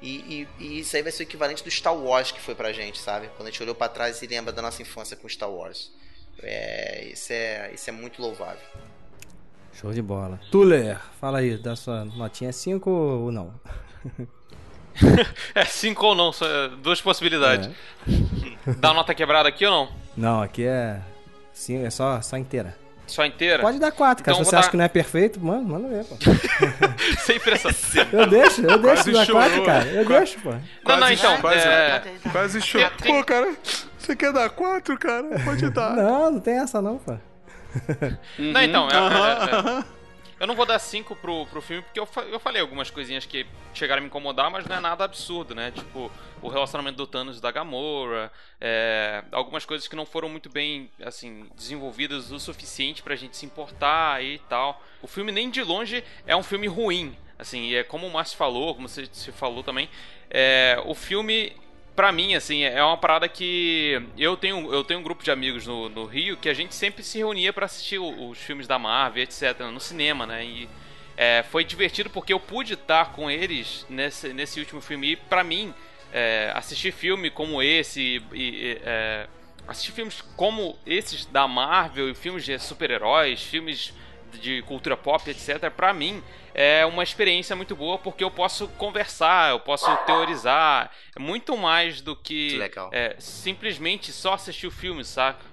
e, 0.00 0.48
e, 0.58 0.64
e 0.64 0.80
isso 0.80 0.96
aí 0.96 1.02
vai 1.02 1.12
ser 1.12 1.22
o 1.22 1.24
equivalente 1.24 1.62
do 1.62 1.70
Star 1.70 1.94
Wars 1.94 2.32
que 2.32 2.40
foi 2.40 2.56
pra 2.56 2.72
gente, 2.72 2.98
sabe? 2.98 3.28
Quando 3.36 3.46
a 3.46 3.50
gente 3.50 3.62
olhou 3.62 3.74
pra 3.74 3.88
trás 3.88 4.20
e 4.20 4.26
lembra 4.26 4.52
da 4.52 4.60
nossa 4.60 4.82
infância 4.82 5.16
com 5.16 5.28
Star 5.28 5.48
Wars. 5.48 5.92
É, 6.42 7.04
isso, 7.04 7.32
é, 7.32 7.70
isso 7.72 7.88
é 7.88 7.92
muito 7.92 8.20
louvável. 8.20 8.66
Show 9.74 9.92
de 9.92 10.02
bola. 10.02 10.38
Tuller, 10.50 10.98
fala 11.20 11.38
aí, 11.38 11.56
dá 11.56 11.74
sua 11.74 12.04
notinha 12.04 12.52
5 12.52 12.90
ou 12.90 13.32
não? 13.32 13.52
É 15.54 15.64
5 15.64 16.06
ou 16.06 16.14
não, 16.14 16.32
só, 16.32 16.44
é, 16.46 16.68
duas 16.68 17.00
possibilidades. 17.00 17.70
É. 18.06 18.72
Dá 18.74 18.92
nota 18.92 19.14
quebrada 19.14 19.48
aqui 19.48 19.64
ou 19.64 19.72
não? 19.72 19.88
Não, 20.14 20.42
aqui 20.42 20.66
é. 20.66 21.00
Sim, 21.52 21.82
é 21.84 21.88
só, 21.88 22.20
só 22.20 22.36
inteira. 22.36 22.76
Só 23.06 23.24
inteira? 23.24 23.62
Pode 23.62 23.78
dar 23.78 23.90
4, 23.90 24.22
cara. 24.22 24.34
Então 24.34 24.44
Se 24.44 24.50
você 24.50 24.54
dar- 24.54 24.60
acha 24.60 24.70
que 24.70 24.76
não 24.76 24.84
é 24.84 24.88
perfeito, 24.88 25.40
mano, 25.40 25.62
manda 25.64 25.88
ver, 25.88 26.04
pô. 26.04 26.16
Sem 27.24 27.40
pressão. 27.40 27.70
Eu 28.12 28.26
deixo, 28.26 28.60
eu 28.60 28.78
deixo 28.78 28.80
Quase 28.80 29.12
dar 29.12 29.26
4, 29.26 29.50
chorou. 29.50 29.64
cara. 29.66 29.84
Eu 29.86 30.04
Quase- 30.04 30.18
deixo, 30.36 30.40
pô. 30.40 30.50
Não, 30.86 30.96
não, 31.00 31.10
então. 31.10 31.40
quase- 31.40 31.66
é, 31.66 32.02
Quase 32.30 32.60
chorou. 32.60 32.90
Pô, 33.02 33.24
cara, 33.24 33.54
você 33.98 34.14
quer 34.14 34.32
dar 34.32 34.50
quatro, 34.50 34.98
cara? 34.98 35.26
Pode 35.42 35.70
dar. 35.70 35.96
Não, 35.96 36.32
não 36.32 36.40
tem 36.40 36.58
essa 36.58 36.80
não, 36.82 36.98
pô. 36.98 37.14
Não, 38.38 38.60
então. 38.62 38.88
é- 38.88 38.94
é- 38.94 39.78
é- 39.98 40.02
Eu 40.40 40.46
não 40.48 40.56
vou 40.56 40.66
dar 40.66 40.80
5 40.80 41.14
pro, 41.14 41.46
pro 41.46 41.62
filme 41.62 41.82
porque 41.84 42.00
eu, 42.00 42.08
eu 42.32 42.40
falei 42.40 42.60
algumas 42.60 42.90
coisinhas 42.90 43.24
que 43.24 43.46
chegaram 43.72 43.98
a 43.98 44.02
me 44.02 44.08
incomodar, 44.08 44.50
mas 44.50 44.66
não 44.66 44.74
é 44.74 44.80
nada 44.80 45.04
absurdo, 45.04 45.54
né? 45.54 45.70
Tipo, 45.70 46.10
o 46.40 46.48
relacionamento 46.48 46.96
do 46.96 47.06
Thanos 47.06 47.38
e 47.38 47.40
da 47.40 47.52
Gamora, 47.52 48.32
é, 48.60 49.22
algumas 49.30 49.64
coisas 49.64 49.86
que 49.86 49.94
não 49.94 50.04
foram 50.04 50.28
muito 50.28 50.50
bem, 50.50 50.90
assim, 51.04 51.48
desenvolvidas 51.54 52.32
o 52.32 52.40
suficiente 52.40 53.04
pra 53.04 53.14
gente 53.14 53.36
se 53.36 53.46
importar 53.46 54.20
e 54.24 54.38
tal. 54.48 54.82
O 55.00 55.06
filme 55.06 55.30
nem 55.30 55.48
de 55.48 55.62
longe 55.62 56.02
é 56.26 56.34
um 56.34 56.42
filme 56.42 56.66
ruim, 56.66 57.16
assim, 57.38 57.72
é 57.76 57.84
como 57.84 58.08
o 58.08 58.12
Márcio 58.12 58.36
falou, 58.36 58.74
como 58.74 58.88
você 58.88 59.06
se 59.12 59.30
falou 59.30 59.62
também, 59.62 59.88
é, 60.28 60.76
o 60.86 60.94
filme 60.94 61.52
Pra 61.94 62.10
mim, 62.10 62.34
assim, 62.34 62.62
é 62.62 62.82
uma 62.82 62.96
parada 62.96 63.28
que 63.28 64.02
eu 64.16 64.34
tenho, 64.34 64.72
eu 64.72 64.82
tenho 64.82 65.00
um 65.00 65.02
grupo 65.02 65.22
de 65.22 65.30
amigos 65.30 65.66
no, 65.66 65.90
no 65.90 66.06
Rio 66.06 66.38
que 66.38 66.48
a 66.48 66.54
gente 66.54 66.74
sempre 66.74 67.02
se 67.02 67.18
reunia 67.18 67.52
para 67.52 67.66
assistir 67.66 67.98
os 67.98 68.38
filmes 68.38 68.66
da 68.66 68.78
Marvel, 68.78 69.22
etc, 69.22 69.60
no 69.70 69.78
cinema, 69.78 70.26
né? 70.26 70.42
E 70.42 70.68
é, 71.16 71.42
foi 71.42 71.64
divertido 71.64 72.08
porque 72.08 72.32
eu 72.32 72.40
pude 72.40 72.72
estar 72.74 73.12
com 73.12 73.30
eles 73.30 73.84
nesse, 73.90 74.32
nesse 74.32 74.58
último 74.58 74.80
filme. 74.80 75.12
E 75.12 75.16
pra 75.16 75.44
mim, 75.44 75.74
é, 76.12 76.50
assistir 76.54 76.92
filme 76.92 77.30
como 77.30 77.62
esse 77.62 78.22
e, 78.32 78.38
e 78.38 78.80
é, 78.82 79.26
assistir 79.68 79.92
filmes 79.92 80.22
como 80.34 80.78
esses 80.86 81.26
da 81.26 81.46
Marvel 81.46 82.08
e 82.08 82.14
filmes 82.14 82.44
de 82.44 82.58
super-heróis, 82.58 83.42
filmes 83.42 83.92
de 84.40 84.62
cultura 84.62 84.96
pop, 84.96 85.30
etc, 85.30 85.70
pra 85.70 85.92
mim 85.92 86.22
é 86.54 86.84
uma 86.84 87.02
experiência 87.02 87.54
muito 87.56 87.74
boa 87.74 87.98
porque 87.98 88.22
eu 88.22 88.30
posso 88.30 88.68
conversar, 88.68 89.50
eu 89.50 89.60
posso 89.60 89.94
teorizar, 90.06 90.90
é 91.16 91.20
muito 91.20 91.56
mais 91.56 92.00
do 92.00 92.14
que, 92.14 92.58
que 92.68 92.80
é, 92.92 93.16
simplesmente 93.18 94.12
só 94.12 94.34
assistir 94.34 94.66
o 94.66 94.70
filme, 94.70 95.04
saca? 95.04 95.52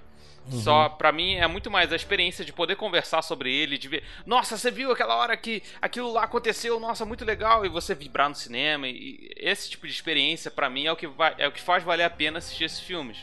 Uhum. 0.50 0.60
Só, 0.60 0.88
para 0.88 1.12
mim, 1.12 1.36
é 1.36 1.46
muito 1.46 1.70
mais 1.70 1.92
a 1.92 1.96
experiência 1.96 2.44
de 2.44 2.52
poder 2.52 2.74
conversar 2.76 3.22
sobre 3.22 3.52
ele, 3.52 3.78
de 3.78 3.88
ver, 3.88 4.02
nossa, 4.26 4.56
você 4.56 4.70
viu 4.70 4.90
aquela 4.90 5.14
hora 5.16 5.36
que 5.36 5.62
aquilo 5.80 6.12
lá 6.12 6.24
aconteceu, 6.24 6.80
nossa, 6.80 7.04
muito 7.04 7.24
legal, 7.24 7.64
e 7.64 7.68
você 7.68 7.94
vibrar 7.94 8.28
no 8.28 8.34
cinema. 8.34 8.88
E 8.88 9.30
esse 9.36 9.70
tipo 9.70 9.86
de 9.86 9.92
experiência, 9.92 10.50
para 10.50 10.68
mim, 10.68 10.86
é 10.86 10.92
o, 10.92 10.96
que 10.96 11.06
vai, 11.06 11.34
é 11.38 11.46
o 11.46 11.52
que 11.52 11.60
faz 11.60 11.84
valer 11.84 12.04
a 12.04 12.10
pena 12.10 12.38
assistir 12.38 12.64
esses 12.64 12.80
filmes. 12.80 13.18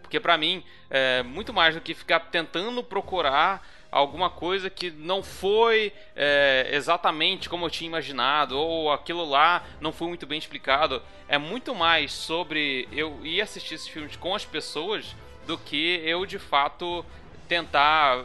Porque 0.00 0.18
para 0.18 0.36
mim, 0.36 0.64
é 0.88 1.22
muito 1.22 1.52
mais 1.52 1.74
do 1.74 1.80
que 1.80 1.94
ficar 1.94 2.18
tentando 2.18 2.82
procurar 2.82 3.64
alguma 3.90 4.30
coisa 4.30 4.70
que 4.70 4.90
não 4.90 5.22
foi 5.22 5.92
é, 6.14 6.68
exatamente 6.72 7.48
como 7.48 7.66
eu 7.66 7.70
tinha 7.70 7.88
imaginado, 7.88 8.58
ou 8.58 8.92
aquilo 8.92 9.24
lá 9.24 9.64
não 9.80 9.92
foi 9.92 10.08
muito 10.08 10.26
bem 10.26 10.38
explicado. 10.38 11.02
É 11.28 11.38
muito 11.38 11.74
mais 11.74 12.12
sobre 12.12 12.88
eu 12.92 13.24
ir 13.24 13.40
assistir 13.40 13.74
esses 13.74 13.88
filmes 13.88 14.16
com 14.16 14.34
as 14.34 14.44
pessoas 14.44 15.14
do 15.46 15.58
que 15.58 16.00
eu 16.04 16.24
de 16.26 16.38
fato 16.38 17.04
tentar. 17.48 18.24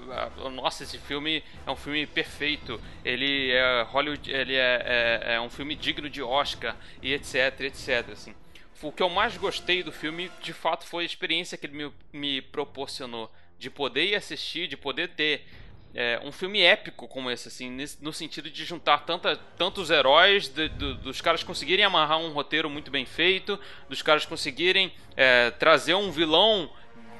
Nossa, 0.53 0.83
esse 0.83 0.99
filme 0.99 1.43
é 1.65 1.71
um 1.71 1.75
filme 1.75 2.05
perfeito. 2.05 2.79
Ele 3.03 3.51
é 3.51 3.81
Hollywood, 3.89 4.31
ele 4.31 4.53
é, 4.53 5.23
é, 5.25 5.33
é 5.35 5.41
um 5.41 5.49
filme 5.49 5.75
digno 5.75 6.07
de 6.09 6.21
Oscar 6.21 6.75
e 7.01 7.11
etc, 7.11 7.61
etc. 7.61 8.11
Assim. 8.11 8.35
O 8.81 8.91
que 8.91 9.01
eu 9.01 9.09
mais 9.09 9.35
gostei 9.35 9.81
do 9.81 9.91
filme, 9.91 10.29
de 10.43 10.53
fato, 10.53 10.85
foi 10.85 11.03
a 11.03 11.05
experiência 11.07 11.57
que 11.57 11.65
ele 11.65 11.75
me, 11.75 11.93
me 12.13 12.41
proporcionou 12.41 13.31
de 13.65 13.69
poder 13.71 14.05
ir 14.05 14.15
assistir, 14.15 14.67
de 14.67 14.77
poder 14.77 15.09
ter 15.09 15.43
é, 15.95 16.21
um 16.23 16.31
filme 16.31 16.61
épico 16.61 17.07
como 17.07 17.31
esse, 17.31 17.47
assim, 17.47 17.75
no 17.99 18.13
sentido 18.13 18.47
de 18.47 18.63
juntar 18.63 18.99
tanta, 18.99 19.35
tantos 19.57 19.89
heróis, 19.89 20.47
de, 20.47 20.69
de, 20.69 20.93
dos 20.95 21.19
caras 21.19 21.41
conseguirem 21.41 21.83
amarrar 21.83 22.19
um 22.19 22.31
roteiro 22.31 22.69
muito 22.69 22.91
bem 22.91 23.07
feito, 23.07 23.59
dos 23.89 24.03
caras 24.03 24.23
conseguirem 24.23 24.93
é, 25.17 25.49
trazer 25.49 25.95
um 25.95 26.11
vilão 26.11 26.69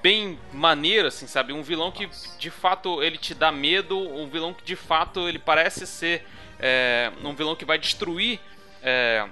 bem 0.03 0.37
maneiro, 0.53 1.07
assim, 1.07 1.25
sabe? 1.25 1.51
Um 1.51 1.63
vilão 1.63 1.91
que 1.91 2.07
de 2.37 2.51
fato 2.51 3.01
ele 3.01 3.17
te 3.17 3.33
dá 3.33 3.51
medo, 3.51 3.97
um 3.97 4.29
vilão 4.29 4.53
que 4.53 4.63
de 4.63 4.75
fato 4.75 5.27
ele 5.27 5.39
parece 5.39 5.87
ser 5.87 6.23
é, 6.59 7.11
um 7.23 7.33
vilão 7.33 7.55
que 7.55 7.65
vai 7.65 7.79
destruir 7.79 8.39
é, 8.83 9.27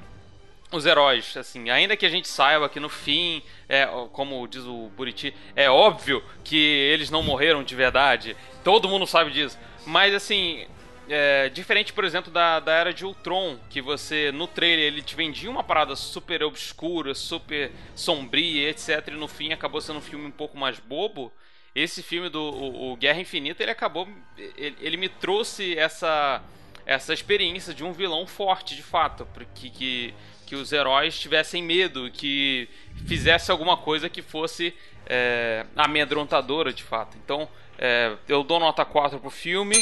os 0.78 0.86
heróis, 0.86 1.36
assim, 1.38 1.70
ainda 1.70 1.96
que 1.96 2.06
a 2.06 2.10
gente 2.10 2.28
saiba 2.28 2.70
que 2.70 2.80
no 2.80 2.90
fim, 2.90 3.42
é, 3.68 3.86
como 4.12 4.48
diz 4.48 4.64
o 4.64 4.90
Buriti, 4.96 5.34
é 5.56 5.70
óbvio 5.70 6.24
que 6.44 6.58
eles 6.58 7.10
não 7.10 7.24
morreram 7.24 7.64
de 7.64 7.76
verdade, 7.76 8.36
todo 8.64 8.90
mundo 8.90 9.06
sabe 9.06 9.32
disso, 9.32 9.58
mas 9.86 10.14
assim, 10.14 10.66
é, 11.10 11.50
diferente, 11.50 11.94
por 11.94 12.04
exemplo, 12.04 12.32
da, 12.32 12.60
da 12.60 12.74
Era 12.74 12.94
de 12.94 13.06
Ultron, 13.06 13.58
que 13.70 13.82
você, 13.82 14.32
no 14.32 14.48
trailer, 14.48 14.86
ele 14.86 15.02
te 15.02 15.16
vendia 15.16 15.50
uma 15.50 15.64
parada 15.64 15.96
super 15.96 16.44
obscura, 16.44 17.14
super 17.14 17.72
sombria, 17.96 18.70
etc, 18.70 19.08
e 19.08 19.12
no 19.12 19.28
fim 19.28 19.52
acabou 19.52 19.82
sendo 19.82 20.00
um 20.00 20.02
filme 20.02 20.26
um 20.26 20.32
pouco 20.32 20.58
mais 20.58 20.80
bobo, 20.80 21.32
esse 21.76 22.04
filme 22.04 22.30
do 22.30 22.42
o, 22.42 22.92
o 22.92 22.96
Guerra 22.96 23.20
Infinita, 23.20 23.64
ele 23.64 23.72
acabou, 23.72 24.08
ele, 24.38 24.76
ele 24.80 24.98
me 24.98 25.10
trouxe 25.10 25.78
essa 25.78 26.42
essa 26.86 27.14
experiência 27.14 27.74
de 27.74 27.84
um 27.84 27.94
vilão 27.94 28.28
forte, 28.28 28.76
de 28.76 28.84
fato, 28.84 29.26
porque 29.34 29.70
que 29.70 30.14
que 30.54 30.56
os 30.56 30.72
heróis 30.72 31.20
tivessem 31.20 31.64
medo, 31.64 32.12
que 32.12 32.70
fizesse 33.08 33.50
alguma 33.50 33.76
coisa 33.76 34.08
que 34.08 34.22
fosse 34.22 34.72
é, 35.08 35.66
amedrontadora 35.76 36.72
de 36.72 36.84
fato. 36.84 37.18
Então, 37.26 37.50
é, 37.80 38.16
eu 38.28 38.44
dou 38.44 38.60
nota 38.60 38.86
4 38.86 39.20
pro 39.20 39.32
filme. 39.32 39.76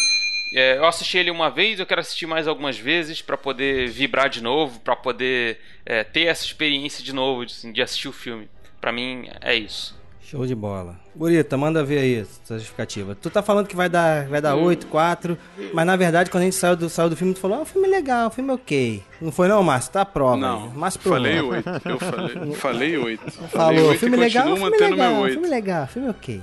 É, 0.54 0.78
eu 0.78 0.86
assisti 0.86 1.18
ele 1.18 1.30
uma 1.30 1.50
vez, 1.50 1.78
eu 1.78 1.86
quero 1.86 2.00
assistir 2.00 2.26
mais 2.26 2.48
algumas 2.48 2.78
vezes 2.78 3.22
para 3.22 3.38
poder 3.38 3.90
vibrar 3.90 4.30
de 4.30 4.42
novo, 4.42 4.80
para 4.80 4.96
poder 4.96 5.60
é, 5.86 6.06
ter 6.06 6.28
essa 6.28 6.46
experiência 6.46 7.04
de 7.04 7.12
novo 7.12 7.46
de, 7.46 7.74
de 7.74 7.82
assistir 7.82 8.08
o 8.08 8.14
filme. 8.14 8.48
Para 8.80 8.94
mim 8.94 9.30
é 9.42 9.54
isso. 9.54 10.01
Show 10.32 10.46
de 10.46 10.56
bola. 10.56 10.96
Burita, 11.14 11.58
manda 11.58 11.84
ver 11.84 11.98
aí 11.98 12.16
essa 12.22 12.54
justificativa. 12.54 13.14
Tu 13.14 13.30
tá 13.30 13.42
falando 13.42 13.68
que 13.68 13.76
vai 13.76 13.90
dar, 13.90 14.30
vai 14.30 14.40
dar 14.40 14.56
8, 14.56 14.88
4, 14.88 15.38
mas 15.74 15.86
na 15.86 15.98
verdade 15.98 16.32
quando 16.32 16.44
a 16.44 16.46
gente 16.46 16.56
saiu 16.56 16.78
do, 16.78 16.90
saiu 16.90 17.10
do 17.10 17.18
filme, 17.18 17.34
tu 17.34 17.42
falou, 17.42 17.58
ah, 17.58 17.62
o 17.64 17.66
filme 17.66 17.86
é 17.86 17.92
legal, 17.92 18.30
o 18.30 18.32
filme 18.32 18.50
é 18.50 18.54
ok. 18.54 19.04
Não 19.20 19.30
foi 19.30 19.50
não, 19.50 19.62
Márcio? 19.62 19.92
Tá 19.92 20.02
a 20.04 20.06
prova. 20.06 20.38
Não. 20.38 20.70
Márcio 20.70 21.02
falei 21.02 21.42
8. 21.42 21.70
Eu 21.84 22.00
falei, 22.00 22.54
falei 22.56 22.98
8. 22.98 23.32
Falou, 23.50 23.50
falei 23.50 23.98
filme 23.98 24.16
legal, 24.16 24.56
filme 24.56 24.78
legal, 24.78 25.26
filme 25.26 25.48
legal, 25.50 25.88
filme 25.88 26.10
ok. 26.10 26.42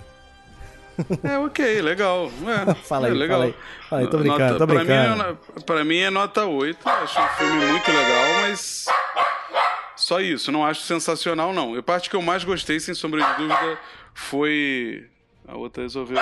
É 1.23 1.39
ok, 1.39 1.81
legal. 1.81 2.31
É, 2.47 2.75
fala 2.85 3.07
aí, 3.07 3.13
é 3.13 3.17
legal. 3.17 3.39
fala 3.39 3.45
aí. 3.47 3.55
Fala 3.89 4.03
aí, 4.03 4.09
tô 4.09 4.19
brincando, 4.19 4.45
nota, 4.45 4.59
tô 4.59 4.67
brincando. 4.67 5.17
Pra 5.17 5.25
mim, 5.25 5.39
é, 5.57 5.61
pra 5.65 5.85
mim 5.85 5.99
é 5.99 6.11
nota 6.11 6.45
8. 6.45 6.87
Acho 6.87 7.21
um 7.23 7.29
filme 7.29 7.65
muito 7.65 7.91
legal, 7.91 8.43
mas 8.43 8.85
só 9.99 10.21
isso. 10.21 10.51
Não 10.53 10.65
acho 10.65 10.83
sensacional, 10.83 11.53
não. 11.53 11.75
A 11.77 11.83
parte 11.83 12.09
que 12.09 12.17
eu 12.17 12.23
mais 12.23 12.45
gostei, 12.45 12.79
sem 12.81 12.95
sombra 12.95 13.21
de 13.25 13.35
dúvida, 13.43 13.79
foi. 14.15 15.07
A 15.47 15.57
outra 15.57 15.83
resolveu. 15.83 16.19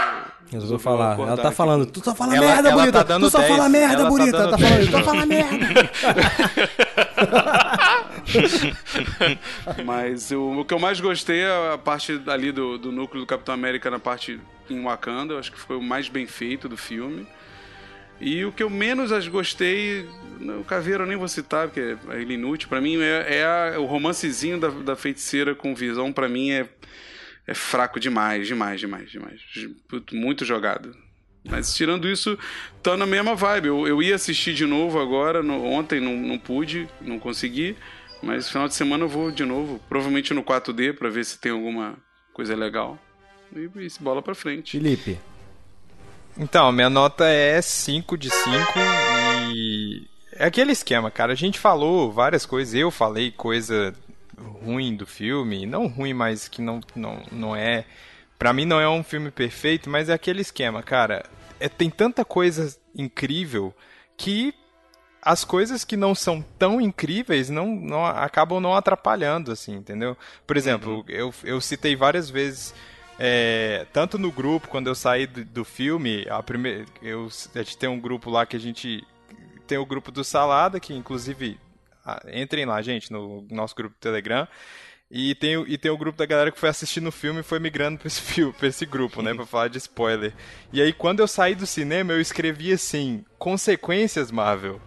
Resolveu 0.52 0.78
falar. 0.78 1.18
Ela 1.18 1.36
tá 1.36 1.48
aqui. 1.48 1.56
falando. 1.56 1.86
Tu 1.86 2.04
só 2.04 2.14
fala 2.14 2.36
Ela- 2.36 2.46
merda, 2.46 2.68
ela 2.68 2.78
bonita. 2.80 3.04
tá 3.04 3.18
tu 3.18 3.28
só 3.30 3.38
10. 3.38 3.50
fala 3.50 3.68
merda, 3.68 3.94
Ela 3.94 4.02
tá 4.04 4.08
bonita. 4.08 4.38
dando 4.38 4.50
tá 4.52 4.58
falando. 4.58 4.76
10. 4.78 4.86
Tu 4.86 4.92
só 4.92 5.02
fala 5.02 5.26
merda. 5.26 5.66
Mas 9.84 10.30
o, 10.30 10.60
o 10.60 10.64
que 10.64 10.74
eu 10.74 10.78
mais 10.78 11.00
gostei 11.00 11.40
é 11.40 11.72
a 11.74 11.78
parte 11.78 12.20
ali 12.26 12.52
do, 12.52 12.78
do 12.78 12.92
núcleo 12.92 13.20
do 13.22 13.26
Capitão 13.26 13.54
América 13.54 13.90
na 13.90 13.98
parte 13.98 14.40
em 14.70 14.82
Wakanda. 14.82 15.34
Eu 15.34 15.38
acho 15.38 15.50
que 15.52 15.58
foi 15.58 15.76
o 15.76 15.82
mais 15.82 16.08
bem 16.08 16.26
feito 16.26 16.68
do 16.68 16.76
filme. 16.76 17.26
E 18.20 18.44
o 18.44 18.52
que 18.52 18.62
eu 18.62 18.70
menos 18.70 19.12
as 19.12 19.28
gostei, 19.28 20.08
o 20.58 20.64
Caveiro 20.64 21.02
eu 21.04 21.06
nem 21.06 21.16
vou 21.16 21.28
citar, 21.28 21.68
porque 21.68 21.96
é 22.10 22.22
inútil. 22.22 22.68
Pra 22.68 22.80
mim 22.80 22.96
é, 23.00 23.38
é 23.40 23.44
a- 23.44 23.78
o 23.80 23.84
romancezinho 23.84 24.58
da, 24.58 24.68
da 24.68 24.96
feiticeira 24.96 25.54
com 25.54 25.74
visão, 25.74 26.12
pra 26.12 26.28
mim 26.28 26.50
é, 26.50 26.66
é 27.46 27.54
fraco 27.54 28.00
demais, 28.00 28.46
demais, 28.46 28.80
demais, 28.80 29.10
demais. 29.10 29.40
Muito 30.12 30.44
jogado. 30.44 30.96
Mas 31.48 31.74
tirando 31.74 32.08
isso, 32.08 32.36
tá 32.82 32.96
na 32.96 33.06
mesma 33.06 33.34
vibe. 33.36 33.68
Eu, 33.68 33.86
eu 33.86 34.02
ia 34.02 34.14
assistir 34.16 34.52
de 34.54 34.66
novo 34.66 34.98
agora, 35.00 35.42
no- 35.42 35.62
ontem 35.64 36.00
não, 36.00 36.16
não 36.16 36.38
pude, 36.38 36.88
não 37.00 37.18
consegui. 37.18 37.76
Mas 38.22 38.48
final 38.48 38.66
de 38.66 38.74
semana 38.74 39.04
eu 39.04 39.08
vou 39.08 39.30
de 39.30 39.44
novo, 39.44 39.78
provavelmente 39.88 40.32
no 40.32 40.42
4D, 40.42 40.94
pra 40.94 41.10
ver 41.10 41.24
se 41.24 41.38
tem 41.38 41.52
alguma 41.52 41.96
coisa 42.32 42.56
legal. 42.56 42.98
E, 43.54 43.60
e 43.78 43.88
bola 44.00 44.22
pra 44.22 44.34
frente. 44.34 44.72
Felipe. 44.78 45.18
Então, 46.38 46.70
minha 46.70 46.90
nota 46.90 47.26
é 47.26 47.60
5 47.62 48.16
de 48.18 48.30
5 48.30 48.56
e 49.54 50.06
é 50.32 50.46
aquele 50.46 50.72
esquema, 50.72 51.10
cara. 51.10 51.32
A 51.32 51.36
gente 51.36 51.58
falou 51.58 52.12
várias 52.12 52.44
coisas, 52.44 52.74
eu 52.74 52.90
falei 52.90 53.30
coisa 53.30 53.94
ruim 54.62 54.94
do 54.94 55.06
filme, 55.06 55.64
não 55.64 55.86
ruim, 55.86 56.12
mas 56.12 56.46
que 56.46 56.60
não 56.60 56.80
não, 56.94 57.22
não 57.32 57.56
é, 57.56 57.86
Pra 58.38 58.52
mim 58.52 58.64
não 58.64 58.80
é 58.80 58.88
um 58.88 59.02
filme 59.02 59.30
perfeito, 59.30 59.88
mas 59.88 60.08
é 60.08 60.12
aquele 60.12 60.42
esquema, 60.42 60.82
cara. 60.82 61.24
É, 61.58 61.68
tem 61.68 61.88
tanta 61.88 62.24
coisa 62.24 62.76
incrível 62.94 63.74
que 64.16 64.54
as 65.22 65.42
coisas 65.42 65.84
que 65.84 65.96
não 65.96 66.14
são 66.14 66.44
tão 66.58 66.80
incríveis 66.80 67.48
não, 67.48 67.66
não 67.74 68.04
acabam 68.04 68.60
não 68.60 68.74
atrapalhando, 68.74 69.50
assim, 69.50 69.74
entendeu? 69.74 70.16
Por 70.46 70.56
exemplo, 70.56 71.04
eu, 71.08 71.34
eu 71.42 71.60
citei 71.60 71.96
várias 71.96 72.28
vezes 72.28 72.74
é, 73.18 73.86
tanto 73.92 74.18
no 74.18 74.30
grupo, 74.30 74.68
quando 74.68 74.88
eu 74.88 74.94
saí 74.94 75.26
do, 75.26 75.44
do 75.44 75.64
filme, 75.64 76.26
a, 76.28 76.42
primeira, 76.42 76.84
eu, 77.02 77.28
a 77.54 77.58
gente 77.58 77.78
tem 77.78 77.88
um 77.88 78.00
grupo 78.00 78.30
lá 78.30 78.44
que 78.44 78.56
a 78.56 78.60
gente. 78.60 79.06
Tem 79.66 79.78
o 79.78 79.86
grupo 79.86 80.12
do 80.12 80.22
Salada, 80.22 80.78
que 80.78 80.94
inclusive. 80.94 81.58
entrem 82.32 82.64
lá, 82.64 82.80
gente, 82.82 83.10
no 83.12 83.46
nosso 83.50 83.74
grupo 83.74 83.94
do 83.94 84.00
Telegram. 84.00 84.46
E 85.10 85.34
tem, 85.36 85.54
e 85.68 85.78
tem 85.78 85.90
o 85.90 85.96
grupo 85.96 86.18
da 86.18 86.26
galera 86.26 86.50
que 86.50 86.58
foi 86.58 86.68
assistindo 86.68 87.08
o 87.08 87.12
filme 87.12 87.40
e 87.40 87.44
foi 87.44 87.60
migrando 87.60 87.98
pra 87.98 88.08
esse, 88.08 88.20
filme, 88.20 88.52
pra 88.58 88.68
esse 88.68 88.84
grupo, 88.84 89.22
né? 89.22 89.32
Pra 89.34 89.46
falar 89.46 89.68
de 89.68 89.78
spoiler. 89.78 90.32
E 90.72 90.82
aí, 90.82 90.92
quando 90.92 91.20
eu 91.20 91.28
saí 91.28 91.54
do 91.54 91.66
cinema, 91.66 92.12
eu 92.12 92.20
escrevi 92.20 92.72
assim: 92.72 93.24
consequências, 93.38 94.30
Marvel. 94.30 94.80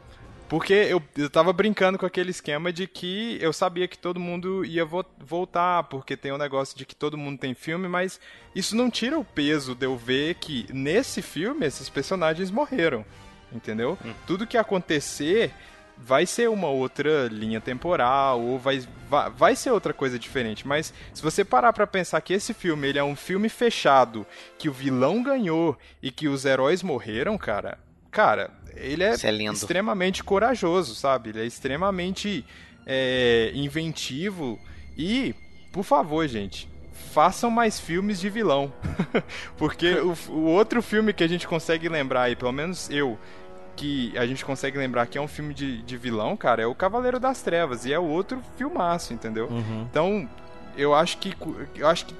Porque 0.49 0.73
eu, 0.73 1.01
eu 1.15 1.29
tava 1.29 1.53
brincando 1.53 1.97
com 1.99 2.05
aquele 2.07 2.31
esquema 2.31 2.73
de 2.73 2.87
que 2.87 3.37
eu 3.39 3.53
sabia 3.53 3.87
que 3.87 3.97
todo 3.97 4.19
mundo 4.19 4.65
ia 4.65 4.83
vo- 4.83 5.05
voltar, 5.19 5.83
porque 5.83 6.17
tem 6.17 6.31
o 6.31 6.37
negócio 6.39 6.75
de 6.75 6.85
que 6.87 6.95
todo 6.95 7.15
mundo 7.17 7.37
tem 7.39 7.53
filme, 7.53 7.87
mas 7.87 8.19
isso 8.55 8.75
não 8.75 8.89
tira 8.89 9.17
o 9.19 9.23
peso 9.23 9.75
de 9.75 9.85
eu 9.85 9.95
ver 9.95 10.33
que 10.35 10.65
nesse 10.73 11.21
filme 11.21 11.65
esses 11.67 11.87
personagens 11.87 12.49
morreram. 12.49 13.05
Entendeu? 13.51 13.97
Tudo 14.27 14.45
que 14.47 14.57
acontecer 14.57 15.51
vai 15.97 16.25
ser 16.25 16.49
uma 16.49 16.67
outra 16.67 17.27
linha 17.27 17.59
temporal 17.59 18.39
ou 18.41 18.57
vai, 18.57 18.81
vai, 19.09 19.29
vai 19.29 19.55
ser 19.55 19.71
outra 19.71 19.93
coisa 19.93 20.17
diferente. 20.17 20.67
Mas 20.67 20.93
se 21.13 21.21
você 21.21 21.43
parar 21.43 21.73
pra 21.73 21.85
pensar 21.85 22.21
que 22.21 22.33
esse 22.33 22.53
filme 22.53 22.87
ele 22.87 22.97
é 22.99 23.03
um 23.03 23.15
filme 23.15 23.49
fechado, 23.49 24.25
que 24.57 24.69
o 24.69 24.73
vilão 24.73 25.21
ganhou 25.21 25.77
e 26.01 26.09
que 26.11 26.27
os 26.27 26.45
heróis 26.45 26.81
morreram, 26.83 27.37
cara, 27.37 27.77
cara, 28.11 28.51
ele 28.75 29.03
é, 29.03 29.15
é 29.21 29.31
lindo. 29.31 29.53
extremamente 29.53 30.23
corajoso, 30.23 30.95
sabe? 30.95 31.29
Ele 31.29 31.41
é 31.41 31.45
extremamente 31.45 32.45
é, 32.85 33.51
inventivo 33.53 34.59
e, 34.97 35.35
por 35.71 35.83
favor, 35.83 36.27
gente. 36.27 36.67
Façam 37.11 37.49
mais 37.49 37.79
filmes 37.79 38.19
de 38.19 38.29
vilão. 38.29 38.71
Porque 39.57 39.95
o, 39.95 40.15
o 40.29 40.45
outro 40.45 40.81
filme 40.81 41.13
que 41.13 41.23
a 41.23 41.27
gente 41.27 41.47
consegue 41.47 41.89
lembrar 41.89 42.23
aí, 42.23 42.35
pelo 42.35 42.51
menos 42.51 42.89
eu, 42.89 43.17
que 43.75 44.15
a 44.17 44.25
gente 44.27 44.43
consegue 44.43 44.77
lembrar 44.77 45.07
que 45.07 45.17
é 45.17 45.21
um 45.21 45.27
filme 45.27 45.53
de, 45.53 45.81
de 45.81 45.97
vilão, 45.97 46.35
cara, 46.35 46.61
é 46.61 46.67
o 46.67 46.75
Cavaleiro 46.75 47.19
das 47.19 47.41
Trevas. 47.41 47.85
E 47.85 47.93
é 47.93 47.97
o 47.97 48.03
outro 48.03 48.41
filmaço, 48.57 49.13
entendeu? 49.13 49.47
Uhum. 49.47 49.87
Então, 49.89 50.29
eu 50.77 50.93
acho 50.93 51.17
que 51.17 51.33
eu 51.75 51.87
acho 51.87 52.05
que 52.05 52.15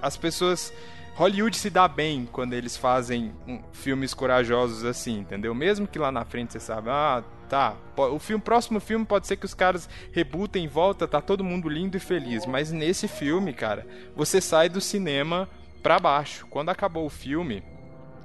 as 0.00 0.16
pessoas 0.16 0.72
Hollywood 1.16 1.56
se 1.56 1.70
dá 1.70 1.88
bem 1.88 2.28
quando 2.30 2.52
eles 2.52 2.76
fazem 2.76 3.32
um, 3.48 3.62
filmes 3.72 4.12
corajosos 4.12 4.84
assim, 4.84 5.18
entendeu? 5.18 5.54
Mesmo 5.54 5.88
que 5.88 5.98
lá 5.98 6.12
na 6.12 6.26
frente 6.26 6.52
você 6.52 6.60
sabe, 6.60 6.90
ah, 6.90 7.24
tá, 7.48 7.74
o 7.96 8.18
filme, 8.18 8.42
próximo 8.42 8.78
filme 8.80 9.04
pode 9.06 9.26
ser 9.26 9.36
que 9.38 9.46
os 9.46 9.54
caras 9.54 9.88
rebootem 10.12 10.64
em 10.64 10.68
volta, 10.68 11.08
tá 11.08 11.22
todo 11.22 11.42
mundo 11.42 11.70
lindo 11.70 11.96
e 11.96 12.00
feliz, 12.00 12.44
mas 12.44 12.70
nesse 12.70 13.08
filme, 13.08 13.54
cara, 13.54 13.86
você 14.14 14.42
sai 14.42 14.68
do 14.68 14.80
cinema 14.80 15.48
pra 15.82 15.98
baixo. 15.98 16.46
Quando 16.48 16.68
acabou 16.68 17.06
o 17.06 17.10
filme, 17.10 17.62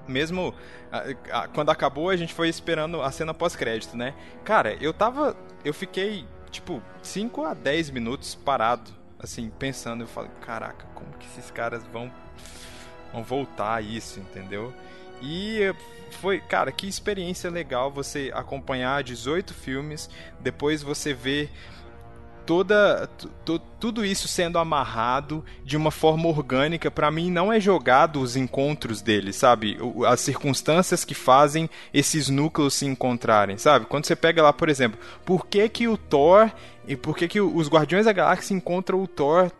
mesmo 0.06 0.54
ah, 0.92 1.04
ah, 1.32 1.48
quando 1.48 1.70
acabou, 1.70 2.10
a 2.10 2.18
gente 2.18 2.34
foi 2.34 2.50
esperando 2.50 3.02
a 3.02 3.10
cena 3.12 3.34
pós-crédito, 3.34 3.96
né? 3.96 4.14
Cara, 4.44 4.74
eu 4.82 4.92
tava. 4.92 5.38
Eu 5.64 5.74
fiquei, 5.74 6.26
tipo, 6.50 6.82
5 7.02 7.46
a 7.46 7.54
10 7.54 7.92
minutos 7.92 8.36
parado, 8.36 8.92
assim, 9.18 9.50
pensando. 9.50 10.04
Eu 10.04 10.08
falei, 10.08 10.32
caraca, 10.42 10.86
como 10.94 11.12
que 11.14 11.26
esses 11.28 11.50
caras 11.50 11.86
vão, 11.88 12.12
vão 13.14 13.24
voltar 13.24 13.76
a 13.76 13.82
isso, 13.82 14.20
entendeu? 14.20 14.74
E 15.22 15.74
foi, 16.20 16.40
cara, 16.40 16.72
que 16.72 16.88
experiência 16.88 17.50
legal 17.50 17.92
você 17.92 18.32
acompanhar 18.34 19.04
18 19.04 19.54
filmes, 19.54 20.10
depois 20.40 20.82
você 20.84 21.14
ver 21.14 21.50
toda 22.46 23.08
tu- 23.18 23.30
tu- 23.46 23.60
tudo 23.80 24.04
isso 24.04 24.28
sendo 24.28 24.58
amarrado 24.58 25.46
de 25.64 25.78
uma 25.78 25.92
forma 25.92 26.28
orgânica. 26.28 26.90
Pra 26.90 27.12
mim 27.12 27.30
não 27.30 27.54
é 27.54 27.60
jogado 27.60 28.20
os 28.20 28.36
encontros 28.36 29.02
deles 29.02 29.36
sabe? 29.36 29.78
As 30.08 30.20
circunstâncias 30.22 31.06
que 31.06 31.14
fazem 31.14 31.70
esses 31.94 32.30
núcleos 32.30 32.74
se 32.74 32.86
encontrarem 32.86 33.58
sabe? 33.58 33.86
Quando 33.86 34.06
você 34.06 34.16
pega 34.16 34.42
lá 34.42 34.52
por 34.52 34.70
exemplo 34.70 35.00
por 35.24 35.46
que 35.46 35.70
que 35.70 35.88
o 35.88 35.96
Thor 35.98 36.50
e 36.88 36.96
por 36.96 37.16
que 37.16 37.28
que 37.28 37.40
os 37.40 37.70
Guardiões 37.70 38.06
da 38.06 38.12
Galáxia 38.12 38.56
encontram 38.56 39.02
o 39.02 39.08
Thor 39.08 39.52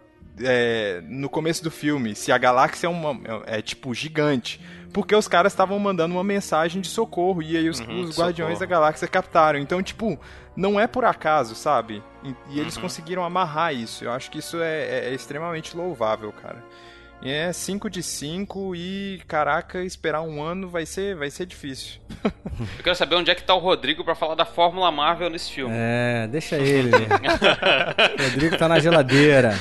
é, 0.44 1.02
no 1.08 1.30
começo 1.30 1.64
do 1.64 1.72
filme, 1.72 2.16
se 2.16 2.32
a 2.32 2.38
galáxia 2.38 2.88
é, 2.88 2.90
uma, 2.90 3.12
é, 3.48 3.58
é, 3.58 3.62
tipo 3.62 3.94
gigante. 3.94 4.60
Porque 4.94 5.16
os 5.16 5.26
caras 5.28 5.54
estavam 5.54 5.80
mandando 5.80 6.14
uma 6.16 6.24
mensagem 6.24 6.82
de 6.82 6.90
socorro 6.90 7.42
e 7.42 7.56
aí 7.56 7.70
os, 7.70 7.80
Uhum, 7.80 8.02
os 8.02 8.18
Guardiões 8.20 8.54
socorro. 8.56 8.60
da 8.60 8.66
Galáxia 8.66 9.08
captaram. 9.08 9.58
Então, 9.58 9.82
tipo, 9.82 10.20
não 10.54 10.78
é 10.78 10.86
por 10.86 11.06
acaso, 11.06 11.56
sabe? 11.56 12.04
E, 12.24 12.36
e 12.50 12.60
eles 12.60 12.76
conseguiram 12.78 13.24
amarrar 13.24 13.74
isso. 13.74 14.04
Eu 14.04 14.12
acho 14.12 14.30
que 14.30 14.40
isso 14.40 14.58
é, 14.62 14.82
é- 14.84 15.10
é 15.10 15.14
extremamente 15.14 15.78
louvável, 15.78 16.32
cara. 16.34 16.62
E 17.24 17.30
é 17.30 17.54
5 17.54 17.88
de 17.88 18.02
5 18.02 18.76
e, 18.76 19.22
caraca, 19.28 19.84
esperar 19.84 20.24
um 20.24 20.42
ano 20.42 20.68
vai 20.68 20.88
ser, 20.88 21.16
vai 21.16 21.30
ser 21.30 21.46
difícil. 21.46 22.00
Eu 22.26 22.84
quero 22.84 22.96
saber 22.96 23.16
onde 23.16 23.30
é 23.30 23.36
que 23.36 23.44
tá 23.44 23.54
o 23.54 23.60
Rodrigo 23.60 24.04
pra 24.04 24.16
falar 24.16 24.34
da 24.34 24.44
Fórmula 24.44 24.92
Marvel 24.92 25.30
nesse 25.30 25.52
filme. 25.52 25.72
É, 25.76 26.28
deixa 26.28 26.58
ele. 26.58 26.90
o 28.20 28.24
Rodrigo 28.24 28.58
tá 28.58 28.68
na 28.68 28.80
geladeira. 28.80 29.56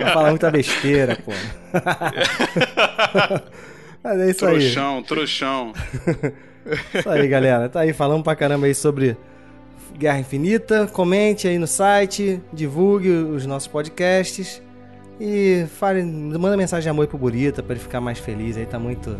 Vai 0.00 0.12
falar 0.12 0.30
muita 0.30 0.48
besteira, 0.48 1.16
pô. 1.16 1.32
Mas 4.02 4.20
é 4.20 4.30
isso 4.30 4.46
aí. 4.46 4.60
Trouxão, 4.60 5.02
trouxão. 5.02 5.72
Isso 6.94 7.10
aí, 7.10 7.26
galera. 7.26 7.68
Tá 7.68 7.80
aí 7.80 7.92
falando 7.92 8.22
pra 8.22 8.36
caramba 8.36 8.66
aí 8.66 8.74
sobre 8.76 9.16
Guerra 9.98 10.20
Infinita. 10.20 10.86
Comente 10.86 11.48
aí 11.48 11.58
no 11.58 11.66
site, 11.66 12.40
divulgue 12.52 13.08
os 13.08 13.44
nossos 13.44 13.66
podcasts 13.66 14.62
e 15.20 15.66
fale, 15.78 16.02
manda 16.02 16.56
mensagem 16.56 16.82
de 16.84 16.88
amor 16.88 17.06
pro 17.06 17.16
Burita 17.18 17.62
pra 17.62 17.74
ele 17.74 17.82
ficar 17.82 18.00
mais 18.00 18.18
feliz. 18.18 18.56
Aí 18.56 18.66
tá 18.66 18.78
muito, 18.78 19.16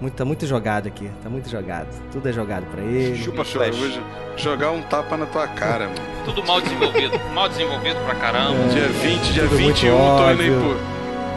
muito, 0.00 0.14
tá 0.14 0.24
muito 0.24 0.46
jogado 0.46 0.86
aqui. 0.86 1.08
Tá 1.22 1.28
muito 1.28 1.48
jogado. 1.50 1.88
Tudo 2.12 2.28
é 2.28 2.32
jogado 2.32 2.64
pra 2.70 2.82
ele. 2.82 3.16
Chupa 3.16 3.42
jo- 3.44 4.00
jogar 4.36 4.70
um 4.70 4.82
tapa 4.82 5.16
na 5.16 5.26
tua 5.26 5.46
cara, 5.48 5.84
mano. 5.86 5.96
Tudo 6.24 6.44
mal 6.46 6.60
desenvolvido. 6.60 7.18
mal 7.34 7.48
desenvolvido 7.48 7.96
pra 8.04 8.14
caramba. 8.14 8.68
Dia 8.72 8.88
20, 8.88 9.32
dia 9.32 9.42
Tudo 9.44 9.60
muito 9.60 9.74
21, 9.74 9.96
tô 9.96 10.30
indo 10.32 10.42
aí 10.42 10.50
pro. 10.50 10.94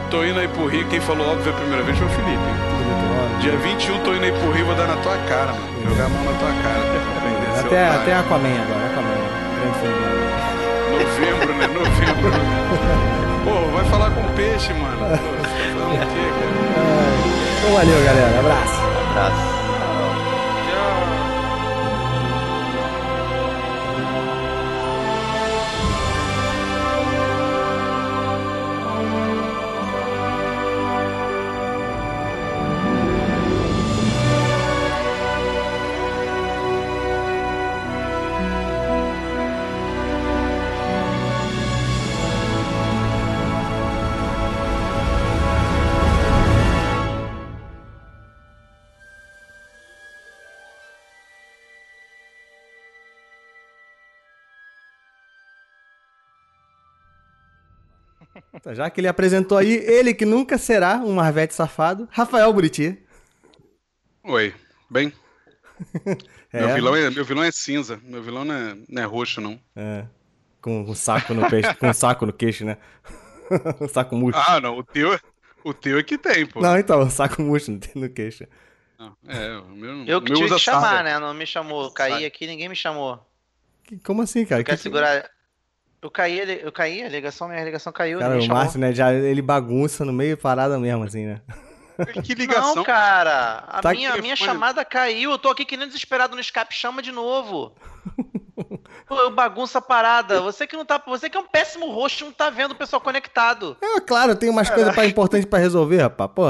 Tô 0.10 0.24
indo 0.24 0.40
aí 0.40 0.48
pro 0.48 0.68
Rio. 0.68 0.88
Quem 0.88 1.02
falou 1.02 1.28
óbvio 1.34 1.52
a 1.52 1.56
primeira 1.56 1.84
vez 1.84 1.98
foi 1.98 2.07
o 2.07 2.10
Felipe. 2.11 2.32
Tudo 2.32 2.90
muito 2.90 3.22
óbvio. 3.24 3.40
Dia 3.41 3.57
21, 3.57 3.99
tô 4.03 4.14
indo 4.14 4.24
aí 4.24 4.32
pro 4.32 4.52
Rio, 4.52 4.65
vou 4.65 4.76
dar 4.76 4.88
na 4.88 4.95
tua 4.98 5.18
cara, 5.28 5.52
mano. 5.53 5.68
Jogar 5.90 6.06
a 6.06 6.10
mão 6.10 6.24
na 6.24 6.32
tua 6.40 6.49
cara. 6.64 6.82
pra 6.82 7.18
aprender, 7.18 7.57
seu 7.57 7.65
Até, 7.68 7.84
otário. 7.86 8.02
até 8.02 8.14
Aquaman 8.15 8.61
agora, 8.61 8.86
Aquaman. 8.86 9.18
Grande 9.60 9.80
filme. 9.80 10.07
Novembro, 10.91 11.53
né? 11.56 11.68
Novembro. 11.68 13.18
Pô, 13.48 13.72
vai 13.72 13.86
falar 13.86 14.11
com 14.11 14.24
peixe, 14.36 14.74
mano. 14.74 14.98
Pô, 14.98 15.06
você 15.06 15.15
tá 15.15 15.72
falando 15.74 15.94
o 15.94 15.99
quê, 15.99 16.26
cara? 16.38 16.57
Então 17.60 17.74
valeu, 17.74 18.03
galera. 18.03 18.40
Abraço. 18.40 18.82
Abraço. 19.11 19.56
Então, 58.68 58.76
já 58.76 58.89
que 58.89 58.99
ele 58.99 59.07
apresentou 59.07 59.57
aí, 59.57 59.76
ele 59.88 60.14
que 60.14 60.26
nunca 60.26 60.57
será 60.57 60.98
um 60.98 61.14
Marvete 61.14 61.53
safado, 61.53 62.06
Rafael 62.11 62.52
Buriti. 62.52 63.02
Oi, 64.23 64.53
bem? 64.89 65.14
É, 66.49 66.65
Meu, 66.65 66.76
vilão 66.76 66.95
é, 66.95 67.10
meu 67.10 67.26
vilão 67.26 67.44
é 67.44 67.52
cinza. 67.52 67.99
Meu 68.03 68.23
vilão 68.23 68.45
não 68.45 68.56
é, 68.56 68.77
não 68.88 69.02
é 69.02 69.06
roxo, 69.06 69.41
não. 69.41 69.60
é, 69.76 70.06
com 70.61 70.80
um 70.81 70.95
saco 70.95 71.34
no 71.34 71.48
peixe, 71.49 71.76
com 71.76 71.89
um 71.89 71.94
saco 71.94 72.26
no 72.26 72.31
queixo, 72.31 72.64
né? 72.64 72.77
um 73.81 73.88
saco 73.89 74.15
murcho. 74.15 74.39
Ah, 74.48 74.61
não. 74.61 74.77
O 74.77 74.84
teu, 74.84 75.19
o 75.65 75.73
teu 75.73 75.99
é 75.99 76.03
que 76.03 76.18
tem, 76.18 76.45
pô. 76.45 76.61
Não, 76.61 76.77
então, 76.80 77.02
um 77.02 77.10
saco 77.10 77.41
murcho 77.41 77.72
no, 77.72 77.80
no 77.95 78.10
queixo. 78.10 78.45
Não, 78.98 79.15
é, 79.27 79.57
o 79.57 79.68
meu, 79.76 80.06
Eu 80.06 80.22
que 80.22 80.31
meu 80.31 80.39
tive 80.41 80.56
que 80.56 80.60
chamar, 80.61 80.81
sarda. 80.81 81.03
né? 81.03 81.19
Não 81.19 81.34
me 81.34 81.45
chamou. 81.45 81.91
Caí 81.91 82.26
aqui, 82.26 82.48
ninguém 82.48 82.69
me 82.69 82.76
chamou. 82.77 83.19
Que- 83.84 83.99
Como 83.99 84.22
assim, 84.22 84.45
cara? 84.45 84.64
Quer 84.64 84.77
Que- 84.77 84.81
segurar. 84.84 85.30
Eu 86.02 86.11
caí, 86.11 86.40
ele- 86.40 86.61
eu 86.64 86.72
caí, 86.72 87.03
a 87.03 87.10
ligação, 87.10 87.48
minha 87.48 87.64
ligação 87.64 87.91
caiu, 87.91 88.19
Cara, 88.19 88.40
o. 88.40 88.48
Márcio, 88.48 88.80
né, 88.80 88.94
já, 88.94 89.11
ele 89.14 89.41
bagunça 89.41 90.06
no 90.06 90.14
meio 90.14 90.38
parada 90.38 90.78
mesmo, 90.80 91.03
assim, 91.03 91.26
né? 91.26 91.41
Que 92.24 92.34
ligação. 92.36 92.76
Não, 92.76 92.84
cara, 92.84 93.64
a 93.68 93.82
Tá 93.82 93.91
minha, 93.91 94.14
a 94.14 94.18
minha 94.22 94.36
chamada 94.36 94.86
caiu. 94.86 95.32
Eu 95.32 95.40
tô 95.40 95.49
aqui 95.49 95.65
que 95.65 95.76
nem 95.76 95.88
desesperado 95.88 96.36
no 96.36 96.41
Skype, 96.41 96.72
chama 96.74 97.02
de 97.02 97.11
novo. 97.11 97.74
Pô, 99.07 99.15
eu 99.22 99.32
bagunça 99.32 99.78
a 99.80 99.82
parada. 99.82 100.41
Você 100.41 100.68
que 100.68 100.76
não 100.76 100.86
tá, 100.86 101.02
você 101.07 101.30
que 101.30 101.38
é 101.38 101.40
um 101.40 101.48
péssimo 101.48 101.90
host, 101.90 102.24
não 102.26 102.32
tá 102.32 102.49
vendo 102.49 102.72
o 102.72 102.76
pessoal 102.76 103.02
conectado. 103.02 103.78
É, 103.82 103.99
claro, 104.02 104.36
tem 104.36 104.49
umas 104.49 104.69
coisas 104.69 104.94
pra, 104.94 105.06
importantes 105.06 105.45
pra 105.49 105.60
resolver, 105.60 106.02
rapaz. 106.02 106.30
Pô, 106.36 106.45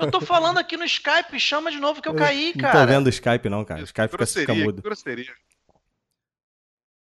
Eu 0.00 0.10
tô 0.10 0.20
falando 0.20 0.58
aqui 0.58 0.76
no 0.76 0.84
Skype, 0.84 1.38
chama 1.38 1.70
de 1.70 1.78
novo 1.78 2.02
que 2.02 2.08
eu 2.08 2.14
caí, 2.14 2.46
não 2.46 2.52
tô 2.54 2.60
cara. 2.72 2.86
vendo 2.86 3.06
o 3.06 3.10
Skype, 3.10 3.48
não, 3.48 3.64
cara. 3.64 3.80
O 3.80 3.84
Skype 3.84 4.08
fica, 4.10 4.26
fica 4.26 4.44
grosseria, 4.44 4.64
mudo. 4.64 4.82
grosseria. 4.82 5.32